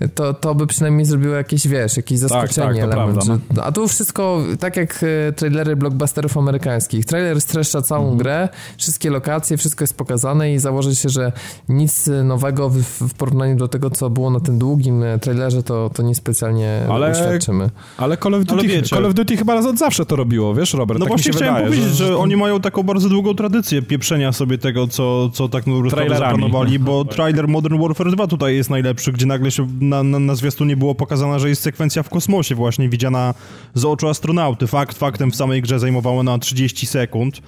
e, 0.00 0.08
to, 0.08 0.34
to 0.34 0.54
by 0.54 0.66
przynajmniej 0.66 1.06
zrobiło 1.06 1.34
jakieś, 1.34 1.68
wiesz, 1.68 1.96
jakieś 1.96 2.18
zaskoczenie 2.18 2.80
tak, 2.80 2.90
tak, 2.90 2.98
element. 2.98 3.24
Prawda, 3.24 3.44
no. 3.54 3.62
a 3.62 3.72
tu 3.72 3.88
wszystko 3.88 4.42
tak 4.60 4.76
jak 4.76 5.04
trailery 5.36 5.76
blockbusterów 5.76 6.38
amerykańskich. 6.38 7.06
Trailer 7.06 7.40
streszcza 7.40 7.82
całą 7.82 8.06
mm. 8.06 8.18
grę, 8.18 8.48
wszystkie 8.78 9.10
lokacje, 9.10 9.56
wszystko 9.56 9.82
jest 9.82 9.94
pokazane 9.94 10.54
i 10.54 10.58
założy 10.58 10.96
się, 10.96 11.08
że 11.08 11.32
nic 11.68 12.10
nowego 12.24 12.68
w, 12.68 12.82
w 12.82 13.14
porównaniu 13.14 13.56
do 13.56 13.68
tego, 13.68 13.90
co 13.90 14.10
było 14.10 14.30
na 14.30 14.40
tym 14.40 14.58
długim 14.58 15.04
trailerze, 15.20 15.62
to, 15.62 15.90
to 15.94 16.02
niespecjalnie 16.02 16.86
ale, 16.90 17.10
uświadczymy. 17.10 17.69
Ale 17.96 18.16
Call 18.16 18.34
of, 18.34 18.44
Duty, 18.44 18.76
ale 18.76 18.82
Call 18.82 19.06
of 19.06 19.14
Duty 19.14 19.36
chyba 19.36 19.54
od 19.54 19.78
zawsze 19.78 20.06
to 20.06 20.16
robiło, 20.16 20.54
wiesz, 20.54 20.74
Robert? 20.74 21.00
No 21.00 21.06
tak 21.06 21.08
właśnie 21.08 21.32
chciałem 21.32 21.54
wydaje, 21.54 21.70
powiedzieć, 21.70 21.96
że, 21.96 22.06
że, 22.06 22.18
oni 22.18 22.36
mają 22.36 22.60
taką 22.60 22.82
bardzo 22.82 23.08
długą 23.08 23.34
tradycję 23.34 23.82
pieprzenia 23.82 24.32
sobie 24.32 24.58
tego, 24.58 24.86
co, 24.88 25.28
co 25.28 25.48
tak 25.48 25.66
naprawdę 25.66 26.16
zaplanowali, 26.16 26.78
bo 26.78 27.04
trailer 27.14 27.48
Modern 27.48 27.82
Warfare 27.82 28.10
2 28.10 28.26
tutaj 28.26 28.56
jest 28.56 28.70
najlepszy, 28.70 29.12
gdzie 29.12 29.26
nagle 29.26 29.50
się 29.50 29.68
na, 29.80 30.02
na, 30.02 30.18
na 30.18 30.34
zwiastunie 30.34 30.76
było 30.76 30.94
pokazane, 30.94 31.40
że 31.40 31.48
jest 31.48 31.62
sekwencja 31.62 32.02
w 32.02 32.08
kosmosie 32.08 32.54
właśnie 32.54 32.88
widziana 32.88 33.34
z 33.74 33.84
oczu 33.84 34.08
astronauty. 34.08 34.66
Fakt 34.66 34.98
faktem 34.98 35.30
w 35.30 35.36
samej 35.36 35.62
grze 35.62 35.78
zajmowało 35.78 36.22
na 36.22 36.38
30 36.38 36.86
sekund. 36.86 37.40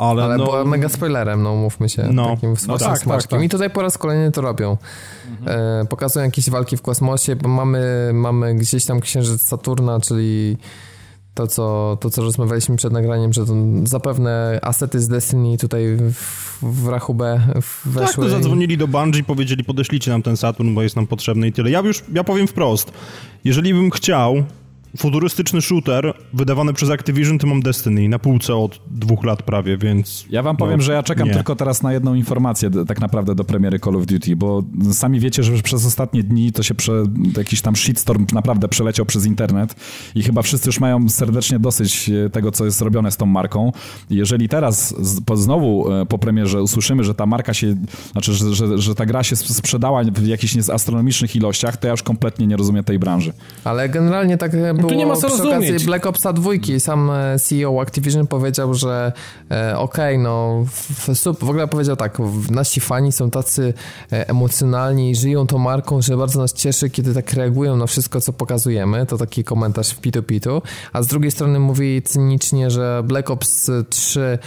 Ale, 0.00 0.24
ale 0.24 0.36
no... 0.36 0.44
była 0.44 0.64
mega 0.64 0.88
spoilerem, 0.88 1.42
no 1.42 1.56
mówmy 1.56 1.88
się, 1.88 2.08
no. 2.12 2.30
takim 2.30 2.54
no 2.68 2.78
tak, 2.78 3.04
tak, 3.04 3.26
tak, 3.26 3.42
I 3.42 3.48
tutaj 3.48 3.70
po 3.70 3.82
raz 3.82 3.98
kolejny 3.98 4.32
to 4.32 4.40
robią. 4.40 4.76
Mhm. 5.30 5.58
E, 5.82 5.86
pokazują 5.86 6.24
jakieś 6.24 6.50
walki 6.50 6.76
w 6.76 6.82
kosmosie, 6.82 7.36
bo 7.36 7.48
mamy, 7.48 8.10
mamy 8.14 8.54
gdzieś 8.54 8.84
tam 8.84 9.00
księżyc 9.00 9.42
Saturna, 9.42 10.00
czyli 10.00 10.56
to 11.34 11.46
co, 11.46 11.98
to, 12.00 12.10
co 12.10 12.22
rozmawialiśmy 12.22 12.76
przed 12.76 12.92
nagraniem, 12.92 13.32
że 13.32 13.46
to 13.46 13.54
zapewne 13.84 14.58
asety 14.62 15.00
z 15.00 15.08
Destiny 15.08 15.58
tutaj 15.58 15.96
w, 16.12 16.58
w 16.62 16.88
rachubę 16.88 17.40
weszły. 17.84 18.06
Tak, 18.06 18.14
to 18.14 18.28
zadzwonili 18.28 18.78
do 18.78 18.88
Bungie, 18.88 19.22
powiedzieli 19.22 19.64
podeślijcie 19.64 20.10
nam 20.10 20.22
ten 20.22 20.36
Saturn, 20.36 20.74
bo 20.74 20.82
jest 20.82 20.96
nam 20.96 21.06
potrzebny 21.06 21.48
i 21.48 21.52
tyle. 21.52 21.70
Ja 21.70 21.80
już, 21.80 22.04
ja 22.12 22.24
powiem 22.24 22.46
wprost, 22.46 22.92
jeżeli 23.44 23.74
bym 23.74 23.90
chciał 23.90 24.44
futurystyczny 24.96 25.62
shooter 25.62 26.14
wydawany 26.32 26.72
przez 26.72 26.90
Activision, 26.90 27.38
to 27.38 27.46
mam 27.46 27.60
Destiny 27.62 28.08
na 28.08 28.18
półce 28.18 28.56
od 28.56 28.80
dwóch 28.90 29.24
lat 29.24 29.42
prawie, 29.42 29.78
więc... 29.78 30.26
Ja 30.30 30.42
wam 30.42 30.56
powiem, 30.56 30.76
no, 30.76 30.82
że 30.82 30.92
ja 30.92 31.02
czekam 31.02 31.28
nie. 31.28 31.34
tylko 31.34 31.56
teraz 31.56 31.82
na 31.82 31.92
jedną 31.92 32.14
informację 32.14 32.70
tak 32.88 33.00
naprawdę 33.00 33.34
do 33.34 33.44
premiery 33.44 33.78
Call 33.78 33.96
of 33.96 34.06
Duty, 34.06 34.36
bo 34.36 34.62
sami 34.92 35.20
wiecie, 35.20 35.42
że 35.42 35.52
przez 35.62 35.86
ostatnie 35.86 36.22
dni 36.22 36.52
to 36.52 36.62
się 36.62 36.74
prze, 36.74 36.92
jakiś 37.36 37.60
tam 37.60 37.76
shitstorm 37.76 38.26
naprawdę 38.32 38.68
przeleciał 38.68 39.06
przez 39.06 39.26
internet 39.26 39.74
i 40.14 40.22
chyba 40.22 40.42
wszyscy 40.42 40.68
już 40.68 40.80
mają 40.80 41.08
serdecznie 41.08 41.58
dosyć 41.58 42.10
e, 42.10 42.30
tego, 42.30 42.52
co 42.52 42.64
jest 42.64 42.80
robione 42.80 43.10
z 43.10 43.16
tą 43.16 43.26
marką. 43.26 43.72
Jeżeli 44.10 44.48
teraz 44.48 44.94
znowu 45.34 45.92
e, 45.92 46.06
po 46.06 46.18
premierze 46.18 46.62
usłyszymy, 46.62 47.04
że 47.04 47.14
ta 47.14 47.26
marka 47.26 47.54
się, 47.54 47.74
znaczy, 48.12 48.32
że, 48.32 48.54
że, 48.54 48.78
że 48.78 48.94
ta 48.94 49.06
gra 49.06 49.22
się 49.22 49.36
sprzedała 49.36 50.04
w 50.04 50.26
jakichś 50.26 50.56
astronomicznych 50.70 51.36
ilościach, 51.36 51.76
to 51.76 51.86
ja 51.86 51.90
już 51.90 52.02
kompletnie 52.02 52.46
nie 52.46 52.56
rozumiem 52.56 52.84
tej 52.84 52.98
branży. 52.98 53.32
Ale 53.64 53.88
generalnie 53.88 54.38
tak 54.38 54.52
było 54.80 54.92
tu 54.92 54.98
nie 54.98 55.06
ma 55.06 55.16
co 55.16 55.28
przy 55.28 55.36
rozumieć. 55.36 55.70
okazji 55.70 55.86
Black 55.86 56.06
Opsa 56.06 56.32
2. 56.32 56.50
Sam 56.78 57.10
e, 57.10 57.38
CEO 57.38 57.80
Activision 57.80 58.26
powiedział, 58.26 58.74
że 58.74 59.12
e, 59.50 59.78
okej, 59.78 60.14
okay, 60.14 60.18
no 60.18 60.64
w, 60.66 61.08
w, 61.40 61.50
ogóle 61.50 61.68
powiedział 61.68 61.96
tak, 61.96 62.18
nasi 62.50 62.80
fani 62.80 63.12
są 63.12 63.30
tacy 63.30 63.74
e, 64.12 64.28
emocjonalni 64.28 65.10
i 65.10 65.16
żyją 65.16 65.46
tą 65.46 65.58
marką, 65.58 66.02
że 66.02 66.16
bardzo 66.16 66.40
nas 66.40 66.52
cieszy, 66.52 66.90
kiedy 66.90 67.14
tak 67.14 67.32
reagują 67.32 67.76
na 67.76 67.86
wszystko, 67.86 68.20
co 68.20 68.32
pokazujemy. 68.32 69.06
To 69.06 69.18
taki 69.18 69.44
komentarz 69.44 69.90
w 69.90 70.00
Pitu 70.00 70.22
Pitu. 70.22 70.62
A 70.92 71.02
z 71.02 71.06
drugiej 71.06 71.30
strony 71.30 71.58
mówi 71.58 72.02
cynicznie, 72.02 72.70
że 72.70 73.02
Black 73.04 73.30
Ops 73.30 73.70
3 73.90 74.20
nie, 74.20 74.38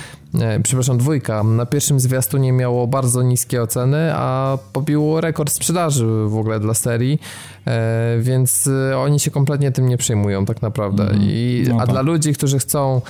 przepraszam, 0.64 0.98
dwójka, 0.98 1.44
na 1.44 1.66
pierwszym 1.66 2.00
zwiastunie 2.00 2.52
miało 2.52 2.88
bardzo 2.88 3.22
niskie 3.24 3.62
oceny, 3.62 4.12
a 4.16 4.58
pobiło 4.74 5.22
rekord 5.22 5.52
sprzedaży 5.52 6.06
w 6.28 6.38
ogóle 6.38 6.60
dla 6.60 6.74
serii, 6.74 7.20
e, 7.68 8.18
więc 8.20 8.68
e, 8.92 8.98
oni 8.98 9.20
się 9.20 9.32
kompletnie 9.32 9.72
tym 9.72 9.90
nie 9.90 9.98
przejmują 9.98 10.46
tak 10.46 10.62
naprawdę. 10.62 11.04
Mm, 11.04 11.22
I, 11.22 11.66
no 11.70 11.76
a 11.76 11.80
tak. 11.80 11.90
dla 11.90 12.02
ludzi, 12.02 12.34
którzy 12.34 12.60
chcą 12.60 13.02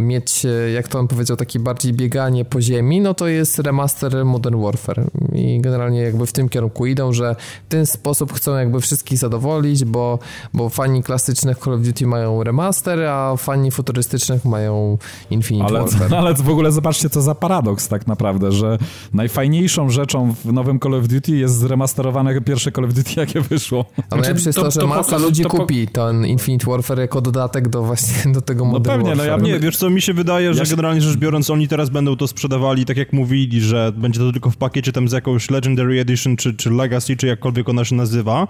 mieć, 0.00 0.46
e, 0.46 0.70
jak 0.70 0.88
to 0.88 0.98
on 0.98 1.08
powiedział, 1.08 1.36
taki 1.36 1.58
bardziej 1.58 1.92
bieganie 1.92 2.44
po 2.44 2.60
ziemi, 2.60 3.00
no 3.00 3.14
to 3.14 3.26
jest 3.28 3.58
remaster 3.58 4.24
Modern 4.24 4.62
Warfare. 4.62 5.06
I 5.32 5.60
generalnie 5.60 6.00
jakby 6.00 6.26
w 6.26 6.32
tym 6.32 6.48
kierunku 6.48 6.86
idą, 6.86 7.12
że 7.12 7.36
w 7.66 7.68
ten 7.68 7.86
sposób 7.86 8.32
chcą 8.32 8.56
jakby 8.56 8.80
wszystkich 8.80 9.18
zadowolić, 9.18 9.84
bo, 9.84 10.18
bo 10.54 10.68
fani 10.68 11.02
klasycznych 11.02 11.58
Call 11.58 11.74
of 11.74 11.80
Duty 11.80 12.06
mają 12.06 12.44
remaster, 12.44 13.02
a 13.02 13.36
fani 13.36 13.70
futurystycznych 13.70 14.44
mają 14.44 14.98
Infinite 15.30 15.66
ale, 15.66 15.80
Warfare. 15.80 16.14
Ale 16.20 16.34
w 16.34 16.48
ogóle 16.48 16.72
zobaczcie, 16.72 17.10
co 17.10 17.22
za 17.22 17.34
paradoks 17.34 17.88
tak 17.88 18.06
naprawdę, 18.06 18.52
że 18.52 18.78
najfajniejszą 19.14 19.90
rzeczą 19.90 20.34
w 20.44 20.52
nowym 20.52 20.80
Call 20.80 20.94
of 20.94 21.08
Duty 21.08 21.36
jest 21.36 21.58
zremasterowane 21.58 22.40
pierwsze 22.40 22.72
Call 22.72 22.84
of 22.84 22.94
Duty, 22.94 23.10
jakie 23.16 23.40
wyszło. 23.40 23.84
A 24.10 24.16
najlepsze 24.16 24.48
jest 24.48 24.56
to, 24.56 24.64
to, 24.64 24.70
że 24.70 24.80
to 24.80 24.86
masa 24.86 25.18
ludzi 25.18 25.42
to 25.42 25.48
kupi 25.48 25.88
ten 25.88 26.26
Infinite 26.26 26.70
Warfare 26.70 26.98
jako 26.98 27.20
dodatek 27.20 27.68
do 27.68 27.82
właśnie 27.82 28.32
do 28.32 28.40
tego 28.40 28.64
no 28.64 28.70
Modern 28.70 29.02
pewnie, 29.02 29.19
no 29.20 29.26
ja 29.26 29.36
nie, 29.36 29.60
wiesz 29.60 29.76
co, 29.76 29.90
mi 29.90 30.02
się 30.02 30.12
wydaje, 30.14 30.54
że 30.54 30.64
generalnie 30.64 31.00
rzecz 31.00 31.16
biorąc 31.16 31.50
oni 31.50 31.68
teraz 31.68 31.90
będą 31.90 32.16
to 32.16 32.28
sprzedawali 32.28 32.84
tak 32.84 32.96
jak 32.96 33.12
mówili, 33.12 33.60
że 33.60 33.92
będzie 33.96 34.20
to 34.20 34.32
tylko 34.32 34.50
w 34.50 34.56
pakiecie 34.56 34.92
tam 34.92 35.08
z 35.08 35.12
jakąś 35.12 35.50
Legendary 35.50 36.00
Edition 36.00 36.36
czy, 36.36 36.54
czy 36.54 36.70
Legacy, 36.70 37.16
czy 37.16 37.26
jakkolwiek 37.26 37.68
ona 37.68 37.84
się 37.84 37.94
nazywa. 37.94 38.46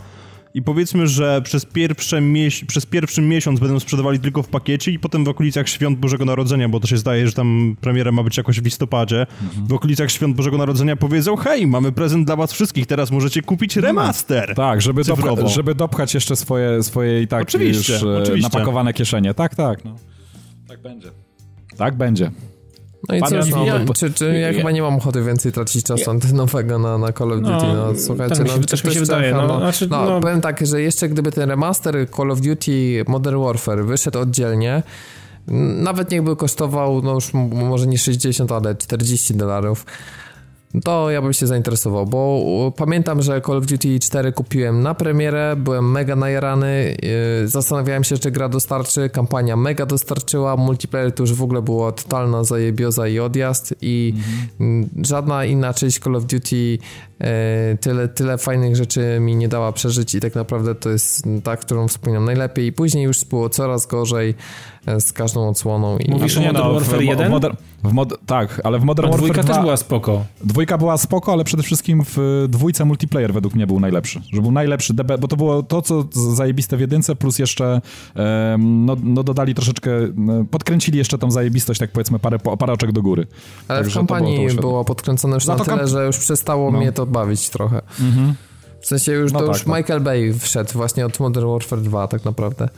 I 0.54 0.62
powiedzmy, 0.62 1.06
że 1.06 1.42
przez, 1.42 1.64
pierwsze 1.64 2.22
przez 2.66 2.86
pierwszy 2.86 3.22
miesiąc 3.22 3.60
będą 3.60 3.80
sprzedawali 3.80 4.18
tylko 4.18 4.42
w 4.42 4.48
pakiecie 4.48 4.90
i 4.90 4.98
potem 4.98 5.24
w 5.24 5.28
okolicach 5.28 5.68
Świąt 5.68 5.98
Bożego 5.98 6.24
Narodzenia, 6.24 6.68
bo 6.68 6.80
to 6.80 6.86
się 6.86 6.98
zdaje, 6.98 7.26
że 7.26 7.32
tam 7.32 7.76
premiera 7.80 8.12
ma 8.12 8.22
być 8.22 8.36
jakoś 8.36 8.60
w 8.60 8.64
listopadzie, 8.64 9.26
mhm. 9.42 9.66
w 9.66 9.72
okolicach 9.72 10.10
Świąt 10.10 10.36
Bożego 10.36 10.58
Narodzenia 10.58 10.96
powiedzą, 10.96 11.36
hej, 11.36 11.66
mamy 11.66 11.92
prezent 11.92 12.26
dla 12.26 12.36
was 12.36 12.52
wszystkich, 12.52 12.86
teraz 12.86 13.10
możecie 13.10 13.42
kupić 13.42 13.76
no. 13.76 13.82
remaster. 13.82 14.54
Tak, 14.54 14.82
żeby, 14.82 15.04
dopcha 15.04 15.48
żeby 15.48 15.74
dopchać 15.74 16.14
jeszcze 16.14 16.36
swoje, 16.36 16.82
swoje 16.82 17.22
i 17.22 17.28
tak 17.28 17.42
oczywiście, 17.42 17.92
już 17.92 18.02
e, 18.02 18.18
oczywiście. 18.18 18.48
napakowane 18.52 18.92
kieszenie. 18.92 19.34
Tak, 19.34 19.54
tak. 19.54 19.84
No. 19.84 19.96
Tak 20.70 20.82
będzie. 20.82 21.10
Tak 21.76 21.96
będzie. 21.96 22.30
No 23.08 23.14
i 23.14 23.22
cóż, 23.22 23.50
no, 23.50 23.64
ja, 23.64 23.80
czy, 23.94 24.12
czy 24.12 24.24
ja, 24.24 24.32
ja, 24.32 24.52
chyba 24.52 24.70
nie 24.70 24.82
mam 24.82 24.96
ochoty 24.96 25.22
więcej 25.22 25.52
tracić 25.52 25.84
czasu 25.84 26.10
antynowego 26.10 26.78
na, 26.78 26.98
na 26.98 27.12
Call 27.12 27.32
of 27.32 27.40
Duty, 27.40 27.66
no, 27.66 27.74
no 27.74 27.98
słuchajcie, 27.98 28.36
tak 28.36 28.46
no, 28.46 28.58
też 28.58 28.84
mi 28.84 28.94
się 28.94 29.00
wydaje, 29.00 29.32
no, 29.32 29.46
no, 29.46 29.58
znaczy, 29.58 29.88
no, 29.90 30.04
no, 30.04 30.20
powiem 30.20 30.40
tak, 30.40 30.66
że 30.66 30.82
jeszcze 30.82 31.08
gdyby 31.08 31.32
ten 31.32 31.48
remaster 31.48 32.10
Call 32.16 32.30
of 32.30 32.40
Duty 32.40 33.04
Modern 33.08 33.42
Warfare 33.42 33.84
wyszedł 33.84 34.18
oddzielnie, 34.18 34.82
nawet 35.76 36.10
niechby 36.10 36.36
kosztował, 36.36 37.02
no 37.02 37.14
już 37.14 37.34
może 37.52 37.86
nie 37.86 37.98
60, 37.98 38.52
ale 38.52 38.74
40 38.74 39.34
dolarów, 39.34 39.86
to 40.84 41.10
ja 41.10 41.22
bym 41.22 41.32
się 41.32 41.46
zainteresował, 41.46 42.06
bo 42.06 42.72
pamiętam, 42.76 43.22
że 43.22 43.40
Call 43.40 43.56
of 43.56 43.66
Duty 43.66 43.98
4 43.98 44.32
kupiłem 44.32 44.82
na 44.82 44.94
premierę, 44.94 45.56
byłem 45.56 45.90
mega 45.90 46.16
najarany, 46.16 46.96
yy, 47.42 47.48
zastanawiałem 47.48 48.04
się, 48.04 48.18
czy 48.18 48.30
gra 48.30 48.48
dostarczy, 48.48 49.08
kampania 49.08 49.56
mega 49.56 49.86
dostarczyła, 49.86 50.56
multiplayer 50.56 51.12
to 51.12 51.22
już 51.22 51.34
w 51.34 51.42
ogóle 51.42 51.62
była 51.62 51.92
totalna 51.92 52.44
zajebioza 52.44 53.08
i 53.08 53.18
odjazd 53.18 53.74
i 53.80 54.14
mhm. 54.60 54.88
żadna 55.06 55.44
inna 55.44 55.74
część 55.74 55.98
Call 55.98 56.16
of 56.16 56.24
Duty 56.24 56.56
yy, 56.56 56.78
tyle, 57.80 58.08
tyle 58.08 58.38
fajnych 58.38 58.76
rzeczy 58.76 59.18
mi 59.20 59.36
nie 59.36 59.48
dała 59.48 59.72
przeżyć 59.72 60.14
i 60.14 60.20
tak 60.20 60.34
naprawdę 60.34 60.74
to 60.74 60.90
jest 60.90 61.24
ta, 61.44 61.56
którą 61.56 61.88
wspominam 61.88 62.24
najlepiej 62.24 62.66
i 62.66 62.72
później 62.72 63.04
już 63.04 63.24
było 63.24 63.48
coraz 63.48 63.86
gorzej, 63.86 64.34
z 64.98 65.12
każdą 65.12 65.48
odsłoną. 65.48 65.98
I... 65.98 66.10
Mówisz 66.10 66.36
o 66.36 66.40
Modern 66.40 66.66
no, 66.66 66.72
Warfare 66.72 67.02
1? 67.02 67.28
W, 67.28 67.30
moder, 67.30 67.56
w 67.84 67.92
mod, 67.92 68.26
tak, 68.26 68.60
ale 68.64 68.78
w 68.78 68.84
Modern 68.84 69.08
A 69.08 69.10
Warfare 69.10 69.26
dwójka 69.26 69.42
2, 69.42 69.54
też 69.54 69.62
była 69.62 69.76
spoko. 69.76 70.24
Dwójka 70.44 70.78
była 70.78 70.98
spoko, 70.98 71.32
ale 71.32 71.44
przede 71.44 71.62
wszystkim 71.62 72.02
w 72.04 72.46
dwójce 72.48 72.84
multiplayer 72.84 73.32
według 73.32 73.54
mnie 73.54 73.66
był 73.66 73.80
najlepszy. 73.80 74.20
Że 74.32 74.42
był 74.42 74.52
najlepszy, 74.52 74.94
DB, 74.94 75.18
bo 75.18 75.28
to 75.28 75.36
było 75.36 75.62
to, 75.62 75.82
co 75.82 76.04
zajebiste 76.34 76.76
w 76.76 76.80
jedynce, 76.80 77.16
plus 77.16 77.38
jeszcze 77.38 77.80
no, 78.58 78.96
no 79.02 79.22
dodali 79.22 79.54
troszeczkę, 79.54 79.90
podkręcili 80.50 80.98
jeszcze 80.98 81.18
tą 81.18 81.30
zajebistość, 81.30 81.80
tak 81.80 81.90
powiedzmy, 81.90 82.18
parę, 82.18 82.38
parę 82.38 82.72
oczek 82.72 82.92
do 82.92 83.02
góry. 83.02 83.26
Ale 83.68 83.78
Także 83.78 83.94
w 83.94 83.98
kampanii 83.98 84.36
było, 84.36 84.48
było, 84.48 84.60
było 84.60 84.84
podkręcone 84.84 85.34
już 85.34 85.46
na 85.46 85.56
tyle, 85.56 85.88
że 85.88 86.06
już 86.06 86.18
przestało 86.18 86.70
no. 86.70 86.78
mnie 86.78 86.92
to 86.92 87.06
bawić 87.06 87.48
trochę. 87.48 87.82
Mhm. 88.00 88.34
W 88.80 88.86
sensie 88.86 89.12
już, 89.12 89.32
no 89.32 89.38
to 89.38 89.46
tak, 89.46 89.54
już 89.54 89.64
tak. 89.64 89.76
Michael 89.76 90.00
Bay 90.00 90.34
wszedł 90.38 90.72
właśnie 90.72 91.06
od 91.06 91.20
Modern 91.20 91.46
Warfare 91.46 91.80
2 91.80 92.08
tak 92.08 92.24
naprawdę. 92.24 92.68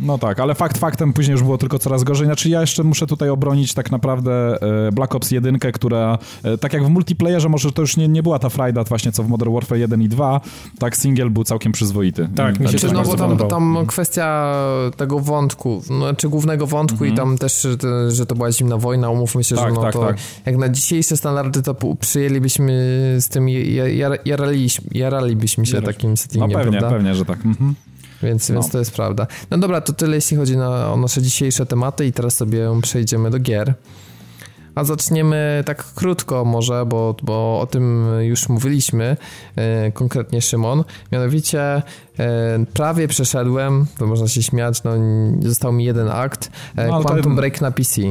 No 0.00 0.18
tak, 0.18 0.40
ale 0.40 0.54
fakt 0.54 0.78
faktem 0.78 1.12
później 1.12 1.32
już 1.32 1.42
było 1.42 1.58
tylko 1.58 1.78
coraz 1.78 2.04
gorzej. 2.04 2.26
Znaczy 2.26 2.48
ja 2.48 2.60
jeszcze 2.60 2.84
muszę 2.84 3.06
tutaj 3.06 3.28
obronić 3.28 3.74
tak 3.74 3.90
naprawdę 3.90 4.58
e, 4.88 4.92
Black 4.92 5.14
Ops 5.14 5.30
1, 5.30 5.58
która 5.58 6.18
e, 6.42 6.58
tak 6.58 6.72
jak 6.72 6.84
w 6.84 6.88
multiplayerze 6.88 7.48
może 7.48 7.72
to 7.72 7.82
już 7.82 7.96
nie, 7.96 8.08
nie 8.08 8.22
była 8.22 8.38
ta 8.38 8.48
frajda 8.48 8.84
właśnie 8.84 9.12
co 9.12 9.22
w 9.22 9.28
Modern 9.28 9.52
Warfare 9.52 9.78
1 9.78 10.02
i 10.02 10.08
2, 10.08 10.40
tak 10.78 10.96
single 10.96 11.30
był 11.30 11.44
całkiem 11.44 11.72
przyzwoity. 11.72 12.28
Tak, 12.34 12.60
mi 12.60 12.68
się 12.68 12.78
znaczy, 12.78 12.94
no 12.94 13.02
bo 13.02 13.16
tam, 13.16 13.38
tam 13.38 13.86
kwestia 13.86 14.54
tego 14.96 15.20
wątku, 15.20 15.80
znaczy 15.80 16.28
głównego 16.28 16.66
wątku 16.66 16.94
mhm. 16.94 17.12
i 17.12 17.16
tam 17.16 17.38
też, 17.38 17.66
że 18.08 18.26
to 18.26 18.34
była 18.34 18.52
zimna 18.52 18.76
wojna, 18.76 19.10
umówmy 19.10 19.44
się, 19.44 19.56
tak, 19.56 19.68
że 19.68 19.74
no 19.74 19.82
tak, 19.82 19.92
to 19.92 20.00
tak. 20.00 20.16
jak 20.46 20.56
na 20.56 20.68
dzisiejsze 20.68 21.16
standardy 21.16 21.62
to 21.62 21.74
przyjęlibyśmy 22.00 22.72
z 23.20 23.28
tym, 23.28 23.48
jaralibyśmy, 24.24 24.88
jaralibyśmy 24.92 25.66
się 25.66 25.82
takim 25.82 26.16
settingiem, 26.16 26.50
No 26.50 26.58
pewnie, 26.58 26.78
prawda? 26.78 26.96
pewnie, 26.96 27.14
że 27.14 27.24
tak. 27.24 27.46
Mhm. 27.46 27.74
Więc, 28.22 28.48
no. 28.48 28.54
więc 28.54 28.70
to 28.70 28.78
jest 28.78 28.94
prawda. 28.94 29.26
No 29.50 29.58
dobra, 29.58 29.80
to 29.80 29.92
tyle 29.92 30.16
jeśli 30.16 30.36
chodzi 30.36 30.56
na, 30.56 30.92
o 30.92 30.96
nasze 30.96 31.22
dzisiejsze 31.22 31.66
tematy 31.66 32.06
i 32.06 32.12
teraz 32.12 32.36
sobie 32.36 32.80
przejdziemy 32.82 33.30
do 33.30 33.38
gier. 33.38 33.74
A 34.74 34.84
zaczniemy 34.84 35.62
tak 35.66 35.84
krótko 35.94 36.44
może, 36.44 36.86
bo, 36.86 37.16
bo 37.22 37.60
o 37.60 37.66
tym 37.66 38.06
już 38.20 38.48
mówiliśmy, 38.48 39.16
e, 39.56 39.92
konkretnie 39.92 40.42
Szymon. 40.42 40.84
Mianowicie 41.12 41.60
e, 41.62 41.82
prawie 42.74 43.08
przeszedłem, 43.08 43.86
to 43.98 44.06
można 44.06 44.28
się 44.28 44.42
śmiać, 44.42 44.82
no, 44.82 44.92
został 45.40 45.72
mi 45.72 45.84
jeden 45.84 46.08
akt, 46.08 46.50
e, 46.76 46.86
no, 46.86 47.04
Quantum 47.04 47.36
Break 47.36 47.60
na 47.60 47.70
PC. 47.70 48.02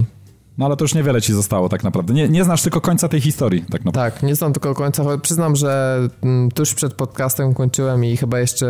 No 0.59 0.65
ale 0.65 0.77
to 0.77 0.83
już 0.83 0.95
niewiele 0.95 1.21
ci 1.21 1.33
zostało 1.33 1.69
tak 1.69 1.83
naprawdę. 1.83 2.13
Nie, 2.13 2.29
nie 2.29 2.43
znasz 2.43 2.61
tylko 2.61 2.81
końca 2.81 3.07
tej 3.07 3.21
historii, 3.21 3.65
tak 3.71 3.85
naprawdę. 3.85 4.11
Tak, 4.11 4.23
nie 4.23 4.35
znam 4.35 4.53
tylko 4.53 4.73
końca. 4.73 5.17
Przyznam, 5.17 5.55
że 5.55 5.99
mm, 6.23 6.51
tuż 6.51 6.73
przed 6.73 6.93
podcastem 6.93 7.53
kończyłem 7.53 8.05
i 8.05 8.17
chyba 8.17 8.39
jeszcze 8.39 8.67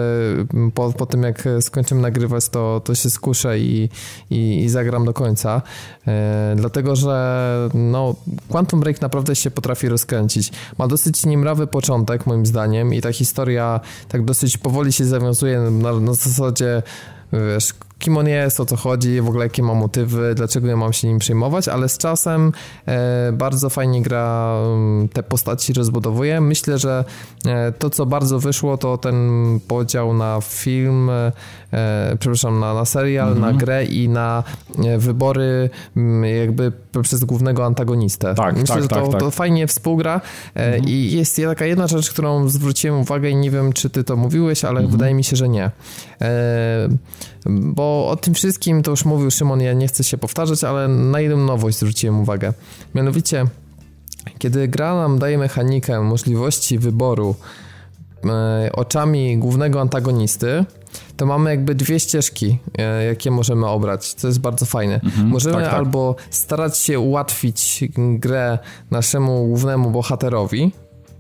mm, 0.54 0.72
po, 0.72 0.94
po 0.94 1.06
tym, 1.06 1.24
jak 1.24 1.44
skończymy 1.62 2.02
nagrywać, 2.02 2.50
to, 2.50 2.82
to 2.86 2.96
się 2.96 3.10
skuszę 3.10 3.60
i, 3.60 3.90
i, 4.30 4.64
i 4.64 4.70
zagram 4.70 5.06
do 5.06 5.14
końca. 5.14 5.62
E, 6.08 6.54
dlatego, 6.58 6.96
że 6.96 7.70
no, 7.74 8.16
Quantum 8.50 8.80
Break 8.80 9.02
naprawdę 9.02 9.36
się 9.36 9.52
potrafi 9.52 9.90
rozkręcić. 9.90 10.52
Ma 10.78 10.88
dosyć 10.88 11.26
niemrawy 11.26 11.68
początek, 11.68 12.26
moim 12.26 12.46
zdaniem, 12.46 12.94
i 12.94 13.02
ta 13.02 13.14
historia 13.14 13.80
tak 14.08 14.26
dosyć 14.26 14.58
powoli 14.58 14.94
się 14.94 15.06
zawiązuje 15.06 15.60
na, 15.60 16.00
na 16.00 16.14
zasadzie 16.14 16.84
wiesz, 17.34 17.74
kim 18.00 18.18
on 18.18 18.28
jest, 18.28 18.60
o 18.60 18.66
co 18.66 18.76
chodzi, 18.76 19.22
w 19.22 19.28
ogóle 19.28 19.46
jakie 19.46 19.64
ma 19.64 19.74
motywy, 19.74 20.36
dlaczego 20.36 20.68
ja 20.68 20.78
mam 20.78 20.94
się 20.94 21.08
nim 21.08 21.20
przejmować, 21.20 21.68
ale 21.68 21.90
z 21.90 21.98
czasem 21.98 22.52
e, 22.86 23.32
bardzo 23.32 23.70
fajnie 23.70 24.02
gra 24.02 24.56
mm, 24.66 25.10
te 25.10 25.24
postaci 25.24 25.74
rozbudowuje. 25.74 26.42
Myślę, 26.42 26.78
że 26.78 27.06
e, 27.46 27.72
to, 27.72 27.90
co 27.90 28.06
bardzo 28.06 28.40
wyszło, 28.40 28.78
to 28.78 28.98
ten 28.98 29.60
podział 29.68 30.14
na 30.14 30.40
film, 30.42 31.12
e, 31.74 32.18
przepraszam, 32.20 32.60
na, 32.60 32.74
na 32.74 32.86
serial, 32.86 33.32
mhm. 33.32 33.54
na 33.54 33.60
grę 33.60 33.86
i 33.86 34.10
na 34.10 34.44
e, 34.86 34.98
wybory 34.98 35.70
mm, 35.98 36.36
jakby 36.36 36.72
przez 37.02 37.24
głównego 37.24 37.66
antagonistę. 37.66 38.36
Tak, 38.36 38.56
Myślę, 38.56 38.76
tak, 38.76 38.84
że 38.84 38.90
to, 38.90 39.08
tak, 39.08 39.20
to 39.20 39.32
fajnie 39.32 39.68
współgra 39.68 40.22
e, 40.56 40.66
mhm. 40.66 40.84
i 40.88 41.12
jest 41.12 41.42
taka 41.46 41.66
jedna 41.66 41.88
rzecz, 41.88 42.10
którą 42.10 42.50
zwróciłem 42.50 43.00
uwagę 43.00 43.30
i 43.30 43.36
nie 43.36 43.52
wiem, 43.52 43.74
czy 43.74 43.90
ty 43.90 44.04
to 44.04 44.16
mówiłeś, 44.16 44.64
ale 44.66 44.80
mhm. 44.80 44.92
wydaje 44.92 45.14
mi 45.14 45.24
się, 45.24 45.36
że 45.36 45.50
nie. 45.50 45.72
E, 46.22 46.90
bo 47.46 48.08
o 48.10 48.16
tym 48.16 48.34
wszystkim 48.34 48.84
to 48.84 48.92
już 48.92 49.06
mówił 49.06 49.32
Szymon, 49.32 49.62
ja 49.62 49.74
nie 49.74 49.88
chcę 49.88 50.04
się 50.04 50.18
powtarzać, 50.18 50.64
ale 50.64 50.88
na 50.88 51.20
jedną 51.20 51.38
nowość 51.38 51.78
zwróciłem 51.78 52.20
uwagę. 52.20 52.54
Mianowicie, 52.96 53.46
kiedy 54.38 54.68
gra 54.68 54.96
nam 54.96 55.20
daje 55.20 55.38
mechanikę 55.38 56.02
możliwości 56.02 56.80
wyboru 56.80 57.36
e, 58.26 58.70
oczami 58.74 59.38
głównego 59.38 59.82
antagonisty, 59.82 60.66
to 61.18 61.26
mamy 61.26 61.50
jakby 61.50 61.76
dwie 61.76 62.00
ścieżki, 62.00 62.60
e, 62.78 63.06
jakie 63.06 63.32
możemy 63.32 63.68
obrać, 63.68 64.14
co 64.14 64.28
jest 64.28 64.40
bardzo 64.40 64.66
fajne. 64.66 64.96
Mhm, 65.04 65.28
możemy 65.28 65.56
tak, 65.56 65.66
tak. 65.66 65.74
albo 65.74 66.16
starać 66.30 66.78
się 66.78 67.00
ułatwić 67.00 67.84
grę 67.98 68.60
naszemu 68.92 69.46
głównemu 69.46 69.92
bohaterowi, 69.92 70.72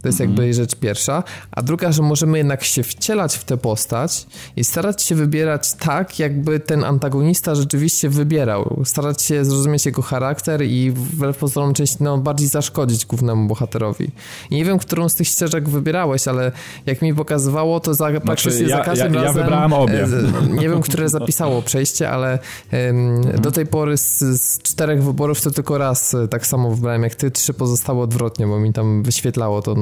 to 0.02 0.08
jest 0.08 0.20
jakby 0.20 0.41
mhm. 0.41 0.54
rzecz 0.54 0.76
pierwsza. 0.76 1.24
A 1.52 1.62
druga, 1.62 1.91
że 1.91 2.02
możemy 2.02 2.38
jednak 2.38 2.64
się 2.64 2.84
wcielać 2.84 3.38
w 3.38 3.43
tę 3.43 3.58
postać 3.58 4.28
i 4.56 4.64
starać 4.64 5.04
się 5.04 5.16
wybierać 5.16 5.74
tak, 5.74 6.20
jakby 6.20 6.60
ten 6.60 6.84
antagonista 6.84 7.56
rzeczywiście 7.56 8.10
wybierał. 8.10 8.82
Starać 8.86 9.22
się 9.22 9.45
zrozumieć 9.45 9.86
jego 9.86 10.02
charakter 10.02 10.64
i 10.64 10.91
wbrew 10.91 11.38
pozorom 11.38 11.74
część 11.74 12.00
no, 12.00 12.18
bardziej 12.18 12.47
zaszkodzić 12.47 13.06
głównemu 13.06 13.47
bohaterowi. 13.47 14.12
I 14.50 14.56
nie 14.56 14.66
wiem, 14.66 14.80
którą 14.80 15.10
z 15.10 15.16
tych 15.16 15.28
ścieżek 15.28 15.70
wybierałeś, 15.70 16.28
ale 16.28 16.52
jak 16.86 17.02
mi 17.02 17.16
pokazywało, 17.16 17.80
to 17.80 17.93
za, 17.93 18.20
znaczy, 18.20 18.50
ja, 18.62 18.78
za 18.78 18.84
każdym 18.84 19.14
ja, 19.14 19.20
ja 19.20 19.26
razem... 19.26 19.43
wybrałem 19.43 19.74
obie. 19.74 20.08
Nie 20.50 20.70
wiem, 20.70 20.82
które 20.82 21.10
zapisało 21.10 21.62
przejście, 21.62 22.10
ale 22.10 22.39
um, 22.74 23.22
do 23.41 23.52
tej 23.52 23.66
pory 23.66 23.97
z, 23.97 24.20
z, 24.20 24.62
czterech 24.62 25.04
wyborów 25.04 25.41
to 25.41 25.52
tylko 25.52 25.78
raz 25.78 26.14
e, 26.14 26.28
tak 26.28 26.47
samo 26.47 26.76
wybrałem 26.76 27.04
jak 27.04 27.16
ty, 27.16 27.32
trzy 27.32 27.54
pozostało 27.54 28.04
odwrotnie, 28.04 28.47
bo 28.47 28.60
mi 28.60 28.74
tam 28.74 29.04
wyświetlało 29.04 29.62
to 29.62 29.76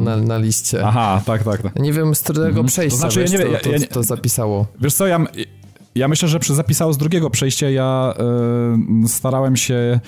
na, 0.00 0.16
na 0.16 0.38
liście. 0.38 0.86
Aha, 0.86 1.22
tak, 1.26 1.44
tak. 1.44 1.62
tak. 1.62 1.78
Nie 1.78 1.92
wiem, 1.92 2.14
z 2.14 2.22
którego 2.22 2.48
mhm. 2.48 2.66
przejścia 2.66 2.96
to, 2.96 3.00
znaczy, 3.00 3.20
wiesz, 3.20 3.32
ja 3.32 3.38
nie, 3.38 3.44
to, 3.44 3.70
ja, 3.70 3.76
ja, 3.76 3.86
to, 3.86 3.94
to 3.94 4.02
zapisało. 4.02 4.66
Wiesz 4.80 4.94
co, 4.94 5.06
ja, 5.06 5.24
ja 5.94 6.08
myślę, 6.08 6.28
że 6.28 6.38
zapisało 6.40 6.92
z 6.92 6.98
drugiego 6.98 7.30
przejścia 7.30 7.70
ja 7.70 8.14
y, 9.04 9.08
starałem 9.08 9.56
się 9.56 10.00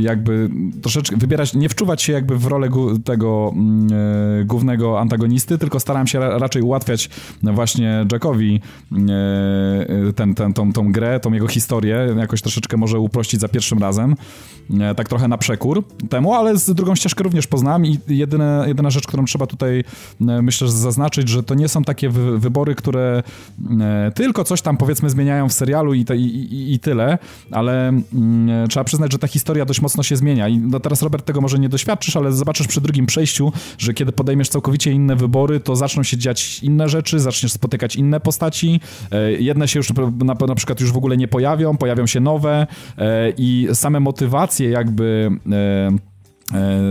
jakby 0.00 0.50
troszeczkę 0.82 1.16
wybierać, 1.16 1.54
nie 1.54 1.68
wczuwać 1.68 2.02
się 2.02 2.12
jakby 2.12 2.38
w 2.38 2.46
rolę 2.46 2.68
tego 3.04 3.52
mm, 3.54 3.88
e, 4.40 4.44
głównego 4.44 5.00
antagonisty, 5.00 5.58
tylko 5.58 5.80
starałem 5.80 6.06
się 6.06 6.20
raczej 6.20 6.62
ułatwiać 6.62 7.10
właśnie 7.42 8.06
Jackowi 8.12 8.60
e, 8.92 10.12
ten, 10.12 10.34
ten, 10.34 10.52
tą, 10.52 10.72
tą 10.72 10.92
grę, 10.92 11.20
tą 11.20 11.32
jego 11.32 11.48
historię, 11.48 12.14
jakoś 12.18 12.42
troszeczkę 12.42 12.76
może 12.76 12.98
uprościć 12.98 13.40
za 13.40 13.48
pierwszym 13.48 13.78
razem, 13.78 14.16
e, 14.80 14.94
tak 14.94 15.08
trochę 15.08 15.28
na 15.28 15.38
przekór 15.38 15.84
temu, 16.10 16.34
ale 16.34 16.58
z 16.58 16.74
drugą 16.74 16.94
ścieżkę 16.94 17.24
również 17.24 17.46
poznałem 17.46 17.86
i 17.86 17.98
jedyne, 18.08 18.64
jedyna 18.66 18.90
rzecz, 18.90 19.06
którą 19.06 19.24
trzeba 19.24 19.46
tutaj 19.46 19.84
myślę 20.20 20.68
zaznaczyć, 20.68 21.28
że 21.28 21.42
to 21.42 21.54
nie 21.54 21.68
są 21.68 21.84
takie 21.84 22.08
wy 22.08 22.38
wybory, 22.38 22.74
które 22.74 23.22
tylko 24.14 24.44
coś 24.44 24.62
tam 24.62 24.76
powiedzmy 24.76 25.10
zmieniają 25.10 25.48
w 25.48 25.52
serialu 25.52 25.94
i, 25.94 26.04
te, 26.04 26.16
i, 26.16 26.54
i, 26.54 26.74
i 26.74 26.78
tyle, 26.78 27.18
ale 27.50 27.88
mm, 27.88 28.68
trzeba 28.68 28.84
przyznać, 28.84 29.11
że 29.12 29.18
ta 29.18 29.26
historia 29.26 29.64
dość 29.64 29.80
mocno 29.80 30.02
się 30.02 30.16
zmienia. 30.16 30.48
I 30.48 30.58
no 30.58 30.80
teraz 30.80 31.02
Robert 31.02 31.26
tego 31.26 31.40
może 31.40 31.58
nie 31.58 31.68
doświadczysz, 31.68 32.16
ale 32.16 32.32
zobaczysz 32.32 32.66
przy 32.66 32.80
drugim 32.80 33.06
przejściu, 33.06 33.52
że 33.78 33.94
kiedy 33.94 34.12
podejmiesz 34.12 34.48
całkowicie 34.48 34.92
inne 34.92 35.16
wybory, 35.16 35.60
to 35.60 35.76
zaczną 35.76 36.02
się 36.02 36.16
dziać 36.16 36.62
inne 36.62 36.88
rzeczy, 36.88 37.20
zaczniesz 37.20 37.52
spotykać 37.52 37.96
inne 37.96 38.20
postaci, 38.20 38.80
e, 39.10 39.32
jedne 39.32 39.68
się 39.68 39.78
już 39.78 39.92
na, 40.24 40.34
na 40.46 40.54
przykład 40.54 40.80
już 40.80 40.92
w 40.92 40.96
ogóle 40.96 41.16
nie 41.16 41.28
pojawią, 41.28 41.76
pojawią 41.76 42.06
się 42.06 42.20
nowe 42.20 42.66
e, 42.98 43.32
i 43.36 43.68
same 43.72 44.00
motywacje 44.00 44.70
jakby 44.70 45.30
e, 45.52 46.11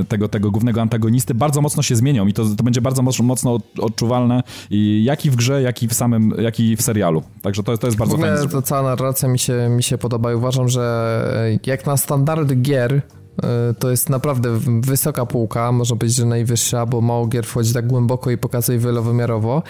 tego, 0.08 0.28
tego 0.28 0.52
głównego 0.52 0.82
antagonisty 0.82 1.34
bardzo 1.34 1.62
mocno 1.62 1.84
się 1.84 1.96
zmienią 1.96 2.28
i 2.28 2.34
to, 2.34 2.46
to 2.58 2.64
będzie 2.64 2.82
bardzo 2.82 3.02
mocno 3.24 3.58
odczuwalne 3.80 4.44
i 4.70 5.04
jak 5.04 5.26
i 5.26 5.32
w 5.32 5.36
grze, 5.36 5.62
jak 5.62 5.84
i 5.84 5.88
w 5.88 5.94
samym, 5.94 6.34
jak 6.40 6.60
i 6.60 6.76
w 6.76 6.82
serialu. 6.82 7.24
Także 7.42 7.64
to, 7.64 7.78
to 7.78 7.88
jest 7.88 7.98
bardzo 7.98 8.18
fajne. 8.18 8.48
To 8.48 8.62
cała 8.62 8.84
narracja 8.84 9.30
mi 9.30 9.40
się, 9.40 9.70
mi 9.70 9.84
się 9.84 9.98
podoba 9.98 10.32
i 10.32 10.36
uważam, 10.36 10.70
że 10.70 11.60
jak 11.66 11.86
na 11.86 11.98
standard 11.98 12.54
gier 12.54 13.02
E, 13.44 13.74
to 13.74 13.92
jest 13.92 14.10
naprawdę 14.10 14.60
wysoka 14.82 15.26
półka, 15.26 15.72
można 15.72 15.96
powiedzieć, 15.96 16.18
że 16.18 16.26
najwyższa, 16.26 16.86
bo 16.86 17.02
mało 17.02 17.28
gier 17.28 17.46
wchodzi 17.46 17.74
tak 17.74 17.88
głęboko 17.88 18.32
i 18.32 18.38
pokazuje 18.38 18.80
wielowymiarowo. 18.80 19.64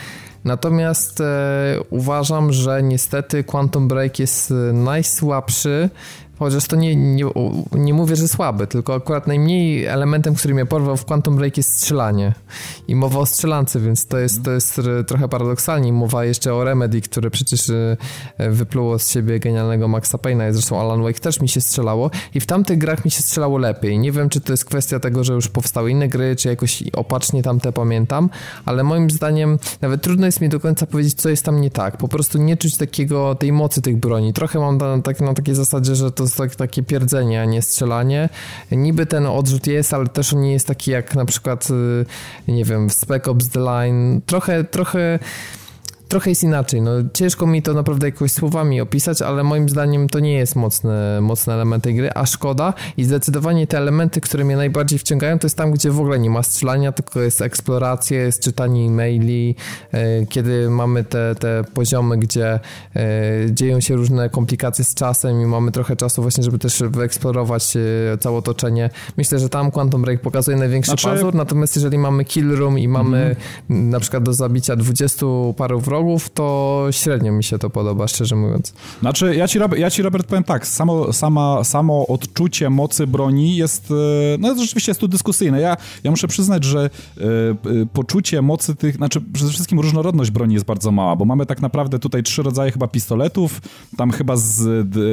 Natomiast 0.43 1.21
e, 1.21 1.77
uważam, 1.89 2.53
że 2.53 2.83
niestety 2.83 3.43
Quantum 3.43 3.87
Break 3.87 4.19
jest 4.19 4.51
e, 4.51 4.73
najsłabszy 4.73 5.89
Chociaż 6.41 6.65
to 6.65 6.75
nie, 6.75 6.95
nie, 6.95 7.25
nie 7.71 7.93
mówię, 7.93 8.15
że 8.15 8.27
słaby, 8.27 8.67
tylko 8.67 8.93
akurat 8.93 9.27
najmniej 9.27 9.85
elementem, 9.85 10.35
który 10.35 10.53
mnie 10.53 10.65
porwał 10.65 10.97
w 10.97 11.05
Quantum 11.05 11.35
Break 11.35 11.57
jest 11.57 11.77
strzelanie. 11.77 12.33
I 12.87 12.95
mowa 12.95 13.19
o 13.19 13.25
strzelance, 13.25 13.79
więc 13.79 14.07
to 14.07 14.17
jest, 14.17 14.43
to 14.43 14.51
jest 14.51 14.81
trochę 15.07 15.27
paradoksalnie. 15.27 15.93
Mowa 15.93 16.25
jeszcze 16.25 16.53
o 16.53 16.63
Remedy, 16.63 17.01
które 17.01 17.31
przecież 17.31 17.69
e, 17.69 17.97
wypluło 18.49 18.99
z 18.99 19.09
siebie 19.09 19.39
genialnego 19.39 19.87
Maxa 19.87 20.17
Payne'a. 20.17 20.53
Zresztą 20.53 20.81
Alan 20.81 21.03
Wake 21.03 21.19
też 21.19 21.41
mi 21.41 21.49
się 21.49 21.61
strzelało. 21.61 22.11
I 22.33 22.39
w 22.39 22.45
tamtych 22.45 22.77
grach 22.77 23.05
mi 23.05 23.11
się 23.11 23.21
strzelało 23.21 23.57
lepiej. 23.57 23.99
Nie 23.99 24.11
wiem, 24.11 24.29
czy 24.29 24.41
to 24.41 24.53
jest 24.53 24.65
kwestia 24.65 24.99
tego, 24.99 25.23
że 25.23 25.33
już 25.33 25.47
powstały 25.47 25.91
inne 25.91 26.07
gry, 26.07 26.35
czy 26.35 26.47
jakoś 26.47 26.83
opacznie 26.93 27.43
tamte 27.43 27.71
pamiętam, 27.71 28.29
ale 28.65 28.83
moim 28.83 29.09
zdaniem 29.09 29.59
nawet 29.81 30.01
trudno 30.01 30.25
jest 30.25 30.41
mi 30.41 30.49
do 30.49 30.59
końca 30.59 30.85
powiedzieć, 30.85 31.13
co 31.13 31.29
jest 31.29 31.45
tam 31.45 31.61
nie 31.61 31.71
tak. 31.71 31.97
Po 31.97 32.07
prostu 32.07 32.37
nie 32.37 32.57
czuć 32.57 32.77
takiego, 32.77 33.35
tej 33.35 33.51
mocy 33.51 33.81
tych 33.81 33.97
broni. 33.97 34.33
Trochę 34.33 34.59
mam 34.59 34.77
na, 34.77 35.01
tak, 35.01 35.19
na 35.19 35.33
takiej 35.33 35.55
zasadzie, 35.55 35.95
że 35.95 36.11
to 36.11 36.30
tak, 36.35 36.55
takie 36.55 36.83
pierdzenie, 36.83 37.41
a 37.41 37.45
nie 37.45 37.61
strzelanie. 37.61 38.29
Niby 38.71 39.05
ten 39.05 39.25
odrzut 39.25 39.67
jest, 39.67 39.93
ale 39.93 40.07
też 40.07 40.33
on 40.33 40.41
nie 40.41 40.53
jest 40.53 40.67
taki 40.67 40.91
jak 40.91 41.15
na 41.15 41.25
przykład, 41.25 41.67
y, 42.47 42.51
nie 42.51 42.65
wiem, 42.65 42.89
w 42.89 42.93
Spec 42.93 43.27
Ops 43.27 43.49
The 43.49 43.59
Line. 43.59 44.21
Trochę, 44.25 44.63
trochę 44.63 45.19
trochę 46.11 46.29
jest 46.29 46.43
inaczej. 46.43 46.81
No, 46.81 46.91
ciężko 47.13 47.47
mi 47.47 47.61
to 47.61 47.73
naprawdę 47.73 48.07
jakoś 48.07 48.31
słowami 48.31 48.81
opisać, 48.81 49.21
ale 49.21 49.43
moim 49.43 49.69
zdaniem 49.69 50.09
to 50.09 50.19
nie 50.19 50.33
jest 50.33 50.55
mocny, 50.55 51.21
mocny 51.21 51.53
element 51.53 51.83
tej 51.83 51.95
gry, 51.95 52.09
a 52.15 52.25
szkoda 52.25 52.73
i 52.97 53.03
zdecydowanie 53.03 53.67
te 53.67 53.77
elementy, 53.77 54.21
które 54.21 54.45
mnie 54.45 54.55
najbardziej 54.55 54.99
wciągają, 54.99 55.39
to 55.39 55.45
jest 55.45 55.57
tam, 55.57 55.71
gdzie 55.71 55.91
w 55.91 55.99
ogóle 55.99 56.19
nie 56.19 56.29
ma 56.29 56.43
strzelania, 56.43 56.91
tylko 56.91 57.21
jest 57.21 57.41
eksploracja, 57.41 58.23
jest 58.23 58.43
czytanie 58.43 58.85
e-maili, 58.85 59.55
e, 59.91 60.25
kiedy 60.25 60.69
mamy 60.69 61.03
te, 61.03 61.35
te 61.35 61.63
poziomy, 61.73 62.17
gdzie 62.17 62.59
e, 62.95 63.01
dzieją 63.51 63.79
się 63.79 63.95
różne 63.95 64.29
komplikacje 64.29 64.85
z 64.85 64.95
czasem 64.95 65.41
i 65.41 65.45
mamy 65.45 65.71
trochę 65.71 65.95
czasu 65.95 66.21
właśnie, 66.21 66.43
żeby 66.43 66.59
też 66.59 66.83
wyeksplorować 66.89 67.77
e, 67.77 68.17
całe 68.17 68.37
otoczenie. 68.37 68.89
Myślę, 69.17 69.39
że 69.39 69.49
tam 69.49 69.71
Quantum 69.71 70.01
Break 70.01 70.21
pokazuje 70.21 70.57
największy 70.57 70.91
znaczy... 70.91 71.07
pazur, 71.07 71.35
natomiast 71.35 71.75
jeżeli 71.75 71.97
mamy 71.97 72.25
kill 72.25 72.55
room 72.55 72.79
i 72.79 72.87
mamy 72.87 73.35
mm. 73.69 73.89
na 73.89 73.99
przykład 73.99 74.23
do 74.23 74.33
zabicia 74.33 74.75
20 74.75 75.25
paru 75.57 75.79
wrogów, 75.79 76.00
to 76.33 76.87
średnio 76.91 77.31
mi 77.31 77.43
się 77.43 77.59
to 77.59 77.69
podoba, 77.69 78.07
szczerze 78.07 78.35
mówiąc. 78.35 78.73
Znaczy, 78.99 79.35
ja 79.35 79.47
ci, 79.47 79.59
ja 79.77 79.89
ci 79.89 80.01
Robert 80.01 80.27
powiem 80.27 80.43
tak, 80.43 80.67
samo, 80.67 81.13
sama, 81.13 81.63
samo 81.63 82.07
odczucie 82.07 82.69
mocy 82.69 83.07
broni 83.07 83.55
jest, 83.55 83.91
e, 83.91 84.37
no 84.39 84.55
rzeczywiście 84.55 84.89
jest 84.89 84.99
tu 84.99 85.07
dyskusyjne. 85.07 85.61
Ja, 85.61 85.77
ja 86.03 86.11
muszę 86.11 86.27
przyznać, 86.27 86.63
że 86.63 86.89
y, 87.17 87.21
poczucie 87.93 88.41
mocy 88.41 88.75
tych, 88.75 88.95
znaczy 88.95 89.21
przede 89.33 89.51
wszystkim 89.51 89.79
różnorodność 89.79 90.31
broni 90.31 90.53
jest 90.53 90.65
bardzo 90.65 90.91
mała, 90.91 91.15
bo 91.15 91.25
mamy 91.25 91.45
tak 91.45 91.61
naprawdę 91.61 91.99
tutaj 91.99 92.23
trzy 92.23 92.43
rodzaje 92.43 92.71
chyba 92.71 92.87
pistoletów, 92.87 93.61
tam 93.97 94.11
chyba 94.11 94.37
z, 94.37 94.53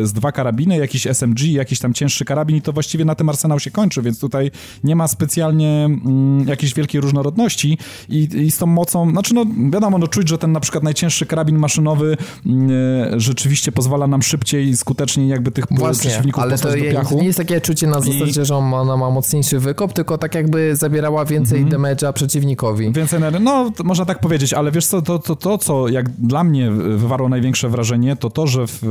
z 0.09 0.13
dwa 0.13 0.33
karabiny, 0.33 0.77
jakiś 0.77 1.07
SMG, 1.07 1.41
jakiś 1.53 1.79
tam 1.79 1.95
cięższy 1.95 2.25
karabin 2.25 2.57
i 2.57 2.63
to 2.63 2.73
właściwie 2.73 3.05
na 3.05 3.15
tym 3.15 3.29
arsenał 3.29 3.61
się 3.61 3.71
kończy, 3.71 4.03
więc 4.03 4.21
tutaj 4.21 4.51
nie 4.85 4.97
ma 4.97 5.09
specjalnie 5.09 5.85
mm, 5.85 6.49
jakiejś 6.49 6.75
wielkiej 6.75 7.01
różnorodności 7.01 7.79
i, 8.09 8.29
i 8.35 8.51
z 8.51 8.59
tą 8.59 8.67
mocą, 8.67 9.11
znaczy 9.11 9.35
no 9.35 9.45
wiadomo, 9.71 9.99
no 9.99 10.09
czuć, 10.09 10.29
że 10.29 10.39
ten 10.39 10.53
na 10.53 10.61
przykład 10.61 10.78
przykład 10.79 10.85
najcięższy 10.85 11.27
karabin 11.27 11.59
maszynowy 11.59 12.17
mm, 12.47 12.71
e, 13.15 13.21
rzeczywiście 13.21 13.73
pozwala 13.73 14.07
nam 14.07 14.23
szybciej 14.23 14.69
i 14.69 14.77
skuteczniej 14.77 15.29
jakby 15.29 15.51
tych 15.51 15.65
Właśnie, 15.71 16.11
przeciwników 16.11 16.43
ale 16.43 16.59
to, 16.59 16.77
je, 16.77 17.03
nie 17.17 17.27
jest 17.27 17.39
takie 17.39 17.61
czucie 17.61 17.87
na 17.87 18.01
zasadzie, 18.01 18.43
I... 18.43 18.45
że 18.45 18.57
ona 18.57 18.97
ma 18.97 19.11
mocniejszy 19.11 19.59
wykop, 19.59 19.93
tylko 19.93 20.19
tak 20.19 20.35
jakby 20.35 20.77
zabierała 20.77 21.25
więcej 21.25 21.67
-hmm. 21.67 21.71
damage'a 21.71 22.13
przeciwnikowi. 22.13 22.93
Więcej 22.93 23.17
energii, 23.17 23.41
no 23.45 23.71
można 23.85 24.05
tak 24.05 24.21
powiedzieć, 24.21 24.53
ale 24.53 24.71
wiesz 24.71 24.87
co, 24.87 25.03
to, 25.03 25.19
to, 25.19 25.37
to 25.37 25.59
co 25.59 25.89
jak 25.89 26.11
dla 26.11 26.45
mnie 26.45 26.71
wywarło 26.71 27.29
największe 27.29 27.69
wrażenie, 27.69 28.17
to 28.17 28.31
to, 28.31 28.47
że 28.47 28.67
w, 28.67 28.83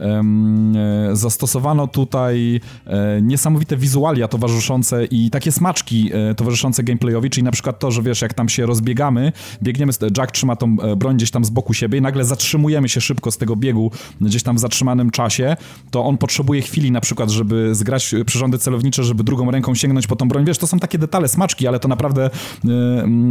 um, 0.00 0.74
zastosowano 1.12 1.86
tutaj 1.86 2.60
e, 2.86 3.22
niesamowite 3.22 3.76
wizualia 3.76 4.28
towarzyszące 4.28 5.04
i 5.04 5.30
takie 5.30 5.52
smaczki 5.52 6.10
e, 6.12 6.34
towarzyszące 6.34 6.82
gameplayowi, 6.82 7.30
czyli 7.30 7.44
na 7.44 7.50
przykład 7.50 7.78
to, 7.78 7.90
że 7.90 8.02
wiesz, 8.02 8.22
jak 8.22 8.34
tam 8.34 8.48
się 8.48 8.66
rozbiegamy, 8.66 9.32
biegniemy, 9.62 9.92
Jack 10.18 10.32
trzyma 10.32 10.56
tą 10.56 10.76
broń 11.02 11.16
gdzieś 11.16 11.30
tam 11.30 11.44
z 11.44 11.50
boku 11.50 11.74
siebie 11.74 11.98
i 11.98 12.00
nagle 12.00 12.24
zatrzymujemy 12.24 12.88
się 12.88 13.00
szybko 13.00 13.30
z 13.30 13.38
tego 13.38 13.56
biegu 13.56 13.90
gdzieś 14.20 14.42
tam 14.42 14.56
w 14.56 14.58
zatrzymanym 14.58 15.10
czasie, 15.10 15.56
to 15.90 16.04
on 16.04 16.18
potrzebuje 16.18 16.62
chwili 16.62 16.90
na 16.90 17.00
przykład, 17.00 17.30
żeby 17.30 17.74
zgrać 17.74 18.14
przyrządy 18.26 18.58
celownicze, 18.58 19.04
żeby 19.04 19.24
drugą 19.24 19.50
ręką 19.50 19.74
sięgnąć 19.74 20.06
po 20.06 20.16
tą 20.16 20.28
broń. 20.28 20.44
Wiesz, 20.44 20.58
to 20.58 20.66
są 20.66 20.78
takie 20.78 20.98
detale, 20.98 21.28
smaczki, 21.28 21.66
ale 21.66 21.80
to 21.80 21.88
naprawdę 21.88 22.30
y, 22.64 22.70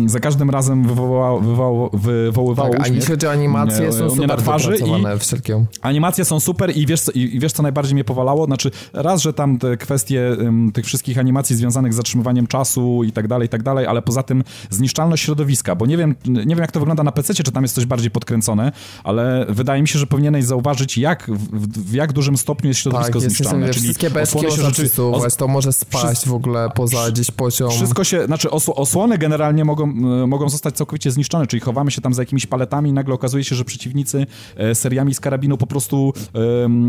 za 0.06 0.20
każdym 0.20 0.50
razem 0.50 0.88
wywoła, 0.88 1.40
wywoła, 1.40 1.90
wywoływało 1.94 2.70
tak, 2.70 2.82
uśmiech. 2.82 3.10
A 3.28 3.30
animacje, 3.32 3.94
są 3.94 4.10
super 4.10 4.28
na 4.28 4.38
twarzy 4.38 4.76
i 4.76 5.20
wszelkie. 5.20 5.66
Animacje 5.82 6.26
są 6.26 6.40
super 6.40 6.78
i 6.78 6.86
wiesz, 6.86 7.02
i, 7.16 7.36
i 7.36 7.40
wiesz, 7.40 7.54
co 7.54 7.64
najbardziej 7.64 7.94
mnie 7.94 8.04
powalało? 8.04 8.46
Znaczy, 8.46 8.72
raz, 8.94 9.22
że 9.22 9.34
tam 9.34 9.58
te 9.58 9.78
kwestie 9.78 10.38
tych 10.74 10.86
wszystkich 10.86 11.18
animacji 11.18 11.56
związanych 11.56 11.94
z 11.94 11.96
zatrzymywaniem 11.96 12.48
czasu 12.48 13.04
i 13.04 13.12
tak 13.12 13.28
dalej, 13.28 13.46
i 13.46 13.50
tak 13.50 13.64
dalej, 13.64 13.86
ale 13.86 14.02
poza 14.02 14.24
tym 14.24 14.44
zniszczalność 14.70 15.24
środowiska, 15.24 15.76
bo 15.76 15.86
nie 15.86 15.98
wiem, 15.98 16.16
nie 16.26 16.56
wiem 16.56 16.60
jak 16.60 16.72
to 16.72 16.80
wygląda 16.80 17.04
na 17.04 17.12
PC, 17.12 17.34
czy 17.34 17.44
tam 17.52 17.64
jest 17.64 17.76
coś 17.76 17.86
bardziej 17.86 18.12
podkręcone, 18.12 18.72
ale 19.04 19.46
wydaje 19.50 19.82
mi 19.82 19.88
się, 19.88 20.00
że 20.00 20.08
powinieneś 20.08 20.46
zauważyć, 20.46 20.98
jak, 20.98 21.32
w, 21.32 21.90
w 21.92 21.94
jak 21.94 22.14
dużym 22.14 22.38
stopniu 22.38 22.68
jest 22.68 22.80
środowisko 22.80 23.20
tak, 23.20 23.30
zniszczone. 23.30 23.68
Jest, 23.68 23.80
Czyli 23.80 23.86
wszystkie 23.86 24.10
bestki 24.10 24.52
rzeczy, 24.52 24.90
os... 25.04 25.36
to 25.36 25.48
może 25.48 25.74
spaść 25.74 26.28
w 26.28 26.34
ogóle 26.34 26.70
poza 26.76 27.12
gdzieś 27.12 27.32
poziom. 27.32 27.72
Wszystko 27.72 28.04
się, 28.04 28.26
znaczy 28.26 28.52
os 28.52 28.70
osłony 28.70 29.18
generalnie 29.18 29.66
mogą, 29.66 29.84
e, 29.84 30.28
mogą 30.28 30.50
zostać 30.50 30.76
całkowicie 30.76 31.12
zniszczone, 31.12 31.48
czyli 31.48 31.62
chowamy 31.62 31.92
się 31.92 32.02
tam 32.02 32.14
za 32.14 32.22
jakimiś 32.22 32.46
paletami 32.46 32.90
i 32.90 32.94
nagle 32.94 33.14
okazuje 33.14 33.44
się, 33.44 33.56
że 33.56 33.66
przeciwnicy 33.66 34.26
e, 34.56 34.76
seriami 34.76 35.14
z 35.14 35.20
karabinu 35.20 35.58
po 35.58 35.68
prostu 35.68 36.14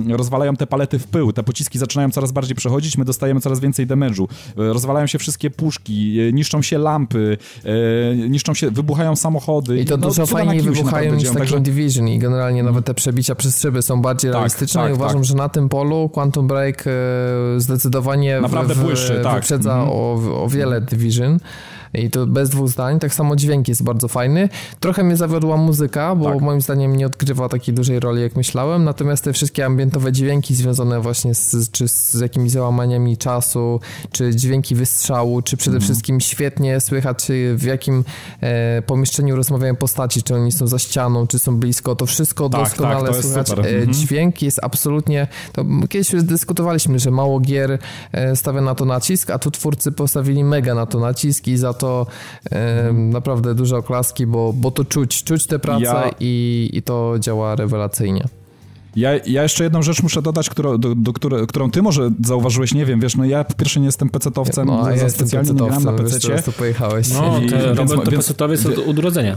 rozwalają 0.09 0.57
te 0.57 0.67
palety 0.67 0.99
w 0.99 1.07
pył, 1.07 1.33
te 1.33 1.43
pociski 1.43 1.79
zaczynają 1.79 2.11
coraz 2.11 2.33
bardziej 2.33 2.57
przechodzić, 2.57 2.99
my 2.99 3.05
dostajemy 3.05 3.41
coraz 3.41 3.61
więcej 3.61 3.87
damage'u. 3.87 4.23
E, 4.23 4.27
rozwalają 4.57 5.07
się 5.07 5.19
wszystkie 5.19 5.51
puszki, 5.51 6.19
niszczą 6.33 6.63
się 6.63 6.79
lampy, 6.79 7.39
niszczą 8.29 8.55
się, 8.55 8.71
wybuchają 8.71 9.17
samochody. 9.17 9.81
I 9.81 9.85
to 9.85 9.97
no, 9.97 10.09
dużo 10.09 10.27
fajniej 10.53 10.75
wybuchają 10.75 11.15
niż 11.15 11.31
takie 11.31 11.61
Division 11.61 12.09
i 12.09 12.19
generalnie 12.19 12.61
mm. 12.61 12.73
nawet 12.73 12.87
te 12.87 12.95
przebicia 12.95 13.35
przez 13.35 13.61
szyby 13.61 13.83
są 13.83 14.03
bardziej 14.03 14.31
tak, 14.31 14.37
realistyczne 14.37 14.83
tak, 14.83 14.91
i 14.91 14.95
uważam, 14.95 15.17
tak. 15.17 15.25
że 15.25 15.35
na 15.35 15.49
tym 15.49 15.69
polu 15.69 16.09
Quantum 16.09 16.47
Break 16.47 16.85
zdecydowanie 17.57 18.41
Naprawdę 18.41 18.75
w, 18.75 18.79
w, 18.79 18.83
błyszczy, 18.83 19.21
tak. 19.23 19.35
wyprzedza 19.35 19.75
mm. 19.75 19.89
o, 19.89 20.13
o 20.45 20.49
wiele 20.49 20.81
Division 20.81 21.39
i 21.95 22.11
to 22.11 22.27
bez 22.27 22.51
dwóch 22.51 22.69
zdań. 22.69 22.99
Tak 22.99 23.15
samo 23.15 23.37
dźwięk 23.37 23.69
jest 23.69 23.83
bardzo 23.83 24.09
fajny. 24.09 24.49
Trochę 24.81 25.05
mnie 25.05 25.17
zawiodła 25.17 25.57
muzyka, 25.57 26.15
bo 26.15 26.25
tak. 26.25 26.41
moim 26.41 26.61
zdaniem 26.61 26.97
nie 26.97 27.07
odgrywa 27.07 27.49
takiej 27.49 27.75
dużej 27.75 28.01
roli, 28.01 28.23
jak 28.23 28.37
myślałem, 28.37 28.85
natomiast 28.85 29.25
te 29.25 29.33
wszystkie 29.33 29.67
ambientowe 29.67 30.13
dźwięki 30.13 30.55
związane 30.55 31.01
właśnie 31.01 31.35
z, 31.35 31.71
czy 31.71 31.89
z 31.89 32.21
jakimiś 32.21 32.53
załamaniami 32.53 33.17
czasu, 33.17 33.81
czy 34.13 34.37
dźwięki 34.37 34.75
wystrzału, 34.75 35.43
czy 35.43 35.57
przede 35.57 35.77
mm. 35.77 35.83
wszystkim 35.83 36.21
świetnie 36.21 36.81
słychać 36.81 37.29
w 37.55 37.63
jakim 37.63 38.05
e, 38.41 38.83
pomieszczeniu 38.83 39.37
rozmawiają 39.37 39.77
postaci, 39.77 40.23
czy 40.23 40.35
oni 40.35 40.53
są 40.53 40.67
za 40.67 40.79
ścianą, 40.79 41.27
czy 41.27 41.39
są 41.39 41.57
blisko, 41.57 41.97
to 41.97 42.07
wszystko 42.07 42.49
tak, 42.49 42.61
doskonale 42.61 43.13
tak, 43.13 43.23
słychać. 43.23 43.51
E, 43.51 43.55
mhm. 43.55 43.93
Dźwięk 43.93 44.43
jest 44.43 44.61
absolutnie, 44.63 45.27
to 45.53 45.65
kiedyś 45.89 46.11
dyskutowaliśmy, 46.23 46.99
że 46.99 47.11
mało 47.11 47.41
gier 47.41 47.79
e, 48.13 48.37
stawia 48.37 48.61
na 48.61 48.75
to 48.75 48.85
nacisk, 48.85 49.31
a 49.31 49.39
tu 49.39 49.51
twórcy 49.51 49.93
postawili 49.93 50.45
mega 50.45 50.75
na 50.75 50.87
to 50.87 51.01
nacisk 51.01 51.49
i 51.49 51.57
za 51.57 51.75
to 51.75 51.82
e, 52.51 52.93
naprawdę 52.93 53.55
duże 53.55 53.77
oklaski, 53.77 54.27
bo, 54.27 54.53
bo 54.53 54.71
to 54.71 54.85
czuć, 54.85 55.25
czuć 55.25 55.47
tę 55.47 55.59
pracę 55.59 55.85
ja... 55.85 56.11
i, 56.21 56.71
i 56.73 56.83
to 56.83 57.15
działa 57.19 57.57
rewelacyjnie. 57.57 58.25
Ja, 58.97 59.11
ja 59.27 59.43
jeszcze 59.43 59.65
jedną 59.65 59.83
rzecz 59.83 60.03
muszę 60.03 60.23
dodać, 60.23 60.51
którą, 60.51 60.79
do, 60.79 60.95
do, 60.95 61.13
którą, 61.13 61.47
którą 61.47 61.71
ty 61.71 61.83
może 61.83 62.11
zauważyłeś, 62.25 62.75
nie 62.75 62.87
wiem, 62.87 63.01
wiesz, 63.01 63.17
no 63.17 63.25
ja 63.25 63.45
po 63.45 63.55
pierwsze 63.55 63.81
nie 63.81 63.87
jestem 63.87 64.09
pecetowcem, 64.09 64.67
no, 64.67 64.91
ja 64.91 65.11
specjalnie 65.11 65.51
nie 65.51 65.57
gram 65.57 65.85
na 65.85 65.93
pececie. 65.93 66.29
Wiesz, 66.29 66.57
pojechałeś. 66.57 67.09
No, 67.13 67.37
okay, 67.37 67.49
więc, 67.49 67.79
Robert 67.79 68.05
to 68.05 68.11
pecetowiec 68.11 68.67
od 68.67 68.79
urodzenia. 68.99 69.37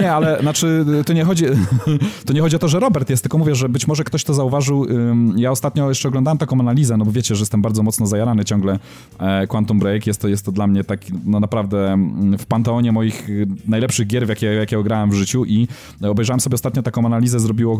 Nie, 0.00 0.12
ale 0.12 0.40
znaczy 0.40 0.84
to 1.06 1.12
nie 1.12 1.24
chodzi, 1.24 1.44
to 2.26 2.32
nie 2.32 2.40
chodzi 2.40 2.56
o 2.56 2.58
to, 2.58 2.68
że 2.68 2.80
Robert 2.80 3.10
jest, 3.10 3.22
tylko 3.22 3.38
mówię, 3.38 3.54
że 3.54 3.68
być 3.68 3.86
może 3.86 4.04
ktoś 4.04 4.24
to 4.24 4.34
zauważył. 4.34 4.86
Ja 5.36 5.50
ostatnio 5.50 5.88
jeszcze 5.88 6.08
oglądałem 6.08 6.38
taką 6.38 6.60
analizę, 6.60 6.96
no 6.96 7.04
bo 7.04 7.12
wiecie, 7.12 7.34
że 7.34 7.42
jestem 7.42 7.62
bardzo 7.62 7.82
mocno 7.82 8.06
zajarany 8.06 8.44
ciągle 8.44 8.78
e, 9.18 9.46
Quantum 9.46 9.78
Break. 9.78 10.06
Jest 10.06 10.20
to, 10.20 10.28
jest 10.28 10.44
to 10.44 10.52
dla 10.52 10.66
mnie 10.66 10.84
taki, 10.84 11.12
no 11.24 11.40
naprawdę 11.40 11.96
w 12.38 12.46
panteonie 12.46 12.92
moich 12.92 13.28
najlepszych 13.68 14.06
gier, 14.06 14.28
jakie, 14.28 14.46
jakie 14.46 14.82
grałem 14.82 15.10
w 15.10 15.14
życiu 15.14 15.44
i 15.44 15.68
obejrzałem 16.02 16.40
sobie 16.40 16.54
ostatnio 16.54 16.82
taką 16.82 17.06
analizę, 17.06 17.40
zrobiło 17.40 17.78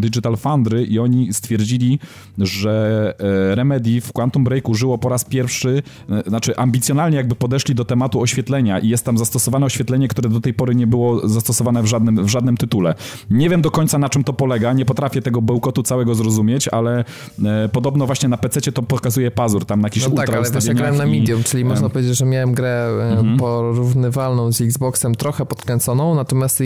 Digital 0.00 0.36
Foundry 0.36 0.84
i 0.84 0.98
oni 0.98 1.32
stwierdzili, 1.32 1.98
że 2.38 3.14
e, 3.18 3.54
Remedy 3.54 4.00
w 4.00 4.12
Quantum 4.12 4.44
Break 4.44 4.68
użyło 4.68 4.98
po 4.98 5.08
raz 5.08 5.24
pierwszy, 5.24 5.82
e, 6.10 6.22
znaczy 6.26 6.56
ambicjonalnie 6.56 7.16
jakby 7.16 7.34
podeszli 7.34 7.74
do 7.74 7.84
tematu 7.84 8.20
oświetlenia 8.20 8.78
i 8.78 8.88
jest 8.88 9.04
tam 9.04 9.18
zastosowane 9.18 9.66
oświetlenie, 9.66 10.08
które 10.08 10.30
do 10.30 10.40
tej 10.40 10.54
pory 10.54 10.74
nie 10.74 10.86
było 10.86 10.93
zastosowane 11.24 11.82
w 11.82 11.86
żadnym, 11.86 12.24
w 12.24 12.28
żadnym 12.28 12.56
tytule. 12.56 12.94
Nie 13.30 13.50
wiem 13.50 13.62
do 13.62 13.70
końca 13.70 13.98
na 13.98 14.08
czym 14.08 14.24
to 14.24 14.32
polega, 14.32 14.72
nie 14.72 14.84
potrafię 14.84 15.22
tego 15.22 15.42
bełkotu 15.42 15.82
całego 15.82 16.14
zrozumieć, 16.14 16.68
ale 16.68 17.04
e, 17.44 17.68
podobno 17.68 18.06
właśnie 18.06 18.28
na 18.28 18.36
PC 18.36 18.72
to 18.72 18.82
pokazuje 18.82 19.30
pazur, 19.30 19.64
tam 19.64 19.80
na 19.80 19.86
jakiś 19.86 20.08
no 20.08 20.14
tak, 20.14 20.28
ale 20.30 20.50
wiesz, 20.50 20.64
ja 20.64 20.74
grałem 20.74 20.96
na 20.96 21.06
medium, 21.06 21.40
i, 21.40 21.44
czyli 21.44 21.62
e, 21.62 21.66
można 21.66 21.88
powiedzieć, 21.88 22.18
że 22.18 22.24
miałem 22.24 22.54
grę 22.54 22.88
e, 23.34 23.36
porównywalną 23.38 24.52
z 24.52 24.60
Xboxem, 24.60 25.14
trochę 25.14 25.46
podkręconą, 25.46 26.14
natomiast 26.14 26.62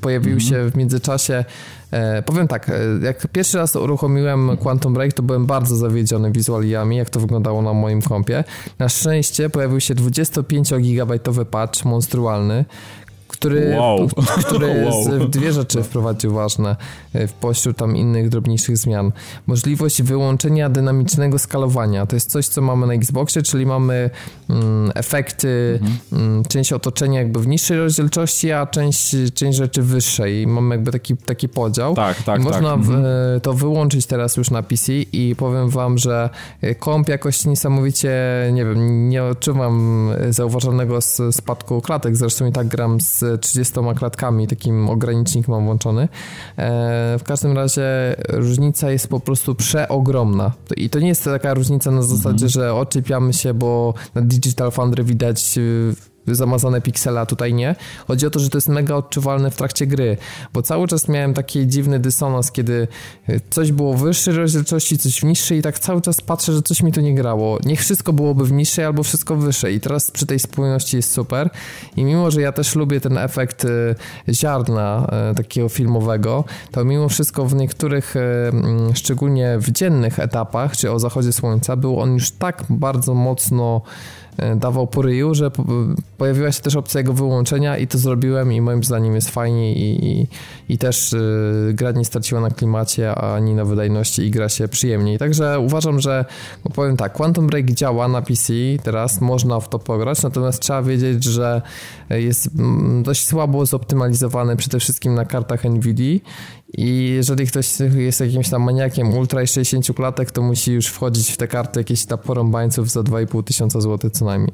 pojawił 0.00 0.32
mhm. 0.32 0.50
się 0.50 0.70
w 0.70 0.76
międzyczasie 0.76 1.44
E, 1.90 2.22
powiem 2.22 2.48
tak, 2.48 2.68
e, 2.68 2.72
jak 3.02 3.28
pierwszy 3.28 3.58
raz 3.58 3.76
uruchomiłem 3.76 4.56
Quantum 4.56 4.94
Break, 4.94 5.12
to 5.12 5.22
byłem 5.22 5.46
bardzo 5.46 5.76
zawiedziony 5.76 6.32
wizualiami, 6.32 6.96
jak 6.96 7.10
to 7.10 7.20
wyglądało 7.20 7.62
na 7.62 7.72
moim 7.72 8.02
kompie. 8.02 8.44
Na 8.78 8.88
szczęście 8.88 9.50
pojawił 9.50 9.80
się 9.80 9.94
25-gigabajtowy 9.94 11.44
patch 11.44 11.84
monstrualny, 11.84 12.64
który, 13.40 13.76
wow. 13.78 14.08
który 14.46 14.84
wow. 14.84 15.28
dwie 15.28 15.52
rzeczy 15.52 15.82
wprowadził 15.82 16.34
ważne 16.34 16.76
e, 17.12 17.26
w 17.26 17.32
pośród 17.32 17.76
tam 17.76 17.96
innych 17.96 18.28
drobniejszych 18.28 18.76
zmian. 18.76 19.12
Możliwość 19.46 20.02
wyłączenia 20.02 20.68
dynamicznego 20.68 21.38
skalowania. 21.38 22.06
To 22.06 22.16
jest 22.16 22.30
coś, 22.30 22.46
co 22.46 22.60
mamy 22.60 22.86
na 22.86 22.94
Xboxie, 22.94 23.42
czyli 23.42 23.66
mamy 23.66 24.10
mm, 24.50 24.92
efekty, 24.94 25.78
mhm. 25.82 25.98
mm, 26.12 26.44
część 26.44 26.72
otoczenia 26.72 27.18
jakby 27.18 27.40
w 27.40 27.46
niższej 27.46 27.78
rozdzielczości, 27.78 28.52
a 28.52 28.66
część, 28.66 29.16
część 29.34 29.58
rzeczy 29.58 29.82
wyższej. 29.82 30.46
Mamy 30.46 30.74
jakby 30.74 30.92
taki, 30.92 31.16
taki 31.16 31.48
podział. 31.48 31.94
Tak, 31.94 32.22
tak, 32.22 32.40
I 32.40 32.44
można 32.44 32.70
tak. 32.70 32.80
W, 32.80 32.90
mhm. 32.90 33.40
to 33.40 33.54
wyłączyć 33.54 34.06
teraz 34.06 34.36
już 34.36 34.50
na 34.50 34.62
PC 34.62 34.92
i 34.92 35.34
powiem 35.36 35.68
wam, 35.68 35.98
że 35.98 36.30
e, 36.60 36.74
komp 36.74 37.08
jakoś 37.08 37.44
niesamowicie, 37.44 38.10
nie 38.52 38.64
wiem, 38.64 39.08
nie 39.08 39.24
odczuwam 39.24 40.08
zauważalnego 40.30 41.00
spadku 41.30 41.80
klatek. 41.80 42.16
Zresztą 42.16 42.46
i 42.46 42.52
tak 42.52 42.68
gram 42.68 43.00
z 43.00 43.27
30 43.38 43.74
klatkami, 43.96 44.48
takim 44.48 44.90
ogranicznik 44.90 45.48
mam 45.48 45.64
włączony. 45.64 46.02
E, 46.02 46.08
w 47.18 47.22
każdym 47.24 47.52
razie 47.52 47.82
różnica 48.28 48.90
jest 48.90 49.08
po 49.08 49.20
prostu 49.20 49.54
przeogromna. 49.54 50.52
I 50.76 50.90
to 50.90 50.98
nie 50.98 51.08
jest 51.08 51.24
taka 51.24 51.54
różnica 51.54 51.90
na 51.90 52.02
zasadzie, 52.02 52.46
mhm. 52.46 52.48
że 52.48 52.74
oczepiamy 52.74 53.32
się, 53.32 53.54
bo 53.54 53.94
na 54.14 54.22
Digital 54.22 54.70
Foundry 54.70 55.04
widać 55.04 55.58
zamazane 56.34 56.80
piksele, 56.80 57.20
a 57.20 57.26
tutaj 57.26 57.54
nie. 57.54 57.74
Chodzi 58.06 58.26
o 58.26 58.30
to, 58.30 58.40
że 58.40 58.50
to 58.50 58.58
jest 58.58 58.68
mega 58.68 58.94
odczuwalne 58.94 59.50
w 59.50 59.56
trakcie 59.56 59.86
gry, 59.86 60.16
bo 60.52 60.62
cały 60.62 60.88
czas 60.88 61.08
miałem 61.08 61.34
taki 61.34 61.66
dziwny 61.66 61.98
dysonans, 61.98 62.52
kiedy 62.52 62.88
y, 63.28 63.40
coś 63.50 63.72
było 63.72 63.94
w 63.94 64.02
wyższej 64.02 64.34
rozdzielczości, 64.34 64.98
coś 64.98 65.20
w 65.20 65.24
niższej 65.24 65.58
i 65.58 65.62
tak 65.62 65.78
cały 65.78 66.00
czas 66.00 66.20
patrzę, 66.20 66.52
że 66.52 66.62
coś 66.62 66.82
mi 66.82 66.92
tu 66.92 67.00
nie 67.00 67.14
grało. 67.14 67.58
Niech 67.64 67.80
wszystko 67.80 68.12
byłoby 68.12 68.44
w 68.44 68.52
niższej 68.52 68.84
albo 68.84 69.02
wszystko 69.02 69.36
wyższej 69.36 69.74
i 69.74 69.80
teraz 69.80 70.10
przy 70.10 70.26
tej 70.26 70.38
spójności 70.38 70.96
jest 70.96 71.12
super 71.12 71.50
i 71.96 72.04
mimo, 72.04 72.30
że 72.30 72.40
ja 72.40 72.52
też 72.52 72.74
lubię 72.74 73.00
ten 73.00 73.18
efekt 73.18 73.64
y, 73.64 73.94
ziarna 74.32 75.10
y, 75.32 75.34
takiego 75.34 75.68
filmowego, 75.68 76.44
to 76.70 76.84
mimo 76.84 77.08
wszystko 77.08 77.46
w 77.46 77.54
niektórych, 77.54 78.14
mm, 78.16 78.94
szczególnie 78.94 79.58
w 79.58 79.70
dziennych 79.70 80.18
etapach, 80.18 80.76
czy 80.76 80.92
o 80.92 80.98
zachodzie 80.98 81.32
słońca, 81.32 81.76
był 81.76 82.00
on 82.00 82.14
już 82.14 82.30
tak 82.30 82.64
bardzo 82.70 83.14
mocno 83.14 83.82
E, 84.27 84.27
dawał 84.56 84.86
po 84.86 85.02
ryju, 85.02 85.34
że 85.34 85.50
pojawiła 86.18 86.52
się 86.52 86.62
też 86.62 86.76
opcja 86.76 87.00
jego 87.00 87.12
wyłączenia 87.12 87.76
i 87.76 87.86
to 87.86 87.98
zrobiłem 87.98 88.52
i 88.52 88.60
moim 88.60 88.84
zdaniem 88.84 89.14
jest 89.14 89.30
fajnie 89.30 89.72
i, 89.72 90.06
i, 90.06 90.26
i 90.68 90.78
też 90.78 91.12
y, 91.12 91.70
gra 91.74 91.90
nie 91.90 92.04
straciła 92.04 92.40
na 92.40 92.50
klimacie 92.50 93.14
ani 93.14 93.54
na 93.54 93.64
wydajności 93.64 94.22
i 94.22 94.30
gra 94.30 94.48
się 94.48 94.68
przyjemniej. 94.68 95.18
Także 95.18 95.60
uważam, 95.60 96.00
że 96.00 96.24
powiem 96.74 96.96
tak, 96.96 97.12
Quantum 97.12 97.46
Break 97.46 97.70
działa 97.70 98.08
na 98.08 98.22
PC 98.22 98.52
teraz, 98.82 99.20
można 99.20 99.60
w 99.60 99.68
to 99.68 99.78
pograć, 99.78 100.22
natomiast 100.22 100.62
trzeba 100.62 100.82
wiedzieć, 100.82 101.24
że 101.24 101.62
jest 102.10 102.50
dość 103.02 103.26
słabo 103.26 103.66
zoptymalizowany 103.66 104.56
przede 104.56 104.80
wszystkim 104.80 105.14
na 105.14 105.24
kartach 105.24 105.64
NVIDIA 105.64 106.18
i 106.72 107.10
jeżeli 107.14 107.46
ktoś 107.46 107.68
jest 107.96 108.20
jakimś 108.20 108.50
tam 108.50 108.62
maniakiem 108.62 109.14
ultra 109.14 109.42
i 109.42 109.46
60 109.46 109.96
klatek, 109.96 110.30
to 110.30 110.42
musi 110.42 110.72
już 110.72 110.86
wchodzić 110.86 111.30
w 111.30 111.36
te 111.36 111.48
karty 111.48 111.80
jakieś 111.80 112.06
tam 112.06 112.18
porąbańców 112.18 112.90
za 112.90 113.00
2,5 113.00 113.44
tysiąca 113.44 113.80
złotych 113.80 114.12
co 114.12 114.24
najmniej 114.24 114.52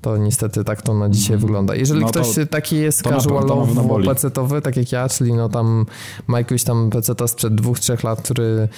to 0.00 0.16
niestety 0.16 0.64
tak 0.64 0.82
to 0.82 0.94
na 0.94 1.08
dzisiaj 1.08 1.36
mm. 1.36 1.40
wygląda. 1.40 1.74
Jeżeli 1.74 2.00
no 2.00 2.08
ktoś 2.08 2.34
to, 2.34 2.46
taki 2.46 2.76
jest 2.76 3.02
casualowo 3.02 4.00
pecetowy, 4.04 4.62
tak 4.62 4.76
jak 4.76 4.92
ja, 4.92 5.08
czyli 5.08 5.32
no 5.34 5.48
tam 5.48 5.86
ma 6.26 6.38
jakiegoś 6.38 6.64
tam 6.64 6.90
peceta 6.90 7.28
sprzed 7.28 7.54
dwóch, 7.54 7.80
trzech 7.80 8.04
lat, 8.04 8.22
który 8.22 8.68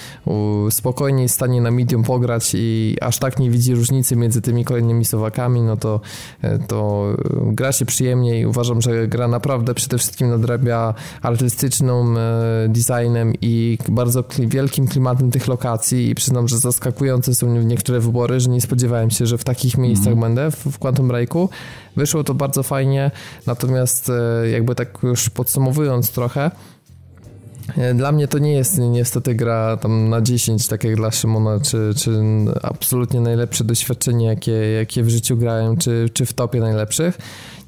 spokojnie 0.69 1.23
jest 1.23 1.35
w 1.35 1.35
stanie 1.35 1.61
na 1.61 1.71
medium 1.71 2.03
pograć 2.03 2.51
i 2.55 2.97
aż 3.01 3.19
tak 3.19 3.39
nie 3.39 3.49
widzi 3.49 3.75
różnicy 3.75 4.15
między 4.15 4.41
tymi 4.41 4.65
kolejnymi 4.65 5.05
sowakami, 5.05 5.61
no 5.61 5.77
to, 5.77 6.01
e, 6.41 6.59
to 6.59 7.05
gra 7.45 7.71
się 7.71 7.85
przyjemnie 7.85 8.39
i 8.39 8.45
uważam, 8.45 8.81
że 8.81 9.07
gra 9.07 9.27
naprawdę 9.27 9.73
przede 9.73 9.97
wszystkim 9.97 10.29
nadrabia 10.29 10.93
artystyczną 11.21 12.17
e, 12.17 12.67
designem 12.69 13.33
i 13.41 13.77
bardzo 13.89 14.23
wielkim 14.39 14.87
klimatem 14.87 15.31
tych 15.31 15.47
lokacji 15.47 16.09
i 16.09 16.15
przyznam, 16.15 16.47
że 16.47 16.57
zaskakujące 16.57 17.35
są 17.35 17.47
niektóre 17.47 17.99
wybory, 17.99 18.39
że 18.39 18.49
nie 18.49 18.61
spodziewałem 18.61 19.11
się, 19.11 19.25
że 19.25 19.37
w 19.37 19.43
takich 19.43 19.77
miejscach 19.77 20.13
mm. 20.13 20.19
będę 20.19 20.51
w, 20.51 20.79
Quantum 20.79 21.11
Wyszło 21.95 22.23
to 22.23 22.33
bardzo 22.33 22.63
fajnie, 22.63 23.11
natomiast 23.47 24.09
e, 24.09 24.49
jakby 24.49 24.75
tak 24.75 24.97
już 25.03 25.29
podsumowując 25.29 26.11
trochę, 26.11 26.51
dla 27.95 28.11
mnie 28.11 28.27
to 28.27 28.39
nie 28.39 28.53
jest 28.53 28.77
niestety 28.77 29.35
gra 29.35 29.77
tam 29.77 30.09
na 30.09 30.21
10, 30.21 30.67
tak 30.67 30.83
jak 30.83 30.95
dla 30.95 31.11
Szymona, 31.11 31.59
czy, 31.59 31.93
czy 31.97 32.11
absolutnie 32.61 33.21
najlepsze 33.21 33.63
doświadczenie, 33.63 34.25
jakie, 34.25 34.51
jakie 34.51 35.03
w 35.03 35.09
życiu 35.09 35.37
grałem, 35.37 35.77
czy, 35.77 36.09
czy 36.13 36.25
w 36.25 36.33
topie 36.33 36.59
najlepszych. 36.59 37.17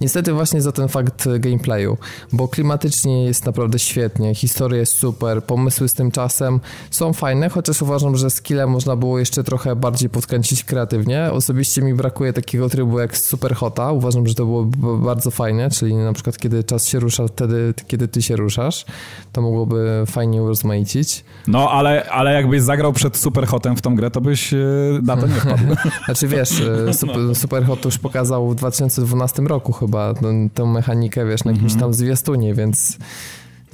Niestety 0.01 0.33
właśnie 0.33 0.61
za 0.61 0.71
ten 0.71 0.87
fakt 0.87 1.27
gameplayu, 1.39 1.97
bo 2.33 2.47
klimatycznie 2.47 3.25
jest 3.25 3.45
naprawdę 3.45 3.79
świetnie, 3.79 4.35
historia 4.35 4.79
jest 4.79 4.97
super, 4.97 5.43
pomysły 5.43 5.89
z 5.89 5.93
tym 5.93 6.11
czasem 6.11 6.59
są 6.91 7.13
fajne, 7.13 7.49
chociaż 7.49 7.81
uważam, 7.81 8.15
że 8.15 8.29
skille 8.29 8.67
można 8.67 8.95
było 8.95 9.19
jeszcze 9.19 9.43
trochę 9.43 9.75
bardziej 9.75 10.09
podkręcić 10.09 10.63
kreatywnie. 10.63 11.29
Osobiście 11.31 11.81
mi 11.81 11.93
brakuje 11.93 12.33
takiego 12.33 12.69
trybu 12.69 12.99
jak 12.99 13.17
Super 13.17 13.55
Hota, 13.55 13.91
uważam, 13.91 14.27
że 14.27 14.35
to 14.35 14.45
było 14.45 14.65
bardzo 14.97 15.31
fajne, 15.31 15.69
czyli 15.69 15.95
na 15.95 16.13
przykład 16.13 16.37
kiedy 16.37 16.63
czas 16.63 16.87
się 16.87 16.99
rusza 16.99 17.27
wtedy, 17.27 17.73
kiedy 17.87 18.07
ty 18.07 18.21
się 18.21 18.35
ruszasz, 18.35 18.85
to 19.31 19.41
mogłoby 19.41 19.92
fajnie 20.05 20.43
urozmaicić. 20.43 21.23
No, 21.47 21.71
ale, 21.71 22.09
ale 22.09 22.33
jakbyś 22.33 22.61
zagrał 22.61 22.93
przed 22.93 23.17
Super 23.17 23.47
Hotem 23.47 23.75
w 23.75 23.81
tą 23.81 23.95
grę, 23.95 24.11
to 24.11 24.21
byś 24.21 24.53
e, 24.53 24.57
na 25.03 25.17
to 25.17 25.27
nie 25.27 25.33
wpadł. 25.33 25.63
znaczy 26.05 26.27
wiesz, 26.27 26.61
e, 26.89 26.93
Super, 26.93 27.35
Super 27.35 27.65
Hot 27.65 27.85
już 27.85 27.97
pokazał 27.97 28.49
w 28.49 28.55
2012 28.55 29.41
roku 29.41 29.73
chyba 29.73 30.13
tę 30.53 30.65
mechanikę, 30.65 31.25
wiesz, 31.25 31.43
na 31.43 31.51
jakimś 31.51 31.73
mhm. 31.73 31.79
tam 31.79 31.93
zwiastunie, 31.93 32.53
więc 32.53 32.97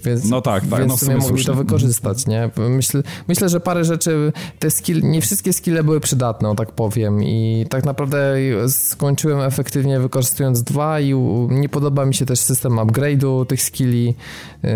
więc, 0.03 0.29
no 0.29 0.41
tak, 0.41 0.67
tak. 0.67 0.79
Więc 0.79 1.07
no, 1.07 1.17
mogli 1.17 1.45
to 1.45 1.53
wykorzystać, 1.53 2.27
nie? 2.27 2.49
Myślę, 2.57 3.03
myślę, 3.27 3.49
że 3.49 3.59
parę 3.59 3.85
rzeczy, 3.85 4.31
te 4.59 4.71
skill, 4.71 5.01
nie 5.03 5.21
wszystkie 5.21 5.53
skille 5.53 5.83
były 5.83 5.99
przydatne, 5.99 6.49
o 6.49 6.55
tak 6.55 6.71
powiem 6.71 7.23
i 7.23 7.65
tak 7.69 7.85
naprawdę 7.85 8.35
skończyłem 8.67 9.39
efektywnie 9.39 9.99
wykorzystując 9.99 10.63
dwa 10.63 10.99
i 10.99 11.13
nie 11.49 11.69
podoba 11.69 12.05
mi 12.05 12.13
się 12.13 12.25
też 12.25 12.39
system 12.39 12.75
upgrade'u 12.75 13.45
tych 13.45 13.61
skilli, 13.61 14.15
yy, 14.63 14.69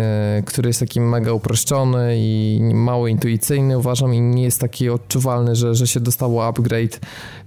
który 0.44 0.68
jest 0.68 0.80
taki 0.80 1.00
mega 1.00 1.32
uproszczony 1.32 2.14
i 2.16 2.60
mało 2.74 3.08
intuicyjny 3.08 3.78
uważam 3.78 4.14
i 4.14 4.20
nie 4.20 4.42
jest 4.42 4.60
taki 4.60 4.90
odczuwalny, 4.90 5.56
że, 5.56 5.74
że 5.74 5.86
się 5.86 6.00
dostało 6.00 6.46
upgrade, 6.46 7.00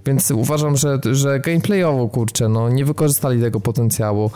więc 0.06 0.30
uważam, 0.30 0.76
że, 0.76 0.98
że 1.12 1.40
gameplayowo, 1.40 2.08
kurczę, 2.08 2.48
no 2.48 2.68
nie 2.68 2.84
wykorzystali 2.84 3.40
tego 3.40 3.60
potencjału. 3.60 4.30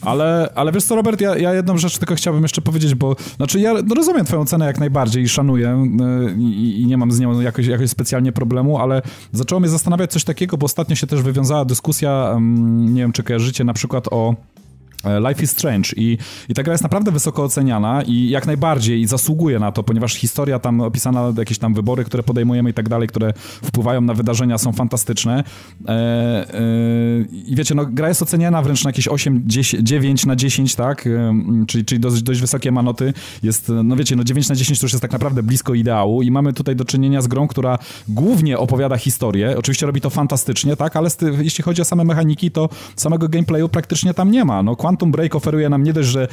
Ale, 0.00 0.52
ale 0.54 0.72
wiesz 0.72 0.84
co, 0.84 0.96
Robert, 0.96 1.20
ja, 1.20 1.36
ja 1.36 1.54
jedną 1.54 1.78
rzecz 1.78 1.98
tylko 1.98 2.14
chciałbym 2.14 2.42
jeszcze 2.42 2.62
powiedzieć, 2.62 2.94
bo 2.94 3.16
znaczy 3.36 3.60
ja 3.60 3.74
rozumiem 3.96 4.26
twoją 4.26 4.44
cenę 4.44 4.66
jak 4.66 4.78
najbardziej 4.78 5.22
i 5.22 5.28
szanuję 5.28 5.88
y, 6.28 6.40
i, 6.40 6.80
i, 6.82 6.86
nie 6.86 6.96
mam 6.96 7.12
z 7.12 7.20
nią 7.20 7.40
jakoś, 7.40 7.66
jakoś 7.66 7.90
specjalnie 7.90 8.32
problemu, 8.32 8.78
ale 8.78 9.02
zaczęło 9.32 9.60
mnie 9.60 9.68
zastanawiać 9.68 10.12
coś 10.12 10.24
takiego, 10.24 10.58
bo 10.58 10.64
ostatnio 10.64 10.96
się 10.96 11.06
też 11.06 11.22
wywiązała 11.22 11.64
dyskusja, 11.64 12.36
nie 12.68 13.02
wiem 13.02 13.12
czy 13.12 13.22
kojarzycie, 13.22 13.64
na 13.64 13.72
przykład 13.72 14.08
o 14.10 14.34
Life 15.04 15.42
is 15.42 15.50
Strange. 15.50 15.90
I, 15.96 16.18
i 16.48 16.54
ta 16.54 16.62
gra 16.62 16.74
jest 16.74 16.82
naprawdę 16.82 17.10
wysoko 17.10 17.44
oceniana 17.44 18.02
i 18.02 18.28
jak 18.28 18.46
najbardziej 18.46 19.06
zasługuje 19.06 19.58
na 19.58 19.72
to, 19.72 19.82
ponieważ 19.82 20.14
historia 20.14 20.58
tam 20.58 20.80
opisana, 20.80 21.32
jakieś 21.38 21.58
tam 21.58 21.74
wybory, 21.74 22.04
które 22.04 22.22
podejmujemy 22.22 22.70
i 22.70 22.74
tak 22.74 22.88
dalej, 22.88 23.08
które 23.08 23.32
wpływają 23.62 24.00
na 24.00 24.14
wydarzenia 24.14 24.58
są 24.58 24.72
fantastyczne. 24.72 25.44
E, 25.88 25.90
e, 25.90 26.60
i 27.46 27.56
wiecie, 27.56 27.74
no 27.74 27.86
gra 27.86 28.08
jest 28.08 28.22
oceniana 28.22 28.62
wręcz 28.62 28.84
na 28.84 28.88
jakieś 28.88 29.08
8, 29.08 29.42
10, 29.46 29.82
9 29.82 30.26
na 30.26 30.36
10, 30.36 30.74
tak, 30.74 31.06
e, 31.06 31.34
czyli, 31.66 31.84
czyli 31.84 32.00
dość, 32.00 32.22
dość 32.22 32.40
wysokie 32.40 32.72
manoty, 32.72 33.12
jest, 33.42 33.72
no 33.84 33.96
wiecie, 33.96 34.16
no 34.16 34.24
9 34.24 34.48
na 34.48 34.54
10 34.54 34.80
to 34.80 34.84
już 34.84 34.92
jest 34.92 35.02
tak 35.02 35.12
naprawdę 35.12 35.42
blisko 35.42 35.74
ideału 35.74 36.22
i 36.22 36.30
mamy 36.30 36.52
tutaj 36.52 36.76
do 36.76 36.84
czynienia 36.84 37.22
z 37.22 37.26
grą, 37.26 37.48
która 37.48 37.78
głównie 38.08 38.58
opowiada 38.58 38.96
historię, 38.96 39.54
oczywiście 39.58 39.86
robi 39.86 40.00
to 40.00 40.10
fantastycznie, 40.10 40.76
tak, 40.76 40.96
ale 40.96 41.08
jeśli 41.38 41.64
chodzi 41.64 41.82
o 41.82 41.84
same 41.84 42.04
mechaniki, 42.04 42.50
to 42.50 42.68
samego 42.96 43.28
gameplayu 43.28 43.68
praktycznie 43.68 44.14
tam 44.14 44.30
nie 44.30 44.44
ma, 44.44 44.62
no 44.62 44.76
Quantum 44.88 45.10
Break 45.10 45.34
oferuje 45.34 45.68
nam 45.68 45.82
nie 45.82 45.92
dość, 45.92 46.08
że 46.08 46.28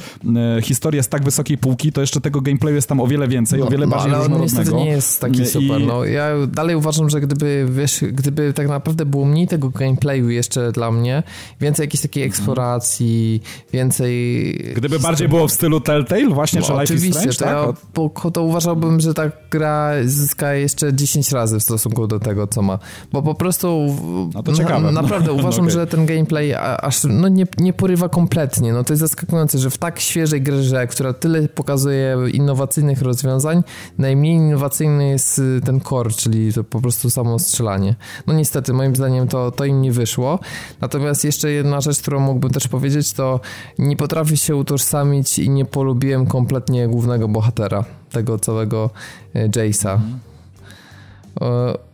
e, 0.56 0.62
historia 0.62 0.98
jest 0.98 1.10
tak 1.10 1.24
wysokiej 1.24 1.58
półki, 1.58 1.92
to 1.92 2.00
jeszcze 2.00 2.20
tego 2.20 2.40
gameplayu 2.40 2.76
jest 2.76 2.88
tam 2.88 3.00
o 3.00 3.06
wiele 3.06 3.28
więcej, 3.28 3.60
no, 3.60 3.66
o 3.66 3.70
wiele 3.70 3.86
no, 3.86 3.90
bardziej 3.90 4.12
ale 4.12 4.18
różnorodnego. 4.18 4.60
niestety 4.60 4.84
nie 4.84 4.90
jest 4.90 5.20
taki 5.20 5.46
super. 5.46 5.80
I... 5.80 5.86
No, 5.86 6.04
ja 6.04 6.28
dalej 6.46 6.76
uważam, 6.76 7.10
że 7.10 7.20
gdyby, 7.20 7.66
wiesz, 7.70 8.04
gdyby 8.12 8.52
tak 8.52 8.68
naprawdę 8.68 9.06
było 9.06 9.24
mniej 9.24 9.48
tego 9.48 9.70
gameplayu 9.70 10.30
jeszcze 10.30 10.72
dla 10.72 10.90
mnie, 10.90 11.22
więcej 11.60 11.84
jakiejś 11.84 12.02
takiej 12.02 12.22
mhm. 12.22 12.32
eksploracji, 12.32 13.42
więcej... 13.72 14.52
Gdyby 14.76 14.98
bardziej 14.98 15.28
było 15.28 15.48
w 15.48 15.52
stylu 15.52 15.80
Telltale 15.80 16.28
właśnie, 16.28 16.60
no, 16.60 16.66
czy 16.66 16.72
Life 16.72 16.84
Oczywiście, 16.84 17.28
is 17.28 17.34
Strange, 17.34 17.74
to, 17.94 18.04
tak? 18.04 18.24
ja, 18.24 18.30
to 18.30 18.42
uważałbym, 18.42 19.00
że 19.00 19.14
ta 19.14 19.30
gra 19.50 19.92
zyska 20.04 20.54
jeszcze 20.54 20.94
10 20.94 21.32
razy 21.32 21.60
w 21.60 21.62
stosunku 21.62 22.06
do 22.06 22.20
tego, 22.20 22.46
co 22.46 22.62
ma. 22.62 22.78
Bo 23.12 23.22
po 23.22 23.34
prostu... 23.34 23.96
No 24.34 24.42
to 24.42 24.52
ciekawe. 24.52 24.80
Na, 24.80 25.02
naprawdę 25.02 25.32
uważam, 25.40 25.64
okay. 25.64 25.74
że 25.74 25.86
ten 25.86 26.06
gameplay 26.06 26.54
aż 26.82 27.04
no, 27.08 27.28
nie, 27.28 27.46
nie 27.58 27.72
porywa 27.72 28.08
kompletnie. 28.08 28.45
No 28.72 28.84
to 28.84 28.92
jest 28.92 29.00
zaskakujące, 29.00 29.58
że 29.58 29.70
w 29.70 29.78
tak 29.78 30.00
świeżej 30.00 30.42
grze, 30.42 30.86
która 30.86 31.12
tyle 31.12 31.48
pokazuje 31.48 32.16
innowacyjnych 32.32 33.02
rozwiązań, 33.02 33.62
najmniej 33.98 34.34
innowacyjny 34.34 35.08
jest 35.08 35.38
y, 35.38 35.60
ten 35.64 35.80
core, 35.80 36.10
czyli 36.10 36.52
to 36.52 36.64
po 36.64 36.80
prostu 36.80 37.10
samo 37.10 37.38
strzelanie. 37.38 37.94
No 38.26 38.34
niestety, 38.34 38.72
moim 38.72 38.96
zdaniem 38.96 39.28
to, 39.28 39.50
to 39.50 39.64
im 39.64 39.82
nie 39.82 39.92
wyszło. 39.92 40.38
Natomiast 40.80 41.24
jeszcze 41.24 41.50
jedna 41.50 41.80
rzecz, 41.80 42.02
którą 42.02 42.20
mógłbym 42.20 42.50
też 42.50 42.68
powiedzieć, 42.68 43.12
to 43.12 43.40
nie 43.78 43.96
potrafię 43.96 44.36
się 44.36 44.56
utożsamić 44.56 45.38
i 45.38 45.50
nie 45.50 45.64
polubiłem 45.64 46.26
kompletnie 46.26 46.88
głównego 46.88 47.28
bohatera 47.28 47.84
tego 48.10 48.38
całego 48.38 48.90
y, 49.36 49.48
Jace'a. 49.48 49.92
Mhm. 49.92 50.18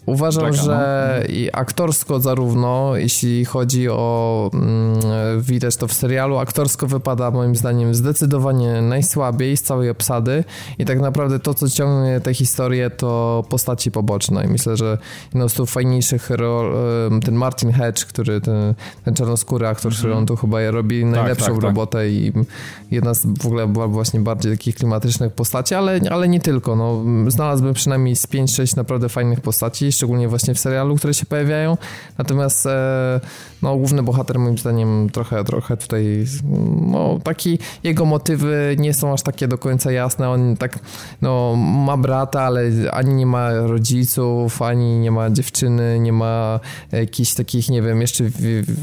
Uważam, 0.07 0.53
że 0.53 1.23
no. 1.29 1.35
i 1.35 1.49
aktorsko 1.53 2.20
zarówno, 2.20 2.97
jeśli 2.97 3.45
chodzi 3.45 3.89
o 3.89 4.51
mm, 4.55 5.41
widać 5.41 5.77
to 5.77 5.87
w 5.89 5.93
serialu, 5.93 6.39
aktorsko 6.39 6.87
wypada 6.87 7.31
moim 7.31 7.57
zdaniem 7.57 7.95
zdecydowanie 7.95 8.83
najsłabiej 8.83 9.57
z 9.57 9.62
całej 9.62 9.91
obsady 9.91 10.45
i 10.79 10.85
tak 10.85 11.01
naprawdę 11.01 11.39
to, 11.39 11.55
co 11.55 11.69
ciągnie 11.69 12.20
tę 12.20 12.35
historię, 12.35 12.91
to 12.91 13.45
postaci 13.49 13.91
poboczne. 13.91 14.45
I 14.45 14.49
myślę, 14.49 14.77
że 14.77 14.99
jedną 15.27 15.49
z 15.49 15.55
tych 15.55 15.70
fajniejszych 15.70 16.31
rol, 16.31 16.74
ten 17.24 17.35
Martin 17.35 17.73
Hedge, 17.73 18.05
który 18.05 18.41
ten, 18.41 18.74
ten 19.05 19.15
czarnoskóry 19.15 19.66
aktor, 19.66 19.93
który 19.93 20.15
on 20.15 20.27
tu 20.27 20.37
chyba 20.37 20.70
robi 20.70 21.03
tak, 21.03 21.11
najlepszą 21.11 21.45
tak, 21.45 21.55
tak, 21.55 21.62
robotę 21.62 21.99
tak. 21.99 22.09
i 22.09 22.33
jedna 22.91 23.15
z 23.15 23.27
w 23.27 23.47
ogóle 23.47 23.66
była 23.66 23.89
właśnie 23.89 24.20
bardziej 24.20 24.53
takich 24.53 24.74
klimatycznych 24.74 25.33
postaci, 25.33 25.74
ale, 25.74 26.01
ale 26.11 26.29
nie 26.29 26.41
tylko, 26.41 26.77
no, 26.77 27.05
znalazłbym 27.31 27.74
przynajmniej 27.74 28.16
z 28.16 28.27
5-6 28.27 28.77
naprawdę 28.77 29.09
fajnych 29.09 29.41
postaci 29.41 29.91
szczególnie 29.93 30.28
właśnie 30.28 30.55
w 30.55 30.59
serialu, 30.59 30.97
które 30.97 31.14
się 31.14 31.27
pojawiają. 31.27 31.77
Natomiast 32.19 32.66
e, 32.66 33.20
no, 33.62 33.76
główny 33.76 34.02
bohater 34.02 34.39
moim 34.39 34.59
zdaniem 34.59 35.10
trochę, 35.10 35.44
trochę 35.44 35.76
tutaj, 35.76 36.24
no 36.86 37.18
taki, 37.24 37.59
jego 37.82 38.05
motywy 38.05 38.76
nie 38.78 38.94
są 38.94 39.12
aż 39.12 39.22
takie 39.22 39.48
do 39.48 39.59
końca 39.59 39.93
jasne. 39.93 40.30
On 40.30 40.56
tak, 40.56 40.78
no 41.22 41.56
ma 41.56 41.97
brata, 41.97 42.43
ale 42.43 42.70
ani 42.93 43.14
nie 43.14 43.26
ma 43.26 43.52
rodziców, 43.52 44.62
ani 44.62 44.98
nie 44.98 45.10
ma 45.10 45.30
dziewczyny, 45.30 46.01
nie 46.01 46.12
ma 46.12 46.60
jakichś 46.93 47.34
takich, 47.34 47.68
nie 47.68 47.82
wiem, 47.82 48.01
jeszcze 48.01 48.24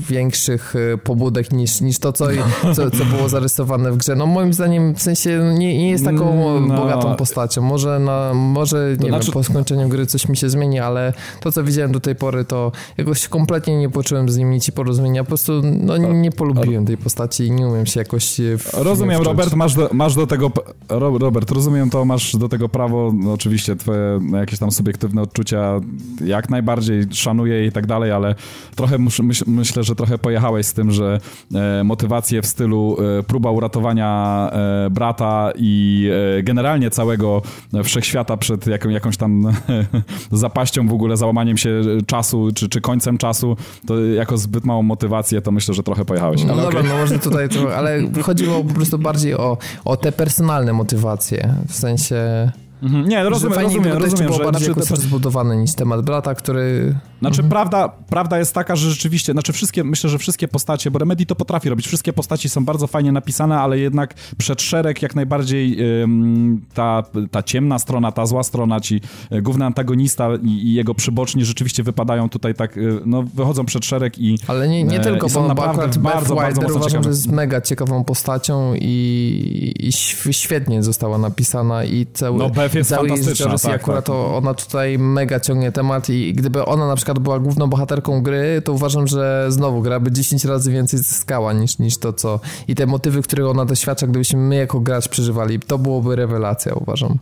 większych 0.10 0.73
e, 0.76 0.97
pobudek 0.97 1.51
niż, 1.51 1.81
niż 1.81 1.99
to, 1.99 2.14
co, 2.14 2.27
co, 2.76 2.91
co 2.91 3.06
było 3.06 3.30
zarysowane 3.30 3.91
w 3.91 3.97
grze. 3.97 4.15
No 4.15 4.26
moim 4.26 4.53
zdaniem 4.53 4.95
w 4.95 5.01
sensie 5.01 5.53
nie, 5.57 5.77
nie 5.77 5.89
jest 5.89 6.06
taką 6.06 6.60
no. 6.61 6.77
bogatą 6.77 7.15
postacią. 7.15 7.61
Może, 7.61 7.99
na, 7.99 8.34
może 8.34 8.95
nie 8.99 9.10
znaczy... 9.10 9.26
wiem, 9.26 9.34
po 9.34 9.43
skończeniu 9.43 9.89
gry 9.89 10.06
coś 10.06 10.27
mi 10.27 10.38
się 10.38 10.49
zmieni, 10.49 10.80
ale 10.80 11.14
to, 11.39 11.51
co 11.51 11.64
widziałem 11.64 11.91
do 11.91 11.99
tej 11.99 12.15
pory, 12.15 12.45
to 12.45 12.72
jakoś 12.97 13.27
kompletnie 13.27 13.77
nie 13.77 13.89
poczułem 13.89 14.30
z 14.30 14.38
nim 14.38 14.51
nic 14.51 14.69
porozumienia. 14.72 15.24
Po 15.24 15.28
prostu 15.28 15.62
no, 15.64 15.98
nie 15.98 16.32
polubiłem 16.32 16.86
tej 16.86 16.98
postaci 16.98 17.44
i 17.44 17.52
nie 17.52 17.68
umiem 17.68 17.86
się 17.86 18.00
jakoś 18.00 18.41
w 18.58 18.74
Rozumiem, 18.74 19.22
Robert, 19.22 19.54
masz 19.54 19.76
do, 19.76 19.90
masz 19.94 20.16
do 20.16 20.28
tego... 20.28 20.52
Robert, 20.90 21.52
rozumiem 21.52 21.90
to, 21.90 22.06
masz 22.06 22.36
do 22.36 22.50
tego 22.50 22.70
prawo, 22.70 23.12
no, 23.16 23.34
oczywiście 23.34 23.76
twoje 23.76 24.20
jakieś 24.34 24.60
tam 24.60 24.72
subiektywne 24.72 25.22
odczucia 25.22 25.80
jak 26.26 26.50
najbardziej 26.50 27.04
szanuję 27.12 27.66
i 27.66 27.72
tak 27.72 27.88
dalej, 27.88 28.12
ale 28.12 28.36
trochę 28.76 28.98
myśl, 28.98 29.24
myślę, 29.48 29.84
że 29.84 29.96
trochę 29.96 30.18
pojechałeś 30.18 30.66
z 30.66 30.74
tym, 30.74 30.91
że 30.91 31.20
e, 31.56 31.84
motywacje 31.84 32.41
w 32.41 32.46
stylu 32.46 32.98
e, 33.20 33.24
próba 33.24 33.52
uratowania 33.52 34.50
e, 34.52 34.90
brata 34.90 35.52
i 35.56 36.10
e, 36.38 36.44
generalnie 36.44 36.90
całego 36.90 37.41
wszechświata 37.84 38.38
przed 38.38 38.68
jaką, 38.68 38.90
jakąś 38.90 39.18
tam 39.18 39.44
zapaścią 40.32 40.88
w 40.88 40.94
ogóle 40.94 41.18
załamaniem 41.18 41.58
się 41.58 41.82
czasu, 42.06 42.50
czy, 42.56 42.70
czy 42.70 42.82
końcem 42.82 43.18
czasu, 43.18 43.58
to 43.88 44.06
jako 44.06 44.38
zbyt 44.38 44.59
małą 44.65 44.84
motywację, 44.84 45.41
to 45.41 45.52
myślę, 45.52 45.73
że 45.73 45.84
trochę 45.84 46.06
pojechałeś. 46.06 46.44
No 46.44 46.56
dobra, 46.56 46.80
okay. 46.80 46.84
no 46.84 46.98
może 46.98 47.19
tutaj, 47.19 47.49
to, 47.49 47.76
ale 47.76 48.02
chodziło 48.22 48.64
po 48.64 48.73
prostu 48.73 48.98
bardziej 48.98 49.34
o, 49.34 49.57
o 49.86 49.98
te 49.98 50.11
personalne 50.11 50.73
motywacje, 50.73 51.53
w 51.68 51.76
sensie... 51.76 52.52
Mhm. 52.84 53.10
Nie, 53.10 53.23
no 53.23 53.30
rozumiem, 53.30 53.60
rozumiem, 53.60 53.97
rozumiem, 53.97 54.26
było 54.26 54.38
że 54.38 54.43
bardziej 54.43 54.65
znaczy, 54.65 54.80
jakoś 54.80 54.89
rozbudowany 54.89 55.57
niż 55.57 55.73
temat 55.73 56.01
brata, 56.01 56.35
który... 56.35 56.95
Znaczy 57.19 57.41
mhm. 57.41 57.49
prawda, 57.49 57.89
prawda 58.10 58.39
jest 58.39 58.53
taka, 58.53 58.76
że 58.76 58.89
rzeczywiście, 58.89 59.31
znaczy 59.31 59.53
wszystkie, 59.53 59.84
myślę, 59.84 60.10
że 60.10 60.18
wszystkie 60.18 60.47
postacie, 60.47 60.91
bo 60.91 60.99
Remedy 60.99 61.26
to 61.26 61.35
potrafi 61.35 61.69
robić, 61.69 61.88
wszystkie 61.88 62.14
postaci 62.14 62.49
są 62.49 62.65
bardzo 62.65 62.88
fajnie 62.88 63.11
napisane, 63.11 63.60
ale 63.60 63.80
jednak 63.80 64.14
przed 64.38 64.61
szereg 64.61 65.01
jak 65.01 65.15
najbardziej 65.15 65.77
ym, 66.03 66.65
ta, 66.73 67.03
ta 67.31 67.43
ciemna 67.43 67.80
strona, 67.80 68.11
ta 68.11 68.26
zła 68.26 68.43
strona, 68.43 68.80
ci 68.80 69.01
y, 69.31 69.41
główny 69.41 69.65
antagonista 69.65 70.30
i, 70.43 70.47
i, 70.47 70.73
jego 70.73 70.95
przyboczni 70.95 71.45
rzeczywiście 71.45 71.84
wypadają 71.84 72.30
tutaj 72.30 72.53
tak, 72.53 72.77
y, 72.77 72.99
no 73.06 73.23
wychodzą 73.23 73.65
przed 73.65 73.85
szereg 73.85 74.19
i 74.19 74.39
Ale 74.47 74.68
nie, 74.68 74.84
nie 74.84 74.99
tylko, 74.99 75.27
bo, 75.30 75.56
bo 75.56 75.69
akurat 75.69 75.97
bardzo, 75.97 76.35
bardzo 76.35 76.61
uważam, 76.61 76.89
ciekawe. 76.89 77.03
że 77.03 77.10
jest 77.10 77.31
mega 77.31 77.61
ciekawą 77.61 78.03
postacią 78.03 78.73
i, 78.76 79.73
i 79.80 80.34
świetnie 80.34 80.84
została 80.84 81.18
napisana 81.18 81.84
i 81.84 82.07
cały... 82.14 82.39
No, 82.39 82.49
Beth 82.70 82.76
jest 82.76 82.90
cały 82.90 83.10
fantastyczna. 83.10 83.58
Tak, 83.58 83.82
akurat 83.82 84.06
tak. 84.06 84.16
ona 84.16 84.54
tutaj 84.54 84.98
mega 84.98 85.40
ciągnie 85.40 85.72
temat 85.72 86.10
i 86.10 86.34
gdyby 86.34 86.66
ona 86.66 86.88
na 86.88 86.96
przykład 86.96 87.20
była 87.20 87.40
główną 87.40 87.68
bohaterką 87.68 88.22
gry, 88.22 88.62
to 88.66 88.74
uważam, 88.74 89.08
że 89.08 89.46
znowu 89.50 89.82
gra 89.82 90.00
by 90.00 90.12
10 90.12 90.46
razy 90.46 90.72
więcej 90.72 91.00
zyskała 91.00 91.54
niż, 91.54 91.80
niż 91.80 91.98
to, 91.98 92.14
co... 92.14 92.40
I 92.68 92.76
te 92.76 92.86
motywy, 92.86 93.22
których 93.22 93.48
ona 93.48 93.66
doświadcza, 93.66 94.08
gdybyśmy 94.08 94.40
my 94.40 94.56
jako 94.56 94.80
gracz 94.80 95.08
przeżywali, 95.08 95.60
to 95.60 95.78
byłoby 95.78 96.16
rewelacja, 96.16 96.74
uważam. 96.74 97.18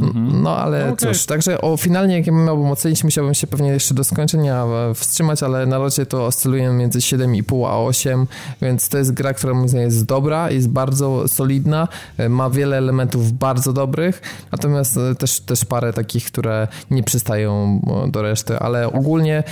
Mhm. 0.00 0.42
No 0.42 0.56
ale 0.56 0.92
okay. 0.92 0.96
cóż, 0.96 1.26
także 1.26 1.60
o 1.60 1.76
finalnie 1.76 2.16
jak 2.16 2.26
ja 2.26 2.32
miałbym 2.32 2.70
ocenić, 2.70 3.04
musiałbym 3.04 3.34
się 3.34 3.46
pewnie 3.46 3.68
jeszcze 3.68 3.94
do 3.94 4.04
skończenia 4.04 4.64
e, 4.64 4.94
wstrzymać, 4.94 5.42
ale 5.42 5.66
na 5.66 5.78
razie 5.78 6.06
to 6.06 6.26
oscyluje 6.26 6.68
między 6.68 6.98
7,5 6.98 7.66
a 7.68 7.78
8, 7.78 8.26
więc 8.62 8.88
to 8.88 8.98
jest 8.98 9.12
gra, 9.12 9.34
która 9.34 9.54
moim 9.54 9.68
zdaniem 9.68 9.86
jest 9.86 10.04
dobra, 10.04 10.50
jest 10.50 10.68
bardzo 10.68 11.28
solidna, 11.28 11.88
e, 12.18 12.28
ma 12.28 12.50
wiele 12.50 12.76
elementów 12.76 13.32
bardzo 13.32 13.72
dobrych, 13.72 14.22
natomiast 14.52 14.96
e, 14.96 15.14
też, 15.14 15.40
też 15.40 15.64
parę 15.64 15.92
takich, 15.92 16.24
które 16.24 16.68
nie 16.90 17.02
przystają 17.02 17.80
do 18.08 18.22
reszty, 18.22 18.58
ale 18.58 18.92
ogólnie 18.92 19.42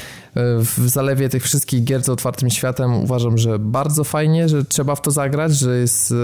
w 0.59 0.89
zalewie 0.89 1.29
tych 1.29 1.43
wszystkich 1.43 1.85
gier 1.85 2.05
z 2.05 2.09
otwartym 2.09 2.51
światem 2.51 2.95
uważam, 2.95 3.39
że 3.39 3.59
bardzo 3.59 4.05
fajnie, 4.05 4.49
że 4.49 4.65
trzeba 4.65 4.95
w 4.95 5.03
to 5.03 5.11
zagrać, 5.11 5.59
że 5.59 5.79
jest 5.79 6.15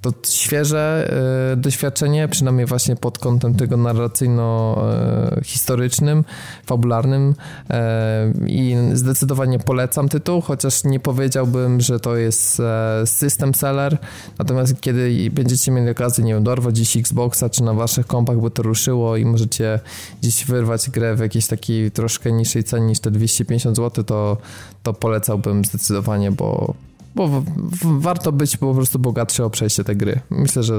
to 0.00 0.12
świeże 0.28 1.12
doświadczenie, 1.56 2.28
przynajmniej 2.28 2.66
właśnie 2.66 2.96
pod 2.96 3.18
kątem 3.18 3.54
tego 3.54 3.76
narracyjno-historycznym, 3.76 6.24
fabularnym 6.66 7.34
e, 7.70 8.32
i 8.46 8.76
zdecydowanie 8.92 9.58
polecam 9.58 10.08
tytuł, 10.08 10.40
chociaż 10.40 10.84
nie 10.84 11.00
powiedziałbym, 11.00 11.80
że 11.80 12.00
to 12.00 12.16
jest 12.16 12.60
e, 12.60 13.02
system 13.06 13.54
seller, 13.54 13.98
natomiast 14.38 14.80
kiedy 14.80 15.30
będziecie 15.30 15.72
mieli 15.72 15.90
okazję, 15.90 16.24
nie 16.24 16.34
wiem, 16.34 16.44
dorwać 16.44 16.76
dziś 16.76 16.96
Xboxa, 16.96 17.50
czy 17.50 17.62
na 17.62 17.74
waszych 17.74 18.06
kompach 18.06 18.40
by 18.40 18.50
to 18.50 18.62
ruszyło 18.62 19.16
i 19.16 19.24
możecie 19.24 19.80
dziś 20.22 20.44
wyrwać 20.44 20.90
grę 20.90 21.16
w 21.16 21.20
jakiejś 21.20 21.46
takiej 21.46 21.90
troszkę 21.90 22.32
niższej 22.32 22.64
cenie 22.64 22.86
niż 22.86 23.00
te 23.00 23.10
250 23.10 23.51
zł, 23.58 24.04
to, 24.04 24.36
to 24.82 24.92
polecałbym 24.92 25.64
zdecydowanie, 25.64 26.32
bo 26.32 26.74
bo 27.14 27.28
w, 27.28 27.44
w, 27.44 28.00
warto 28.00 28.32
być 28.32 28.56
po 28.56 28.74
prostu 28.74 28.98
bogatszy 28.98 29.44
o 29.44 29.50
przejście 29.50 29.84
tej 29.84 29.96
gry. 29.96 30.20
Myślę, 30.30 30.62
że 30.62 30.74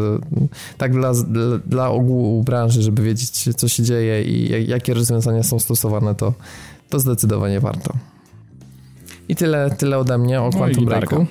tak 0.78 0.91
dla, 0.94 1.14
dla, 1.14 1.58
dla 1.66 1.90
ogółu 1.90 2.44
branży, 2.44 2.82
żeby 2.82 3.04
wiedzieć, 3.04 3.56
co 3.56 3.68
się 3.68 3.84
dzieje 3.84 4.24
i 4.24 4.68
jakie 4.70 4.94
rozwiązania 4.94 5.44
są 5.44 5.60
stosowane, 5.60 6.16
to, 6.16 6.34
to 6.90 7.00
zdecydowanie 7.00 7.60
warto. 7.60 7.94
I 9.30 9.36
tyle, 9.36 9.76
tyle 9.78 9.98
ode 9.98 10.18
mnie 10.18 10.41
o 10.41 10.50
no 10.50 10.58
Quantum 10.58 10.86
Breaku. 10.86 11.26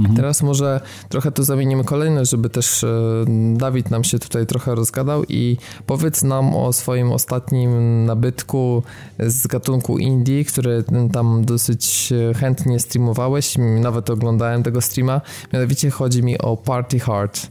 Mhm. 0.00 0.16
Teraz 0.16 0.42
może 0.42 0.80
trochę 1.08 1.32
to 1.32 1.44
zamienimy 1.44 1.84
kolejne, 1.84 2.24
żeby 2.24 2.50
też 2.50 2.84
e, 2.84 3.24
Dawid 3.56 3.90
nam 3.90 4.04
się 4.04 4.18
tutaj 4.18 4.46
trochę 4.46 4.74
rozgadał 4.74 5.24
i 5.28 5.56
powiedz 5.86 6.22
nam 6.22 6.54
o 6.54 6.72
swoim 6.72 7.12
ostatnim 7.12 8.04
nabytku 8.04 8.82
z 9.18 9.46
gatunku 9.46 9.98
indie, 9.98 10.44
który 10.44 10.84
tam 11.12 11.44
dosyć 11.44 12.12
chętnie 12.36 12.80
streamowałeś, 12.80 13.54
nawet 13.58 14.10
oglądałem 14.10 14.62
tego 14.62 14.80
streama, 14.80 15.20
mianowicie 15.52 15.90
chodzi 15.90 16.22
mi 16.22 16.38
o 16.38 16.56
Party 16.56 16.98
Hard. 16.98 17.46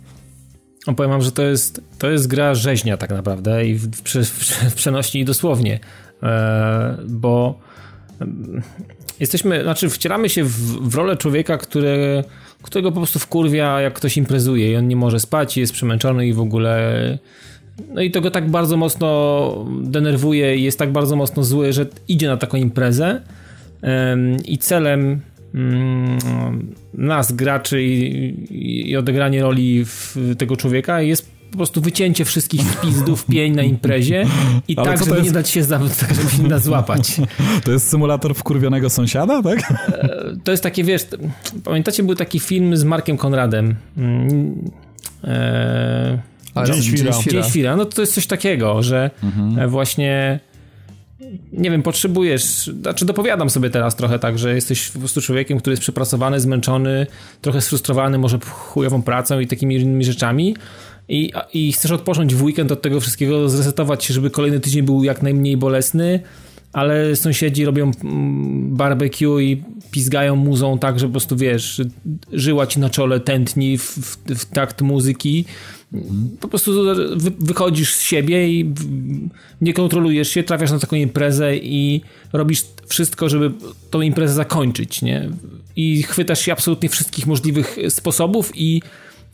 No 0.88 0.93
powiem 0.93 1.11
wam, 1.11 1.22
że 1.22 1.31
to 1.31 1.41
jest, 1.41 1.81
to 1.97 2.09
jest 2.09 2.27
gra 2.27 2.55
rzeźnia 2.55 2.97
tak 2.97 3.09
naprawdę 3.09 3.65
i 3.65 3.76
w, 3.76 3.88
w, 3.88 4.69
w 4.69 4.73
przenośni 4.73 5.26
dosłownie, 5.26 5.80
e, 6.23 6.97
bo 7.07 7.59
jesteśmy, 9.19 9.63
znaczy 9.63 9.89
wcielamy 9.89 10.29
się 10.29 10.43
w, 10.43 10.89
w 10.89 10.95
rolę 10.95 11.17
człowieka, 11.17 11.57
który, 11.57 12.23
którego 12.61 12.91
po 12.91 12.97
prostu 12.97 13.19
wkurwia, 13.19 13.81
jak 13.81 13.93
ktoś 13.93 14.17
imprezuje 14.17 14.71
i 14.71 14.75
on 14.75 14.87
nie 14.87 14.95
może 14.95 15.19
spać, 15.19 15.57
jest 15.57 15.73
przemęczony 15.73 16.27
i 16.27 16.33
w 16.33 16.39
ogóle... 16.39 17.17
No 17.93 18.01
i 18.01 18.11
to 18.11 18.21
go 18.21 18.31
tak 18.31 18.49
bardzo 18.49 18.77
mocno 18.77 19.65
denerwuje 19.81 20.55
i 20.55 20.63
jest 20.63 20.79
tak 20.79 20.91
bardzo 20.91 21.15
mocno 21.15 21.43
zły, 21.43 21.73
że 21.73 21.85
idzie 22.07 22.27
na 22.27 22.37
taką 22.37 22.57
imprezę 22.57 23.21
i 24.45 24.57
celem 24.57 25.19
mm, 25.55 26.17
nas, 26.93 27.31
graczy 27.31 27.83
i, 27.83 28.89
i 28.89 28.97
odegranie 28.97 29.41
roli 29.41 29.85
tego 30.37 30.57
człowieka 30.57 31.01
jest 31.01 31.35
po 31.56 31.57
prostu 31.57 31.82
wycięcie 31.82 32.26
wszystkich 32.26 32.61
spizdów 32.61 33.26
pień 33.26 33.56
na 33.56 33.64
imprezie 33.64 34.26
i 34.68 34.77
Ale 34.77 34.86
tak, 34.88 34.99
żeby 34.99 35.11
jest... 35.11 35.26
nie 35.26 35.32
dać 35.32 35.49
się 35.49 35.64
za, 35.64 35.80
tak, 35.99 36.15
żeby 36.15 36.30
się 36.30 36.44
nie 36.44 36.60
złapać. 36.60 37.22
To 37.64 37.72
jest 37.72 37.90
symulator 37.90 38.36
wkurwionego 38.36 38.90
sąsiada, 38.90 39.44
tak? 39.44 39.72
E, 39.72 40.36
to 40.44 40.52
jest 40.52 40.64
takie, 40.64 40.84
wiesz, 40.84 41.07
pamiętacie, 41.64 42.03
był 42.03 42.15
taki 42.15 42.40
film 42.40 42.77
z 42.77 42.84
Markiem 42.84 43.18
Konradem. 43.18 43.76
Eee, 45.23 46.65
Dzień 46.65 46.82
Świra. 46.82 47.11
Dzień 47.32 47.44
Świra. 47.44 47.76
No 47.76 47.86
to 47.86 48.02
jest 48.02 48.14
coś 48.14 48.27
takiego, 48.27 48.84
że 48.84 49.11
mhm. 49.23 49.69
właśnie 49.69 50.40
nie 51.53 51.72
wiem, 51.72 51.84
potrzebujesz, 51.84 52.72
znaczy 52.82 53.06
dopowiadam 53.06 53.49
sobie 53.49 53.69
teraz 53.69 53.95
trochę 53.95 54.19
tak, 54.19 54.40
że 54.40 54.56
jesteś 54.56 54.90
po 54.90 54.99
prostu 54.99 55.22
człowiekiem, 55.22 55.57
który 55.60 55.72
jest 55.72 55.82
przepracowany, 55.82 56.40
zmęczony, 56.40 57.07
trochę 57.41 57.61
sfrustrowany 57.61 58.18
może 58.18 58.40
chujową 58.49 59.02
pracą 59.02 59.40
i 59.40 59.48
takimi 59.48 59.76
innymi 59.76 60.06
rzeczami 60.06 60.56
i, 61.10 61.32
i 61.53 61.72
chcesz 61.72 61.91
odpocząć 61.91 62.36
w 62.36 62.44
weekend 62.44 62.72
od 62.72 62.82
tego 62.82 62.99
wszystkiego, 62.99 63.49
zresetować 63.49 64.03
się, 64.03 64.14
żeby 64.14 64.30
kolejny 64.30 64.60
tydzień 64.60 64.84
był 64.84 65.03
jak 65.03 65.23
najmniej 65.23 65.57
bolesny, 65.57 66.19
ale 66.73 67.15
sąsiedzi 67.15 67.65
robią 67.65 67.91
mm, 68.03 68.76
barbecue 68.76 69.40
i 69.40 69.64
pizgają 69.91 70.36
muzą 70.36 70.80
tak, 70.80 70.99
że 70.99 71.06
po 71.06 71.11
prostu 71.11 71.36
wiesz, 71.36 71.82
żyła 72.34 72.68
ci 72.68 72.80
na 72.80 72.90
czole 72.90 73.19
tętni 73.19 73.77
w, 73.77 73.84
w, 73.84 74.18
w 74.36 74.45
takt 74.45 74.82
muzyki. 74.82 75.45
Po 76.40 76.48
prostu 76.48 76.72
wy, 77.15 77.32
wychodzisz 77.40 77.95
z 77.95 78.02
siebie 78.02 78.49
i 78.49 78.73
nie 79.61 79.73
kontrolujesz 79.73 80.30
się, 80.30 80.44
trafiasz 80.44 80.72
na 80.72 80.80
taką 80.80 80.95
imprezę 80.95 81.57
i 81.57 82.02
robisz 82.34 82.64
wszystko, 82.88 83.30
żeby 83.30 83.52
tą 83.91 84.02
imprezę 84.02 84.34
zakończyć, 84.34 85.02
nie? 85.02 85.30
I 85.76 86.03
chwytasz 86.03 86.40
się 86.40 86.52
absolutnie 86.52 86.90
wszystkich 86.90 87.27
możliwych 87.27 87.77
sposobów 87.90 88.52
i, 88.56 88.82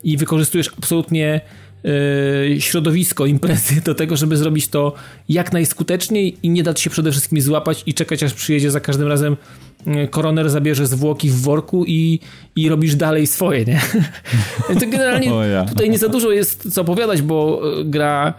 i 0.03 0.17
wykorzystujesz 0.17 0.71
absolutnie 0.77 1.41
E, 1.85 2.61
środowisko 2.61 3.25
imprezy 3.25 3.81
do 3.81 3.95
tego, 3.95 4.17
żeby 4.17 4.37
zrobić 4.37 4.67
to 4.67 4.93
jak 5.29 5.53
najskuteczniej 5.53 6.37
i 6.43 6.49
nie 6.49 6.63
dać 6.63 6.81
się 6.81 6.89
przede 6.89 7.11
wszystkim 7.11 7.41
złapać 7.41 7.83
i 7.85 7.93
czekać 7.93 8.23
aż 8.23 8.33
przyjedzie 8.33 8.71
za 8.71 8.79
każdym 8.79 9.07
razem 9.07 9.37
e, 9.85 10.07
koroner 10.07 10.49
zabierze 10.49 10.87
zwłoki 10.87 11.29
w 11.29 11.41
worku 11.41 11.85
i, 11.87 12.19
i 12.55 12.69
robisz 12.69 12.95
dalej 12.95 13.27
swoje, 13.27 13.65
nie? 13.65 13.81
to 14.79 14.79
generalnie 14.79 15.31
tutaj 15.69 15.89
nie 15.89 15.97
za 15.97 16.09
dużo 16.09 16.31
jest 16.31 16.73
co 16.73 16.81
opowiadać, 16.81 17.21
bo 17.21 17.61
e, 17.79 17.83
gra 17.85 18.33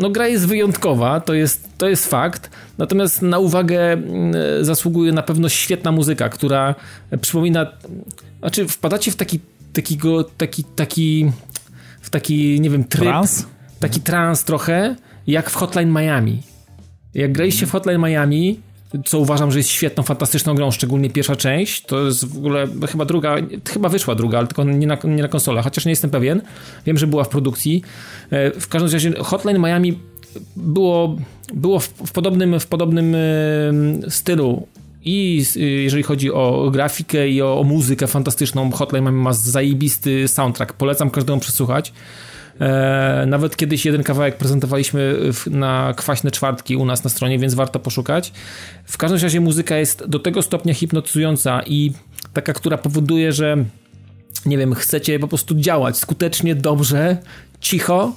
no 0.00 0.10
gra 0.10 0.28
jest 0.28 0.46
wyjątkowa, 0.46 1.20
to 1.20 1.34
jest, 1.34 1.68
to 1.78 1.88
jest 1.88 2.08
fakt, 2.08 2.50
natomiast 2.78 3.22
na 3.22 3.38
uwagę 3.38 4.02
zasługuje 4.60 5.12
na 5.12 5.22
pewno 5.22 5.48
świetna 5.48 5.92
muzyka, 5.92 6.28
która 6.28 6.74
przypomina, 7.20 7.66
znaczy 8.40 8.68
wpadacie 8.68 9.10
w 9.10 9.16
taki, 9.16 9.40
takiego, 9.72 10.24
taki, 10.24 10.64
taki 10.64 11.32
w 12.00 12.10
taki, 12.10 12.60
nie 12.60 12.70
wiem, 12.70 12.84
tryb. 12.84 13.04
Trans? 13.04 13.46
Taki 13.80 14.00
trans 14.00 14.44
trochę, 14.44 14.96
jak 15.26 15.50
w 15.50 15.54
Hotline 15.54 15.92
Miami. 15.92 16.42
Jak 17.14 17.32
graliście 17.32 17.66
w 17.66 17.70
Hotline 17.70 18.00
Miami, 18.00 18.60
co 19.04 19.18
uważam, 19.18 19.52
że 19.52 19.58
jest 19.58 19.70
świetną, 19.70 20.02
fantastyczną 20.02 20.54
grą, 20.54 20.70
szczególnie 20.70 21.10
pierwsza 21.10 21.36
część, 21.36 21.82
to 21.82 22.04
jest 22.04 22.24
w 22.24 22.36
ogóle 22.36 22.68
chyba 22.90 23.04
druga, 23.04 23.36
chyba 23.68 23.88
wyszła 23.88 24.14
druga, 24.14 24.38
ale 24.38 24.46
tylko 24.46 24.64
nie 24.64 24.86
na, 24.86 24.98
nie 25.04 25.22
na 25.22 25.28
konsolę, 25.28 25.62
chociaż 25.62 25.84
nie 25.84 25.92
jestem 25.92 26.10
pewien. 26.10 26.42
Wiem, 26.86 26.98
że 26.98 27.06
była 27.06 27.24
w 27.24 27.28
produkcji. 27.28 27.82
E, 28.30 28.60
w 28.60 28.68
każdym 28.68 28.92
razie 28.92 29.12
Hotline 29.12 29.58
Miami 29.58 29.98
było, 30.56 31.16
było 31.54 31.80
w, 31.80 31.88
w 31.88 32.12
podobnym, 32.12 32.60
w 32.60 32.66
podobnym 32.66 33.16
stylu 34.08 34.66
i 35.04 35.44
y, 35.56 35.60
jeżeli 35.60 36.02
chodzi 36.02 36.32
o 36.32 36.70
grafikę 36.72 37.28
i 37.28 37.42
o, 37.42 37.60
o 37.60 37.64
muzykę 37.64 38.06
fantastyczną, 38.06 38.70
Hotline 38.70 39.04
Miami 39.04 39.22
ma 39.22 39.32
zajebisty 39.32 40.28
soundtrack. 40.28 40.72
Polecam 40.72 41.10
każdemu 41.10 41.40
przesłuchać. 41.40 41.92
E, 42.60 43.24
nawet 43.26 43.56
kiedyś 43.56 43.86
jeden 43.86 44.02
kawałek 44.02 44.36
prezentowaliśmy 44.36 45.16
na 45.50 45.94
kwaśne 45.96 46.30
czwartki 46.30 46.76
u 46.76 46.84
nas 46.84 47.04
na 47.04 47.10
stronie, 47.10 47.38
więc 47.38 47.54
warto 47.54 47.80
poszukać. 47.80 48.32
W 48.84 48.98
każdym 48.98 49.20
razie 49.20 49.40
muzyka 49.40 49.76
jest 49.76 50.06
do 50.06 50.18
tego 50.18 50.42
stopnia 50.42 50.74
hipnotyzująca 50.74 51.62
i 51.66 51.92
taka, 52.32 52.52
która 52.52 52.78
powoduje, 52.78 53.32
że 53.32 53.64
nie 54.46 54.58
wiem, 54.58 54.74
chcecie 54.74 55.18
po 55.18 55.28
prostu 55.28 55.54
działać 55.54 55.98
skutecznie, 55.98 56.54
dobrze, 56.54 57.16
cicho 57.60 58.12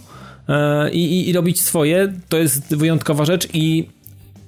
e, 0.49 0.91
i, 0.91 1.29
i 1.29 1.33
robić 1.33 1.61
swoje. 1.61 2.13
To 2.29 2.37
jest 2.37 2.75
wyjątkowa 2.75 3.25
rzecz 3.25 3.47
i 3.53 3.89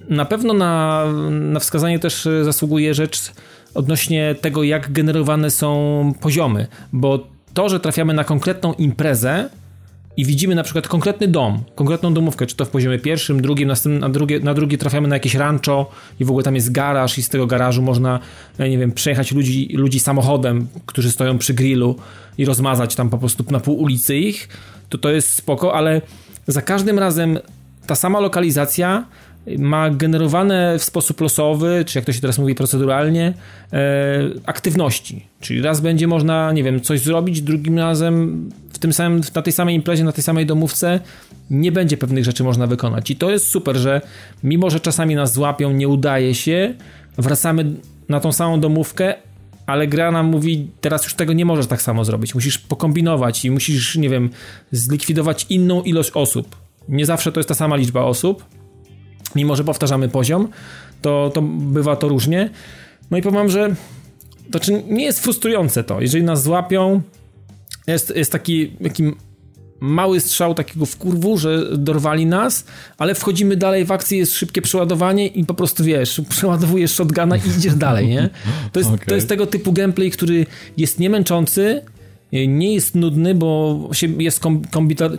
na 0.09 0.25
pewno 0.25 0.53
na, 0.53 1.03
na 1.29 1.59
wskazanie 1.59 1.99
też 1.99 2.27
zasługuje 2.43 2.93
rzecz 2.93 3.31
odnośnie 3.73 4.35
tego, 4.41 4.63
jak 4.63 4.91
generowane 4.91 5.51
są 5.51 6.13
poziomy, 6.21 6.67
bo 6.93 7.27
to, 7.53 7.69
że 7.69 7.79
trafiamy 7.79 8.13
na 8.13 8.23
konkretną 8.23 8.73
imprezę 8.73 9.49
i 10.17 10.25
widzimy 10.25 10.55
na 10.55 10.63
przykład 10.63 10.87
konkretny 10.87 11.27
dom, 11.27 11.63
konkretną 11.75 12.13
domówkę, 12.13 12.45
czy 12.45 12.55
to 12.55 12.65
w 12.65 12.69
poziomie 12.69 12.99
pierwszym, 12.99 13.41
drugim, 13.41 13.71
na 13.85 14.09
drugie, 14.09 14.39
na 14.39 14.53
drugie 14.53 14.77
trafiamy 14.77 15.07
na 15.07 15.15
jakieś 15.15 15.35
rancho 15.35 15.91
i 16.19 16.25
w 16.25 16.29
ogóle 16.29 16.43
tam 16.43 16.55
jest 16.55 16.71
garaż 16.71 17.17
i 17.17 17.23
z 17.23 17.29
tego 17.29 17.47
garażu 17.47 17.81
można, 17.81 18.19
nie 18.59 18.77
wiem, 18.77 18.91
przejechać 18.91 19.31
ludzi, 19.31 19.69
ludzi 19.73 19.99
samochodem, 19.99 20.67
którzy 20.85 21.11
stoją 21.11 21.37
przy 21.37 21.53
grillu 21.53 21.95
i 22.37 22.45
rozmazać 22.45 22.95
tam 22.95 23.09
po 23.09 23.17
prostu 23.17 23.43
na 23.51 23.59
pół 23.59 23.77
ulicy 23.81 24.17
ich, 24.17 24.49
to 24.89 24.97
to 24.97 25.09
jest 25.09 25.33
spoko, 25.33 25.73
ale 25.73 26.01
za 26.47 26.61
każdym 26.61 26.99
razem 26.99 27.39
ta 27.87 27.95
sama 27.95 28.19
lokalizacja 28.19 29.05
ma 29.57 29.89
generowane 29.89 30.79
w 30.79 30.83
sposób 30.83 31.21
losowy, 31.21 31.83
czy 31.85 31.97
jak 31.97 32.05
to 32.05 32.13
się 32.13 32.21
teraz 32.21 32.39
mówi 32.39 32.55
proceduralnie, 32.55 33.33
e, 33.73 33.77
aktywności. 34.45 35.25
Czyli 35.39 35.61
raz 35.61 35.81
będzie 35.81 36.07
można, 36.07 36.51
nie 36.51 36.63
wiem, 36.63 36.81
coś 36.81 36.99
zrobić, 36.99 37.41
drugim 37.41 37.77
razem 37.77 38.49
w 38.73 38.79
tym 38.79 38.93
samym, 38.93 39.21
na 39.35 39.41
tej 39.41 39.53
samej 39.53 39.75
imprezie, 39.75 40.03
na 40.03 40.11
tej 40.11 40.23
samej 40.23 40.45
domówce 40.45 40.99
nie 41.49 41.71
będzie 41.71 41.97
pewnych 41.97 42.25
rzeczy 42.25 42.43
można 42.43 42.67
wykonać. 42.67 43.11
I 43.11 43.15
to 43.15 43.31
jest 43.31 43.47
super, 43.47 43.77
że 43.77 44.01
mimo, 44.43 44.69
że 44.69 44.79
czasami 44.79 45.15
nas 45.15 45.33
złapią, 45.33 45.71
nie 45.71 45.87
udaje 45.87 46.35
się, 46.35 46.73
wracamy 47.17 47.65
na 48.09 48.19
tą 48.19 48.31
samą 48.31 48.59
domówkę, 48.59 49.13
ale 49.65 49.87
gra 49.87 50.11
nam 50.11 50.25
mówi, 50.25 50.67
teraz 50.81 51.03
już 51.03 51.13
tego 51.13 51.33
nie 51.33 51.45
możesz 51.45 51.67
tak 51.67 51.81
samo 51.81 52.05
zrobić. 52.05 52.35
Musisz 52.35 52.57
pokombinować 52.57 53.45
i 53.45 53.51
musisz, 53.51 53.95
nie 53.95 54.09
wiem, 54.09 54.29
zlikwidować 54.71 55.45
inną 55.49 55.81
ilość 55.81 56.11
osób. 56.13 56.55
Nie 56.89 57.05
zawsze 57.05 57.31
to 57.31 57.39
jest 57.39 57.49
ta 57.49 57.55
sama 57.55 57.75
liczba 57.75 58.01
osób, 58.01 58.43
mimo 59.35 59.55
że 59.55 59.63
powtarzamy 59.63 60.09
poziom, 60.09 60.47
to, 61.01 61.31
to 61.33 61.41
bywa 61.41 61.95
to 61.95 62.07
różnie. 62.07 62.49
No 63.11 63.17
i 63.17 63.21
powiem, 63.21 63.49
że 63.49 63.75
to 64.51 64.59
czy 64.59 64.83
nie 64.87 65.05
jest 65.05 65.19
frustrujące 65.19 65.83
to, 65.83 66.01
jeżeli 66.01 66.23
nas 66.23 66.43
złapią, 66.43 67.01
jest, 67.87 68.15
jest 68.15 68.31
taki, 68.31 68.67
taki 68.67 69.03
mały 69.79 70.19
strzał 70.19 70.53
takiego 70.53 70.85
wkurwu, 70.85 71.37
że 71.37 71.77
dorwali 71.77 72.25
nas, 72.25 72.65
ale 72.97 73.15
wchodzimy 73.15 73.55
dalej 73.57 73.85
w 73.85 73.91
akcję, 73.91 74.17
jest 74.17 74.33
szybkie 74.35 74.61
przeładowanie 74.61 75.27
i 75.27 75.45
po 75.45 75.53
prostu 75.53 75.83
wiesz, 75.83 76.21
przeładowujesz 76.29 76.91
shotguna 76.91 77.37
i 77.37 77.49
idziesz 77.57 77.75
dalej, 77.75 78.07
nie? 78.07 78.29
To 78.71 78.79
jest, 78.79 78.91
okay. 78.91 79.05
to 79.05 79.15
jest 79.15 79.29
tego 79.29 79.47
typu 79.47 79.73
gameplay, 79.73 80.11
który 80.11 80.45
jest 80.77 80.99
niemęczący, 80.99 81.81
nie 82.31 82.73
jest 82.73 82.95
nudny, 82.95 83.35
bo 83.35 83.79
jest 84.19 84.41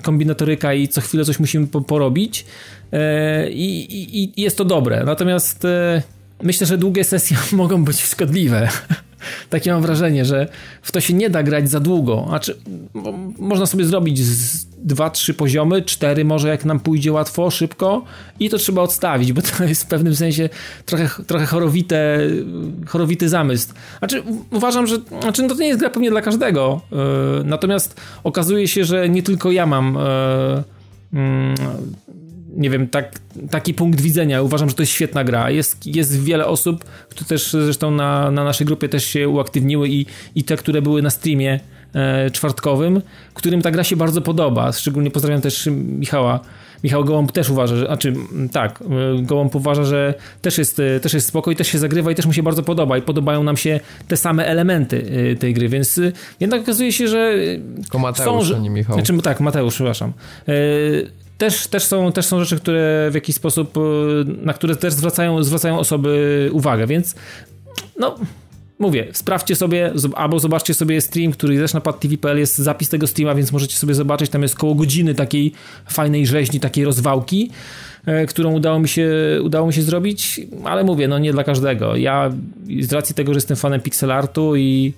kombinatoryka 0.02 0.74
i 0.74 0.88
co 0.88 1.00
chwilę 1.00 1.24
coś 1.24 1.38
musimy 1.38 1.66
porobić 1.66 2.44
e, 2.92 3.50
i, 3.50 4.32
jest 4.42 4.58
to 4.58 4.64
dobre. 4.64 5.04
Natomiast 5.04 5.64
e, 5.64 6.02
myślę, 6.42 6.66
że 6.66 6.78
długie 6.78 7.04
sesje 7.04 7.36
mogą 7.52 7.84
być 7.84 8.02
szkodliwe. 8.02 8.68
takie 9.50 9.72
mam 9.72 9.82
wrażenie, 9.82 10.24
że 10.24 10.48
w 10.82 10.92
to 10.92 11.00
się 11.00 11.14
nie 11.14 11.30
da 11.30 11.42
grać 11.42 11.70
za 11.70 11.80
długo. 11.80 12.24
Znaczy, 12.28 12.58
można 13.38 13.66
sobie 13.66 13.84
zrobić 13.84 14.18
z 14.18 14.66
dwa, 14.78 15.10
trzy 15.10 15.34
poziomy, 15.34 15.82
cztery 15.82 16.24
może 16.24 16.48
jak 16.48 16.64
nam 16.64 16.80
pójdzie 16.80 17.12
łatwo, 17.12 17.50
szybko 17.50 18.04
i 18.40 18.50
to 18.50 18.58
trzeba 18.58 18.82
odstawić, 18.82 19.32
bo 19.32 19.42
to 19.58 19.64
jest 19.64 19.84
w 19.84 19.86
pewnym 19.86 20.16
sensie 20.16 20.48
trochę, 20.86 21.08
trochę 21.26 21.46
chorowite, 21.46 22.18
chorowity 22.86 23.28
zamysł. 23.28 23.68
Znaczy, 23.98 24.22
uważam, 24.50 24.86
że 24.86 24.96
znaczy, 25.20 25.42
no 25.42 25.48
to 25.48 25.54
nie 25.54 25.68
jest 25.68 25.80
gra 25.80 25.90
pewnie 25.90 26.10
dla 26.10 26.20
każdego. 26.20 26.80
Yy, 26.92 26.98
natomiast 27.44 28.00
okazuje 28.24 28.68
się, 28.68 28.84
że 28.84 29.08
nie 29.08 29.22
tylko 29.22 29.52
ja 29.52 29.66
mam 29.66 29.98
yy, 31.12 31.20
yy, 31.20 31.54
nie 32.58 32.70
wiem, 32.70 32.88
tak, 32.88 33.18
taki 33.50 33.74
punkt 33.74 34.00
widzenia. 34.00 34.42
Uważam, 34.42 34.68
że 34.68 34.74
to 34.74 34.82
jest 34.82 34.92
świetna 34.92 35.24
gra. 35.24 35.50
Jest, 35.50 35.86
jest 35.86 36.22
wiele 36.22 36.46
osób, 36.46 36.84
które 37.08 37.28
też 37.28 37.50
zresztą 37.50 37.90
na, 37.90 38.30
na 38.30 38.44
naszej 38.44 38.66
grupie 38.66 38.88
też 38.88 39.04
się 39.04 39.28
uaktywniły 39.28 39.88
i, 39.88 40.06
i 40.34 40.44
te, 40.44 40.56
które 40.56 40.82
były 40.82 41.02
na 41.02 41.10
streamie 41.10 41.60
e, 41.94 42.30
czwartkowym, 42.30 43.02
którym 43.34 43.62
ta 43.62 43.70
gra 43.70 43.84
się 43.84 43.96
bardzo 43.96 44.20
podoba. 44.20 44.72
Szczególnie 44.72 45.10
pozdrawiam 45.10 45.40
też 45.40 45.68
Michała. 45.72 46.40
Michał 46.84 47.04
Gołąb 47.04 47.32
też 47.32 47.50
uważa, 47.50 47.76
że, 47.76 47.86
znaczy 47.86 48.14
tak, 48.52 48.82
e, 48.82 49.22
Gołąb 49.22 49.54
uważa, 49.54 49.84
że 49.84 50.14
też 50.42 50.58
jest, 50.58 50.80
e, 50.80 51.00
też 51.00 51.14
jest 51.14 51.26
spoko 51.26 51.50
i 51.50 51.56
też 51.56 51.68
się 51.68 51.78
zagrywa 51.78 52.10
i 52.10 52.14
też 52.14 52.26
mu 52.26 52.32
się 52.32 52.42
bardzo 52.42 52.62
podoba 52.62 52.98
i 52.98 53.02
podobają 53.02 53.42
nam 53.42 53.56
się 53.56 53.80
te 54.08 54.16
same 54.16 54.46
elementy 54.46 55.04
e, 55.32 55.36
tej 55.36 55.54
gry, 55.54 55.68
więc 55.68 56.00
jednak 56.40 56.62
okazuje 56.62 56.92
się, 56.92 57.08
że 57.08 57.34
Tylko 57.80 57.98
Mateusz, 57.98 58.48
są, 58.48 58.60
nie 58.60 58.70
Michał. 58.70 58.94
Znaczy, 58.94 59.22
tak, 59.22 59.40
Mateusz, 59.40 59.74
przepraszam 59.74 60.12
też, 61.38 61.66
też, 61.66 61.84
są, 61.84 62.12
też 62.12 62.26
są 62.26 62.44
rzeczy, 62.44 62.56
które 62.56 63.08
w 63.10 63.14
jakiś 63.14 63.36
sposób, 63.36 63.76
e, 63.76 63.80
na 64.44 64.52
które 64.52 64.76
też 64.76 64.94
zwracają, 64.94 65.42
zwracają 65.42 65.78
osoby 65.78 66.50
uwagę, 66.52 66.86
więc 66.86 67.14
no, 67.98 68.14
mówię, 68.78 69.06
sprawdźcie 69.12 69.56
sobie, 69.56 69.92
albo 70.14 70.38
zobaczcie 70.38 70.74
sobie 70.74 71.00
stream, 71.00 71.32
który 71.32 71.58
też 71.58 71.74
na 71.74 71.80
padtv.pl 71.80 72.38
jest 72.38 72.58
zapis 72.58 72.88
tego 72.88 73.06
streama, 73.06 73.34
więc 73.34 73.52
możecie 73.52 73.76
sobie 73.76 73.94
zobaczyć, 73.94 74.30
tam 74.30 74.42
jest 74.42 74.54
koło 74.54 74.74
godziny 74.74 75.14
takiej 75.14 75.52
fajnej 75.88 76.26
rzeźni, 76.26 76.60
takiej 76.60 76.84
rozwałki, 76.84 77.50
e, 78.06 78.26
którą 78.26 78.52
udało 78.52 78.80
mi 78.80 78.88
się, 78.88 79.10
udało 79.42 79.66
mi 79.66 79.72
się 79.72 79.82
zrobić, 79.82 80.40
ale 80.64 80.84
mówię, 80.84 81.08
no 81.08 81.18
nie 81.18 81.32
dla 81.32 81.44
każdego. 81.44 81.96
Ja 81.96 82.30
z 82.80 82.92
racji 82.92 83.14
tego, 83.14 83.34
że 83.34 83.36
jestem 83.36 83.56
fanem 83.56 83.80
pixel 83.80 84.12
artu 84.12 84.56
i 84.56 84.92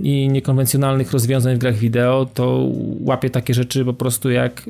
i 0.00 0.28
niekonwencjonalnych 0.28 1.12
rozwiązań 1.12 1.54
w 1.54 1.58
grach 1.58 1.74
wideo, 1.74 2.26
to 2.34 2.68
łapię 3.00 3.30
takie 3.30 3.54
rzeczy 3.54 3.84
po 3.84 3.92
prostu 3.92 4.30
jak 4.30 4.62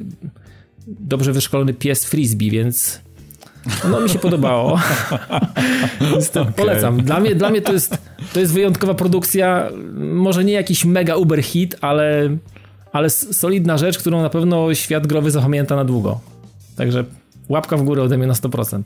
dobrze 0.86 1.32
wyszkolony 1.32 1.74
pies 1.74 2.04
frisbee, 2.04 2.50
więc 2.50 3.00
no 3.90 4.00
mi 4.00 4.08
się 4.08 4.18
podobało. 4.18 4.72
okay. 6.40 6.52
Polecam. 6.56 7.02
Dla 7.02 7.20
mnie, 7.20 7.34
dla 7.34 7.50
mnie 7.50 7.60
to, 7.60 7.72
jest, 7.72 7.98
to 8.32 8.40
jest 8.40 8.52
wyjątkowa 8.52 8.94
produkcja. 8.94 9.68
Może 9.96 10.44
nie 10.44 10.52
jakiś 10.52 10.84
mega 10.84 11.16
uber 11.16 11.42
hit, 11.42 11.76
ale, 11.80 12.36
ale 12.92 13.10
solidna 13.10 13.78
rzecz, 13.78 13.98
którą 13.98 14.22
na 14.22 14.30
pewno 14.30 14.74
świat 14.74 15.06
growy 15.06 15.30
zapamięta 15.30 15.76
na 15.76 15.84
długo. 15.84 16.20
Także 16.76 17.04
łapka 17.48 17.76
w 17.76 17.82
górę 17.82 18.02
ode 18.02 18.18
mnie 18.18 18.26
na 18.26 18.34
100%. 18.34 18.82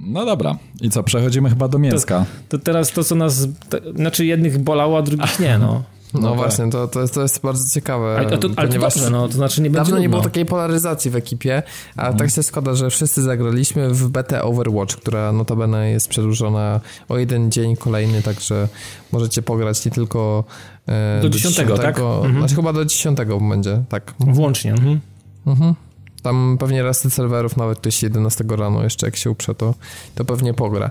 No 0.00 0.24
dobra. 0.24 0.58
I 0.80 0.90
co, 0.90 1.02
przechodzimy 1.02 1.50
chyba 1.50 1.68
do 1.68 1.78
mięska. 1.78 2.26
To, 2.48 2.58
to 2.58 2.64
teraz 2.64 2.92
to, 2.92 3.04
co 3.04 3.14
nas... 3.14 3.48
To, 3.68 3.78
znaczy 3.94 4.26
jednych 4.26 4.58
bolało, 4.58 4.98
a 4.98 5.02
drugich 5.02 5.40
nie, 5.40 5.58
no. 5.58 5.82
No, 6.14 6.20
no 6.20 6.34
właśnie, 6.34 6.70
to, 6.70 6.88
to, 6.88 7.00
jest, 7.00 7.14
to 7.14 7.22
jest 7.22 7.40
bardzo 7.40 7.74
ciekawe. 7.74 8.16
Ale 8.18 8.38
to, 8.38 8.48
ale 8.56 8.68
to 8.68 8.78
dobrze, 8.78 9.10
no, 9.10 9.28
to 9.28 9.34
znaczy 9.34 9.62
nie 9.62 9.70
będzie 9.70 9.84
Dawno 9.84 9.98
nie 9.98 10.08
było 10.08 10.22
takiej 10.22 10.46
polaryzacji 10.46 11.10
w 11.10 11.16
ekipie, 11.16 11.62
a 11.96 12.00
mhm. 12.00 12.16
tak 12.16 12.30
się 12.30 12.42
składa, 12.42 12.74
że 12.74 12.90
wszyscy 12.90 13.22
zagraliśmy 13.22 13.90
w 13.90 14.08
betę 14.08 14.42
Overwatch, 14.42 14.96
która 14.96 15.32
notabene 15.32 15.90
jest 15.90 16.08
przedłużona 16.08 16.80
o 17.08 17.18
jeden 17.18 17.50
dzień 17.50 17.76
kolejny, 17.76 18.22
także 18.22 18.68
możecie 19.12 19.42
pograć 19.42 19.86
nie 19.86 19.92
tylko 19.92 20.44
e, 20.86 21.22
do, 21.22 21.28
do 21.28 21.34
10, 21.34 21.56
10 21.56 21.80
tak? 21.80 21.98
Mhm. 21.98 22.38
Znaczy 22.38 22.54
chyba 22.54 22.72
do 22.72 22.84
10 22.84 23.18
będzie, 23.48 23.82
tak. 23.88 24.14
Włącznie. 24.20 24.72
Mhm. 24.72 25.00
Mhm. 25.46 25.74
Tam 26.22 26.56
pewnie 26.60 26.82
reset 26.82 27.12
serwerów 27.12 27.56
nawet 27.56 27.78
ktoś 27.78 28.02
11 28.02 28.44
rano 28.48 28.82
jeszcze 28.82 29.06
jak 29.06 29.16
się 29.16 29.30
uprze, 29.30 29.54
to, 29.54 29.74
to 30.14 30.24
pewnie 30.24 30.54
pogra. 30.54 30.90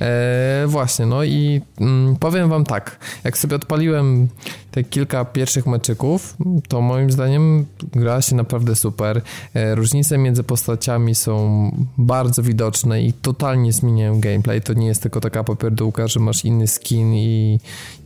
E, 0.00 0.64
właśnie, 0.66 1.06
no 1.06 1.24
i 1.24 1.60
mm, 1.80 2.16
powiem 2.16 2.48
wam 2.48 2.64
tak, 2.64 2.98
jak 3.24 3.38
sobie 3.38 3.56
odpaliłem 3.56 4.28
te 4.70 4.84
kilka 4.84 5.24
pierwszych 5.24 5.66
meczyków, 5.66 6.36
to 6.68 6.80
moim 6.80 7.10
zdaniem 7.10 7.66
gra 7.92 8.22
się 8.22 8.36
naprawdę 8.36 8.76
super. 8.76 9.22
E, 9.54 9.74
różnice 9.74 10.18
między 10.18 10.42
postaciami 10.42 11.14
są 11.14 11.70
bardzo 11.98 12.42
widoczne 12.42 13.02
i 13.02 13.12
totalnie 13.12 13.72
zmieniają 13.72 14.20
gameplay. 14.20 14.62
To 14.62 14.72
nie 14.72 14.86
jest 14.86 15.02
tylko 15.02 15.20
taka 15.20 15.44
popierdółka, 15.44 16.08
że 16.08 16.20
masz 16.20 16.44
inny 16.44 16.68
skin 16.68 17.14
i 17.14 17.60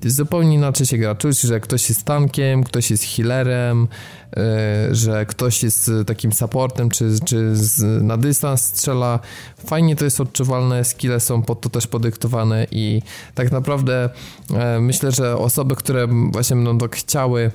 zupełnie 0.05 0.55
inaczej 0.55 0.87
się 0.87 0.99
gra. 0.99 1.15
Czuć, 1.15 1.41
że 1.41 1.61
ktoś 1.61 1.89
jest 1.89 2.05
tankiem, 2.05 2.65
ktoś 2.65 2.91
jest 2.91 3.05
healerem, 3.05 3.89
e, 4.37 4.95
że 4.95 5.27
ktoś 5.27 5.63
jest 5.63 5.91
takim 6.07 6.33
supportem, 6.33 6.91
czy, 6.91 7.11
czy 7.25 7.53
na 8.01 8.17
dystans 8.17 8.61
strzela. 8.61 9.19
Fajnie 9.67 9.97
to 9.97 10.05
jest 10.05 10.21
odczuwalne, 10.21 10.85
skille 10.85 11.21
są 11.21 11.43
pod 11.43 11.61
to 11.61 11.69
też 11.71 11.87
podyktowane 11.87 12.67
i 12.71 13.03
tak 13.35 13.53
naprawdę 13.53 14.09
e, 14.55 14.81
myślę, 14.81 15.13
że 15.13 15.37
osoby, 15.37 15.77
które 15.77 16.07
właśnie 16.07 16.54
będą 16.57 16.79
tak 16.79 16.97
chciały 16.97 17.51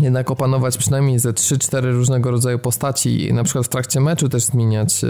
jednak 0.00 0.30
opanować 0.30 0.76
przynajmniej 0.76 1.18
ze 1.18 1.32
3-4 1.32 1.92
różnego 1.92 2.30
rodzaju 2.30 2.58
postaci 2.58 3.28
i 3.28 3.32
na 3.32 3.44
przykład 3.44 3.66
w 3.66 3.68
trakcie 3.68 4.00
meczu 4.00 4.28
też 4.28 4.42
zmieniać 4.42 5.04
e, 5.04 5.06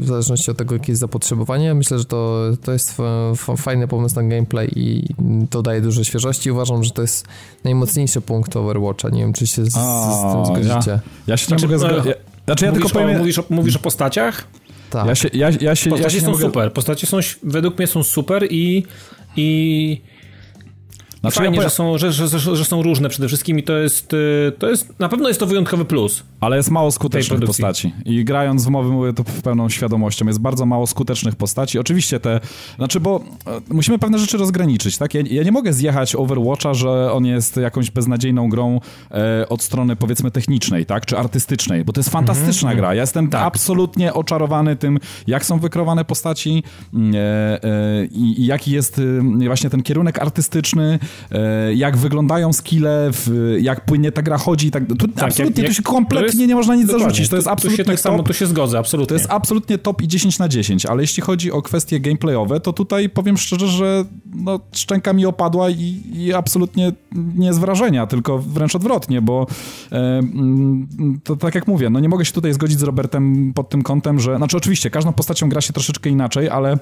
w 0.00 0.04
zależności 0.06 0.50
od 0.50 0.56
tego, 0.56 0.74
jakie 0.74 0.92
jest 0.92 1.00
zapotrzebowanie. 1.00 1.74
Myślę, 1.74 1.98
że 1.98 2.04
to, 2.04 2.42
to 2.64 2.72
jest 2.72 2.96
fajny 3.56 3.88
pomysł 3.88 4.16
na 4.16 4.22
gameplay 4.22 4.70
i 4.76 5.04
to 5.50 5.62
daje 5.62 5.80
dużo 5.80 6.04
świeżości. 6.04 6.50
Uważam, 6.50 6.84
że 6.84 6.90
to 6.90 7.02
jest 7.02 7.26
najmocniejszy 7.64 8.20
punkt 8.20 8.56
Overwatcha. 8.56 9.08
Nie 9.08 9.20
wiem, 9.20 9.32
czy 9.32 9.46
się 9.46 9.64
z, 9.64 9.72
z 9.72 10.32
tym 10.32 10.46
zgodzicie. 10.46 10.90
Ja, 10.90 11.00
ja 11.26 11.36
się 11.36 11.46
znaczy, 11.46 11.66
mogę 11.66 11.78
zgodzić. 11.78 12.14
Znaczy, 12.44 12.64
ja 12.64 12.70
mówisz, 12.70 12.86
tylko 12.86 13.00
powiem... 13.00 13.16
o, 13.16 13.18
mówisz, 13.18 13.38
o, 13.38 13.44
mówisz 13.50 13.76
o 13.76 13.78
postaciach? 13.78 14.44
Tak. 14.90 15.06
Ja 15.06 15.14
się, 15.14 15.28
ja, 15.32 15.50
ja 15.60 15.74
się, 15.74 15.90
Postacie 15.90 16.16
ja 16.16 16.20
się 16.20 16.26
są 16.26 16.32
mogę... 16.32 16.44
super. 16.44 16.72
Postacie 16.72 17.06
są, 17.06 17.18
według 17.42 17.78
mnie 17.78 17.86
są 17.86 18.02
super 18.02 18.46
i, 18.50 18.84
i 19.36 20.00
znaczy, 21.30 21.44
Fajnie, 21.44 21.56
ja 21.56 21.62
że, 21.62 21.70
są, 21.70 21.98
że, 21.98 22.12
że, 22.12 22.38
że, 22.38 22.64
są 22.64 22.82
różne 22.82 23.08
przede 23.08 23.28
wszystkim 23.28 23.58
i 23.58 23.62
to 23.62 23.76
jest, 23.76 24.12
y, 24.12 24.52
to 24.58 24.70
jest, 24.70 24.98
na 24.98 25.08
pewno 25.08 25.28
jest 25.28 25.40
to 25.40 25.46
wyjątkowy 25.46 25.84
plus. 25.84 26.22
Ale 26.40 26.56
jest 26.56 26.70
mało 26.70 26.90
skutecznych 26.90 27.40
postaci 27.40 27.92
i 28.04 28.24
grając 28.24 28.64
w 28.64 28.68
mowy 28.68 28.90
mówię 28.90 29.12
to 29.12 29.24
pełną 29.42 29.68
świadomością, 29.68 30.26
jest 30.26 30.40
bardzo 30.40 30.66
mało 30.66 30.86
skutecznych 30.86 31.36
postaci. 31.36 31.78
Oczywiście 31.78 32.20
te, 32.20 32.40
znaczy 32.76 33.00
bo 33.00 33.20
e, 33.46 33.60
musimy 33.74 33.98
pewne 33.98 34.18
rzeczy 34.18 34.38
rozgraniczyć, 34.38 34.98
tak? 34.98 35.14
Ja, 35.14 35.20
ja 35.30 35.42
nie 35.42 35.52
mogę 35.52 35.72
zjechać 35.72 36.14
Overwatcha, 36.14 36.74
że 36.74 37.12
on 37.12 37.26
jest 37.26 37.56
jakąś 37.56 37.90
beznadziejną 37.90 38.48
grą 38.48 38.80
e, 39.10 39.48
od 39.48 39.62
strony 39.62 39.96
powiedzmy 39.96 40.30
technicznej, 40.30 40.86
tak? 40.86 41.06
Czy 41.06 41.18
artystycznej, 41.18 41.84
bo 41.84 41.92
to 41.92 42.00
jest 42.00 42.10
fantastyczna 42.10 42.68
mm 42.68 42.78
-hmm. 42.78 42.80
gra. 42.80 42.94
Ja 42.94 43.00
jestem 43.00 43.28
tak. 43.28 43.42
absolutnie 43.42 44.14
oczarowany 44.14 44.76
tym, 44.76 44.98
jak 45.26 45.44
są 45.44 45.58
wykrowane 45.58 46.04
postaci 46.04 46.62
mm, 46.94 47.14
e, 47.14 47.18
e, 47.18 48.04
i 48.04 48.46
jaki 48.46 48.70
jest 48.70 48.98
y, 48.98 49.22
właśnie 49.46 49.70
ten 49.70 49.82
kierunek 49.82 50.18
artystyczny, 50.18 50.98
jak 51.74 51.96
wyglądają 51.96 52.52
skille, 52.52 53.10
jak 53.60 53.84
płynnie 53.84 54.12
ta 54.12 54.22
gra 54.22 54.38
chodzi. 54.38 54.70
Tak, 54.70 54.86
tu, 54.86 55.08
tak, 55.08 55.24
absolutnie 55.24 55.62
jak, 55.62 55.72
tu 55.72 55.76
się 55.76 55.82
kompletnie 55.82 56.26
jest, 56.26 56.48
nie 56.48 56.54
można 56.54 56.74
nic 56.74 56.90
zarzucić. 56.90 57.28
To 57.28 57.36
jest 57.36 57.48
absolutnie 57.48 57.84
tu 57.84 57.90
tak 57.90 58.00
top, 58.00 58.12
samo, 58.12 58.22
tu 58.22 58.32
się 58.32 58.46
zgodzę, 58.46 58.78
absolutnie. 58.78 59.08
To 59.08 59.14
jest 59.14 59.26
absolutnie 59.30 59.78
top 59.78 60.02
i 60.02 60.08
10 60.08 60.38
na 60.38 60.48
10, 60.48 60.86
ale 60.86 61.02
jeśli 61.02 61.22
chodzi 61.22 61.52
o 61.52 61.62
kwestie 61.62 62.00
gameplayowe, 62.00 62.60
to 62.60 62.72
tutaj 62.72 63.08
powiem 63.08 63.36
szczerze, 63.36 63.68
że 63.68 64.04
no, 64.34 64.60
szczęka 64.72 65.12
mi 65.12 65.26
opadła 65.26 65.70
i, 65.70 66.02
i 66.12 66.34
absolutnie 66.34 66.92
nie 67.34 67.54
z 67.54 67.58
wrażenia, 67.58 68.06
tylko 68.06 68.38
wręcz 68.38 68.74
odwrotnie, 68.74 69.22
bo 69.22 69.46
e, 69.92 69.96
mm, 70.18 70.88
to 71.24 71.36
tak 71.36 71.54
jak 71.54 71.66
mówię, 71.66 71.90
no 71.90 72.00
nie 72.00 72.08
mogę 72.08 72.24
się 72.24 72.32
tutaj 72.32 72.52
zgodzić 72.52 72.78
z 72.78 72.82
Robertem 72.82 73.52
pod 73.54 73.68
tym 73.68 73.82
kątem, 73.82 74.20
że, 74.20 74.36
znaczy 74.36 74.56
oczywiście, 74.56 74.90
każdą 74.90 75.12
postacią 75.12 75.48
gra 75.48 75.60
się 75.60 75.72
troszeczkę 75.72 76.10
inaczej, 76.10 76.48
ale 76.48 76.78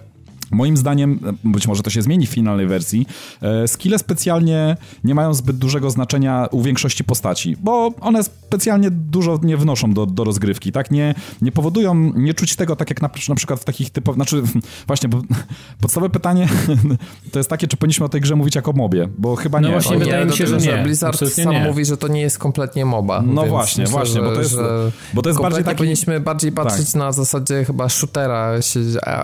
Moim 0.51 0.77
zdaniem, 0.77 1.19
być 1.45 1.69
może 1.69 1.83
to 1.83 1.91
się 1.91 2.03
zmieni 2.03 2.27
w 2.27 2.31
finalnej 2.31 2.67
wersji, 2.67 3.07
e, 3.43 3.69
skille 3.69 3.99
specjalnie 3.99 4.77
nie 5.05 5.15
mają 5.15 5.35
zbyt 5.35 5.57
dużego 5.57 5.91
znaczenia 5.91 6.49
u 6.51 6.63
większości 6.63 7.05
postaci, 7.05 7.57
bo 7.61 7.93
one 8.01 8.25
specjalnie 8.25 8.91
dużo 8.91 9.41
nie 9.43 9.57
wnoszą 9.57 9.93
do, 9.93 10.07
do 10.07 10.25
rozgrywki, 10.25 10.73
tak? 10.73 10.91
Nie, 10.91 11.15
nie 11.43 11.53
powodują, 11.53 11.95
nie 11.95 12.35
czuć 12.35 12.57
tego 12.57 12.77
tak 12.77 12.91
jak 12.91 13.03
na, 13.03 13.11
na 13.29 13.35
przykład 13.35 13.61
w 13.61 13.65
takich 13.65 13.91
typowych, 13.91 14.17
znaczy 14.17 14.43
właśnie, 14.87 15.09
bo 15.09 15.23
podstawowe 15.81 16.11
pytanie 16.11 16.49
to 17.33 17.39
jest 17.39 17.51
takie, 17.51 17.69
czy 17.69 17.77
powinniśmy 17.77 18.07
o 18.07 18.09
tej 18.09 18.21
grze 18.21 18.37
mówić 18.37 18.55
jako 18.55 18.73
mobie, 18.73 19.09
bo 19.19 19.37
chyba 19.37 19.61
no 19.61 19.69
nie. 19.69 19.73
właśnie, 19.73 19.99
wydaje 19.99 20.27
mi 20.27 20.33
się, 20.33 20.47
że 20.47 20.57
nie. 20.57 20.83
Blizzard 20.83 21.29
sam 21.29 21.53
nie. 21.53 21.65
mówi, 21.65 21.85
że 21.85 21.97
to 21.97 22.09
nie 22.09 22.21
jest 22.21 22.39
kompletnie 22.39 22.85
moba. 22.85 23.23
No 23.23 23.47
właśnie, 23.47 23.85
myślę, 23.85 23.99
właśnie, 23.99 24.21
bo 24.21 24.33
to 24.33 24.41
jest, 24.41 24.57
bo 25.15 25.23
to 25.23 25.29
jest 25.29 25.41
bardziej 25.41 25.65
taki... 25.65 25.77
powinniśmy 25.77 26.21
bardziej 26.21 26.53
patrzeć 26.53 26.93
tak. 26.93 26.95
na 26.95 27.13
zasadzie 27.13 27.65
chyba 27.65 27.89
shootera, 27.89 28.53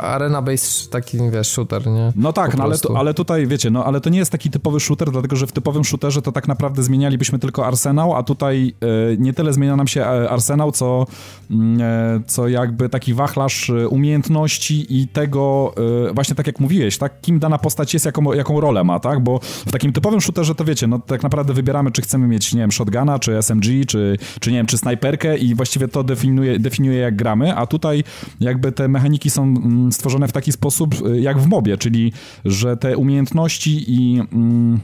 arena-based 0.03 0.89
taki 0.91 1.12
taki, 1.19 1.31
wiesz, 1.31 1.49
shooter, 1.49 1.87
nie? 1.87 2.13
No 2.17 2.33
tak, 2.33 2.57
no 2.57 2.65
ale, 2.65 2.79
tu, 2.79 2.97
ale 2.97 3.15
tutaj, 3.15 3.47
wiecie, 3.47 3.71
no 3.71 3.85
ale 3.85 4.01
to 4.01 4.11
nie 4.11 4.19
jest 4.19 4.33
taki 4.33 4.51
typowy 4.51 4.81
shooter, 4.81 5.11
dlatego 5.11 5.37
że 5.37 5.47
w 5.47 5.53
typowym 5.53 5.85
shooterze 5.85 6.23
to 6.23 6.33
tak 6.33 6.49
naprawdę 6.49 6.83
zmienialibyśmy 6.83 7.39
tylko 7.39 7.67
arsenał, 7.67 8.17
a 8.17 8.23
tutaj 8.23 8.75
e, 8.81 8.87
nie 9.17 9.33
tyle 9.33 9.53
zmienia 9.53 9.77
nam 9.77 9.89
się 9.89 10.01
e, 10.01 10.31
arsenał, 10.31 10.73
co, 10.73 11.07
mm, 11.51 11.81
e, 11.81 12.21
co 12.27 12.49
jakby 12.49 12.89
taki 12.89 13.15
wachlarz 13.15 13.73
umiejętności 13.91 14.87
i 15.01 15.09
tego, 15.09 15.75
właśnie 16.15 16.35
tak 16.35 16.47
jak 16.47 16.61
mówiłeś, 16.61 16.99
tak, 16.99 17.21
kim 17.21 17.39
dana 17.39 17.59
postać 17.59 17.95
jest, 17.95 18.07
jaką, 18.07 18.33
jaką 18.33 18.61
rolę 18.61 18.85
ma, 18.85 19.01
tak, 19.01 19.21
bo 19.21 19.41
w 19.43 19.73
takim 19.73 19.93
typowym 19.93 20.21
shooterze 20.21 20.55
to 20.55 20.65
wiecie, 20.65 20.87
no 20.87 20.99
tak 20.99 21.23
naprawdę 21.23 21.55
wybieramy, 21.55 21.91
czy 21.91 22.03
chcemy 22.03 22.27
mieć, 22.27 22.55
nie 22.55 22.61
wiem, 22.61 22.73
shotguna, 22.73 23.19
czy 23.19 23.37
SMG, 23.43 23.67
czy, 23.87 24.19
czy 24.41 24.51
nie 24.51 24.57
wiem, 24.57 24.67
czy 24.67 24.79
snajperkę 24.79 25.39
i 25.39 25.55
właściwie 25.55 25.89
to 25.89 26.05
definiuje, 26.05 26.59
definiuje 26.59 26.99
jak 26.99 27.17
gramy, 27.17 27.57
a 27.57 27.67
tutaj 27.67 28.05
jakby 28.41 28.73
te 28.73 28.89
mechaniki 28.89 29.31
są 29.31 29.43
mm, 29.43 29.93
stworzone 29.93 30.29
w 30.29 30.33
taki 30.33 30.53
sposób 30.53 30.95
jak 31.21 31.39
w 31.39 31.47
mobie, 31.47 31.79
czyli 31.79 32.13
że 32.45 32.77
te 32.77 32.97
umiejętności 32.97 33.85
i... 33.89 34.21
Mm, 34.33 34.81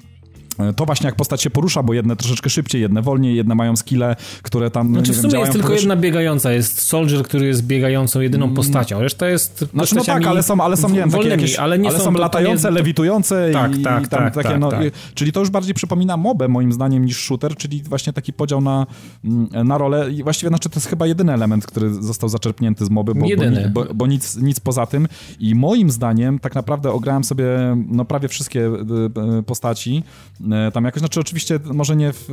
to 0.76 0.84
właśnie 0.86 1.06
jak 1.06 1.14
postać 1.14 1.42
się 1.42 1.50
porusza, 1.50 1.82
bo 1.82 1.92
jedne 1.94 2.16
troszeczkę 2.16 2.50
szybciej, 2.50 2.80
jedne 2.82 3.02
wolniej, 3.02 3.36
jedne 3.36 3.54
mają 3.54 3.76
skille, 3.76 4.16
które 4.42 4.70
tam 4.70 4.92
Znaczy 4.92 5.12
w 5.12 5.14
wiem, 5.14 5.30
sumie 5.30 5.40
jest 5.40 5.52
tylko 5.52 5.72
jedna 5.72 5.96
biegająca, 5.96 6.52
jest 6.52 6.80
Soldier, 6.80 7.22
który 7.22 7.46
jest 7.46 7.66
biegającą 7.66 8.20
jedyną 8.20 8.54
postacią, 8.54 9.00
reszta 9.00 9.28
jest 9.28 9.64
Znaczy, 9.74 9.94
no 9.94 10.04
tak, 10.04 10.26
ale 10.26 10.42
są, 10.42 10.60
ale 10.60 10.76
są, 10.76 10.88
nie 10.88 10.94
wiem, 10.94 11.10
takie 11.10 11.16
wolnymi, 11.22 11.42
jakieś, 11.42 11.56
ale 11.56 11.78
nie 11.78 11.88
ale 11.88 11.98
są, 11.98 12.04
są 12.04 12.12
latające, 12.12 12.68
nie- 12.68 12.74
lewitujące 12.74 13.50
Tak, 13.52 13.76
i, 13.76 13.82
tak, 13.82 14.04
i 14.04 14.08
tam 14.08 14.20
tak, 14.20 14.34
takie, 14.34 14.48
tak, 14.48 14.60
no, 14.60 14.70
tak. 14.70 14.80
czyli 15.14 15.32
to 15.32 15.40
już 15.40 15.50
bardziej 15.50 15.74
przypomina 15.74 16.16
mobę 16.16 16.48
moim 16.48 16.72
zdaniem 16.72 17.04
niż 17.04 17.20
shooter, 17.24 17.56
czyli 17.56 17.82
właśnie 17.82 18.12
taki 18.12 18.32
podział 18.32 18.60
na, 18.60 18.86
mm, 19.24 19.48
na 19.68 19.78
rolę. 19.78 20.10
I 20.10 20.22
właściwie 20.22 20.48
znaczy 20.48 20.68
to 20.68 20.76
jest 20.76 20.86
chyba 20.88 21.06
jedyny 21.06 21.32
element, 21.32 21.66
który 21.66 21.94
został 21.94 22.28
zaczerpnięty 22.28 22.84
z 22.84 22.90
moby, 22.90 23.14
bo, 23.14 23.20
bo, 23.20 23.26
Jedyny. 23.26 23.62
ni- 23.64 23.70
bo, 23.70 23.84
bo 23.94 24.06
nic, 24.06 24.36
nic 24.36 24.60
poza 24.60 24.86
tym. 24.86 25.08
I 25.40 25.54
moim 25.54 25.90
zdaniem 25.90 26.38
tak 26.38 26.54
naprawdę 26.54 26.92
ograłem 26.92 27.24
sobie 27.24 27.46
no 27.88 28.04
prawie 28.04 28.28
wszystkie 28.28 28.60
y, 28.66 29.38
y, 29.38 29.42
postaci, 29.42 30.02
tam 30.72 30.84
jakoś, 30.84 31.00
znaczy 31.00 31.20
oczywiście 31.20 31.60
może 31.64 31.96
nie 31.96 32.12
w... 32.12 32.28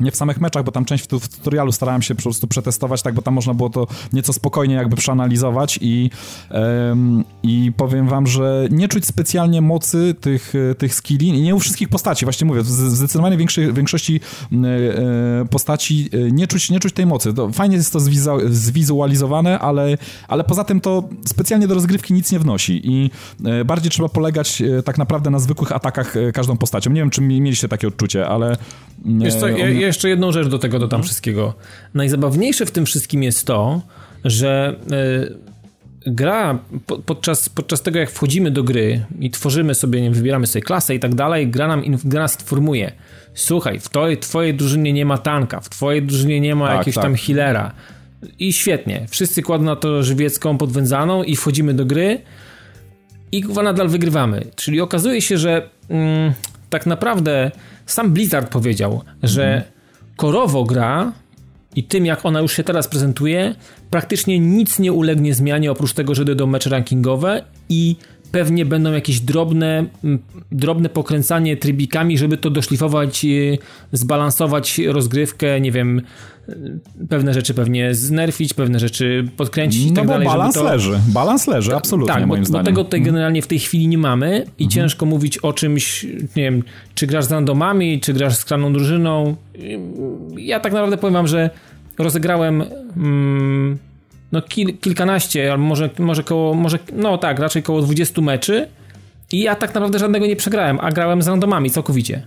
nie 0.00 0.10
w 0.10 0.16
samych 0.16 0.40
meczach, 0.40 0.64
bo 0.64 0.72
tam 0.72 0.84
część 0.84 1.04
w, 1.04 1.06
tu- 1.06 1.20
w 1.20 1.28
tutorialu 1.28 1.72
starałem 1.72 2.02
się 2.02 2.14
po 2.14 2.22
prostu 2.22 2.46
przetestować, 2.46 3.02
tak, 3.02 3.14
bo 3.14 3.22
tam 3.22 3.34
można 3.34 3.54
było 3.54 3.70
to 3.70 3.86
nieco 4.12 4.32
spokojnie 4.32 4.74
jakby 4.74 4.96
przeanalizować 4.96 5.78
i, 5.82 6.10
em, 6.50 7.24
i 7.42 7.72
powiem 7.76 8.08
wam, 8.08 8.26
że 8.26 8.66
nie 8.70 8.88
czuć 8.88 9.06
specjalnie 9.06 9.60
mocy 9.62 10.14
tych, 10.20 10.52
e, 10.70 10.74
tych 10.74 10.94
skilli, 10.94 11.32
nie 11.42 11.54
u 11.54 11.58
wszystkich 11.58 11.88
postaci, 11.88 12.26
właśnie 12.26 12.46
mówię, 12.46 12.60
w 12.62 12.66
zdecydowanie 12.66 13.36
większej, 13.36 13.72
większości 13.72 14.20
e, 14.52 15.44
postaci 15.50 16.10
nie 16.32 16.46
czuć, 16.46 16.70
nie 16.70 16.80
czuć 16.80 16.92
tej 16.92 17.06
mocy. 17.06 17.34
To 17.34 17.50
fajnie 17.52 17.76
jest 17.76 17.92
to 17.92 17.98
zwiza- 18.00 18.38
zwizualizowane, 18.50 19.58
ale, 19.58 19.98
ale 20.28 20.44
poza 20.44 20.64
tym 20.64 20.80
to 20.80 21.08
specjalnie 21.26 21.68
do 21.68 21.74
rozgrywki 21.74 22.14
nic 22.14 22.32
nie 22.32 22.38
wnosi 22.38 22.80
i 22.84 23.10
e, 23.44 23.64
bardziej 23.64 23.90
trzeba 23.90 24.08
polegać 24.08 24.62
e, 24.62 24.82
tak 24.82 24.98
naprawdę 24.98 25.30
na 25.30 25.38
zwykłych 25.38 25.72
atakach 25.72 26.14
każdą 26.34 26.56
postacią. 26.56 26.90
Nie 26.90 27.00
wiem, 27.00 27.10
czy 27.10 27.20
mi- 27.22 27.40
mieliście 27.40 27.68
takie 27.68 27.88
odczucie, 27.88 28.28
ale... 28.28 28.56
Wiesz 29.04 29.34
co, 29.34 29.48
ja 29.48 29.81
jeszcze 29.86 30.08
jedną 30.08 30.32
rzecz 30.32 30.48
do 30.48 30.58
tego 30.58 30.78
dodam 30.78 30.98
Mhm. 30.98 31.04
wszystkiego. 31.04 31.54
Najzabawniejsze 31.94 32.66
w 32.66 32.70
tym 32.70 32.86
wszystkim 32.86 33.22
jest 33.22 33.46
to, 33.46 33.80
że 34.24 34.76
y, 36.06 36.10
gra 36.10 36.58
po, 36.86 36.98
podczas, 36.98 37.48
podczas 37.48 37.82
tego, 37.82 37.98
jak 37.98 38.10
wchodzimy 38.10 38.50
do 38.50 38.62
gry 38.62 39.04
i 39.20 39.30
tworzymy 39.30 39.74
sobie, 39.74 40.00
nie 40.00 40.10
wybieramy 40.10 40.46
sobie 40.46 40.62
klasę 40.62 40.94
i 40.94 41.00
tak 41.00 41.14
dalej, 41.14 41.48
gra, 41.48 41.68
nam, 41.68 41.82
gra 42.04 42.22
nas 42.22 42.40
informuje. 42.40 42.92
Słuchaj, 43.34 43.80
w 43.80 43.88
twojej, 43.88 44.18
twojej 44.18 44.54
drużynie 44.54 44.92
nie 44.92 45.04
ma 45.06 45.18
tanka, 45.18 45.60
w 45.60 45.68
twojej 45.68 46.02
drużynie 46.02 46.40
nie 46.40 46.54
ma 46.54 46.66
Tak, 46.68 46.76
jakiegoś 46.78 46.94
tak. 46.94 47.04
tam 47.04 47.14
healera. 47.14 47.72
I 48.38 48.52
świetnie. 48.52 49.06
Wszyscy 49.08 49.42
kładą 49.42 49.64
na 49.64 49.76
to 49.76 50.02
żywiecką 50.02 50.58
podwędzaną 50.58 51.22
i 51.22 51.36
wchodzimy 51.36 51.74
do 51.74 51.84
gry 51.84 52.20
i 53.32 53.42
kurwa 53.42 53.62
nadal 53.62 53.88
wygrywamy. 53.88 54.44
Czyli 54.56 54.80
okazuje 54.80 55.22
się, 55.22 55.38
że 55.38 55.68
mm, 55.88 56.32
tak 56.70 56.86
naprawdę 56.86 57.50
sam 57.86 58.12
Blizzard 58.12 58.48
powiedział, 58.52 59.02
że 59.22 59.62
korowo 60.16 60.64
gra 60.64 61.12
i 61.76 61.84
tym 61.84 62.06
jak 62.06 62.26
ona 62.26 62.40
już 62.40 62.52
się 62.52 62.64
teraz 62.64 62.88
prezentuje, 62.88 63.54
praktycznie 63.90 64.38
nic 64.38 64.78
nie 64.78 64.92
ulegnie 64.92 65.34
zmianie 65.34 65.72
oprócz 65.72 65.92
tego, 65.92 66.14
że 66.14 66.24
dojdą 66.24 66.46
mecze 66.46 66.70
rankingowe 66.70 67.44
i 67.68 67.96
pewnie 68.32 68.66
będą 68.66 68.92
jakieś 68.92 69.20
drobne, 69.20 69.84
mm, 70.04 70.18
drobne 70.52 70.88
pokręcanie 70.88 71.56
trybikami, 71.56 72.18
żeby 72.18 72.36
to 72.36 72.50
doszlifować, 72.50 73.24
y, 73.24 73.58
zbalansować 73.92 74.78
rozgrywkę, 74.78 75.60
nie 75.60 75.72
wiem, 75.72 76.02
y, 76.48 76.78
pewne 77.08 77.34
rzeczy 77.34 77.54
pewnie 77.54 77.94
znerfić, 77.94 78.54
pewne 78.54 78.78
rzeczy 78.78 79.28
podkręcić 79.36 79.82
i 79.82 79.88
No 79.88 79.94
tak 79.94 80.04
bo 80.06 80.12
dalej. 80.12 80.28
żeby 80.28 80.38
balans 80.38 80.54
to... 80.54 80.64
leży, 80.64 81.00
balans 81.08 81.46
leży, 81.46 81.76
absolutnie 81.76 82.14
Tak, 82.14 82.22
bo, 82.22 82.26
moim 82.28 82.42
bo 82.42 82.46
zdaniem. 82.46 82.60
Mhm. 82.60 82.74
tego 82.74 82.84
tutaj 82.84 83.02
generalnie 83.02 83.42
w 83.42 83.46
tej 83.46 83.58
chwili 83.58 83.88
nie 83.88 83.98
mamy 83.98 84.44
i 84.58 84.68
ciężko 84.68 85.06
mówić 85.06 85.38
o 85.38 85.52
czymś, 85.52 86.04
nie 86.36 86.42
wiem, 86.42 86.62
czy 86.94 87.06
grasz 87.06 87.24
z 87.24 87.30
randomami, 87.30 88.00
czy 88.00 88.12
grasz 88.12 88.36
z 88.36 88.44
kraną 88.44 88.72
drużyną. 88.72 89.36
Ja 90.36 90.60
tak 90.60 90.72
naprawdę 90.72 90.96
powiem 90.96 91.14
wam, 91.14 91.26
że 91.26 91.50
rozegrałem 91.98 92.64
mm, 92.96 93.78
no 94.32 94.42
kil, 94.42 94.78
kilkanaście, 94.78 95.52
albo 95.52 95.64
może, 95.64 95.90
może 95.98 96.22
koło, 96.22 96.54
może, 96.54 96.78
no 96.92 97.18
tak, 97.18 97.38
raczej 97.38 97.62
koło 97.62 97.82
20 97.82 98.20
meczy 98.22 98.68
i 99.32 99.40
ja 99.40 99.54
tak 99.54 99.74
naprawdę 99.74 99.98
żadnego 99.98 100.26
nie 100.26 100.36
przegrałem, 100.36 100.78
a 100.80 100.90
grałem 100.92 101.22
z 101.22 101.28
randomami 101.28 101.70
całkowicie. 101.70 102.22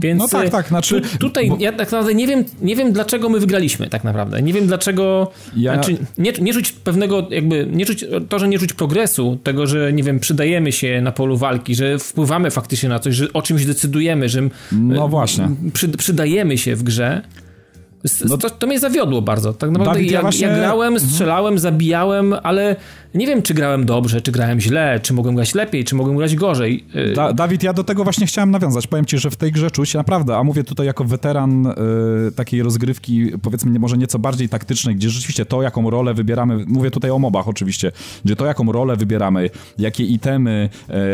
Więc 0.00 0.20
No 0.22 0.28
tak, 0.28 0.50
tak, 0.50 0.68
znaczy- 0.68 1.00
tu, 1.00 1.18
tutaj 1.18 1.48
bo- 1.48 1.56
ja 1.60 1.70
tak 1.72 1.78
naprawdę 1.92 2.14
nie 2.14 2.26
wiem, 2.26 2.44
nie 2.62 2.76
wiem 2.76 2.92
dlaczego 2.92 3.28
my 3.28 3.40
wygraliśmy 3.40 3.88
tak 3.88 4.04
naprawdę. 4.04 4.42
Nie 4.42 4.52
wiem 4.52 4.66
dlaczego 4.66 5.30
Ja- 5.56 5.74
znaczy, 5.74 5.96
nie, 6.18 6.32
nie 6.32 6.52
czuć 6.52 6.72
pewnego 6.72 7.26
jakby 7.30 7.66
nie 7.72 7.86
czuć 7.86 8.04
to, 8.28 8.38
że 8.38 8.48
nie 8.48 8.58
czuć 8.58 8.72
progresu, 8.72 9.38
tego, 9.42 9.66
że 9.66 9.92
nie 9.92 10.02
wiem, 10.02 10.20
przydajemy 10.20 10.72
się 10.72 11.00
na 11.00 11.12
polu 11.12 11.36
walki, 11.36 11.74
że 11.74 11.98
wpływamy 11.98 12.50
faktycznie 12.50 12.88
na 12.88 12.98
coś, 12.98 13.14
że 13.14 13.32
o 13.32 13.42
czymś 13.42 13.66
decydujemy, 13.66 14.28
że 14.28 14.40
No 14.72 15.04
e, 15.04 15.08
właśnie. 15.08 15.48
Przy, 15.72 15.88
przydajemy 15.88 16.58
się 16.58 16.76
w 16.76 16.82
grze. 16.82 17.22
No- 18.28 18.36
to, 18.38 18.50
to 18.50 18.66
mnie 18.66 18.80
zawiodło 18.80 19.22
bardzo. 19.22 19.52
Tak 19.52 19.70
naprawdę 19.70 19.94
Dawid, 19.94 20.10
ja 20.10 20.18
ja, 20.18 20.22
właśnie- 20.22 20.46
ja 20.46 20.56
grałem, 20.56 20.94
Mhm. 20.94 21.10
strzelałem, 21.10 21.58
zabijałem, 21.58 22.34
ale 22.42 22.76
nie 23.14 23.26
wiem, 23.26 23.42
czy 23.42 23.54
grałem 23.54 23.86
dobrze, 23.86 24.20
czy 24.20 24.32
grałem 24.32 24.60
źle, 24.60 25.00
czy 25.02 25.12
mogłem 25.12 25.34
grać 25.34 25.54
lepiej, 25.54 25.84
czy 25.84 25.94
mogłem 25.94 26.16
grać 26.16 26.36
gorzej. 26.36 26.84
E, 26.94 27.12
Da, 27.12 27.32
Dawid, 27.32 27.62
ja 27.62 27.72
do 27.72 27.84
tego 27.84 28.04
właśnie 28.04 28.26
chciałem 28.26 28.50
nawiązać. 28.50 28.86
Powiem 28.86 29.06
ci, 29.06 29.18
że 29.18 29.30
w 29.30 29.36
tej 29.36 29.52
grze 29.52 29.70
czuć 29.70 29.94
naprawdę, 29.94 30.36
a 30.36 30.44
mówię 30.44 30.64
tutaj 30.64 30.86
jako 30.86 31.04
weteran 31.04 31.66
y, 31.66 31.72
takiej 32.32 32.62
rozgrywki, 32.62 33.30
powiedzmy 33.42 33.78
może 33.78 33.98
nieco 33.98 34.18
bardziej 34.18 34.48
taktycznej, 34.48 34.96
gdzie 34.96 35.10
rzeczywiście 35.10 35.46
to, 35.46 35.62
jaką 35.62 35.90
rolę 35.90 36.14
wybieramy, 36.14 36.64
mówię 36.66 36.90
tutaj 36.90 37.10
o 37.10 37.18
mobach 37.18 37.48
oczywiście, 37.48 37.92
gdzie 38.24 38.36
to, 38.36 38.46
jaką 38.46 38.72
rolę 38.72 38.96
wybieramy, 38.96 39.50
jakie 39.78 40.04
itemy, 40.04 40.68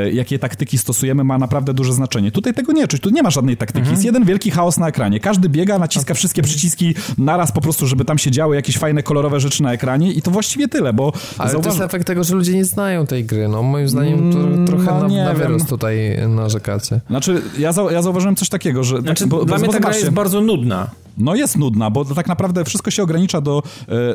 y, 0.07 0.13
jakie 0.13 0.39
taktyki 0.39 0.79
stosujemy, 0.79 1.25
ma 1.25 1.39
naprawdę 1.39 1.75
duże 1.75 1.93
znaczenie. 1.93 2.31
Tutaj 2.33 2.55
tego 2.55 2.73
nie 2.73 2.89
czuć, 2.89 3.01
tu 3.01 3.11
nie 3.11 3.23
ma 3.23 3.31
żadnej 3.31 3.57
taktyki. 3.57 3.79
Mhm. 3.79 3.95
Jest 3.95 4.05
jeden 4.05 4.25
wielki 4.25 4.51
chaos 4.51 4.79
na 4.79 4.89
ekranie. 4.89 5.21
Każdy 5.21 5.49
biega, 5.49 5.79
naciska 5.79 6.15
wszystkie 6.15 6.43
przyciski 6.43 6.95
naraz 7.19 7.53
po 7.53 7.61
prostu, 7.61 7.87
żeby 7.87 8.05
tam 8.05 8.19
się 8.19 8.31
działy 8.31 8.57
jakieś 8.57 8.79
fajne, 8.79 9.03
kolorowe 9.03 9.41
rzeczy 9.41 9.63
na 9.63 9.73
ekranie 9.73 10.13
i 10.13 10.23
to 10.23 10.31
właściwie 10.31 10.69
tyle, 10.69 10.93
bo 10.93 11.13
Ale 11.39 11.53
to 11.53 11.63
zauważ... 11.63 11.86
efekt 11.87 12.07
tego, 12.07 12.25
że 12.25 12.35
ludzie 12.35 12.55
nie 12.55 12.65
znają 12.65 13.07
tej 13.07 13.25
gry. 13.25 13.49
No 13.49 13.63
moim 13.63 13.89
zdaniem 13.89 14.33
to 14.33 14.39
Mm, 14.39 14.67
trochę 14.67 14.85
no 14.85 15.01
na, 15.09 15.09
na 15.25 15.35
wiem. 15.35 15.37
wyrost 15.37 15.69
tutaj 15.69 16.19
narzekacie. 16.29 17.01
Znaczy, 17.11 17.43
ja, 17.59 17.73
zau- 17.73 17.93
ja 17.93 18.03
zauważyłem 18.03 18.37
coś 18.37 18.49
takiego, 18.49 18.85
że... 18.85 19.01
Znaczy, 19.01 19.27
bo, 19.27 19.45
dla 19.45 19.57
bo 19.59 19.65
mnie 19.65 19.73
ta 19.73 19.81
gra 19.81 19.97
jest 19.97 20.11
bardzo 20.11 20.41
nudna. 20.41 20.91
No 21.19 21.35
jest 21.35 21.59
nudna, 21.59 21.91
bo 21.91 22.05
tak 22.05 22.27
naprawdę 22.27 22.65
wszystko 22.65 22.91
się 22.91 23.03
ogranicza 23.03 23.41
do, 23.41 23.63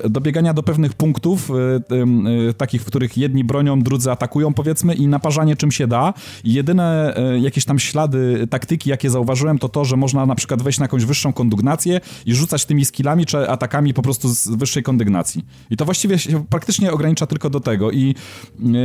e, 0.03 0.09
do 0.09 0.21
biegania 0.21 0.53
do 0.53 0.63
pewnych 0.63 0.93
punktów, 0.93 1.51
e, 1.51 1.53
e, 2.49 2.53
takich, 2.53 2.81
w 2.81 2.85
których 2.85 3.17
jedni 3.17 3.43
bronią, 3.43 3.81
drudzy 3.81 4.11
atakują, 4.11 4.53
powiedzmy, 4.53 4.93
i 4.93 5.07
naparzanie 5.07 5.55
czym 5.55 5.71
się 5.71 5.87
da. 5.87 6.13
I 6.43 6.53
jedyne 6.53 7.15
jakieś 7.41 7.65
tam 7.65 7.79
ślady 7.79 8.47
taktyki, 8.49 8.89
jakie 8.89 9.09
zauważyłem, 9.09 9.59
to 9.59 9.69
to, 9.69 9.85
że 9.85 9.97
można 9.97 10.25
na 10.25 10.35
przykład 10.35 10.61
wejść 10.61 10.79
na 10.79 10.83
jakąś 10.83 11.05
wyższą 11.05 11.33
kondygnację 11.33 12.01
i 12.25 12.35
rzucać 12.35 12.65
tymi 12.65 12.85
skillami 12.85 13.25
czy 13.25 13.49
atakami 13.49 13.93
po 13.93 14.01
prostu 14.01 14.29
z 14.29 14.47
wyższej 14.47 14.83
kondygnacji. 14.83 15.45
I 15.69 15.77
to 15.77 15.85
właściwie 15.85 16.19
się 16.19 16.45
praktycznie 16.49 16.91
ogranicza 16.91 17.27
tylko 17.27 17.49
do 17.49 17.59
tego. 17.59 17.91
I, 17.91 18.15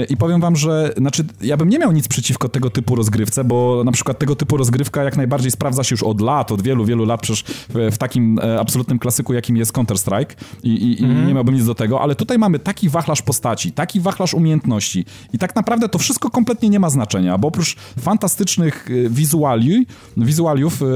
i 0.08 0.16
powiem 0.16 0.40
wam, 0.40 0.56
że 0.56 0.94
znaczy, 0.96 1.24
ja 1.40 1.56
bym 1.56 1.68
nie 1.68 1.78
miał 1.78 1.92
nic 1.92 2.08
przeciwko 2.08 2.48
tego 2.48 2.70
typu 2.70 2.94
rozgrywce, 2.94 3.44
bo 3.44 3.82
na 3.84 3.92
przykład 3.92 4.18
tego 4.18 4.36
typu 4.36 4.56
rozgrywka 4.56 5.04
jak 5.04 5.16
najbardziej 5.16 5.50
sprawdza 5.50 5.84
się 5.84 5.94
już 5.94 6.02
od 6.02 6.20
lat, 6.20 6.52
od 6.52 6.62
wielu, 6.62 6.84
wielu 6.84 7.04
lat 7.04 7.20
przecież 7.20 7.44
w, 7.68 7.88
w 7.92 7.98
takim 8.08 8.38
e, 8.38 8.60
absolutnym 8.60 8.98
klasyku, 8.98 9.34
jakim 9.34 9.56
jest 9.56 9.72
Counter-Strike 9.72 10.34
i, 10.62 10.70
i, 10.70 11.02
i 11.02 11.06
nie 11.06 11.34
miałbym 11.34 11.54
nic 11.54 11.66
do 11.66 11.74
tego, 11.74 12.00
ale 12.00 12.14
tutaj 12.14 12.38
mamy 12.38 12.58
taki 12.58 12.88
wachlarz 12.88 13.22
postaci, 13.22 13.72
taki 13.72 14.00
wachlarz 14.00 14.34
umiejętności 14.34 15.04
i 15.32 15.38
tak 15.38 15.56
naprawdę 15.56 15.88
to 15.88 15.98
wszystko 15.98 16.30
kompletnie 16.30 16.68
nie 16.68 16.80
ma 16.80 16.90
znaczenia, 16.90 17.38
bo 17.38 17.48
oprócz 17.48 17.76
fantastycznych 18.00 18.88
e, 18.90 19.10
wizuali, 19.10 19.86
wizualiów 20.16 20.82
e, 20.82 20.86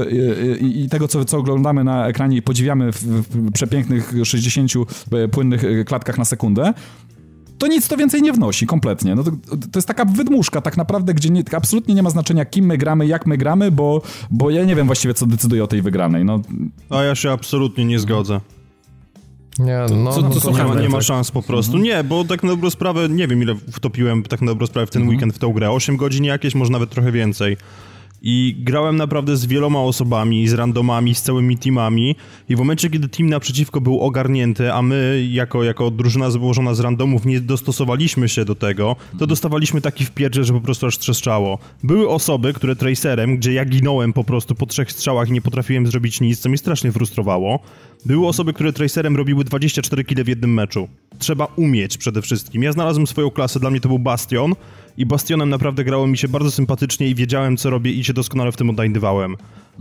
i 0.57 0.81
i 0.81 0.89
tego, 0.89 1.07
co, 1.07 1.25
co 1.25 1.37
oglądamy 1.37 1.83
na 1.83 2.07
ekranie 2.07 2.37
i 2.37 2.41
podziwiamy 2.41 2.91
w, 2.91 3.03
w 3.03 3.51
przepięknych 3.51 4.13
60 4.23 4.71
e, 5.11 5.27
płynnych 5.27 5.63
klatkach 5.85 6.17
na 6.17 6.25
sekundę, 6.25 6.73
to 7.61 7.67
nic 7.67 7.87
to 7.87 7.97
więcej 7.97 8.21
nie 8.21 8.33
wnosi, 8.33 8.67
kompletnie. 8.67 9.15
No 9.15 9.23
to, 9.23 9.31
to 9.71 9.77
jest 9.79 9.87
taka 9.87 10.05
wydmuszka 10.05 10.61
tak 10.61 10.77
naprawdę, 10.77 11.13
gdzie 11.13 11.29
nie, 11.29 11.43
absolutnie 11.51 11.95
nie 11.95 12.03
ma 12.03 12.09
znaczenia, 12.09 12.45
kim 12.45 12.65
my 12.65 12.77
gramy, 12.77 13.07
jak 13.07 13.25
my 13.25 13.37
gramy, 13.37 13.71
bo, 13.71 14.01
bo 14.31 14.49
ja 14.49 14.63
nie 14.63 14.75
wiem 14.75 14.87
właściwie, 14.87 15.13
co 15.13 15.25
decyduje 15.25 15.63
o 15.63 15.67
tej 15.67 15.81
wygranej. 15.81 16.25
No, 16.25 16.41
A 16.89 17.03
ja 17.03 17.15
się 17.15 17.31
absolutnie 17.31 17.85
nie 17.85 17.99
zgodzę. 17.99 18.41
Nie, 19.59 19.85
no, 19.95 20.11
co, 20.11 20.39
co, 20.39 20.51
no, 20.51 20.57
nie, 20.57 20.63
ma, 20.63 20.81
nie 20.81 20.89
ma 20.89 21.01
szans 21.01 21.31
po 21.31 21.41
prostu. 21.41 21.77
Mhm. 21.77 21.83
Nie, 21.83 22.03
bo 22.03 22.23
tak 22.23 22.43
na 22.43 22.49
dobrą 22.49 22.69
sprawę, 22.69 23.09
nie 23.09 23.27
wiem 23.27 23.41
ile 23.41 23.55
wtopiłem 23.71 24.23
tak 24.23 24.41
na 24.41 24.47
dobrą 24.47 24.67
sprawę 24.67 24.87
w 24.87 24.89
ten 24.89 25.01
mhm. 25.01 25.15
weekend 25.15 25.35
w 25.35 25.39
tę 25.39 25.53
grę. 25.55 25.71
8 25.71 25.97
godzin 25.97 26.23
jakieś, 26.23 26.55
może 26.55 26.71
nawet 26.71 26.89
trochę 26.89 27.11
więcej. 27.11 27.57
I 28.23 28.55
grałem 28.59 28.95
naprawdę 28.95 29.37
z 29.37 29.45
wieloma 29.45 29.79
osobami, 29.79 30.47
z 30.47 30.53
randomami, 30.53 31.15
z 31.15 31.21
całymi 31.21 31.57
teamami. 31.57 32.15
I 32.49 32.55
w 32.55 32.59
momencie, 32.59 32.89
kiedy 32.89 33.09
team 33.09 33.29
naprzeciwko 33.29 33.81
był 33.81 33.99
ogarnięty, 33.99 34.73
a 34.73 34.81
my, 34.81 35.27
jako, 35.31 35.63
jako 35.63 35.91
drużyna 35.91 36.31
złożona 36.31 36.73
z 36.73 36.79
randomów, 36.79 37.25
nie 37.25 37.41
dostosowaliśmy 37.41 38.29
się 38.29 38.45
do 38.45 38.55
tego, 38.55 38.95
to 39.19 39.27
dostawaliśmy 39.27 39.81
taki 39.81 40.05
wpierdziel, 40.05 40.43
że 40.43 40.53
po 40.53 40.61
prostu 40.61 40.85
aż 40.87 40.97
trzeszczało. 40.97 41.59
Były 41.83 42.09
osoby, 42.09 42.53
które 42.53 42.75
tracerem, 42.75 43.37
gdzie 43.37 43.53
ja 43.53 43.65
ginąłem 43.65 44.13
po 44.13 44.23
prostu 44.23 44.55
po 44.55 44.65
trzech 44.65 44.91
strzałach 44.91 45.29
i 45.29 45.31
nie 45.31 45.41
potrafiłem 45.41 45.87
zrobić 45.87 46.21
nic, 46.21 46.39
co 46.39 46.49
mnie 46.49 46.57
strasznie 46.57 46.91
frustrowało. 46.91 47.59
Były 48.05 48.27
osoby, 48.27 48.53
które 48.53 48.73
tracerem 48.73 49.15
robiły 49.15 49.43
24 49.43 50.03
kile 50.03 50.23
w 50.23 50.27
jednym 50.27 50.53
meczu. 50.53 50.87
Trzeba 51.19 51.45
umieć 51.45 51.97
przede 51.97 52.21
wszystkim. 52.21 52.63
Ja 52.63 52.71
znalazłem 52.71 53.07
swoją 53.07 53.31
klasę, 53.31 53.59
dla 53.59 53.69
mnie 53.69 53.79
to 53.79 53.87
był 53.87 53.99
Bastion 53.99 54.53
i 55.01 55.05
Bastionem 55.05 55.49
naprawdę 55.49 55.83
grało 55.83 56.07
mi 56.07 56.17
się 56.17 56.27
bardzo 56.27 56.51
sympatycznie 56.51 57.07
i 57.07 57.15
wiedziałem, 57.15 57.57
co 57.57 57.69
robię 57.69 57.91
i 57.91 58.03
się 58.03 58.13
doskonale 58.13 58.51
w 58.51 58.57
tym 58.57 58.69
odnajdywałem. 58.69 59.35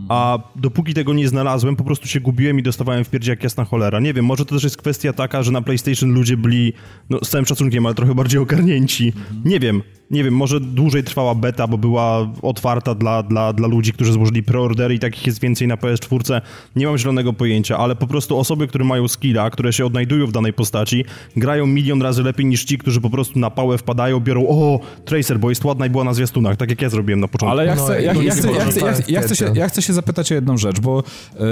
A 0.08 0.38
dopóki 0.56 0.94
tego 0.94 1.14
nie 1.14 1.28
znalazłem, 1.28 1.76
po 1.76 1.84
prostu 1.84 2.08
się 2.08 2.20
gubiłem 2.20 2.58
i 2.58 2.62
dostawałem 2.62 3.04
w 3.04 3.10
pierdzie 3.10 3.30
jak 3.30 3.42
jasna 3.42 3.64
cholera. 3.64 4.00
Nie 4.00 4.14
wiem, 4.14 4.24
może 4.24 4.44
to 4.44 4.54
też 4.54 4.64
jest 4.64 4.76
kwestia 4.76 5.12
taka, 5.12 5.42
że 5.42 5.52
na 5.52 5.62
PlayStation 5.62 6.12
ludzie 6.12 6.36
byli, 6.36 6.72
no 7.10 7.18
z 7.22 7.30
całym 7.30 7.46
szacunkiem, 7.46 7.86
ale 7.86 7.94
trochę 7.94 8.14
bardziej 8.14 8.40
ogarnięci. 8.40 9.12
Nie 9.44 9.60
wiem, 9.60 9.82
nie 10.10 10.24
wiem, 10.24 10.34
może 10.34 10.60
dłużej 10.60 11.04
trwała 11.04 11.34
beta, 11.34 11.66
bo 11.66 11.78
była 11.78 12.32
otwarta 12.42 12.94
dla, 12.94 13.22
dla, 13.22 13.52
dla 13.52 13.68
ludzi, 13.68 13.92
którzy 13.92 14.12
złożyli 14.12 14.42
preordery 14.42 14.94
i 14.94 14.98
takich 14.98 15.26
jest 15.26 15.40
więcej 15.40 15.68
na 15.68 15.76
PS4. 15.76 16.40
Nie 16.76 16.86
mam 16.86 16.98
zielonego 16.98 17.32
pojęcia, 17.32 17.78
ale 17.78 17.96
po 17.96 18.06
prostu 18.06 18.38
osoby, 18.38 18.68
które 18.68 18.84
mają 18.84 19.08
skilla, 19.08 19.50
które 19.50 19.72
się 19.72 19.86
odnajdują 19.86 20.26
w 20.26 20.32
danej 20.32 20.52
postaci, 20.52 21.04
grają 21.36 21.66
milion 21.66 22.02
razy 22.02 22.22
lepiej 22.22 22.46
niż 22.46 22.64
ci, 22.64 22.78
którzy 22.78 23.00
po 23.00 23.10
prostu 23.10 23.38
na 23.38 23.50
pałę 23.50 23.78
wpadają, 23.78 24.20
biorą 24.20 24.46
o, 24.48 24.80
Tracer, 25.04 25.38
bo 25.38 25.50
jest 25.50 25.64
ładna 25.64 25.86
i 25.86 25.90
była 25.90 26.04
na 26.04 26.14
zwiastunach, 26.14 26.56
tak 26.56 26.70
jak 26.70 26.82
ja 26.82 26.88
zrobiłem 26.88 27.20
na 27.20 27.28
początku. 27.28 27.52
Ale 27.52 27.66
ja 27.66 27.74
chcę, 27.74 27.82
no, 27.88 27.94
ja, 27.94 28.12
ja, 28.12 28.32
chcę, 28.32 28.52
ja, 28.52 28.64
chcę, 28.64 29.02
ja, 29.08 29.22
chcę, 29.22 29.36
się, 29.36 29.52
ja 29.54 29.68
chcę 29.68 29.82
się 29.82 29.89
zapytać 29.92 30.32
o 30.32 30.34
jedną 30.34 30.58
rzecz, 30.58 30.80
bo 30.80 31.02
yy, 31.40 31.44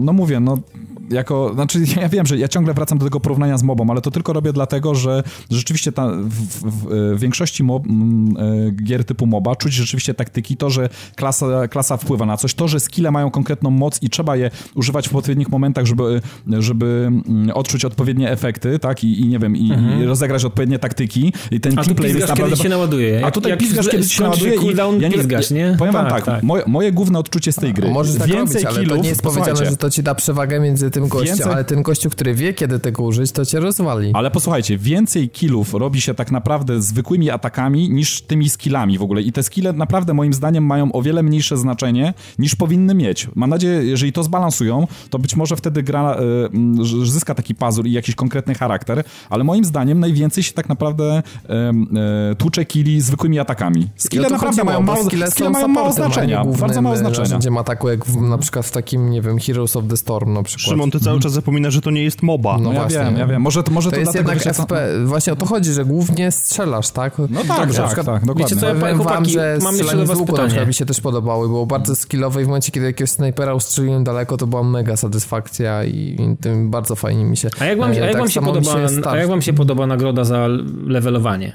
no 0.00 0.12
mówię, 0.12 0.40
no 0.40 0.58
jako, 1.10 1.50
znaczy 1.54 1.80
ja 2.00 2.08
wiem, 2.08 2.26
że 2.26 2.38
ja 2.38 2.48
ciągle 2.48 2.74
wracam 2.74 2.98
do 2.98 3.04
tego 3.04 3.20
porównania 3.20 3.58
z 3.58 3.62
mobą, 3.62 3.90
ale 3.90 4.00
to 4.00 4.10
tylko 4.10 4.32
robię 4.32 4.52
dlatego, 4.52 4.94
że 4.94 5.22
rzeczywiście 5.50 5.92
ta, 5.92 6.06
w, 6.06 6.28
w, 6.28 6.86
w 7.16 7.20
większości 7.20 7.64
mob, 7.64 7.86
m, 7.86 8.34
e, 8.38 8.70
gier 8.70 9.04
typu 9.04 9.26
MOBA 9.26 9.56
czuć 9.56 9.72
rzeczywiście 9.72 10.14
taktyki, 10.14 10.56
to, 10.56 10.70
że 10.70 10.88
klasa, 11.16 11.68
klasa 11.68 11.96
wpływa 11.96 12.26
na 12.26 12.36
coś, 12.36 12.54
to, 12.54 12.68
że 12.68 12.80
skille 12.80 13.10
mają 13.10 13.30
konkretną 13.30 13.70
moc 13.70 14.02
i 14.02 14.10
trzeba 14.10 14.36
je 14.36 14.50
używać 14.74 15.08
w 15.08 15.16
odpowiednich 15.16 15.48
momentach, 15.48 15.86
żeby, 15.86 16.20
żeby 16.58 17.08
mm, 17.26 17.50
odczuć 17.50 17.84
odpowiednie 17.84 18.30
efekty, 18.30 18.78
tak, 18.78 19.04
i, 19.04 19.20
i 19.20 19.28
nie 19.28 19.38
wiem, 19.38 19.56
i, 19.56 19.72
mhm. 19.72 20.02
i 20.02 20.04
rozegrać 20.04 20.44
odpowiednie 20.44 20.78
taktyki 20.78 21.32
i 21.50 21.60
ten 21.60 21.78
a 21.78 21.82
gameplay 21.82 22.08
jest 22.08 22.20
naprawdę... 22.20 22.50
kiedy 22.50 22.62
się 22.62 22.68
naładuje. 22.68 23.26
A 23.26 23.30
tutaj 23.30 23.56
pizgasz, 23.58 23.88
kiedy 23.88 24.08
się 24.08 24.22
naładuje 24.22 24.54
i 24.54 24.76
ja 24.76 25.08
nie, 25.08 25.10
pizgasz, 25.10 25.50
nie? 25.50 25.74
Powiem 25.78 25.94
tak, 25.94 26.02
wam 26.02 26.12
tak, 26.12 26.24
tak. 26.24 26.42
Moje, 26.42 26.62
moje 26.66 26.92
główne 26.92 27.18
odczucie 27.18 27.52
z 27.52 27.56
tej 27.56 27.74
gry. 27.74 27.90
Możesz 27.90 28.16
tak 28.16 28.28
Więcej 28.28 28.62
robić, 28.62 28.78
kilów, 28.78 28.92
ale 28.92 28.98
to 28.98 29.02
nie 29.02 29.08
jest 29.08 29.22
powiedziane, 29.22 29.70
że 29.70 29.76
to 29.76 29.90
ci 29.90 30.02
da 30.02 30.14
przewagę 30.14 30.60
między 30.60 30.90
tym 30.90 30.99
gościem, 31.08 31.36
więcej... 31.36 31.52
ale 31.52 31.64
ten 31.64 31.82
gościu, 31.82 32.10
który 32.10 32.34
wie, 32.34 32.54
kiedy 32.54 32.78
tego 32.78 33.02
użyć, 33.02 33.32
to 33.32 33.46
cię 33.46 33.60
rozwali. 33.60 34.10
Ale 34.14 34.30
posłuchajcie, 34.30 34.78
więcej 34.78 35.28
killów 35.28 35.74
robi 35.74 36.00
się 36.00 36.14
tak 36.14 36.30
naprawdę 36.30 36.82
zwykłymi 36.82 37.30
atakami 37.30 37.90
niż 37.90 38.22
tymi 38.22 38.48
skillami 38.48 38.98
w 38.98 39.02
ogóle. 39.02 39.22
I 39.22 39.32
te 39.32 39.42
skille 39.42 39.72
naprawdę 39.72 40.14
moim 40.14 40.32
zdaniem 40.32 40.64
mają 40.64 40.92
o 40.92 41.02
wiele 41.02 41.22
mniejsze 41.22 41.56
znaczenie 41.56 42.14
niż 42.38 42.54
powinny 42.54 42.94
mieć. 42.94 43.28
Mam 43.34 43.50
nadzieję, 43.50 43.82
jeżeli 43.82 44.12
to 44.12 44.22
zbalansują, 44.22 44.86
to 45.10 45.18
być 45.18 45.36
może 45.36 45.56
wtedy 45.56 45.82
gra 45.82 46.16
y, 47.02 47.06
zyska 47.06 47.34
taki 47.34 47.54
pazur 47.54 47.86
i 47.86 47.92
jakiś 47.92 48.14
konkretny 48.14 48.54
charakter, 48.54 49.04
ale 49.30 49.44
moim 49.44 49.64
zdaniem 49.64 50.00
najwięcej 50.00 50.42
się 50.42 50.52
tak 50.52 50.68
naprawdę 50.68 51.18
y, 51.18 51.52
y, 52.32 52.36
tłucze 52.36 52.64
killi 52.64 53.00
zwykłymi 53.00 53.38
atakami. 53.38 53.88
Skille 53.96 54.22
no 54.22 54.30
naprawdę 54.30 54.64
mają 54.64 54.82
mało, 54.82 55.04
skille 55.04 55.30
skille 55.30 55.50
mają 55.50 55.68
mało 55.68 55.92
znaczenia. 55.92 56.44
Bardzo 56.44 56.82
mało 56.82 56.96
znaczenia. 56.96 57.38
Gdzie 57.38 57.50
ma 57.50 57.60
ataku 57.60 57.88
jak 57.88 58.06
w, 58.06 58.20
na 58.20 58.38
przykład 58.38 58.66
w 58.66 58.70
takim, 58.70 59.10
nie 59.10 59.22
wiem, 59.22 59.38
Heroes 59.38 59.76
of 59.76 59.84
the 59.88 59.96
Storm 59.96 60.32
na 60.32 60.42
przykład. 60.42 60.68
Szymon, 60.68 60.89
ty 60.90 61.00
cały 61.00 61.16
mhm. 61.16 61.22
czas 61.22 61.32
zapominasz, 61.32 61.74
że 61.74 61.80
to 61.80 61.90
nie 61.90 62.04
jest 62.04 62.22
MOBA. 62.22 62.58
No, 62.58 62.72
ja 62.72 62.80
właśnie. 62.80 62.98
wiem, 62.98 63.16
ja 63.16 63.26
wiem. 63.26 63.42
Może, 63.42 63.62
może 63.70 63.90
to, 63.90 63.96
to 63.96 64.00
jest 64.00 64.14
jednak 64.14 64.38
FP. 64.38 65.04
Właśnie 65.04 65.32
o 65.32 65.36
to 65.36 65.46
chodzi, 65.46 65.72
że 65.72 65.84
głównie 65.84 66.32
strzelasz, 66.32 66.90
tak? 66.90 67.18
No 67.18 67.40
tak, 67.48 67.48
tak, 67.48 67.74
tak, 67.74 68.04
tak, 68.04 68.04
dokładnie. 68.04 68.44
Wiecie 68.44 68.56
co, 68.56 68.68
ja 68.68 68.74
powiem 68.74 68.98
wam, 68.98 69.24
że 69.24 69.58
mam 69.62 69.74
strzelanie 69.74 70.06
z 70.06 70.10
łuku 70.10 70.36
na 70.36 70.64
mi 70.64 70.74
się 70.74 70.86
też 70.86 71.00
podobały. 71.00 71.48
Było 71.48 71.66
bardzo 71.66 71.96
skillowe 71.96 72.42
i 72.42 72.44
w 72.44 72.48
momencie, 72.48 72.72
kiedy 72.72 72.86
jakiegoś 72.86 73.10
snajpera 73.10 73.54
ustrzeliłem 73.54 74.04
daleko, 74.04 74.36
to 74.36 74.46
była 74.46 74.62
mega 74.62 74.96
satysfakcja 74.96 75.84
i, 75.84 76.16
i 76.20 76.36
tym 76.40 76.70
bardzo 76.70 76.96
fajnie 76.96 77.24
mi 77.24 77.36
się... 77.36 77.48
A 77.60 77.64
jak 77.64 77.78
wam, 77.78 77.90
a 77.90 77.94
jak 77.94 78.10
tak 78.12 78.20
wam 78.20 78.30
się, 78.30 78.40
podoba, 78.40 78.88
się 78.88 79.08
a 79.08 79.16
jak 79.16 79.28
wam 79.28 79.42
się 79.42 79.52
podoba 79.52 79.86
nagroda 79.86 80.24
za 80.24 80.46
levelowanie? 80.86 81.52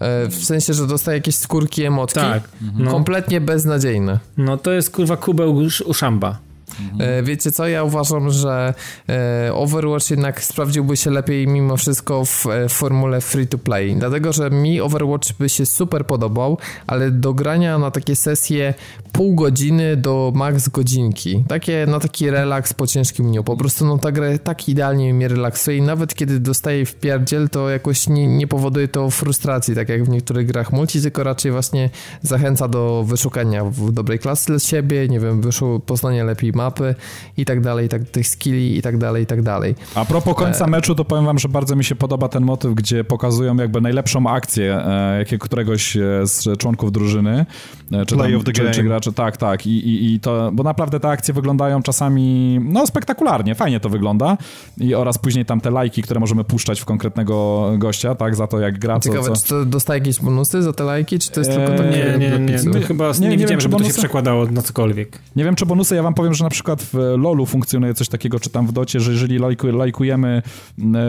E, 0.00 0.28
w 0.28 0.44
sensie, 0.44 0.74
że 0.74 0.86
dostaje 0.86 1.18
jakieś 1.18 1.34
skórki 1.34 1.84
emotki. 1.84 2.20
Tak. 2.20 2.42
No. 2.78 2.90
Kompletnie 2.90 3.40
beznadziejne. 3.40 4.18
No 4.36 4.56
to 4.56 4.72
jest 4.72 4.90
kurwa 4.90 5.16
kubeł 5.16 5.62
uszamba. 5.86 6.38
Mhm. 6.80 7.24
Wiecie 7.24 7.52
co, 7.52 7.68
ja 7.68 7.84
uważam, 7.84 8.30
że 8.30 8.74
e, 9.08 9.54
Overwatch 9.54 10.10
jednak 10.10 10.44
sprawdziłby 10.44 10.96
się 10.96 11.10
lepiej 11.10 11.46
mimo 11.48 11.76
wszystko 11.76 12.24
w 12.24 12.46
e, 12.46 12.68
formule 12.68 13.20
free 13.20 13.46
to 13.46 13.58
play, 13.58 13.96
dlatego, 13.96 14.32
że 14.32 14.50
mi 14.50 14.80
Overwatch 14.80 15.32
by 15.38 15.48
się 15.48 15.66
super 15.66 16.06
podobał, 16.06 16.58
ale 16.86 17.10
do 17.10 17.34
grania 17.34 17.78
na 17.78 17.90
takie 17.90 18.16
sesje 18.16 18.74
pół 19.12 19.34
godziny 19.34 19.96
do 19.96 20.32
max 20.34 20.68
godzinki, 20.68 21.44
takie 21.48 21.86
na 21.86 22.00
taki 22.00 22.30
relaks 22.30 22.72
po 22.72 22.86
ciężkim 22.86 23.26
dniu, 23.26 23.44
po 23.44 23.56
prostu 23.56 23.86
no 23.86 23.98
ta 23.98 24.12
gra 24.12 24.38
tak 24.38 24.68
idealnie 24.68 25.14
mnie 25.14 25.28
relaksuje 25.28 25.76
i 25.76 25.82
nawet 25.82 26.14
kiedy 26.14 26.40
dostaję 26.40 26.86
w 26.86 26.94
pierdziel, 26.94 27.48
to 27.48 27.70
jakoś 27.70 28.08
nie, 28.08 28.26
nie 28.26 28.46
powoduje 28.46 28.88
to 28.88 29.10
frustracji, 29.10 29.74
tak 29.74 29.88
jak 29.88 30.04
w 30.04 30.08
niektórych 30.08 30.46
grach 30.46 30.72
multi, 30.72 31.02
tylko 31.02 31.22
raczej 31.22 31.52
właśnie 31.52 31.90
zachęca 32.22 32.68
do 32.68 33.04
wyszukania 33.06 33.64
w 33.64 33.92
dobrej 33.92 34.18
klasy 34.18 34.46
dla 34.46 34.58
siebie, 34.58 35.08
nie 35.08 35.20
wiem, 35.20 35.40
poznania 35.86 36.24
lepiej 36.24 36.52
mapy 36.62 36.94
i 37.36 37.44
tak 37.44 37.60
dalej, 37.60 37.88
tak, 37.88 38.02
tych 38.10 38.28
skilli 38.28 38.76
i 38.78 38.82
tak 38.82 38.98
dalej, 38.98 39.22
i 39.22 39.26
tak 39.26 39.42
dalej. 39.42 39.74
A 39.94 40.04
propos 40.04 40.34
końca 40.34 40.64
e... 40.64 40.68
meczu, 40.68 40.94
to 40.94 41.04
powiem 41.04 41.24
wam, 41.24 41.38
że 41.38 41.48
bardzo 41.48 41.76
mi 41.76 41.84
się 41.84 41.94
podoba 41.94 42.28
ten 42.28 42.42
motyw, 42.42 42.74
gdzie 42.74 43.04
pokazują 43.04 43.56
jakby 43.56 43.80
najlepszą 43.80 44.26
akcję 44.26 44.86
e, 44.86 45.18
jakie 45.18 45.38
któregoś 45.38 45.96
e, 45.96 46.00
z 46.24 46.58
członków 46.58 46.92
drużyny, 46.92 47.46
e, 47.92 48.06
czy, 48.06 48.16
tam, 48.16 48.26
czy, 48.54 48.70
czy 48.70 48.82
graczy, 48.82 49.12
tak, 49.12 49.36
tak, 49.36 49.66
I, 49.66 49.70
i, 49.70 50.14
i 50.14 50.20
to, 50.20 50.50
bo 50.52 50.62
naprawdę 50.62 51.00
te 51.00 51.08
akcje 51.08 51.34
wyglądają 51.34 51.82
czasami, 51.82 52.58
no 52.64 52.86
spektakularnie, 52.86 53.54
fajnie 53.54 53.80
to 53.80 53.88
wygląda 53.88 54.36
i 54.78 54.94
oraz 54.94 55.18
później 55.18 55.44
tam 55.44 55.60
te 55.60 55.70
lajki, 55.70 56.02
które 56.02 56.20
możemy 56.20 56.44
puszczać 56.44 56.80
w 56.80 56.84
konkretnego 56.84 57.66
gościa, 57.78 58.14
tak, 58.14 58.36
za 58.36 58.46
to 58.46 58.60
jak 58.60 58.78
gra. 58.78 59.00
Ciekawe, 59.00 59.28
co... 59.28 59.36
czy 59.36 59.48
to 59.48 59.64
dostaje 59.64 59.98
jakieś 59.98 60.20
bonusy 60.20 60.62
za 60.62 60.72
te 60.72 60.84
lajki, 60.84 61.18
czy 61.18 61.30
to 61.30 61.40
jest 61.40 61.52
tylko 61.52 61.70
takie... 61.70 61.90
Nie, 61.90 62.18
nie, 62.18 62.38
nie, 62.38 62.80
nie. 62.80 62.80
chyba 62.80 63.12
nie, 63.12 63.20
nie, 63.20 63.28
nie 63.28 63.38
widziałem, 63.38 63.60
żeby 63.60 63.72
bonusy... 63.72 63.90
to 63.90 63.96
się 63.96 64.02
przekładało 64.02 64.46
na 64.46 64.62
cokolwiek. 64.62 65.18
Nie 65.36 65.44
wiem, 65.44 65.54
czy 65.54 65.66
bonusy, 65.66 65.94
ja 65.94 66.02
wam 66.02 66.14
powiem, 66.14 66.34
że 66.34 66.44
na 66.44 66.50
przykład 66.52 66.82
w 66.82 66.94
LoLu 67.18 67.46
funkcjonuje 67.46 67.94
coś 67.94 68.08
takiego, 68.08 68.40
czy 68.40 68.50
tam 68.50 68.66
w 68.66 68.72
Docie, 68.72 69.00
że 69.00 69.12
jeżeli 69.12 69.38
lajkujemy 69.72 70.42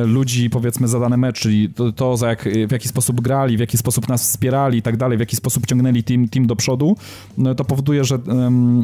ludzi, 0.06 0.50
powiedzmy, 0.50 0.88
za 0.88 1.00
dany 1.00 1.18
mecz, 1.18 1.40
czyli 1.40 1.70
to, 1.70 1.92
to 1.92 2.18
za 2.18 2.30
jak, 2.30 2.50
w 2.68 2.72
jaki 2.72 2.88
sposób 2.88 3.22
grali, 3.22 3.58
w 3.58 3.60
jaki 3.60 3.78
sposób 3.78 4.10
nas 4.10 4.24
wspierali 4.24 4.78
i 4.78 4.82
tak 4.82 4.98
dalej, 4.98 5.18
w 5.18 5.20
jaki 5.20 5.36
sposób 5.36 5.66
ciągnęli 5.66 6.04
team, 6.04 6.30
team 6.30 6.48
do 6.48 6.56
przodu, 6.56 6.98
no, 7.38 7.56
to 7.56 7.66
powoduje, 7.66 8.04
że, 8.04 8.20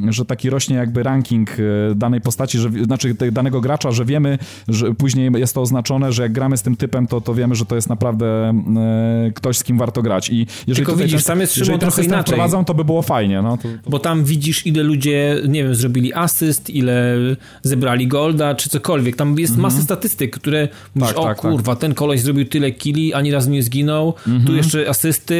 że 0.09 0.25
taki 0.25 0.49
rośnie 0.49 0.75
jakby 0.75 1.03
ranking 1.03 1.49
e, 1.49 1.95
danej 1.95 2.21
postaci, 2.21 2.57
że, 2.57 2.69
znaczy 2.69 3.15
danego 3.31 3.61
gracza, 3.61 3.91
że 3.91 4.05
wiemy, 4.05 4.37
że 4.67 4.93
później 4.93 5.31
jest 5.35 5.55
to 5.55 5.61
oznaczone, 5.61 6.11
że 6.11 6.23
jak 6.23 6.31
gramy 6.31 6.57
z 6.57 6.61
tym 6.61 6.75
typem, 6.75 7.07
to, 7.07 7.21
to 7.21 7.33
wiemy, 7.33 7.55
że 7.55 7.65
to 7.65 7.75
jest 7.75 7.89
naprawdę 7.89 8.25
e, 8.27 9.31
ktoś, 9.35 9.57
z 9.57 9.63
kim 9.63 9.77
warto 9.77 10.01
grać. 10.01 10.29
I 10.29 10.47
jeżeli 10.67 10.85
Tylko 10.85 11.03
widzisz, 11.03 11.23
tam 11.23 11.39
jest 11.39 11.57
jeżeli 11.57 11.79
trochę 11.79 12.03
inaczej. 12.03 12.23
wprowadzą, 12.23 12.65
to 12.65 12.73
by 12.73 12.85
było 12.85 13.01
fajnie. 13.01 13.41
No, 13.41 13.57
to, 13.57 13.63
to... 13.83 13.89
Bo 13.89 13.99
tam 13.99 14.23
widzisz, 14.23 14.65
ile 14.67 14.83
ludzie, 14.83 15.41
nie 15.47 15.63
wiem, 15.63 15.75
zrobili 15.75 16.13
asyst, 16.49 16.69
ile 16.69 17.15
zebrali 17.63 18.07
golda, 18.07 18.55
czy 18.55 18.69
cokolwiek. 18.69 19.15
Tam 19.15 19.39
jest 19.39 19.53
mhm. 19.53 19.61
masa 19.61 19.81
statystyk, 19.81 20.35
które 20.35 20.67
mówisz, 20.95 21.09
tak, 21.09 21.19
o 21.19 21.23
tak, 21.23 21.41
tak. 21.41 21.51
kurwa, 21.51 21.71
tak. 21.71 21.81
ten 21.81 21.93
koleś 21.93 22.21
zrobił 22.21 22.45
tyle 22.45 22.71
kili, 22.71 23.13
ani 23.13 23.31
razu 23.31 23.49
nie 23.49 23.63
zginął, 23.63 24.13
mhm. 24.27 24.45
tu 24.45 24.55
jeszcze 24.55 24.89
asysty 24.89 25.35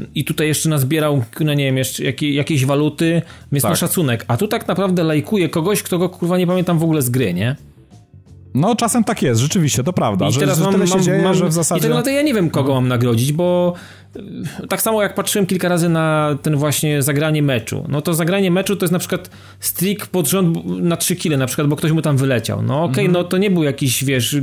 y, 0.00 0.06
i 0.14 0.24
tutaj 0.24 0.46
jeszcze 0.46 0.68
nazbierał, 0.68 1.24
no 1.40 1.54
nie 1.54 1.64
wiem, 1.64 1.76
jeszcze 1.76 2.02
waluty, 2.66 3.22
więc 3.52 3.62
tak. 3.62 3.70
ma 3.70 3.76
szacunek. 3.76 4.24
A 4.28 4.36
tu 4.36 4.48
tak 4.48 4.68
naprawdę 4.68 5.02
lajkuje 5.02 5.48
kogoś, 5.48 5.82
kto 5.82 5.98
go 5.98 6.08
kurwa 6.08 6.38
nie 6.38 6.46
pamiętam 6.46 6.78
w 6.78 6.82
ogóle 6.82 7.02
z 7.02 7.10
gry, 7.10 7.34
nie? 7.34 7.56
No, 8.54 8.76
czasem 8.76 9.04
tak 9.04 9.22
jest, 9.22 9.40
rzeczywiście, 9.40 9.84
to 9.84 9.92
prawda. 9.92 10.28
I 10.28 10.32
że, 10.32 10.40
teraz 10.40 10.58
że 10.58 10.64
mam, 10.64 10.72
tyle 10.72 10.86
się 10.86 10.94
mam, 10.94 11.02
dzieje, 11.02 11.22
mam, 11.22 11.34
że 11.34 11.48
w 11.48 11.52
zasadzie... 11.52 11.78
I 11.78 11.82
tak 11.82 11.90
naprawdę 11.90 12.12
ja 12.12 12.22
nie 12.22 12.34
wiem, 12.34 12.50
kogo 12.50 12.74
mam 12.74 12.88
nagrodzić, 12.88 13.32
bo 13.32 13.74
tak 14.68 14.82
samo 14.82 15.02
jak 15.02 15.14
patrzyłem 15.14 15.46
kilka 15.46 15.68
razy 15.68 15.88
na 15.88 16.38
ten 16.42 16.56
właśnie 16.56 17.02
zagranie 17.02 17.42
meczu, 17.42 17.84
no 17.88 18.02
to 18.02 18.14
zagranie 18.14 18.50
meczu 18.50 18.76
to 18.76 18.84
jest 18.84 18.92
na 18.92 18.98
przykład 18.98 19.30
streak 19.60 20.06
pod 20.06 20.28
rząd 20.28 20.66
na 20.66 20.96
3 20.96 21.16
kile 21.16 21.36
na 21.36 21.46
przykład, 21.46 21.68
bo 21.68 21.76
ktoś 21.76 21.92
mu 21.92 22.02
tam 22.02 22.16
wyleciał. 22.16 22.62
No 22.62 22.84
okej, 22.84 22.92
okay, 22.92 23.04
mm. 23.04 23.12
no 23.12 23.24
to 23.24 23.38
nie 23.38 23.50
był 23.50 23.62
jakiś, 23.62 24.04
wiesz, 24.04 24.36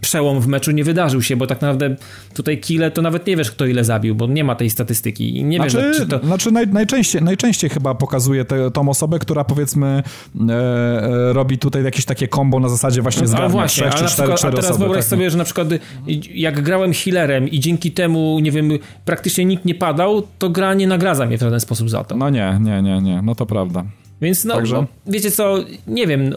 przełom 0.00 0.40
w 0.40 0.46
meczu, 0.46 0.70
nie 0.70 0.84
wydarzył 0.84 1.22
się, 1.22 1.36
bo 1.36 1.46
tak 1.46 1.60
naprawdę 1.60 1.96
tutaj 2.34 2.58
kile 2.58 2.90
to 2.90 3.02
nawet 3.02 3.26
nie 3.26 3.36
wiesz, 3.36 3.50
kto 3.50 3.66
ile 3.66 3.84
zabił, 3.84 4.14
bo 4.14 4.26
nie 4.26 4.44
ma 4.44 4.54
tej 4.54 4.70
statystyki 4.70 5.36
i 5.36 5.44
nie 5.44 5.56
znaczy, 5.56 5.76
wiesz, 5.76 5.96
czy 5.96 6.06
to... 6.06 6.18
Znaczy 6.18 6.50
naj, 6.50 6.68
najczęściej, 6.68 7.22
najczęściej 7.22 7.70
chyba 7.70 7.94
pokazuje 7.94 8.44
te, 8.44 8.70
tą 8.70 8.88
osobę, 8.88 9.18
która 9.18 9.44
powiedzmy 9.44 10.02
e, 10.48 10.52
e, 10.52 11.32
robi 11.32 11.58
tutaj 11.58 11.84
jakieś 11.84 12.04
takie 12.04 12.28
combo 12.28 12.60
na 12.60 12.68
zasadzie 12.68 13.02
właśnie 13.02 13.26
zgrania 13.26 13.48
właśnie, 13.48 13.90
3 13.90 13.90
czy 13.90 13.96
4, 13.96 14.08
przykład, 14.08 14.38
4 14.38 14.52
A 14.52 14.56
teraz 14.56 14.70
osoby, 14.70 14.84
wyobraź 14.84 15.04
tak? 15.04 15.10
sobie, 15.10 15.30
że 15.30 15.38
na 15.38 15.44
przykład 15.44 15.68
jak 16.34 16.62
grałem 16.62 16.92
healerem 16.92 17.48
i 17.48 17.60
dzięki 17.60 17.92
temu, 17.92 18.40
nie 18.42 18.50
wiem, 18.50 18.73
praktycznie 19.04 19.44
nikt 19.44 19.64
nie 19.64 19.74
padał, 19.74 20.22
to 20.38 20.50
gra 20.50 20.74
nie 20.74 20.86
nagradza 20.86 21.26
mnie 21.26 21.38
w 21.38 21.40
żaden 21.40 21.60
sposób 21.60 21.90
za 21.90 22.04
to. 22.04 22.16
No 22.16 22.30
nie, 22.30 22.58
nie, 22.60 22.82
nie, 22.82 23.02
nie, 23.02 23.22
no 23.22 23.34
to 23.34 23.46
prawda. 23.46 23.84
Więc 24.20 24.44
no, 24.44 24.54
Także? 24.54 24.86
wiecie 25.06 25.30
co, 25.30 25.56
nie 25.86 26.06
wiem, 26.06 26.28
no, 26.28 26.36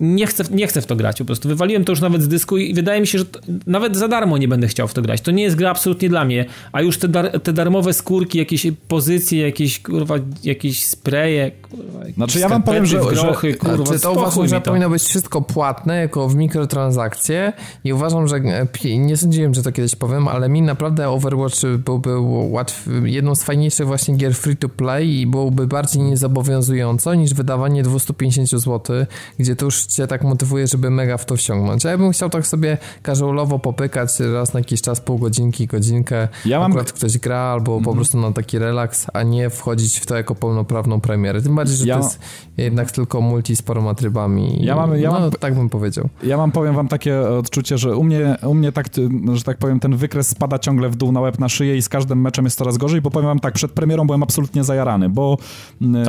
nie 0.00 0.26
chcę, 0.26 0.44
nie 0.50 0.66
chcę 0.66 0.80
w 0.80 0.86
to 0.86 0.96
grać 0.96 1.18
po 1.18 1.24
prostu. 1.24 1.48
Wywaliłem 1.48 1.84
to 1.84 1.92
już 1.92 2.00
nawet 2.00 2.22
z 2.22 2.28
dysku 2.28 2.58
i 2.58 2.74
wydaje 2.74 3.00
mi 3.00 3.06
się, 3.06 3.18
że 3.18 3.24
to, 3.24 3.40
nawet 3.66 3.96
za 3.96 4.08
darmo 4.08 4.38
nie 4.38 4.48
będę 4.48 4.68
chciał 4.68 4.88
w 4.88 4.94
to 4.94 5.02
grać. 5.02 5.20
To 5.20 5.30
nie 5.30 5.42
jest 5.42 5.56
gra 5.56 5.70
absolutnie 5.70 6.08
dla 6.08 6.24
mnie, 6.24 6.44
a 6.72 6.82
już 6.82 6.98
te, 6.98 7.08
dar, 7.08 7.40
te 7.40 7.52
darmowe 7.52 7.92
skórki, 7.92 8.38
jakieś 8.38 8.66
pozycje, 8.88 9.42
jakieś 9.42 9.82
kurwa, 9.82 10.14
jakieś 10.44 10.84
spreje, 10.84 11.50
kurwa, 11.50 12.00
Znaczy 12.16 12.38
ja 12.38 12.48
wam 12.48 12.62
powiem, 12.62 12.86
że, 12.86 12.98
grochy, 12.98 13.50
że 13.50 13.56
kurwa, 13.56 13.76
znaczy, 13.76 14.00
to 14.00 14.12
uważam, 14.12 14.48
że 14.48 14.60
to. 14.60 14.70
powinno 14.70 14.90
być 14.90 15.02
wszystko 15.02 15.42
płatne, 15.42 15.96
jako 15.96 16.28
w 16.28 16.34
mikrotransakcje 16.34 17.52
i 17.84 17.92
uważam, 17.92 18.28
że 18.28 18.40
nie 18.84 19.16
sądziłem, 19.16 19.54
że 19.54 19.62
to 19.62 19.72
kiedyś 19.72 19.94
powiem, 19.94 20.28
ale 20.28 20.48
mi 20.48 20.62
naprawdę 20.62 21.08
Overwatch 21.08 21.64
byłby 21.84 22.20
łatwy, 22.50 23.02
jedną 23.04 23.34
z 23.34 23.42
fajniejszych 23.42 23.86
właśnie 23.86 24.16
gier 24.16 24.34
free 24.34 24.56
to 24.56 24.68
play 24.68 25.20
i 25.20 25.26
byłoby 25.26 25.66
bardziej 25.66 26.02
niezobowiązująco 26.22 27.14
niż 27.14 27.34
wydawanie 27.34 27.82
250 27.82 28.48
zł, 28.48 28.96
gdzie 29.38 29.56
to 29.56 29.64
już 29.64 29.86
cię 29.86 30.06
tak 30.06 30.24
motywuje, 30.24 30.66
żeby 30.66 30.90
mega 30.90 31.16
w 31.16 31.26
to 31.26 31.36
wsiągnąć. 31.36 31.84
ja 31.84 31.98
bym 31.98 32.12
chciał 32.12 32.30
tak 32.30 32.46
sobie 32.46 32.78
casualowo 33.06 33.58
popykać 33.58 34.20
raz 34.20 34.54
na 34.54 34.60
jakiś 34.60 34.82
czas, 34.82 35.00
pół 35.00 35.18
godzinki, 35.18 35.66
godzinkę, 35.66 36.28
ja 36.44 36.60
mam... 36.60 36.70
akurat 36.70 36.92
ktoś 36.92 37.18
gra, 37.18 37.38
albo 37.38 37.72
mm 37.72 37.80
-hmm. 37.80 37.84
po 37.84 37.90
mhm. 37.90 37.96
prostu 37.96 38.20
na 38.20 38.32
taki 38.32 38.58
relaks, 38.58 39.06
a 39.12 39.22
nie 39.22 39.50
wchodzić 39.50 39.98
w 39.98 40.06
to 40.06 40.16
jako 40.16 40.34
pełnoprawną 40.34 41.00
premierę. 41.00 41.42
Tym 41.42 41.54
bardziej, 41.54 41.76
że 41.76 41.86
ja... 41.86 41.98
to 41.98 42.04
jest 42.04 42.18
jednak 42.56 42.90
tylko 42.90 43.20
multi 43.20 43.56
z 43.56 43.62
paroma 43.62 43.94
trybami. 43.94 44.64
Ja 44.64 44.76
mam, 44.76 44.96
ja 44.96 45.10
no, 45.10 45.20
mam, 45.20 45.30
tak 45.30 45.54
bym 45.54 45.68
powiedział. 45.68 46.08
Ja 46.22 46.36
mam, 46.36 46.52
powiem 46.52 46.74
wam 46.74 46.88
takie 46.88 47.20
odczucie, 47.20 47.78
że 47.78 47.96
u 47.96 48.04
mnie, 48.04 48.36
u 48.42 48.54
mnie 48.54 48.72
tak, 48.72 48.86
że 49.32 49.42
tak 49.42 49.58
powiem, 49.58 49.80
ten 49.80 49.96
wykres 49.96 50.28
spada 50.28 50.58
ciągle 50.58 50.88
w 50.88 50.96
dół 50.96 51.12
na 51.12 51.20
łeb, 51.20 51.38
na 51.38 51.48
szyję 51.48 51.76
i 51.76 51.82
z 51.82 51.88
każdym 51.88 52.20
meczem 52.20 52.44
jest 52.44 52.58
coraz 52.58 52.78
gorzej, 52.78 53.00
bo 53.00 53.10
powiem 53.10 53.26
wam 53.26 53.40
tak, 53.40 53.54
przed 53.54 53.72
premierą 53.72 54.06
byłem 54.06 54.22
absolutnie 54.22 54.64
zajarany, 54.64 55.08
bo... 55.08 55.38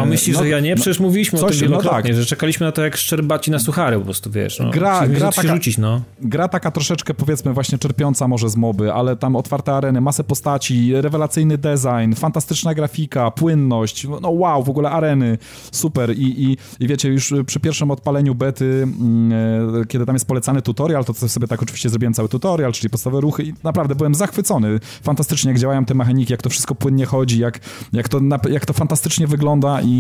A 0.04 0.06
myślisz, 0.06 0.36
no, 0.36 0.44
że 0.44 0.50
ja 0.50 0.60
nie? 0.60 0.76
Przecież 0.76 1.00
no, 1.00 1.06
mówiliśmy 1.06 1.40
coś, 1.40 1.58
o 1.58 1.60
tym 1.60 1.72
no 1.72 1.78
wielokrotnie, 1.78 2.12
no 2.12 2.16
tak. 2.16 2.24
że 2.24 2.26
czekaliśmy 2.26 2.66
na 2.66 2.72
to 2.72 2.84
jak 2.84 2.98
szczerbaci 2.98 3.52
na 3.52 3.60
suchary 3.60 3.98
po 3.98 4.06
prostu, 4.06 4.32
wiesz. 4.32 4.60
No. 4.60 4.70
Gra, 4.70 5.08
gra, 5.08 5.32
taka, 5.32 5.48
rzucić, 5.48 5.78
no. 5.78 6.02
gra 6.22 6.48
taka 6.48 6.72
troszeczkę, 6.72 7.14
powiedzmy, 7.14 7.54
właśnie 7.54 7.78
czerpiąca 7.78 8.28
może 8.28 8.50
z 8.50 8.56
moby, 8.56 8.94
ale 8.94 9.16
tam 9.16 9.36
otwarte 9.36 9.74
areny, 9.74 10.02
masę 10.02 10.24
postaci, 10.24 10.92
rewelacyjny 10.94 11.58
design, 11.58 12.14
fantastyczna 12.16 12.74
grafika, 12.74 13.32
płynność, 13.32 14.08
no 14.22 14.30
wow, 14.30 14.64
w 14.64 14.70
ogóle 14.70 14.90
areny, 14.90 15.38
super 15.72 16.18
i, 16.18 16.44
i, 16.44 16.58
i 16.80 16.88
wiecie, 16.88 17.10
już 17.10 17.34
przy 17.46 17.60
pierwszym 17.60 17.92
odpaleniu 17.92 18.36
bety, 18.36 18.66
mm, 18.84 19.32
e, 19.82 19.86
kiedy 19.86 20.06
tam 20.06 20.16
jest 20.16 20.28
polecany 20.28 20.62
tutorial, 20.62 21.06
to 21.06 21.14
sobie 21.14 21.48
tak 21.48 21.64
oczywiście 21.64 21.90
zrobiłem 21.90 22.14
cały 22.14 22.30
tutorial, 22.30 22.72
czyli 22.72 22.90
podstawowe 22.90 23.22
ruchy 23.22 23.44
i 23.44 23.54
naprawdę 23.64 23.96
byłem 23.96 24.16
zachwycony. 24.16 24.80
Fantastycznie, 25.04 25.52
jak 25.52 25.60
działają 25.60 25.86
te 25.86 25.94
mechaniki, 25.94 26.34
jak 26.34 26.42
to 26.42 26.50
wszystko 26.50 26.76
płynnie 26.76 27.06
chodzi, 27.06 27.40
jak, 27.40 27.60
jak, 27.94 28.10
to, 28.10 28.20
jak 28.50 28.66
to 28.66 28.74
fantastycznie 28.74 29.28
wygląda 29.28 29.82
i 29.82 29.93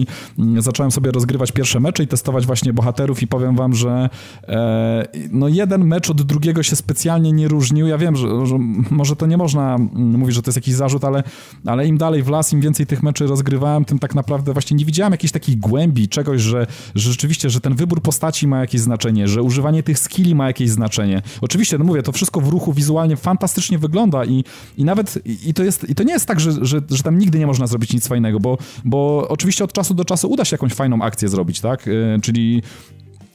zacząłem 0.60 0.91
sobie 0.91 1.11
rozgrywać 1.11 1.52
pierwsze 1.52 1.80
mecze 1.80 2.03
i 2.03 2.07
testować 2.07 2.45
właśnie 2.45 2.74
bohaterów 2.74 3.24
i 3.24 3.28
powiem 3.28 3.56
wam, 3.56 3.76
że 3.76 4.10
e, 4.48 5.07
no 5.32 5.48
jeden 5.48 5.86
mecz 5.86 6.10
od 6.10 6.22
drugiego 6.22 6.64
się 6.64 6.76
specjalnie 6.76 7.32
nie 7.32 7.48
różnił. 7.48 7.88
Ja 7.88 7.98
wiem, 7.98 8.15
że, 8.15 8.45
że, 8.45 8.57
może 8.91 9.15
to 9.15 9.26
nie 9.26 9.38
można 9.38 9.76
mm, 9.76 10.20
mówić, 10.20 10.36
że 10.36 10.41
to 10.41 10.49
jest 10.49 10.57
jakiś 10.57 10.74
zarzut, 10.74 11.03
ale, 11.03 11.24
ale 11.65 11.88
im 11.88 11.98
dalej 11.98 12.24
w 12.24 12.28
las, 12.28 12.53
im 12.53 12.61
więcej 12.61 12.86
tych 12.86 13.03
meczy 13.03 13.28
rozgrywałem, 13.28 13.86
tym 13.86 13.99
tak 13.99 14.15
naprawdę 14.15 14.53
właśnie 14.53 14.78
nie 14.78 14.86
widziałem 14.86 15.11
jakiejś 15.11 15.32
takiej 15.32 15.57
głębi, 15.57 16.07
czegoś, 16.07 16.41
że, 16.41 16.68
że 16.95 17.11
rzeczywiście, 17.11 17.49
że 17.49 17.61
ten 17.61 17.76
wybór 17.76 18.02
postaci 18.02 18.48
ma 18.48 18.60
jakieś 18.60 18.82
znaczenie, 18.82 19.28
że 19.28 19.41
używanie 19.41 19.84
tych 19.84 19.99
skilli 19.99 20.36
ma 20.36 20.48
jakieś 20.48 20.70
znaczenie. 20.70 21.22
Oczywiście, 21.41 21.78
no 21.78 21.86
mówię, 21.86 22.03
to 22.03 22.11
wszystko 22.11 22.41
w 22.41 22.48
ruchu 22.48 22.74
wizualnie 22.74 23.18
fantastycznie 23.18 23.78
wygląda 23.78 24.26
i, 24.26 24.44
i 24.78 24.86
nawet, 24.86 25.20
i 25.48 25.53
to, 25.53 25.64
jest, 25.64 25.90
i 25.90 25.95
to 25.95 26.03
nie 26.03 26.14
jest 26.14 26.26
tak, 26.26 26.40
że, 26.40 26.65
że, 26.65 26.82
że 26.90 27.03
tam 27.03 27.18
nigdy 27.18 27.40
nie 27.40 27.48
można 27.48 27.68
zrobić 27.68 27.94
nic 27.94 28.07
fajnego, 28.07 28.40
bo, 28.40 28.57
bo 28.86 29.28
oczywiście 29.30 29.64
od 29.64 29.74
czasu 29.74 29.83
do 29.92 30.06
czasu 30.06 30.32
uda 30.32 30.46
się 30.46 30.54
jakąś 30.54 30.74
fajną 30.74 31.02
akcję 31.02 31.30
zrobić, 31.30 31.62
tak? 31.62 31.88
Y, 31.88 32.20
czyli 32.22 32.64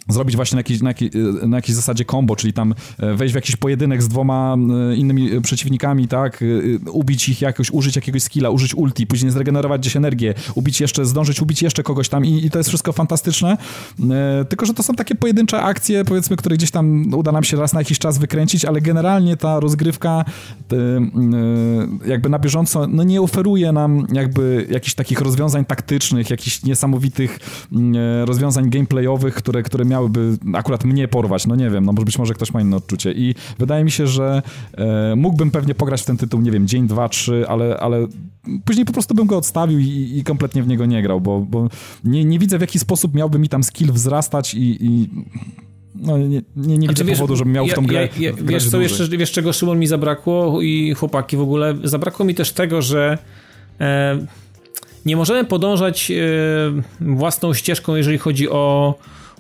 zrobić 0.09 0.37
właśnie 0.37 0.57
na 0.57 0.61
jakiejś, 0.61 0.83
na, 0.83 0.91
jakiej, 0.91 1.11
na 1.47 1.57
jakiejś 1.57 1.77
zasadzie 1.77 2.05
combo, 2.05 2.37
czyli 2.37 2.53
tam 2.53 2.75
e, 2.99 3.15
wejść 3.15 3.33
w 3.33 3.35
jakiś 3.35 3.57
pojedynek 3.57 4.03
z 4.03 4.09
dwoma 4.09 4.57
e, 4.91 4.97
innymi 4.97 5.33
e, 5.33 5.41
przeciwnikami, 5.41 6.09
tak, 6.09 6.45
ubić 6.93 7.29
ich 7.29 7.41
jakoś, 7.41 7.71
użyć 7.71 7.97
jakiegoś 7.97 8.23
skilla, 8.23 8.51
użyć 8.51 8.75
ulti, 8.75 9.07
później 9.07 9.33
zregenerować 9.33 9.81
gdzieś 9.81 9.97
energię, 9.97 10.35
ubić 10.55 10.81
jeszcze, 10.81 11.07
zdążyć 11.07 11.43
ubić 11.43 11.63
jeszcze 11.63 11.83
kogoś 11.83 12.09
tam 12.09 12.25
i, 12.25 12.45
i 12.45 12.51
to 12.51 12.59
jest 12.59 12.69
wszystko 12.69 12.93
fantastyczne, 12.93 13.57
tylko, 14.49 14.67
że 14.67 14.75
to 14.75 14.83
są 14.83 14.95
takie 14.95 15.15
pojedyncze 15.15 15.63
akcje, 15.63 16.05
powiedzmy, 16.05 16.37
które 16.37 16.57
gdzieś 16.57 16.71
tam 16.71 17.15
uda 17.15 17.33
nam 17.33 17.45
się 17.45 17.57
raz 17.57 17.73
na 17.73 17.81
jakiś 17.81 17.99
czas 17.99 18.19
wykręcić, 18.19 18.65
ale 18.65 18.81
generalnie 18.81 19.37
ta 19.37 19.61
rozgrywka 19.61 20.25
jakby 22.07 22.29
na 22.29 22.39
bieżąco, 22.39 22.87
no 22.87 23.03
nie 23.03 23.23
oferuje 23.23 23.73
nam 23.73 24.07
jakby 24.13 24.67
jakichś 24.71 24.95
takich 24.95 25.21
rozwiązań 25.21 25.65
taktycznych, 25.65 26.31
jakichś 26.31 26.63
niesamowitych 26.63 27.39
rozwiązań 28.25 28.71
gameplayowych, 28.71 29.35
które, 29.35 29.63
które 29.63 29.85
miały 29.85 29.98
miałyby 29.99 30.39
akurat 30.55 30.85
mnie 30.85 31.09
porwać, 31.09 31.47
no 31.47 31.57
nie 31.57 31.71
wiem, 31.71 31.85
no 31.85 31.93
być 31.93 32.19
może 32.19 32.35
ktoś 32.35 32.53
ma 32.53 32.61
inne 32.61 32.77
odczucie. 32.77 33.13
I 33.13 33.35
wydaje 33.59 33.85
mi 33.85 33.91
się, 33.91 34.07
że 34.07 34.43
e, 34.77 35.17
mógłbym 35.17 35.51
pewnie 35.51 35.75
pograć 35.75 36.03
w 36.03 36.05
ten 36.05 36.17
tytuł, 36.17 36.41
nie 36.41 36.51
wiem, 36.51 36.67
dzień, 36.67 36.87
dwa, 36.87 37.09
trzy, 37.09 37.45
ale, 37.49 37.77
ale 37.81 38.07
później 38.65 38.87
po 38.87 38.93
prostu 38.93 39.15
bym 39.15 39.27
go 39.27 39.37
odstawił 39.37 39.79
i, 39.79 40.13
i 40.19 40.25
kompletnie 40.25 40.63
w 40.63 40.69
niego 40.69 40.87
nie 40.87 41.03
grał, 41.03 41.21
bo, 41.21 41.41
bo 41.41 41.69
nie, 42.05 42.25
nie 42.25 42.39
widzę 42.39 42.59
w 42.59 42.61
jaki 42.61 42.79
sposób 42.79 43.15
miałby 43.15 43.39
mi 43.39 43.49
tam 43.49 43.65
skill 43.65 43.93
wzrastać 43.93 44.55
i, 44.55 44.87
i 44.87 45.09
no, 45.95 46.19
nie, 46.19 46.43
nie, 46.57 46.79
nie 46.79 46.89
widzę 46.89 47.05
wiesz, 47.05 47.19
powodu, 47.19 47.37
żebym 47.37 47.53
miał 47.53 47.67
ja, 47.67 47.73
w 47.73 47.77
tą 47.77 47.87
grę 47.87 48.09
ja, 48.19 48.31
ja, 48.31 48.33
Wiesz 48.43 48.71
co, 48.71 48.81
jeszcze, 48.81 49.09
wiesz 49.09 49.33
czego 49.33 49.53
Szymon 49.53 49.79
mi 49.79 49.87
zabrakło 49.87 50.63
i 50.63 50.95
chłopaki 50.95 51.37
w 51.37 51.41
ogóle, 51.41 51.75
zabrakło 51.85 52.25
mi 52.25 52.35
też 52.35 52.53
tego, 52.53 52.83
że 52.83 53.19
e, 53.81 54.19
nie 55.07 55.17
możemy 55.17 55.45
podążać 55.45 56.11
e, 56.11 56.15
własną 57.01 57.55
ścieżką, 57.55 57.97
jeżeli 57.97 58.19
chodzi 58.19 58.49
o 58.49 58.95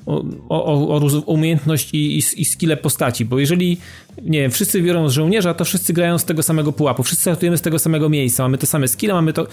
o, 0.08 0.24
o, 0.48 0.96
o 0.96 1.22
umiejętność 1.26 1.90
i, 1.92 2.18
i, 2.18 2.22
i 2.36 2.44
skille 2.44 2.76
postaci, 2.76 3.24
bo 3.24 3.38
jeżeli, 3.38 3.76
nie 4.22 4.40
wiem, 4.40 4.50
wszyscy 4.50 4.82
biorą 4.82 5.08
z 5.08 5.12
żołnierza, 5.12 5.54
to 5.54 5.64
wszyscy 5.64 5.92
grają 5.92 6.18
z 6.18 6.24
tego 6.24 6.42
samego 6.42 6.72
pułapu, 6.72 7.02
wszyscy 7.02 7.22
startujemy 7.22 7.58
z 7.58 7.62
tego 7.62 7.78
samego 7.78 8.08
miejsca, 8.08 8.42
mamy 8.42 8.58
te 8.58 8.66
same 8.66 8.88
skille, 8.88 9.14
mamy 9.14 9.32
to... 9.32 9.46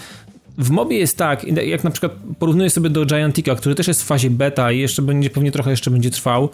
W 0.58 0.70
mobie 0.70 0.98
jest 0.98 1.16
tak, 1.16 1.44
jak 1.44 1.84
na 1.84 1.90
przykład 1.90 2.12
porównuję 2.38 2.70
sobie 2.70 2.90
do 2.90 3.06
Giantica, 3.06 3.54
który 3.54 3.74
też 3.74 3.88
jest 3.88 4.02
w 4.02 4.06
fazie 4.06 4.30
beta 4.30 4.72
i 4.72 4.78
jeszcze 4.78 5.02
będzie, 5.02 5.30
pewnie 5.30 5.52
trochę 5.52 5.70
jeszcze 5.70 5.90
będzie 5.90 6.10
trwał, 6.10 6.50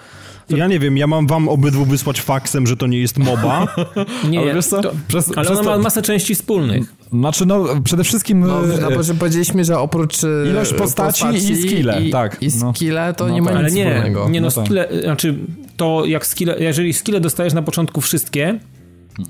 to... 0.49 0.57
Ja 0.57 0.67
nie 0.67 0.79
wiem, 0.79 0.97
ja 0.97 1.07
mam 1.07 1.27
wam 1.27 1.49
obydwu 1.49 1.85
wysłać 1.85 2.21
faksem, 2.21 2.67
że 2.67 2.77
to 2.77 2.87
nie 2.87 2.99
jest 2.99 3.19
MOBA. 3.19 3.67
nie, 4.31 4.41
ale 4.41 4.55
wiesz 4.55 4.67
co? 4.67 4.83
To, 4.83 4.93
przez, 5.09 5.29
ale 5.37 5.47
przez 5.47 5.59
ona 5.59 5.71
to... 5.71 5.77
ma 5.77 5.83
masę 5.83 6.03
części 6.03 6.35
wspólnych. 6.35 6.95
Znaczy, 7.13 7.47
no 7.47 7.65
przede 7.85 8.05
wszystkim... 8.05 8.41
No, 8.41 8.61
no 8.81 9.15
powiedzieliśmy, 9.19 9.65
że 9.65 9.79
oprócz 9.79 10.25
e, 10.25 10.29
ilość 10.51 10.73
postaci, 10.73 11.23
postaci 11.23 11.53
i 11.53 11.63
skille, 11.63 12.03
i, 12.03 12.11
tak. 12.11 12.43
I 12.43 12.49
no. 12.61 12.73
skille 12.75 13.15
to 13.17 13.27
no, 13.27 13.35
nie 13.35 13.43
ma 13.43 13.53
tak. 13.53 13.65
nic 13.65 13.75
nie, 13.75 13.85
wspólnego. 13.85 14.29
Nie, 14.29 14.41
no, 14.41 14.47
no 14.47 14.53
tak. 14.53 14.65
skille, 14.65 14.89
znaczy 15.03 15.35
to 15.77 16.05
jak 16.07 16.27
skille, 16.27 16.57
jeżeli 16.59 16.93
skille 16.93 17.21
dostajesz 17.21 17.53
na 17.53 17.63
początku 17.63 18.01
wszystkie, 18.01 18.59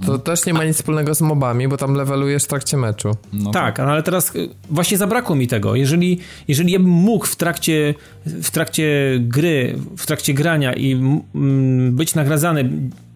to 0.06 0.18
też 0.18 0.46
nie 0.46 0.54
ma 0.54 0.64
nic 0.64 0.76
wspólnego 0.76 1.14
z 1.14 1.20
mobami, 1.20 1.68
bo 1.68 1.76
tam 1.76 1.94
levelujesz 1.94 2.44
w 2.44 2.46
trakcie 2.46 2.76
meczu. 2.76 3.10
No 3.32 3.50
tak, 3.50 3.76
tak, 3.76 3.86
ale 3.88 4.02
teraz 4.02 4.36
y, 4.36 4.48
właśnie 4.70 4.98
zabrakło 4.98 5.36
mi 5.36 5.48
tego. 5.48 5.74
Jeżeli, 5.74 6.20
jeżeli 6.48 6.72
ja 6.72 6.78
bym 6.78 6.88
mógł 6.88 7.26
w 7.26 7.36
trakcie, 7.36 7.94
w 8.26 8.50
trakcie 8.50 9.16
gry, 9.20 9.78
w 9.96 10.06
trakcie 10.06 10.34
grania 10.34 10.72
i 10.72 11.00
być 11.90 12.14
nagradzany 12.14 12.70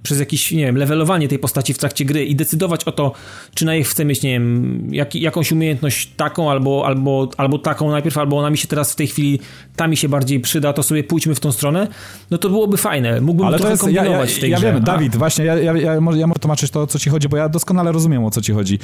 przez 0.07 0.21
jakieś, 0.21 0.53
nie 0.53 0.67
wiem, 0.67 0.77
levelowanie 0.77 1.29
tej 1.29 1.39
postaci 1.39 1.75
w 1.75 1.79
trakcie 1.79 2.05
gry 2.05 2.25
i 2.25 2.37
decydować 2.37 2.85
o 2.85 2.93
to, 2.93 3.13
czy 3.55 3.65
na 3.65 3.77
ich 3.77 3.89
chcę 3.89 4.05
mieć, 4.05 4.23
nie 4.23 4.31
wiem, 4.31 4.89
jak, 4.93 5.15
jakąś 5.15 5.53
umiejętność 5.53 6.11
taką 6.17 6.51
albo, 6.51 6.87
albo, 6.87 7.29
albo 7.37 7.59
taką 7.59 7.91
najpierw, 7.91 8.19
albo 8.19 8.39
ona 8.39 8.51
mi 8.51 8.59
się 8.59 8.69
teraz 8.69 8.93
w 8.93 8.97
tej 8.97 9.07
chwili, 9.07 9.41
ta 9.77 9.89
mi 9.89 9.97
się 9.97 10.09
bardziej 10.09 10.41
przyda, 10.41 10.73
to 10.73 10.83
sobie 10.83 11.05
pójdźmy 11.05 11.35
w 11.35 11.41
tą 11.41 11.53
stronę, 11.53 11.89
no 12.31 12.39
to 12.39 12.49
byłoby 12.49 12.77
fajne. 12.77 13.21
Mógłbym 13.21 13.47
Ale 13.47 13.59
trochę 13.59 13.69
to 13.69 13.73
jest, 13.73 13.83
kombinować 13.83 14.29
ja, 14.31 14.35
ja, 14.35 14.37
w 14.37 14.41
tej 14.41 14.51
ja 14.51 14.59
grze. 14.59 14.73
wiem, 14.73 14.83
Dawid, 14.83 15.17
właśnie, 15.17 15.45
ja, 15.45 15.55
ja, 15.57 15.73
ja, 15.73 16.01
może, 16.01 16.19
ja 16.19 16.27
mogę 16.27 16.41
tłumaczyć 16.41 16.71
to, 16.71 16.83
o 16.83 16.87
co 16.87 16.99
ci 16.99 17.11
chodzi, 17.11 17.29
bo 17.29 17.37
ja 17.37 17.49
doskonale 17.49 17.93
rozumiem, 17.93 18.25
o 18.25 18.31
co 18.31 18.43
ci 18.43 18.53
chodzi. 18.53 18.79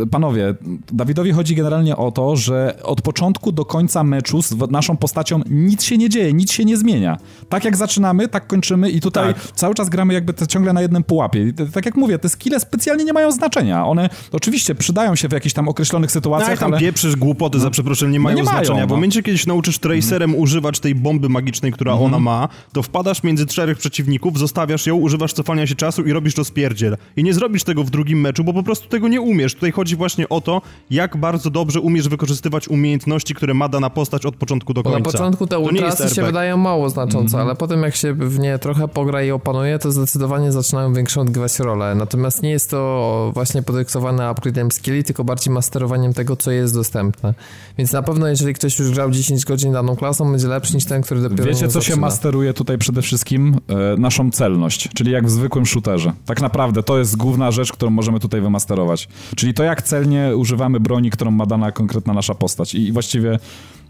E, 0.00 0.06
panowie, 0.06 0.54
Dawidowi 0.92 1.32
chodzi 1.32 1.54
generalnie 1.54 1.96
o 1.96 2.10
to, 2.10 2.36
że 2.36 2.74
od 2.82 3.02
początku 3.02 3.52
do 3.52 3.64
końca 3.64 4.04
meczu 4.04 4.42
z 4.42 4.70
naszą 4.70 4.96
postacią 4.96 5.40
nic 5.50 5.84
się 5.84 5.98
nie 5.98 6.08
dzieje, 6.08 6.32
nic 6.32 6.52
się 6.52 6.64
nie 6.64 6.76
zmienia. 6.76 7.18
Tak 7.48 7.64
jak 7.64 7.76
zaczynamy, 7.76 8.28
tak 8.28 8.46
kończymy 8.46 8.90
i 8.90 9.00
tutaj 9.00 9.34
tak. 9.34 9.52
cały 9.54 9.74
czas 9.74 9.88
gramy 9.88 10.14
jakby 10.14 10.32
te 10.32 10.46
ciągle 10.50 10.72
na 10.72 10.82
jednym 10.82 11.04
pułapie. 11.04 11.52
Tak 11.72 11.86
jak 11.86 11.94
mówię, 11.94 12.18
te 12.18 12.28
skille 12.28 12.60
specjalnie 12.60 13.04
nie 13.04 13.12
mają 13.12 13.32
znaczenia. 13.32 13.86
One 13.86 14.08
oczywiście 14.32 14.74
przydają 14.74 15.16
się 15.16 15.28
w 15.28 15.32
jakichś 15.32 15.54
tam 15.54 15.68
określonych 15.68 16.12
sytuacjach, 16.12 16.48
no, 16.48 16.50
jak 16.50 16.60
tam 16.60 16.72
ale... 16.72 16.80
pieprzysz 16.80 17.16
głupoty, 17.16 17.58
no, 17.58 17.64
za 17.64 17.70
przeproszeniem, 17.70 18.12
nie 18.12 18.20
mają 18.20 18.36
no 18.36 18.42
nie 18.42 18.48
znaczenia. 18.48 18.74
Mają, 18.74 18.86
no. 18.86 18.86
W 18.86 18.90
momencie, 18.90 19.22
kiedy 19.22 19.38
się 19.38 19.48
nauczysz 19.48 19.78
tracerem 19.78 20.30
mm. 20.30 20.42
używać 20.42 20.80
tej 20.80 20.94
bomby 20.94 21.28
magicznej, 21.28 21.72
która 21.72 21.92
mm. 21.92 22.04
ona 22.04 22.18
ma, 22.18 22.48
to 22.72 22.82
wpadasz 22.82 23.22
między 23.22 23.46
czterech 23.46 23.78
przeciwników, 23.78 24.38
zostawiasz 24.38 24.86
ją, 24.86 24.96
używasz 24.96 25.32
cofania 25.32 25.66
się 25.66 25.74
czasu 25.74 26.02
i 26.02 26.12
robisz 26.12 26.34
to 26.34 26.44
spierdziel. 26.44 26.96
I 27.16 27.24
nie 27.24 27.34
zrobisz 27.34 27.64
tego 27.64 27.84
w 27.84 27.90
drugim 27.90 28.20
meczu, 28.20 28.44
bo 28.44 28.52
po 28.52 28.62
prostu 28.62 28.88
tego 28.88 29.08
nie 29.08 29.20
umiesz. 29.20 29.54
Tutaj 29.54 29.72
chodzi 29.72 29.96
właśnie 29.96 30.28
o 30.28 30.40
to, 30.40 30.62
jak 30.90 31.16
bardzo 31.16 31.50
dobrze 31.50 31.80
umiesz 31.80 32.08
wykorzystywać 32.08 32.68
umiejętności, 32.68 33.34
które 33.34 33.54
ma 33.54 33.68
dana 33.68 33.90
postać 33.90 34.26
od 34.26 34.36
początku 34.36 34.74
do 34.74 34.82
końca. 34.82 34.98
Bo 34.98 35.04
na 35.04 35.12
początku 35.12 35.46
te 35.46 35.58
ultrasy 35.58 36.14
się 36.14 36.22
wydają 36.22 36.56
mało 36.56 36.90
znaczące, 36.90 37.36
mm 37.36 37.40
ale 37.40 37.56
potem 37.56 37.82
jak 37.82 37.96
się 37.96 38.14
w 38.14 38.38
nie 38.38 38.58
trochę 38.58 38.88
pogra 38.88 39.22
i 39.22 39.30
opanuje, 39.30 39.78
to 39.78 39.92
zdecydowanie 39.92 40.39
zaczynają 40.48 40.94
większą 40.94 41.20
odgrywać 41.20 41.58
rolę. 41.58 41.94
Natomiast 41.94 42.42
nie 42.42 42.50
jest 42.50 42.70
to 42.70 43.30
właśnie 43.34 43.62
podyktowane 43.62 44.22
upgrade'em 44.22 44.70
skilli, 44.70 45.04
tylko 45.04 45.24
bardziej 45.24 45.54
masterowaniem 45.54 46.14
tego, 46.14 46.36
co 46.36 46.50
jest 46.50 46.74
dostępne. 46.74 47.34
Więc 47.78 47.92
na 47.92 48.02
pewno, 48.02 48.28
jeżeli 48.28 48.54
ktoś 48.54 48.78
już 48.78 48.90
grał 48.90 49.10
10 49.10 49.44
godzin 49.44 49.72
daną 49.72 49.96
klasą, 49.96 50.30
będzie 50.30 50.48
lepszy 50.48 50.74
niż 50.74 50.84
ten, 50.84 51.02
który 51.02 51.20
dopiero 51.20 51.44
Wiecie, 51.44 51.68
co 51.68 51.70
zaczyna. 51.70 51.94
się 51.94 52.00
masteruje 52.00 52.54
tutaj 52.54 52.78
przede 52.78 53.02
wszystkim? 53.02 53.56
E, 53.68 53.96
naszą 53.96 54.30
celność, 54.30 54.88
czyli 54.94 55.12
jak 55.12 55.26
w 55.26 55.30
zwykłym 55.30 55.66
shooterze. 55.66 56.12
Tak 56.26 56.40
naprawdę 56.40 56.82
to 56.82 56.98
jest 56.98 57.16
główna 57.16 57.50
rzecz, 57.50 57.72
którą 57.72 57.90
możemy 57.90 58.20
tutaj 58.20 58.40
wymasterować. 58.40 59.08
Czyli 59.36 59.54
to, 59.54 59.62
jak 59.62 59.82
celnie 59.82 60.36
używamy 60.36 60.80
broni, 60.80 61.10
którą 61.10 61.30
ma 61.30 61.46
dana 61.46 61.72
konkretna 61.72 62.14
nasza 62.14 62.34
postać. 62.34 62.74
I 62.74 62.92
właściwie 62.92 63.38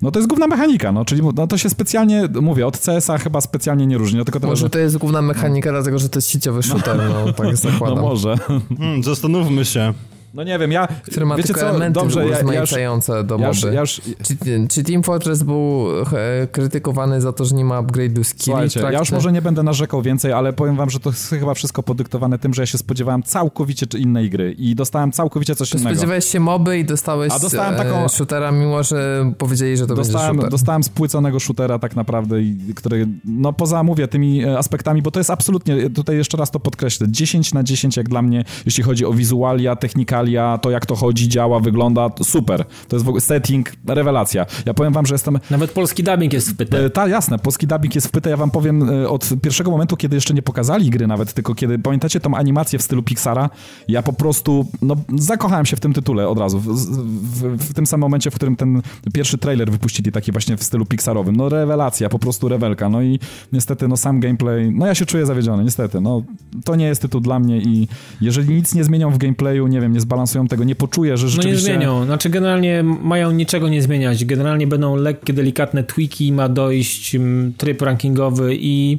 no 0.02 0.10
to 0.10 0.18
jest 0.18 0.28
główna 0.28 0.47
mechanika, 0.47 0.93
no, 0.93 1.05
czyli 1.05 1.22
no, 1.35 1.47
to 1.47 1.59
się 1.59 1.70
specjalnie, 1.70 2.28
mówię, 2.40 2.66
od 2.66 2.78
CS-a 2.78 3.18
chyba 3.18 3.40
specjalnie 3.40 3.86
nie 3.86 3.98
różni. 3.98 4.18
No, 4.18 4.24
tylko 4.24 4.47
może 4.47 4.70
to 4.70 4.78
jest 4.78 4.97
główna 4.97 5.22
mechanika, 5.22 5.70
dlatego 5.70 5.98
że 5.98 6.09
to 6.09 6.18
jest 6.18 6.28
sieciowy 6.41 6.62
shooter, 6.62 6.97
no, 6.97 7.27
no 7.27 7.33
tak 7.33 7.57
zakładam. 7.57 7.97
No 7.97 8.03
może. 8.03 8.37
Hmm, 8.79 9.03
zastanówmy 9.03 9.65
się. 9.65 9.95
No 10.35 10.43
nie 10.43 10.59
wiem, 10.59 10.73
ja... 10.73 10.86
Który 10.86 11.27
ma 11.27 11.36
wiecie 11.36 11.55
tylko 11.55 11.78
co? 11.78 11.90
Dobrze, 11.90 12.27
urozmaicające 12.27 13.16
ja, 13.16 13.23
do 13.23 13.39
moby. 13.39 13.59
Ja 13.66 13.73
ja 13.73 13.81
już... 13.81 14.01
Czy, 14.23 14.36
czy, 14.69 14.82
Team 14.85 15.02
Fortress 15.02 15.43
był 15.43 15.86
e, 16.12 16.47
krytykowany 16.47 17.20
za 17.20 17.32
to, 17.32 17.44
że 17.44 17.55
nie 17.55 17.65
ma 17.65 17.82
upgrade'u 17.82 18.24
skilli 18.24 18.44
Słuchajcie, 18.44 18.81
ja 18.81 18.98
już 18.98 19.12
może 19.12 19.32
nie 19.32 19.43
będę 19.43 19.62
narzekał 19.62 20.02
więcej, 20.02 20.32
ale 20.32 20.52
powiem 20.52 20.77
wam, 20.77 20.90
że 20.90 21.01
to 21.01 21.11
jest 21.11 21.31
chyba 21.31 21.55
wszystko 21.55 21.82
podyktowane 21.82 22.39
tym, 22.39 22.55
że 22.55 22.62
ja 22.62 22.66
się 22.66 22.78
spodziewałem 22.78 23.23
całkowicie 23.23 23.86
innej 23.98 24.31
gry 24.31 24.52
i 24.59 24.74
dostałem 24.74 25.12
całkowicie 25.12 25.57
coś 25.57 25.73
innego. 25.73 25.90
Spodziewałeś 25.90 26.24
się 26.24 26.40
moby 26.40 26.78
i 26.78 26.85
dostałeś 26.85 27.32
A 27.32 27.39
dostałem 27.39 27.77
taką... 27.77 28.09
shootera, 28.09 28.52
mimo 28.52 28.82
że 28.82 29.32
powiedzieli, 29.39 29.77
że 29.77 29.86
to 29.86 29.94
dostałem, 29.94 30.27
będzie 30.27 30.36
shooter. 30.36 30.51
Dostałem 30.51 30.82
spłyconego 30.82 31.40
shootera 31.40 31.78
tak 31.78 31.97
naprawdę, 31.97 32.36
który, 32.77 33.09
no 33.24 33.52
poza, 33.52 33.82
mówię, 33.82 34.09
tymi 34.09 34.44
e, 34.44 34.59
aspektami, 34.59 35.02
bo 35.02 35.11
to 35.11 35.20
jest 35.20 35.31
absolutnie, 35.31 35.90
tutaj 35.90 36.16
jeszcze 36.16 36.36
raz 36.36 36.51
to 36.51 36.61
podkreślę, 36.61 37.07
10 37.11 37.55
na 37.55 37.62
10 37.62 37.97
jak 37.97 38.09
dla 38.09 38.23
mnie, 38.23 38.44
jeśli 38.66 38.85
chodzi 38.85 39.07
o 39.07 39.12
wizualia, 39.12 39.77
technika 39.77 40.20
to 40.63 40.71
jak 40.71 40.87
to 40.87 40.95
chodzi, 40.97 41.29
działa, 41.29 41.61
wygląda, 41.61 42.11
super. 42.23 42.65
To 42.89 42.97
jest 42.97 43.07
w 43.07 43.09
ogóle 43.09 43.21
setting, 43.21 43.73
rewelacja. 43.87 44.47
Ja 44.67 44.75
powiem 44.75 44.93
wam, 44.93 45.07
że 45.07 45.15
jestem... 45.15 45.39
Nawet 45.51 45.71
polski 45.71 46.03
dubbing 46.03 46.33
jest 46.33 46.51
wpyty. 46.51 46.79
E, 46.79 46.91
tak, 46.91 47.11
jasne, 47.11 47.39
polski 47.39 47.67
dubbing 47.67 47.95
jest 47.95 48.07
wpyty. 48.07 48.31
Ja 48.31 48.37
wam 48.37 48.51
powiem 48.51 48.91
e, 48.91 49.09
od 49.09 49.29
pierwszego 49.43 49.71
momentu, 49.71 49.97
kiedy 49.97 50.17
jeszcze 50.17 50.35
nie 50.35 50.43
pokazali 50.43 50.91
gry 50.91 51.07
nawet, 51.07 51.33
tylko 51.35 51.55
kiedy, 51.55 51.79
pamiętacie 51.79 52.21
tą 52.21 52.35
animację 52.35 52.79
w 52.79 52.83
stylu 52.83 53.03
Pixara? 53.03 53.51
Ja 53.89 54.03
po 54.03 54.13
prostu, 54.13 54.67
no, 54.83 54.97
zakochałem 55.19 55.67
się 55.67 55.77
w 55.77 55.81
tym 55.81 55.93
tytule 55.93 56.29
od 56.29 56.39
razu. 56.39 56.61
W, 56.61 56.67
w, 56.67 57.71
w 57.71 57.75
tym 57.75 57.87
samym 57.87 58.01
momencie, 58.01 58.31
w 58.31 58.35
którym 58.35 58.57
ten 58.57 58.83
pierwszy 59.13 59.39
trailer 59.39 59.71
wypuścili, 59.71 60.13
taki 60.13 60.33
właśnie 60.33 60.57
w 60.57 60.63
stylu 60.63 60.87
Pixarowym. 60.87 61.37
No, 61.37 61.49
rewelacja, 61.49 62.09
po 62.09 62.19
prostu 62.19 62.49
rewelka. 62.49 62.89
No 62.89 63.03
i 63.03 63.19
niestety, 63.53 63.89
no, 63.89 63.97
sam 63.97 64.21
gameplay, 64.21 64.73
no 64.73 64.87
ja 64.87 64.95
się 64.95 65.07
czuję 65.07 65.27
zawiedziony, 65.27 65.65
niestety. 65.65 66.01
No, 66.01 66.23
to 66.65 66.77
nie 66.77 66.87
jest 66.87 67.03
tytuł 67.03 67.21
dla 67.21 67.39
mnie 67.39 67.59
i 67.59 67.89
jeżeli 68.21 68.55
nic 68.55 68.75
nie 68.75 68.85
zmienią 68.85 69.11
w 69.11 69.19
gameplayu, 69.19 69.67
nie 69.67 69.81
wiem, 69.81 69.93
nie 69.93 70.01
zbalansują 70.11 70.49
tego, 70.49 70.65
nie 70.65 70.74
poczuję, 70.74 71.16
że 71.16 71.28
rzeczywiście... 71.28 71.69
No 71.69 71.74
nie 71.74 71.78
zmienią, 71.78 72.05
znaczy 72.05 72.31
generalnie 72.31 72.82
mają 72.82 73.31
niczego 73.31 73.69
nie 73.69 73.82
zmieniać, 73.82 74.24
generalnie 74.24 74.66
będą 74.66 74.97
lekkie, 74.97 75.32
delikatne 75.32 75.85
tweaki, 75.85 76.32
ma 76.32 76.49
dojść 76.49 77.15
mm, 77.15 77.53
tryb 77.57 77.82
rankingowy 77.82 78.57
i 78.61 78.99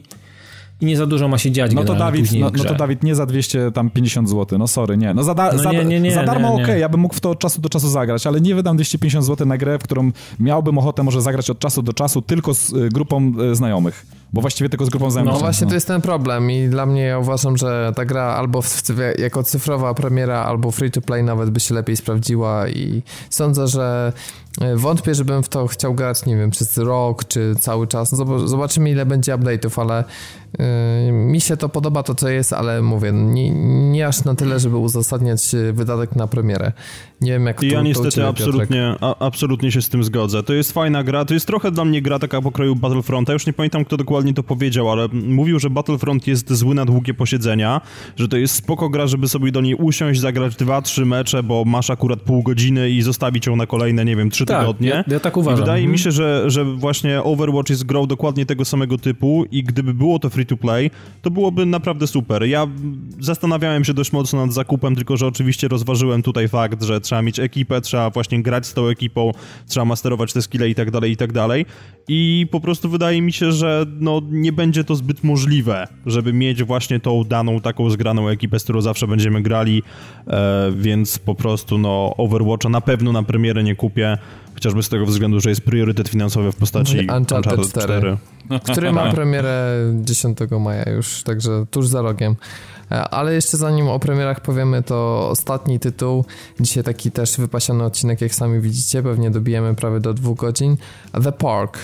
i 0.81 0.85
nie 0.85 0.97
za 0.97 1.05
dużo 1.05 1.27
ma 1.27 1.37
się 1.37 1.51
dziać 1.51 1.73
no 1.73 1.83
to 1.83 1.95
Dawid, 1.95 2.31
no, 2.39 2.51
no, 2.57 2.63
to 2.63 2.75
Dawid 2.75 3.03
nie 3.03 3.15
za 3.15 3.25
250 3.25 4.29
zł, 4.29 4.59
no 4.59 4.67
sorry, 4.67 4.97
nie. 4.97 5.13
No 5.13 5.23
za, 5.23 5.33
da, 5.33 5.51
no 5.51 5.57
za, 5.57 5.71
nie, 5.71 5.85
nie, 5.85 5.99
nie, 5.99 6.11
za 6.11 6.23
darmo 6.23 6.53
okej, 6.53 6.63
okay, 6.63 6.79
ja 6.79 6.89
bym 6.89 6.99
mógł 6.99 7.13
w 7.13 7.19
to 7.19 7.29
od 7.29 7.39
czasu 7.39 7.61
do 7.61 7.69
czasu 7.69 7.89
zagrać, 7.89 8.27
ale 8.27 8.41
nie 8.41 8.55
wydam 8.55 8.77
250 8.77 9.25
zł 9.25 9.47
na 9.47 9.57
grę, 9.57 9.79
w 9.79 9.83
którą 9.83 10.11
miałbym 10.39 10.77
ochotę 10.77 11.03
może 11.03 11.21
zagrać 11.21 11.49
od 11.49 11.59
czasu 11.59 11.81
do 11.81 11.93
czasu 11.93 12.21
tylko 12.21 12.53
z 12.53 12.73
y, 12.73 12.89
grupą 12.89 13.33
y, 13.51 13.55
znajomych. 13.55 14.05
Bo 14.33 14.41
właściwie 14.41 14.69
tylko 14.69 14.85
z 14.85 14.89
grupą 14.89 15.11
znajomych. 15.11 15.33
No 15.33 15.39
właśnie, 15.39 15.65
no. 15.65 15.69
to 15.69 15.75
jest 15.75 15.87
ten 15.87 16.01
problem 16.01 16.51
i 16.51 16.67
dla 16.67 16.85
mnie 16.85 17.01
ja 17.01 17.19
uważam, 17.19 17.57
że 17.57 17.91
ta 17.95 18.05
gra 18.05 18.23
albo 18.23 18.61
w, 18.61 18.83
jako 19.17 19.43
cyfrowa 19.43 19.93
premiera, 19.93 20.43
albo 20.43 20.71
free 20.71 20.91
to 20.91 21.01
play 21.01 21.23
nawet 21.23 21.49
by 21.49 21.59
się 21.59 21.75
lepiej 21.75 21.97
sprawdziła 21.97 22.67
i 22.67 23.01
sądzę, 23.29 23.67
że 23.67 24.13
e, 24.61 24.75
wątpię, 24.75 25.15
żebym 25.15 25.43
w 25.43 25.49
to 25.49 25.67
chciał 25.67 25.93
grać, 25.93 26.25
nie 26.25 26.37
wiem, 26.37 26.51
przez 26.51 26.77
rok 26.77 27.25
czy 27.27 27.55
cały 27.59 27.87
czas. 27.87 28.11
No 28.11 28.47
zobaczymy 28.47 28.91
ile 28.91 29.05
będzie 29.05 29.33
update'ów, 29.33 29.81
ale 29.81 30.03
mi 31.11 31.41
się 31.41 31.57
to 31.57 31.69
podoba 31.69 32.03
to 32.03 32.15
co 32.15 32.29
jest, 32.29 32.53
ale 32.53 32.81
mówię, 32.81 33.11
nie, 33.11 33.49
nie 33.91 34.07
aż 34.07 34.23
na 34.23 34.35
tyle, 34.35 34.59
żeby 34.59 34.77
uzasadniać 34.77 35.55
e, 35.55 35.73
wydatek 35.73 36.15
na 36.15 36.27
premierę. 36.27 36.71
Nie 37.21 37.31
wiem 37.31 37.45
jak 37.45 37.59
to 37.59 37.65
Ja 37.65 37.81
niestety 37.81 38.11
ciebie, 38.11 38.27
absolutnie, 38.27 38.95
a, 39.01 39.25
absolutnie 39.25 39.71
się 39.71 39.81
z 39.81 39.89
tym 39.89 40.03
zgodzę. 40.03 40.43
To 40.43 40.53
jest 40.53 40.71
fajna 40.71 41.03
gra, 41.03 41.25
to 41.25 41.33
jest 41.33 41.47
trochę 41.47 41.71
dla 41.71 41.85
mnie 41.85 42.01
gra 42.01 42.19
taka 42.19 42.41
pokroju 42.41 42.75
Battlefronta. 42.75 43.33
Już 43.33 43.47
nie 43.47 43.53
pamiętam 43.53 43.85
kto 43.85 43.97
dokładnie 43.97 44.21
dokładnie 44.21 44.33
to 44.33 44.43
powiedział, 44.43 44.91
ale 44.91 45.07
mówił, 45.13 45.59
że 45.59 45.69
Battlefront 45.69 46.27
jest 46.27 46.53
zły 46.53 46.75
na 46.75 46.85
długie 46.85 47.13
posiedzenia, 47.13 47.81
że 48.15 48.27
to 48.27 48.37
jest 48.37 48.55
spoko 48.55 48.89
gra, 48.89 49.07
żeby 49.07 49.27
sobie 49.27 49.51
do 49.51 49.61
niej 49.61 49.75
usiąść, 49.75 50.19
zagrać 50.19 50.55
dwa, 50.55 50.81
trzy 50.81 51.05
mecze, 51.05 51.43
bo 51.43 51.65
masz 51.65 51.89
akurat 51.89 52.21
pół 52.21 52.43
godziny 52.43 52.89
i 52.89 53.01
zostawić 53.01 53.47
ją 53.47 53.55
na 53.55 53.65
kolejne, 53.65 54.05
nie 54.05 54.15
wiem, 54.15 54.29
trzy 54.29 54.45
tak, 54.45 54.59
tygodnie. 54.59 54.89
Ja, 54.89 55.03
ja 55.07 55.19
tak 55.19 55.37
uważam. 55.37 55.59
I 55.59 55.61
wydaje 55.61 55.79
mhm. 55.79 55.91
mi 55.91 55.99
się, 55.99 56.11
że, 56.11 56.43
że 56.47 56.65
właśnie 56.65 57.23
Overwatch 57.23 57.69
jest 57.69 57.83
grą 57.83 58.07
dokładnie 58.07 58.45
tego 58.45 58.65
samego 58.65 58.97
typu 58.97 59.45
i 59.51 59.63
gdyby 59.63 59.93
było 59.93 60.19
to 60.19 60.29
free 60.29 60.40
to 60.45 60.57
play, 60.57 60.91
to 61.21 61.31
byłoby 61.31 61.65
naprawdę 61.65 62.07
super. 62.07 62.43
Ja 62.43 62.67
zastanawiałem 63.19 63.83
się 63.83 63.93
dość 63.93 64.11
mocno 64.11 64.45
nad 64.45 64.53
zakupem, 64.53 64.95
tylko 64.95 65.17
że 65.17 65.27
oczywiście 65.27 65.67
rozważyłem 65.67 66.23
tutaj 66.23 66.47
fakt, 66.47 66.83
że 66.83 67.01
trzeba 67.01 67.21
mieć 67.21 67.39
ekipę, 67.39 67.81
trzeba 67.81 68.09
właśnie 68.09 68.43
grać 68.43 68.67
z 68.67 68.73
tą 68.73 68.87
ekipą, 68.87 69.31
trzeba 69.67 69.85
masterować 69.85 70.33
te 70.33 70.41
skille 70.41 70.69
i 70.69 70.75
tak 70.75 70.91
dalej, 70.91 71.11
i 71.11 71.17
tak 71.17 71.31
dalej. 71.31 71.65
I 72.07 72.47
po 72.51 72.59
prostu 72.59 72.89
wydaje 72.89 73.21
mi 73.21 73.33
się, 73.33 73.51
że 73.51 73.85
no 73.99 74.21
nie 74.31 74.51
będzie 74.51 74.83
to 74.83 74.95
zbyt 74.95 75.23
możliwe, 75.23 75.87
żeby 76.05 76.33
mieć 76.33 76.63
właśnie 76.63 76.99
tą 76.99 77.23
daną 77.23 77.59
taką 77.59 77.89
zgraną 77.89 78.27
ekipę, 78.27 78.59
z 78.59 78.63
którą 78.63 78.81
zawsze 78.81 79.07
będziemy 79.07 79.41
grali, 79.41 79.83
e, 80.27 80.71
więc 80.75 81.19
po 81.19 81.35
prostu 81.35 81.77
no 81.77 82.13
Overwatcha 82.17 82.69
na 82.69 82.81
pewno 82.81 83.11
na 83.11 83.23
premierę 83.23 83.63
nie 83.63 83.75
kupię, 83.75 84.17
chociażby 84.61 84.83
z 84.83 84.89
tego 84.89 85.05
względu, 85.05 85.39
że 85.39 85.49
jest 85.49 85.61
priorytet 85.61 86.09
finansowy 86.09 86.51
w 86.51 86.55
postaci 86.55 86.99
Uncharted, 86.99 87.31
Uncharted 87.31 87.69
4, 87.69 88.17
4. 88.47 88.59
który 88.73 88.91
ma 88.91 89.11
premierę 89.11 89.77
10 90.01 90.37
maja 90.59 90.89
już, 90.89 91.23
także 91.23 91.65
tuż 91.71 91.87
za 91.87 92.01
rogiem. 92.01 92.35
E, 92.91 93.01
ale 93.01 93.33
jeszcze 93.33 93.57
zanim 93.57 93.87
o 93.87 93.99
premierach 93.99 94.39
powiemy, 94.39 94.83
to 94.83 95.29
ostatni 95.29 95.79
tytuł. 95.79 96.25
Dzisiaj 96.59 96.83
taki 96.83 97.11
też 97.11 97.37
wypasiony 97.37 97.83
odcinek, 97.83 98.21
jak 98.21 98.35
sami 98.35 98.59
widzicie, 98.59 99.03
pewnie 99.03 99.31
dobijemy 99.31 99.75
prawie 99.75 99.99
do 99.99 100.13
dwóch 100.13 100.37
godzin. 100.37 100.77
The 101.23 101.31
Park. 101.31 101.77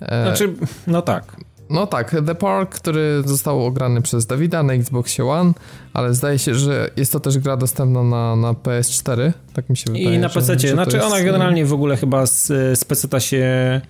E, 0.00 0.22
znaczy, 0.22 0.54
no 0.86 1.02
tak. 1.02 1.36
No 1.70 1.86
tak, 1.86 2.16
The 2.26 2.34
Park, 2.34 2.74
który 2.74 3.22
został 3.26 3.66
ograny 3.66 4.02
przez 4.02 4.26
Dawida 4.26 4.62
na 4.62 4.72
Xbox 4.72 5.20
One, 5.20 5.52
ale 5.92 6.14
zdaje 6.14 6.38
się, 6.38 6.54
że 6.54 6.90
jest 6.96 7.12
to 7.12 7.20
też 7.20 7.38
gra 7.38 7.56
dostępna 7.56 8.02
na, 8.02 8.36
na 8.36 8.52
PS4, 8.52 9.32
tak 9.52 9.70
mi 9.70 9.76
się 9.76 9.84
wydaje. 9.92 10.14
I 10.14 10.18
na 10.18 10.28
PC. 10.28 10.58
Że, 10.58 10.68
znaczy 10.68 11.04
ona 11.04 11.22
generalnie 11.22 11.64
w 11.64 11.72
ogóle 11.72 11.96
chyba 11.96 12.26
z, 12.26 12.46
z 12.78 12.84
PC 12.84 13.20
się 13.20 13.80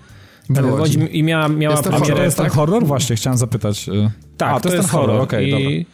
wywodzi 0.50 1.18
i 1.18 1.22
miała, 1.22 1.48
miała 1.48 1.76
jest 1.76 1.88
premierę. 1.88 2.16
To 2.16 2.22
jest 2.22 2.36
ten 2.36 2.46
tak? 2.46 2.54
horror? 2.54 2.86
Właśnie, 2.86 3.16
chciałem 3.16 3.38
zapytać. 3.38 3.88
Y, 3.88 4.10
tak, 4.36 4.52
A, 4.52 4.60
to, 4.60 4.68
to, 4.68 4.74
jest, 4.74 4.90
ten 4.90 5.00
horror, 5.00 5.20
okej, 5.20 5.54
okay, 5.54 5.72
I... 5.72 5.86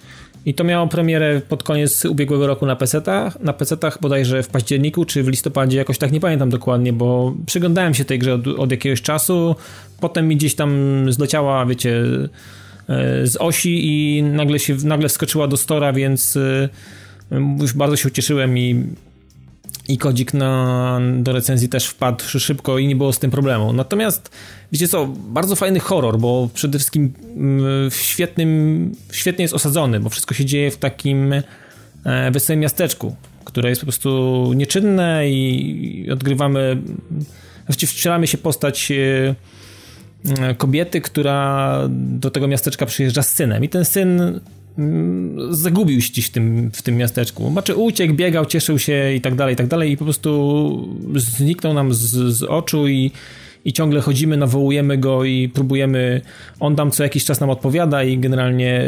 I 0.46 0.54
to 0.54 0.64
miało 0.64 0.86
premierę 0.86 1.40
pod 1.48 1.62
koniec 1.62 2.04
ubiegłego 2.04 2.46
roku 2.46 2.66
na 2.66 2.76
PC-tach, 2.76 3.40
na 3.40 3.52
PC-tach 3.52 3.98
bodajże 4.00 4.42
w 4.42 4.48
październiku 4.48 5.04
czy 5.04 5.22
w 5.22 5.28
listopadzie, 5.28 5.78
jakoś 5.78 5.98
tak 5.98 6.12
nie 6.12 6.20
pamiętam 6.20 6.50
dokładnie, 6.50 6.92
bo 6.92 7.34
przyglądałem 7.46 7.94
się 7.94 8.04
tej 8.04 8.18
grze 8.18 8.34
od, 8.34 8.46
od 8.46 8.70
jakiegoś 8.70 9.02
czasu, 9.02 9.56
potem 10.00 10.28
mi 10.28 10.36
gdzieś 10.36 10.54
tam 10.54 10.72
zleciała, 11.12 11.66
wiecie, 11.66 12.02
e, 12.88 13.26
z 13.26 13.36
osi 13.36 13.80
i 13.86 14.22
nagle 14.22 14.58
się, 14.58 14.76
nagle 14.84 15.08
wskoczyła 15.08 15.48
do 15.48 15.56
stora, 15.56 15.92
więc 15.92 16.36
e, 16.36 16.68
już 17.60 17.72
bardzo 17.72 17.96
się 17.96 18.08
ucieszyłem 18.08 18.58
i 18.58 18.84
i 19.88 19.98
kodzik 19.98 20.34
na, 20.34 21.00
do 21.18 21.32
recenzji 21.32 21.68
też 21.68 21.86
wpadł 21.86 22.24
szybko 22.24 22.78
i 22.78 22.86
nie 22.86 22.96
było 22.96 23.12
z 23.12 23.18
tym 23.18 23.30
problemu. 23.30 23.72
Natomiast, 23.72 24.30
wiecie 24.72 24.88
co, 24.88 25.06
bardzo 25.06 25.56
fajny 25.56 25.80
horror, 25.80 26.18
bo 26.18 26.48
przede 26.54 26.78
wszystkim 26.78 27.12
mm, 27.36 27.90
w 27.90 27.96
świetnym, 27.96 28.92
świetnie 29.12 29.42
jest 29.42 29.54
osadzony, 29.54 30.00
bo 30.00 30.10
wszystko 30.10 30.34
się 30.34 30.44
dzieje 30.44 30.70
w 30.70 30.76
takim 30.76 31.32
e, 32.04 32.30
wesołym 32.30 32.60
miasteczku, 32.60 33.16
które 33.44 33.68
jest 33.68 33.80
po 33.80 33.86
prostu 33.86 34.52
nieczynne 34.56 35.30
i 35.30 36.08
odgrywamy, 36.12 36.82
właściwie 37.66 37.92
wcielamy 37.92 38.26
się 38.26 38.38
postać 38.38 38.92
e, 38.92 39.34
e, 40.40 40.54
kobiety, 40.54 41.00
która 41.00 41.80
do 41.90 42.30
tego 42.30 42.48
miasteczka 42.48 42.86
przyjeżdża 42.86 43.22
z 43.22 43.32
synem 43.32 43.64
i 43.64 43.68
ten 43.68 43.84
syn 43.84 44.40
zagubił 45.50 46.00
się 46.00 46.12
gdzieś 46.12 46.26
w 46.26 46.30
tym, 46.30 46.70
w 46.72 46.82
tym 46.82 46.96
miasteczku. 46.96 47.50
Znaczy 47.50 47.74
uciekł, 47.74 48.14
biegał, 48.14 48.46
cieszył 48.46 48.78
się 48.78 49.14
i 49.14 49.20
tak 49.20 49.34
dalej, 49.34 49.54
i 49.54 49.56
tak 49.56 49.66
dalej 49.66 49.90
i 49.90 49.96
po 49.96 50.04
prostu 50.04 50.88
zniknął 51.16 51.74
nam 51.74 51.94
z, 51.94 52.10
z 52.36 52.42
oczu 52.42 52.88
i 52.88 53.10
i 53.64 53.72
ciągle 53.72 54.00
chodzimy, 54.00 54.36
nawołujemy 54.36 54.98
go 54.98 55.24
i 55.24 55.48
próbujemy, 55.48 56.20
on 56.60 56.76
tam 56.76 56.90
co 56.90 57.02
jakiś 57.02 57.24
czas 57.24 57.40
nam 57.40 57.50
odpowiada 57.50 58.04
i 58.04 58.18
generalnie 58.18 58.84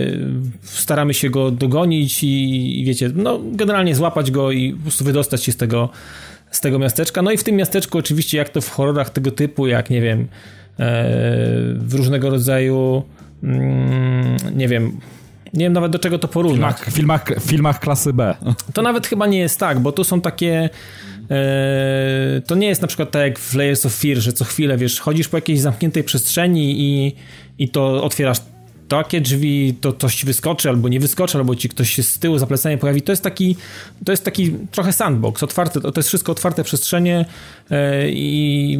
staramy 0.62 1.14
się 1.14 1.30
go 1.30 1.50
dogonić 1.50 2.24
i, 2.24 2.80
i 2.80 2.84
wiecie, 2.84 3.10
no 3.14 3.40
generalnie 3.52 3.94
złapać 3.94 4.30
go 4.30 4.52
i 4.52 4.72
po 4.72 4.82
prostu 4.82 5.04
wydostać 5.04 5.44
się 5.44 5.52
z 5.52 5.56
tego, 5.56 5.88
z 6.50 6.60
tego 6.60 6.78
miasteczka. 6.78 7.22
No 7.22 7.30
i 7.30 7.36
w 7.36 7.44
tym 7.44 7.56
miasteczku 7.56 7.98
oczywiście 7.98 8.38
jak 8.38 8.48
to 8.48 8.60
w 8.60 8.70
horrorach 8.70 9.10
tego 9.10 9.30
typu, 9.30 9.66
jak 9.66 9.90
nie 9.90 10.00
wiem, 10.00 10.20
e, 10.20 10.26
w 11.74 11.94
różnego 11.94 12.30
rodzaju 12.30 13.02
mm, 13.42 14.36
nie 14.56 14.68
wiem, 14.68 15.00
nie 15.54 15.64
wiem 15.64 15.72
nawet 15.72 15.92
do 15.92 15.98
czego 15.98 16.18
to 16.18 16.28
porównać. 16.28 16.76
W 16.76 16.80
filmach, 16.80 17.24
filmach, 17.24 17.44
filmach 17.46 17.80
klasy 17.80 18.12
B. 18.12 18.34
To 18.74 18.82
nawet 18.82 19.06
chyba 19.06 19.26
nie 19.26 19.38
jest 19.38 19.60
tak, 19.60 19.80
bo 19.80 19.92
tu 19.92 20.04
są 20.04 20.20
takie 20.20 20.70
Eee, 21.30 22.42
to 22.42 22.54
nie 22.54 22.66
jest 22.66 22.82
na 22.82 22.88
przykład 22.88 23.10
tak 23.10 23.22
jak 23.22 23.38
w 23.38 23.54
Layers 23.54 23.86
of 23.86 23.94
Fear, 23.94 24.18
że 24.18 24.32
co 24.32 24.44
chwilę, 24.44 24.76
wiesz, 24.76 25.00
chodzisz 25.00 25.28
po 25.28 25.36
jakiejś 25.36 25.60
zamkniętej 25.60 26.04
przestrzeni 26.04 26.80
i, 26.80 27.14
i 27.58 27.68
to 27.68 28.04
otwierasz 28.04 28.38
takie 28.88 29.20
drzwi, 29.20 29.74
to 29.80 29.92
coś 29.92 30.24
wyskoczy 30.24 30.68
albo 30.68 30.88
nie 30.88 31.00
wyskoczy, 31.00 31.38
albo 31.38 31.56
ci 31.56 31.68
ktoś 31.68 31.90
się 31.90 32.02
z 32.02 32.18
tyłu 32.18 32.38
za 32.38 32.46
plecami 32.46 32.78
pojawi. 32.78 33.02
To 33.02 33.12
jest 33.12 33.22
taki, 33.22 33.56
to 34.04 34.12
jest 34.12 34.24
taki 34.24 34.52
trochę 34.70 34.92
sandbox, 34.92 35.42
otwarte, 35.42 35.80
to 35.80 35.92
jest 35.96 36.08
wszystko 36.08 36.32
otwarte 36.32 36.64
przestrzenie 36.64 37.24
e, 37.70 38.10
i, 38.10 38.72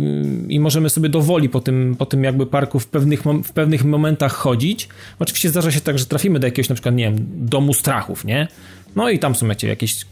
i 0.49 0.61
możemy 0.61 0.91
sobie 0.91 1.09
dowoli 1.09 1.49
po 1.49 1.61
tym, 1.61 1.97
po 1.99 2.07
tym 2.07 2.25
jakby 2.25 2.47
parku 2.47 2.79
w 2.79 2.87
pewnych, 2.87 3.23
w 3.23 3.53
pewnych 3.53 3.85
momentach 3.85 4.33
chodzić. 4.33 4.89
Oczywiście 5.19 5.49
zdarza 5.49 5.71
się 5.71 5.81
tak, 5.81 5.99
że 5.99 6.07
trafimy 6.07 6.39
do 6.39 6.47
jakiegoś 6.47 6.69
na 6.69 6.75
przykład, 6.75 6.95
nie 6.95 7.05
wiem, 7.05 7.27
domu 7.31 7.75
strachów, 7.75 8.25
nie? 8.25 8.49
No 8.97 9.11
i 9.11 9.19
tam 9.19 9.35
są 9.35 9.49
jakieś 9.63 10.07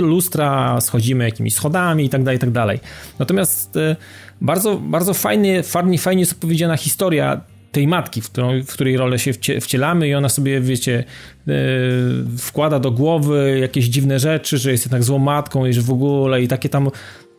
lustra, 0.00 0.80
schodzimy 0.80 1.24
jakimiś 1.24 1.54
schodami 1.54 2.04
i 2.04 2.08
tak 2.08 2.22
dalej, 2.22 2.36
i 2.36 2.40
tak 2.40 2.50
dalej. 2.50 2.78
Natomiast 3.18 3.76
e, 3.76 3.96
bardzo, 4.40 4.76
bardzo 4.76 5.14
fajnie, 5.14 5.62
fajnie 5.98 6.20
jest 6.20 6.32
opowiedziana 6.32 6.76
historia 6.76 7.40
tej 7.72 7.86
matki, 7.86 8.20
w, 8.20 8.30
którą, 8.30 8.62
w 8.62 8.72
której 8.72 8.96
rolę 8.96 9.18
się 9.18 9.32
wcielamy 9.60 10.08
i 10.08 10.14
ona 10.14 10.28
sobie, 10.28 10.60
wiecie, 10.60 11.04
yy, 11.46 11.54
wkłada 12.38 12.78
do 12.78 12.90
głowy 12.90 13.58
jakieś 13.60 13.84
dziwne 13.84 14.18
rzeczy, 14.18 14.58
że 14.58 14.72
jest 14.72 14.84
jednak 14.84 15.04
złą 15.04 15.18
matką 15.18 15.66
i 15.66 15.72
że 15.72 15.82
w 15.82 15.90
ogóle 15.90 16.42
i 16.42 16.48
takie 16.48 16.68
tam... 16.68 16.90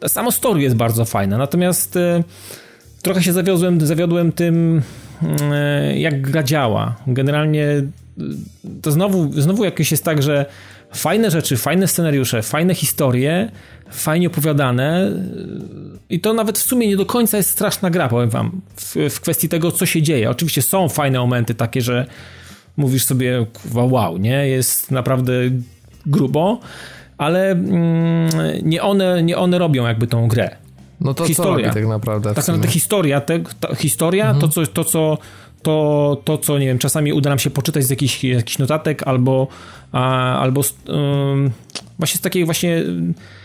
Samo 0.08 0.32
story 0.32 0.62
jest 0.62 0.76
bardzo 0.76 1.06
fajne, 1.06 1.38
natomiast 1.38 1.96
yy, 1.96 2.24
trochę 3.02 3.24
się 3.24 3.34
zawiodłem, 3.34 3.88
zawiodłem 3.88 4.32
tym, 4.32 4.82
yy, 5.22 6.00
jak 6.00 6.22
gra 6.22 6.44
działa. 6.44 6.96
Generalnie 7.08 7.66
to 8.82 8.92
znowu, 8.92 9.42
znowu 9.42 9.66
jakieś 9.66 9.92
jest 9.92 10.04
tak, 10.04 10.24
że 10.24 10.46
fajne 10.94 11.32
rzeczy, 11.32 11.58
fajne 11.58 11.88
scenariusze, 11.88 12.42
fajne 12.42 12.76
historie, 12.76 13.52
fajnie 13.92 14.28
opowiadane 14.28 15.12
i 16.10 16.20
to 16.20 16.34
nawet 16.34 16.60
w 16.60 16.62
sumie 16.62 16.88
nie 16.88 16.98
do 16.98 17.06
końca 17.06 17.38
jest 17.38 17.50
straszna 17.50 17.90
gra, 17.90 18.08
powiem 18.08 18.30
wam, 18.30 18.62
w, 18.76 18.96
w 19.10 19.22
kwestii 19.22 19.50
tego, 19.50 19.72
co 19.72 19.86
się 19.86 20.02
dzieje. 20.02 20.30
Oczywiście 20.30 20.62
są 20.62 20.90
fajne 20.90 21.20
momenty 21.20 21.56
takie, 21.56 21.82
że 21.82 22.06
mówisz 22.78 23.06
sobie, 23.06 23.46
wow, 23.74 24.18
nie, 24.18 24.48
jest 24.48 24.92
naprawdę 24.92 25.34
grubo, 26.06 26.60
ale 27.18 27.52
mm, 27.52 28.30
nie, 28.64 28.84
one, 28.84 29.24
nie 29.24 29.38
one 29.38 29.58
robią 29.58 29.88
jakby 29.88 30.08
tą 30.08 30.28
grę. 30.28 30.56
No 31.02 31.14
to 31.14 31.26
historia. 31.26 31.68
co 31.68 31.74
tak 31.74 31.88
naprawdę? 31.88 32.30
Tak 32.34 32.48
naprawdę 32.48 32.68
historia, 32.68 33.22
te, 33.22 33.40
historia 33.78 34.26
mhm. 34.26 34.42
to, 34.42 34.48
co, 34.48 34.68
to, 34.68 34.84
co 34.84 35.18
to, 35.62 36.22
to, 36.26 36.38
co 36.38 36.60
nie 36.60 36.66
wiem, 36.66 36.78
czasami 36.78 37.14
uda 37.14 37.30
nam 37.30 37.40
się 37.40 37.50
poczytać 37.50 37.84
z 37.84 37.90
jakichś, 37.90 38.58
notatek 38.60 39.04
albo, 39.04 39.48
a, 39.92 40.36
albo 40.40 40.62
um, 40.88 41.52
właśnie 42.00 42.18
z 42.18 42.22
takiej 42.22 42.46
właśnie 42.46 42.84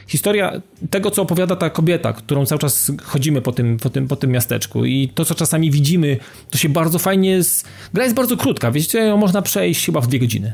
historia 0.06 0.60
tego, 0.90 1.10
co 1.10 1.22
opowiada 1.22 1.56
ta 1.56 1.70
kobieta, 1.70 2.12
którą 2.12 2.46
cały 2.46 2.58
czas 2.58 2.92
chodzimy 3.02 3.42
po 3.42 3.52
tym, 3.52 3.76
po 3.76 3.90
tym, 3.90 4.08
po 4.08 4.16
tym 4.16 4.30
miasteczku 4.30 4.84
i 4.84 5.08
to, 5.08 5.24
co 5.24 5.34
czasami 5.34 5.70
widzimy, 5.70 6.16
to 6.50 6.58
się 6.58 6.68
bardzo 6.68 6.98
fajnie... 6.98 7.30
jest. 7.30 7.68
Gra 7.94 8.04
jest 8.04 8.16
bardzo 8.16 8.36
krótka, 8.36 8.70
wiecie, 8.70 8.98
ją 8.98 9.16
można 9.16 9.42
przejść 9.42 9.86
chyba 9.86 10.00
w 10.00 10.06
dwie 10.06 10.18
godziny. 10.18 10.52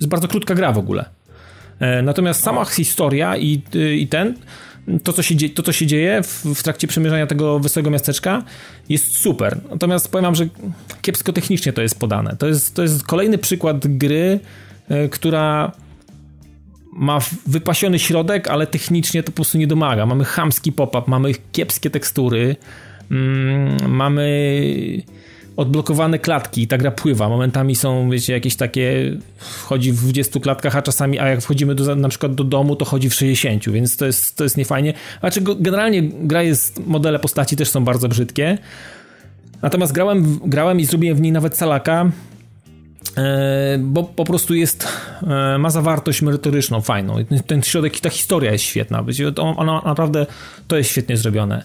Jest 0.00 0.08
bardzo 0.08 0.28
krótka 0.28 0.54
gra 0.54 0.72
w 0.72 0.78
ogóle. 0.78 1.04
E, 1.80 2.02
natomiast 2.02 2.42
sama 2.42 2.64
historia 2.64 3.36
i, 3.36 3.62
i 3.98 4.08
ten 4.08 4.34
to, 5.02 5.12
co 5.12 5.22
się, 5.22 5.36
dzieje, 5.36 5.54
to, 5.54 5.62
co 5.62 5.72
się 5.72 5.86
dzieje 5.86 6.22
w, 6.22 6.44
w, 6.54 6.62
trakcie 6.62 6.86
przemierzania 6.86 7.26
tego 7.26 7.58
wesołego 7.58 7.90
miasteczka 7.90 8.42
jest 8.88 9.18
super. 9.18 9.60
Natomiast 9.70 10.08
powiem 10.08 10.24
wam, 10.24 10.34
że 10.34 10.46
kiepsko 11.02 11.32
technicznie 11.32 11.72
to 11.72 11.82
jest 11.82 11.98
podane. 11.98 12.36
To 12.36 12.46
jest, 12.46 12.74
to 12.74 12.82
jest 12.82 13.04
kolejny 13.04 13.38
przykład 13.38 13.86
gry, 13.86 14.40
y, 14.90 15.08
która 15.08 15.72
ma 16.92 17.18
wypasiony 17.46 17.98
środek, 17.98 18.48
ale 18.48 18.66
technicznie 18.66 19.22
to 19.22 19.32
po 19.32 19.36
prostu 19.36 19.58
nie 19.58 19.66
domaga. 19.66 20.06
Mamy 20.06 20.24
chamski 20.24 20.72
pop-up, 20.72 21.02
mamy 21.06 21.32
kiepskie 21.52 21.90
tekstury, 21.90 22.56
mm, 23.10 23.90
mamy 23.90 24.52
odblokowane 25.56 26.18
klatki 26.18 26.62
i 26.62 26.66
ta 26.66 26.78
gra 26.78 26.90
pływa. 26.90 27.28
Momentami 27.28 27.76
są, 27.76 28.10
wiecie, 28.10 28.32
jakieś 28.32 28.56
takie 28.56 29.16
wchodzi 29.36 29.92
w 29.92 29.96
20 29.96 30.40
klatkach, 30.40 30.76
a 30.76 30.82
czasami, 30.82 31.18
a 31.18 31.28
jak 31.28 31.40
wchodzimy 31.40 31.74
do, 31.74 31.96
na 31.96 32.08
przykład 32.08 32.34
do 32.34 32.44
domu, 32.44 32.76
to 32.76 32.84
chodzi 32.84 33.10
w 33.10 33.14
60, 33.14 33.70
więc 33.70 33.96
to 33.96 34.06
jest, 34.06 34.36
to 34.36 34.44
jest 34.44 34.56
niefajnie. 34.56 34.94
Znaczy, 35.20 35.40
generalnie 35.60 36.02
gra 36.02 36.42
jest, 36.42 36.86
modele 36.86 37.18
postaci 37.18 37.56
też 37.56 37.70
są 37.70 37.84
bardzo 37.84 38.08
brzydkie. 38.08 38.58
Natomiast 39.62 39.92
grałem, 39.92 40.40
grałem 40.44 40.80
i 40.80 40.84
zrobiłem 40.84 41.16
w 41.16 41.20
niej 41.20 41.32
nawet 41.32 41.56
salaka, 41.56 42.10
e, 43.16 43.78
bo 43.78 44.04
po 44.04 44.24
prostu 44.24 44.54
jest, 44.54 44.88
e, 45.22 45.58
ma 45.58 45.70
zawartość 45.70 46.22
merytoryczną, 46.22 46.80
fajną. 46.80 47.16
Ten 47.46 47.62
środek, 47.62 48.00
ta 48.00 48.10
historia 48.10 48.52
jest 48.52 48.64
świetna. 48.64 49.04
Ona 49.36 49.82
naprawdę, 49.84 50.26
to 50.68 50.76
jest 50.76 50.90
świetnie 50.90 51.16
zrobione. 51.16 51.62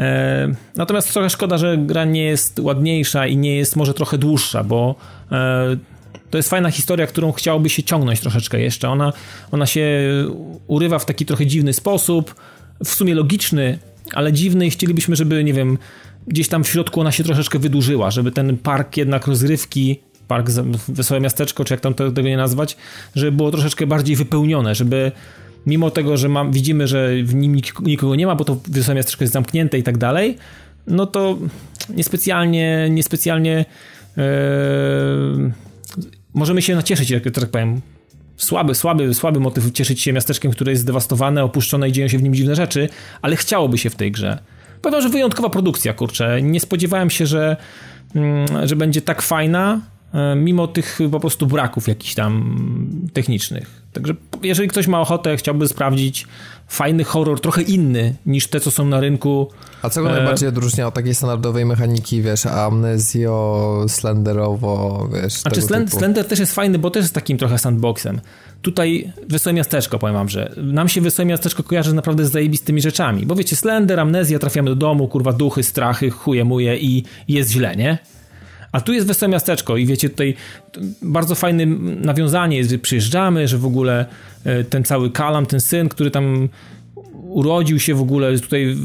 E, 0.00 0.54
natomiast 0.76 1.12
trochę 1.12 1.30
szkoda, 1.30 1.58
że 1.58 1.78
gra 1.78 2.04
nie 2.04 2.24
jest 2.24 2.58
ładniejsza 2.58 3.26
i 3.26 3.36
nie 3.36 3.56
jest 3.56 3.76
może 3.76 3.94
trochę 3.94 4.18
dłuższa, 4.18 4.64
bo 4.64 4.94
e, 5.32 5.76
to 6.30 6.36
jest 6.36 6.50
fajna 6.50 6.70
historia, 6.70 7.06
którą 7.06 7.32
chciałoby 7.32 7.68
się 7.68 7.82
ciągnąć 7.82 8.20
troszeczkę 8.20 8.60
jeszcze. 8.60 8.88
Ona, 8.88 9.12
ona 9.52 9.66
się 9.66 9.84
urywa 10.66 10.98
w 10.98 11.06
taki 11.06 11.26
trochę 11.26 11.46
dziwny 11.46 11.72
sposób, 11.72 12.34
w 12.84 12.88
sumie 12.88 13.14
logiczny, 13.14 13.78
ale 14.12 14.32
dziwny 14.32 14.66
i 14.66 14.70
chcielibyśmy, 14.70 15.16
żeby, 15.16 15.44
nie 15.44 15.52
wiem, 15.52 15.78
gdzieś 16.26 16.48
tam 16.48 16.64
w 16.64 16.68
środku 16.68 17.00
ona 17.00 17.12
się 17.12 17.24
troszeczkę 17.24 17.58
wydłużyła, 17.58 18.10
żeby 18.10 18.32
ten 18.32 18.58
park 18.58 18.96
jednak 18.96 19.26
rozrywki, 19.26 20.00
park 20.28 20.50
Wesołe 20.88 21.20
Miasteczko, 21.20 21.64
czy 21.64 21.74
jak 21.74 21.80
tam 21.80 21.94
tego 21.94 22.22
nie 22.22 22.36
nazwać, 22.36 22.76
żeby 23.14 23.32
było 23.32 23.50
troszeczkę 23.50 23.86
bardziej 23.86 24.16
wypełnione, 24.16 24.74
żeby 24.74 25.12
mimo 25.66 25.90
tego, 25.90 26.16
że 26.16 26.28
mam, 26.28 26.52
widzimy, 26.52 26.86
że 26.86 27.10
w 27.22 27.34
nim 27.34 27.60
nikogo 27.82 28.14
nie 28.14 28.26
ma, 28.26 28.34
bo 28.34 28.44
to 28.44 28.56
Wesołe 28.68 28.96
Miasteczko 28.96 29.24
jest 29.24 29.32
zamknięte 29.32 29.78
i 29.78 29.82
tak 29.82 29.98
dalej, 29.98 30.36
no 30.86 31.06
to 31.06 31.38
niespecjalnie, 31.94 32.88
niespecjalnie 32.90 33.64
yy, 34.16 34.22
możemy 36.34 36.62
się 36.62 36.74
nacieszyć, 36.74 37.10
jak 37.10 37.24
tak 37.24 37.50
powiem. 37.50 37.80
Słaby, 38.36 38.74
słaby, 38.74 39.14
słaby 39.14 39.40
motyw 39.40 39.72
cieszyć 39.72 40.02
się 40.02 40.12
miasteczkiem, 40.12 40.52
które 40.52 40.72
jest 40.72 40.82
zdewastowane, 40.82 41.44
opuszczone 41.44 41.88
i 41.88 41.92
dzieją 41.92 42.08
się 42.08 42.18
w 42.18 42.22
nim 42.22 42.34
dziwne 42.34 42.54
rzeczy, 42.54 42.88
ale 43.22 43.36
chciałoby 43.36 43.78
się 43.78 43.90
w 43.90 43.96
tej 43.96 44.12
grze. 44.12 44.38
Powiem, 44.82 45.00
że 45.00 45.08
wyjątkowa 45.08 45.50
produkcja, 45.50 45.92
kurczę. 45.92 46.42
Nie 46.42 46.60
spodziewałem 46.60 47.10
się, 47.10 47.26
że, 47.26 47.56
mm, 48.14 48.68
że 48.68 48.76
będzie 48.76 49.02
tak 49.02 49.22
fajna, 49.22 49.80
E, 50.14 50.36
mimo 50.36 50.66
tych 50.66 50.98
po 51.10 51.20
prostu 51.20 51.46
braków 51.46 51.88
jakichś 51.88 52.14
tam 52.14 52.56
technicznych. 53.12 53.79
Także 53.92 54.14
jeżeli 54.42 54.68
ktoś 54.68 54.86
ma 54.86 55.00
ochotę, 55.00 55.36
chciałby 55.36 55.68
sprawdzić 55.68 56.26
fajny 56.68 57.04
horror, 57.04 57.40
trochę 57.40 57.62
inny 57.62 58.14
niż 58.26 58.46
te, 58.46 58.60
co 58.60 58.70
są 58.70 58.84
na 58.84 59.00
rynku. 59.00 59.50
A 59.82 59.90
co 59.90 60.02
go 60.02 60.10
e... 60.10 60.12
najbardziej 60.12 60.48
odróżnia 60.48 60.86
od 60.86 60.94
takiej 60.94 61.14
standardowej 61.14 61.66
mechaniki, 61.66 62.22
wiesz, 62.22 62.46
amnezjo, 62.46 63.84
slenderowo, 63.88 65.08
wiesz, 65.14 65.32
Znaczy 65.32 65.62
Slend 65.62 65.92
Slender 65.92 66.28
też 66.28 66.38
jest 66.38 66.54
fajny, 66.54 66.78
bo 66.78 66.90
też 66.90 67.02
jest 67.02 67.14
takim 67.14 67.38
trochę 67.38 67.58
sandboxem. 67.58 68.20
Tutaj 68.62 69.12
Wesołe 69.28 69.54
Miasteczko, 69.54 69.98
powiem 69.98 70.14
wam, 70.14 70.28
że 70.28 70.54
nam 70.56 70.88
się 70.88 71.00
Wesołe 71.00 71.26
Miasteczko 71.26 71.62
kojarzy 71.62 71.94
naprawdę 71.94 72.26
z 72.26 72.30
zajebistymi 72.30 72.80
rzeczami, 72.80 73.26
bo 73.26 73.34
wiecie, 73.34 73.56
Slender, 73.56 74.00
amnezja, 74.00 74.38
trafiamy 74.38 74.70
do 74.70 74.76
domu, 74.76 75.08
kurwa, 75.08 75.32
duchy, 75.32 75.62
strachy, 75.62 76.10
chuje 76.10 76.44
muje 76.44 76.78
i 76.78 77.04
jest 77.28 77.50
źle, 77.50 77.76
nie? 77.76 77.98
A 78.72 78.80
tu 78.80 78.92
jest 78.92 79.06
Wesołe 79.06 79.32
Miasteczko 79.32 79.76
i 79.76 79.86
wiecie, 79.86 80.10
tutaj 80.10 80.34
bardzo 81.02 81.34
fajne 81.34 81.66
nawiązanie 81.96 82.56
jest, 82.56 82.70
że 82.70 82.78
przyjeżdżamy, 82.78 83.48
że 83.48 83.58
w 83.58 83.66
ogóle 83.66 84.06
e, 84.44 84.64
ten 84.64 84.84
cały 84.84 85.10
Kalam, 85.10 85.46
ten 85.46 85.60
syn, 85.60 85.88
który 85.88 86.10
tam 86.10 86.48
urodził 87.30 87.78
się 87.78 87.94
w 87.94 88.00
ogóle 88.00 88.38
tutaj, 88.38 88.76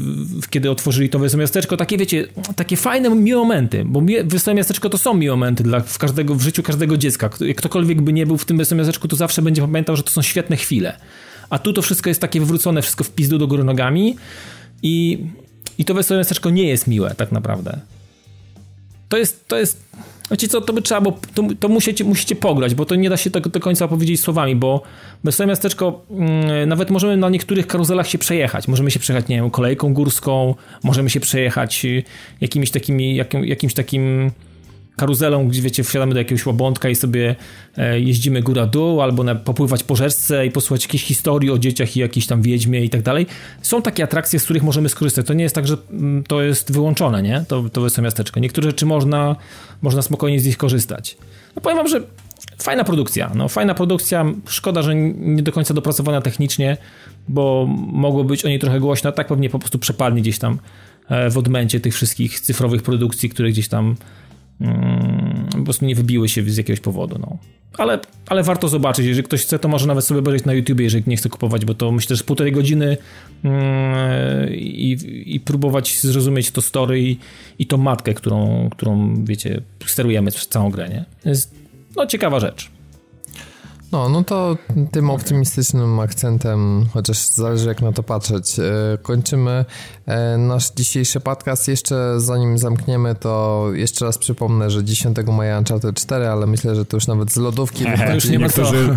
kiedy 0.50 0.70
otworzyli 0.70 1.08
to 1.08 1.18
Wesołe 1.18 1.40
Miasteczko, 1.40 1.76
takie 1.76 1.98
wiecie, 1.98 2.26
takie 2.56 2.76
fajne, 2.76 3.10
miłe 3.10 3.40
momenty, 3.40 3.84
bo 3.84 4.02
Wesołe 4.24 4.54
Miasteczko 4.54 4.90
to 4.90 4.98
są 4.98 5.14
miłe 5.14 5.36
momenty 5.36 5.62
dla, 5.62 5.80
w, 5.80 5.98
każdego, 5.98 6.34
w 6.34 6.42
życiu 6.42 6.62
każdego 6.62 6.96
dziecka. 6.96 7.30
Ktokolwiek 7.56 8.02
by 8.02 8.12
nie 8.12 8.26
był 8.26 8.38
w 8.38 8.44
tym 8.44 8.58
Wesołym 8.58 8.78
Miasteczku, 8.78 9.08
to 9.08 9.16
zawsze 9.16 9.42
będzie 9.42 9.62
pamiętał, 9.62 9.96
że 9.96 10.02
to 10.02 10.10
są 10.10 10.22
świetne 10.22 10.56
chwile. 10.56 10.98
A 11.50 11.58
tu 11.58 11.72
to 11.72 11.82
wszystko 11.82 12.10
jest 12.10 12.20
takie 12.20 12.40
wywrócone, 12.40 12.82
wszystko 12.82 13.04
w 13.04 13.10
pizdu 13.10 13.38
do 13.38 13.46
góry 13.46 13.64
nogami 13.64 14.16
i, 14.82 15.18
i 15.78 15.84
to 15.84 15.94
Wesołe 15.94 16.20
Miasteczko 16.20 16.50
nie 16.50 16.68
jest 16.68 16.86
miłe 16.86 17.14
tak 17.16 17.32
naprawdę 17.32 17.80
to 19.08 19.18
jest, 19.18 19.48
to 19.48 19.56
jest 19.56 19.86
Wiecie 20.30 20.48
co, 20.48 20.60
to 20.60 20.72
by 20.72 20.82
trzeba, 20.82 21.00
bo 21.00 21.18
to, 21.34 21.42
to 21.60 21.68
musicie, 21.68 22.04
musicie 22.04 22.36
pograć, 22.36 22.74
bo 22.74 22.84
to 22.84 22.94
nie 22.94 23.10
da 23.10 23.16
się 23.16 23.30
tego 23.30 23.50
do 23.50 23.60
końca 23.60 23.84
opowiedzieć 23.84 24.20
słowami, 24.20 24.56
bo 24.56 24.82
to 25.36 25.46
miasteczko 25.46 26.04
mm, 26.10 26.68
nawet 26.68 26.90
możemy 26.90 27.16
na 27.16 27.28
niektórych 27.28 27.66
karuzelach 27.66 28.08
się 28.08 28.18
przejechać. 28.18 28.68
Możemy 28.68 28.90
się 28.90 29.00
przejechać, 29.00 29.28
nie 29.28 29.36
wiem, 29.36 29.50
kolejką 29.50 29.94
górską, 29.94 30.54
możemy 30.82 31.10
się 31.10 31.20
przejechać 31.20 31.84
y, 31.84 32.02
jakimiś 32.40 32.70
takimi, 32.70 33.16
jakim, 33.16 33.44
jakimś 33.44 33.74
takim 33.74 34.30
karuzelą, 34.96 35.48
gdzie 35.48 35.62
wiecie, 35.62 35.84
wsiadamy 35.84 36.14
do 36.14 36.18
jakiegoś 36.18 36.46
łabątka 36.46 36.88
i 36.88 36.94
sobie 36.94 37.36
e, 37.76 38.00
jeździmy 38.00 38.42
góra-dół, 38.42 39.02
albo 39.02 39.24
na, 39.24 39.34
popływać 39.34 39.84
po 39.84 39.96
rzeczce 39.96 40.46
i 40.46 40.50
posłuchać 40.50 40.84
jakieś 40.84 41.04
historii 41.04 41.50
o 41.50 41.58
dzieciach 41.58 41.96
i 41.96 42.00
jakiejś 42.00 42.26
tam 42.26 42.42
wiedźmie 42.42 42.84
i 42.84 42.90
tak 42.90 43.02
dalej. 43.02 43.26
Są 43.62 43.82
takie 43.82 44.04
atrakcje, 44.04 44.38
z 44.38 44.44
których 44.44 44.62
możemy 44.62 44.88
skorzystać. 44.88 45.26
To 45.26 45.34
nie 45.34 45.42
jest 45.42 45.54
tak, 45.54 45.66
że 45.66 45.76
mm, 45.90 46.24
to 46.24 46.42
jest 46.42 46.72
wyłączone, 46.72 47.22
nie? 47.22 47.44
To, 47.48 47.64
to 47.72 47.80
Wesołe 47.80 48.04
Miasteczko. 48.04 48.40
Niektóre 48.40 48.68
rzeczy 48.68 48.86
można, 48.86 49.36
można 49.82 50.02
spokojnie 50.02 50.40
z 50.40 50.46
nich 50.46 50.56
korzystać. 50.56 51.16
No 51.56 51.62
powiem 51.62 51.78
wam, 51.78 51.88
że 51.88 52.00
fajna 52.58 52.84
produkcja. 52.84 53.30
No, 53.34 53.48
fajna 53.48 53.74
produkcja. 53.74 54.24
Szkoda, 54.48 54.82
że 54.82 54.94
nie 54.94 55.42
do 55.42 55.52
końca 55.52 55.74
dopracowana 55.74 56.20
technicznie, 56.20 56.76
bo 57.28 57.66
mogło 57.92 58.24
być 58.24 58.44
o 58.44 58.48
niej 58.48 58.58
trochę 58.58 58.80
głośno. 58.80 59.12
Tak 59.12 59.26
pewnie 59.26 59.50
po 59.50 59.58
prostu 59.58 59.78
przepadnie 59.78 60.22
gdzieś 60.22 60.38
tam 60.38 60.58
e, 61.08 61.30
w 61.30 61.38
odmęcie 61.38 61.80
tych 61.80 61.94
wszystkich 61.94 62.40
cyfrowych 62.40 62.82
produkcji, 62.82 63.28
które 63.28 63.50
gdzieś 63.50 63.68
tam 63.68 63.96
po 65.52 65.64
prostu 65.64 65.84
nie 65.84 65.94
wybiły 65.94 66.28
się 66.28 66.42
z 66.42 66.56
jakiegoś 66.56 66.80
powodu. 66.80 67.18
No. 67.18 67.38
Ale, 67.78 67.98
ale 68.26 68.42
warto 68.42 68.68
zobaczyć. 68.68 69.06
Jeżeli 69.06 69.24
ktoś 69.24 69.42
chce, 69.42 69.58
to 69.58 69.68
może 69.68 69.86
nawet 69.86 70.04
sobie 70.04 70.20
obejrzeć 70.20 70.44
na 70.44 70.52
YouTube, 70.52 70.80
jeżeli 70.80 71.04
nie 71.06 71.16
chce 71.16 71.28
kupować, 71.28 71.64
bo 71.64 71.74
to 71.74 71.92
myślę, 71.92 72.16
że 72.16 72.24
półtorej 72.24 72.52
godziny 72.52 72.96
mm, 73.44 74.54
i, 74.54 74.98
i 75.26 75.40
próbować 75.40 75.98
zrozumieć 76.00 76.50
to 76.50 76.62
story 76.62 77.00
i, 77.00 77.18
i 77.58 77.66
tą 77.66 77.76
matkę, 77.76 78.14
którą, 78.14 78.68
którą, 78.70 79.14
wiecie, 79.24 79.60
sterujemy 79.86 80.30
przez 80.30 80.48
całą 80.48 80.70
grę, 80.70 80.88
nie? 80.88 81.04
Jest, 81.24 81.54
no, 81.96 82.06
ciekawa 82.06 82.40
rzecz. 82.40 82.75
No, 83.96 84.08
no 84.08 84.24
to 84.24 84.56
tym 84.90 85.10
optymistycznym 85.10 86.00
akcentem, 86.00 86.86
chociaż 86.92 87.18
zależy 87.18 87.68
jak 87.68 87.82
na 87.82 87.92
to 87.92 88.02
patrzeć, 88.02 88.58
e, 88.58 88.62
kończymy 89.02 89.64
e, 90.06 90.38
nasz 90.38 90.70
dzisiejszy 90.70 91.20
podcast. 91.20 91.68
Jeszcze 91.68 92.20
zanim 92.20 92.58
zamkniemy, 92.58 93.14
to 93.14 93.64
jeszcze 93.72 94.04
raz 94.04 94.18
przypomnę, 94.18 94.70
że 94.70 94.84
10 94.84 95.16
maja 95.32 95.58
Uncharted 95.58 95.96
4, 95.96 96.28
ale 96.28 96.46
myślę, 96.46 96.74
że 96.74 96.84
to 96.84 96.96
już 96.96 97.06
nawet 97.06 97.32
z 97.32 97.36
lodówki 97.36 97.84
wychodzi. 97.90 98.14
już 98.14 98.28
nie 98.28 98.38
ma 98.38 98.44
Niektórzy... 98.44 98.96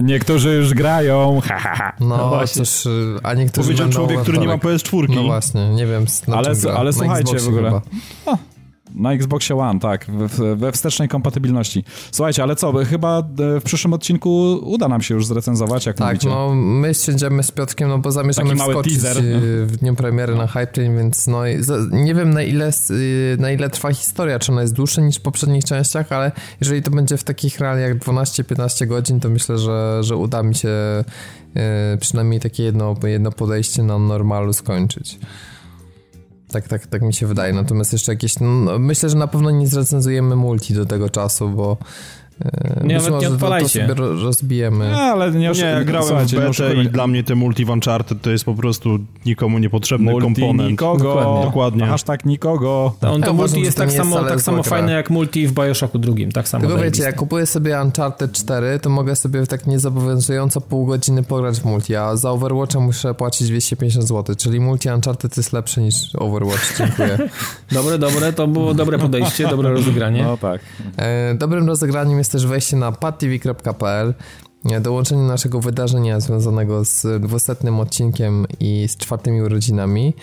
Niektórzy 0.00 0.54
już 0.54 0.74
grają. 0.74 1.40
No, 2.00 2.16
no 2.16 2.46
cóż, 2.46 2.84
a 3.22 3.34
niektórzy 3.34 3.66
Powiedział 3.68 3.88
człowiek, 3.88 4.20
który 4.20 4.38
nie 4.38 4.46
ma 4.46 4.56
PS4. 4.56 5.14
No 5.14 5.22
właśnie, 5.22 5.68
nie 5.68 5.86
wiem. 5.86 6.04
Ale, 6.32 6.52
ale 6.76 6.92
słuchajcie 6.92 7.38
w 7.38 7.48
ogóle. 7.48 7.80
Na 8.94 9.12
Xboxie 9.12 9.56
One, 9.56 9.80
tak, 9.80 10.06
we 10.56 10.72
wstecznej 10.72 11.08
kompatybilności. 11.08 11.84
Słuchajcie, 12.12 12.42
ale 12.42 12.56
co, 12.56 12.72
chyba 12.84 13.18
e, 13.18 13.60
w 13.60 13.62
przyszłym 13.64 13.92
odcinku 13.92 14.60
uda 14.62 14.88
nam 14.88 15.02
się 15.02 15.14
już 15.14 15.26
zrecenzować, 15.26 15.86
jak 15.86 15.96
tak, 15.96 16.08
mówicie. 16.08 16.28
Tak, 16.28 16.36
no 16.36 16.54
my 16.54 16.94
siedzimy 16.94 17.42
z 17.42 17.50
Piotrkiem, 17.50 17.88
no 17.88 17.98
bo 17.98 18.12
zamierzamy 18.12 18.56
wskoczyć 18.56 19.02
teaser. 19.02 19.18
E, 19.18 19.40
w 19.66 19.76
dniu 19.76 19.94
premiery 19.94 20.34
na 20.34 20.46
Hype 20.46 20.66
Train, 20.66 20.96
więc 20.96 21.26
no 21.26 21.42
nie 21.90 22.14
wiem 22.14 22.30
na 22.30 22.42
ile, 22.42 22.70
na 23.38 23.50
ile 23.50 23.70
trwa 23.70 23.92
historia, 23.92 24.38
czy 24.38 24.52
ona 24.52 24.62
jest 24.62 24.74
dłuższa 24.74 25.02
niż 25.02 25.16
w 25.16 25.20
poprzednich 25.20 25.64
częściach, 25.64 26.12
ale 26.12 26.32
jeżeli 26.60 26.82
to 26.82 26.90
będzie 26.90 27.16
w 27.16 27.24
takich 27.24 27.60
realiach 27.60 27.98
12-15 27.98 28.86
godzin, 28.86 29.20
to 29.20 29.28
myślę, 29.28 29.58
że, 29.58 29.98
że 30.04 30.16
uda 30.16 30.42
mi 30.42 30.54
się 30.54 30.68
e, 31.56 31.96
przynajmniej 32.00 32.40
takie 32.40 32.62
jedno, 32.62 32.94
jedno 33.04 33.32
podejście 33.32 33.82
na 33.82 33.98
normalu 33.98 34.52
skończyć. 34.52 35.18
Tak, 36.52 36.68
tak, 36.68 36.86
tak 36.86 37.02
mi 37.02 37.14
się 37.14 37.26
wydaje. 37.26 37.52
Natomiast 37.52 37.92
jeszcze 37.92 38.12
jakieś. 38.12 38.40
No, 38.40 38.78
myślę, 38.78 39.08
że 39.08 39.16
na 39.16 39.26
pewno 39.26 39.50
nie 39.50 39.68
zrecenzujemy 39.68 40.36
multi 40.36 40.74
do 40.74 40.86
tego 40.86 41.10
czasu, 41.10 41.48
bo 41.48 41.76
E, 42.44 42.86
nie, 42.86 42.98
nawet 42.98 43.20
nie 43.20 43.28
odpalajcie. 43.28 43.86
To, 43.88 43.94
to 43.94 44.02
sobie 44.02 44.22
rozbijemy. 44.24 44.88
Nie, 44.88 44.96
ale 44.96 45.30
nie, 45.30 45.38
nie 45.50 45.60
ja 45.60 45.84
grałem 45.84 46.26
w 46.26 46.34
betę 46.34 46.74
i 46.74 46.88
dla 46.88 47.06
mnie 47.06 47.24
te 47.24 47.34
multi 47.34 47.64
w 47.64 47.70
Uncharted 47.70 48.22
to 48.22 48.30
jest 48.30 48.44
po 48.44 48.54
prostu 48.54 48.98
nikomu 49.26 49.58
niepotrzebny 49.58 50.12
multi 50.12 50.42
komponent. 50.42 50.70
nikogo. 50.70 51.14
Dokładnie. 51.14 51.44
Dokładnie. 51.44 51.86
Hashtag 51.86 52.24
nikogo. 52.24 52.94
To, 53.00 53.12
on 53.12 53.22
to 53.22 53.32
multi 53.32 53.60
jest 53.60 53.76
tak 53.76 53.92
samo, 53.92 54.24
tak 54.24 54.40
samo 54.40 54.62
fajne 54.62 54.92
jak 54.92 55.10
multi 55.10 55.46
w 55.46 55.52
Bioshocku 55.52 55.98
drugim. 55.98 56.32
Tak 56.32 56.48
samo 56.48 56.66
Tylko 56.66 56.82
wiecie, 56.82 57.02
jak 57.02 57.16
kupuję 57.16 57.46
sobie 57.46 57.82
Uncharted 57.82 58.32
4, 58.32 58.78
to 58.78 58.90
mogę 58.90 59.16
sobie 59.16 59.46
tak 59.46 59.66
niezobowiązująco 59.66 60.60
pół 60.60 60.86
godziny 60.86 61.22
pograć 61.22 61.60
w 61.60 61.64
multi, 61.64 61.96
a 61.96 62.16
za 62.16 62.30
Overwatcha 62.30 62.80
muszę 62.80 63.14
płacić 63.14 63.48
250 63.48 64.08
zł, 64.08 64.36
czyli 64.36 64.60
multi 64.60 64.88
Uncharted 64.88 65.36
jest 65.36 65.52
lepsze 65.52 65.80
niż 65.80 65.94
Overwatch. 66.14 66.78
Dziękuję. 66.78 67.18
dobre, 67.72 67.98
dobre, 67.98 68.32
to 68.32 68.46
było 68.46 68.74
dobre 68.74 68.98
podejście, 68.98 69.48
dobre 69.48 69.70
rozegranie. 69.70 70.22
No 70.22 70.36
tak. 70.36 70.60
E, 70.96 71.34
dobrym 71.34 71.66
rozegraniem 71.66 72.18
jest 72.18 72.29
też 72.30 72.46
wejście 72.46 72.76
na 72.76 72.92
patv.pl, 72.92 74.14
dołączenie 74.80 75.22
naszego 75.22 75.60
wydarzenia 75.60 76.20
związanego 76.20 76.84
z 76.84 77.22
200 77.22 77.56
odcinkiem 77.80 78.46
i 78.60 78.88
z 78.88 78.96
czwartymi 78.96 79.42
urodzinami 79.42 80.14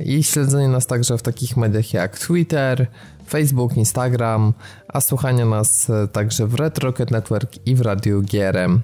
i 0.00 0.22
śledzenie 0.22 0.68
nas 0.68 0.86
także 0.86 1.18
w 1.18 1.22
takich 1.22 1.56
mediach 1.56 1.92
jak 1.92 2.18
Twitter, 2.18 2.86
Facebook, 3.28 3.76
Instagram, 3.76 4.52
a 4.88 5.00
słuchanie 5.00 5.44
nas 5.44 5.90
także 6.12 6.46
w 6.46 6.54
Red 6.54 6.78
Rocket 6.78 7.10
Network 7.10 7.66
i 7.66 7.74
w 7.74 7.80
Radiu 7.80 8.22
GRM. 8.22 8.80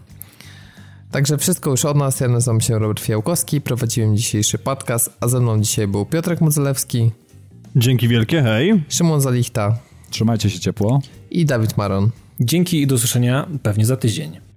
Także 1.11 1.39
wszystko 1.39 1.71
już 1.71 1.85
od 1.85 1.97
nas. 1.97 2.21
Ja 2.21 2.29
nazywam 2.29 2.61
się 2.61 2.79
Robert 2.79 3.01
Fiałkowski, 3.01 3.61
prowadziłem 3.61 4.17
dzisiejszy 4.17 4.59
podcast, 4.59 5.17
a 5.21 5.29
ze 5.29 5.41
mną 5.41 5.61
dzisiaj 5.61 5.87
był 5.89 6.07
Piotrek 6.07 6.41
Modzelewski. 6.41 7.11
Dzięki 7.77 8.09
wielkie, 8.09 8.43
hej. 8.43 8.83
Szymon 8.89 9.21
Zalichta. 9.21 9.79
Trzymajcie 10.11 10.51
się 10.51 10.61
ciepło. 10.61 11.01
I 11.31 11.45
Dawid 11.45 11.77
Maron. 11.77 12.11
Dzięki 12.41 12.83
i 12.83 12.87
do 12.87 12.95
usłyszenia 12.95 13.47
pewnie 13.63 13.87
za 13.87 13.97
tydzień. 13.97 14.50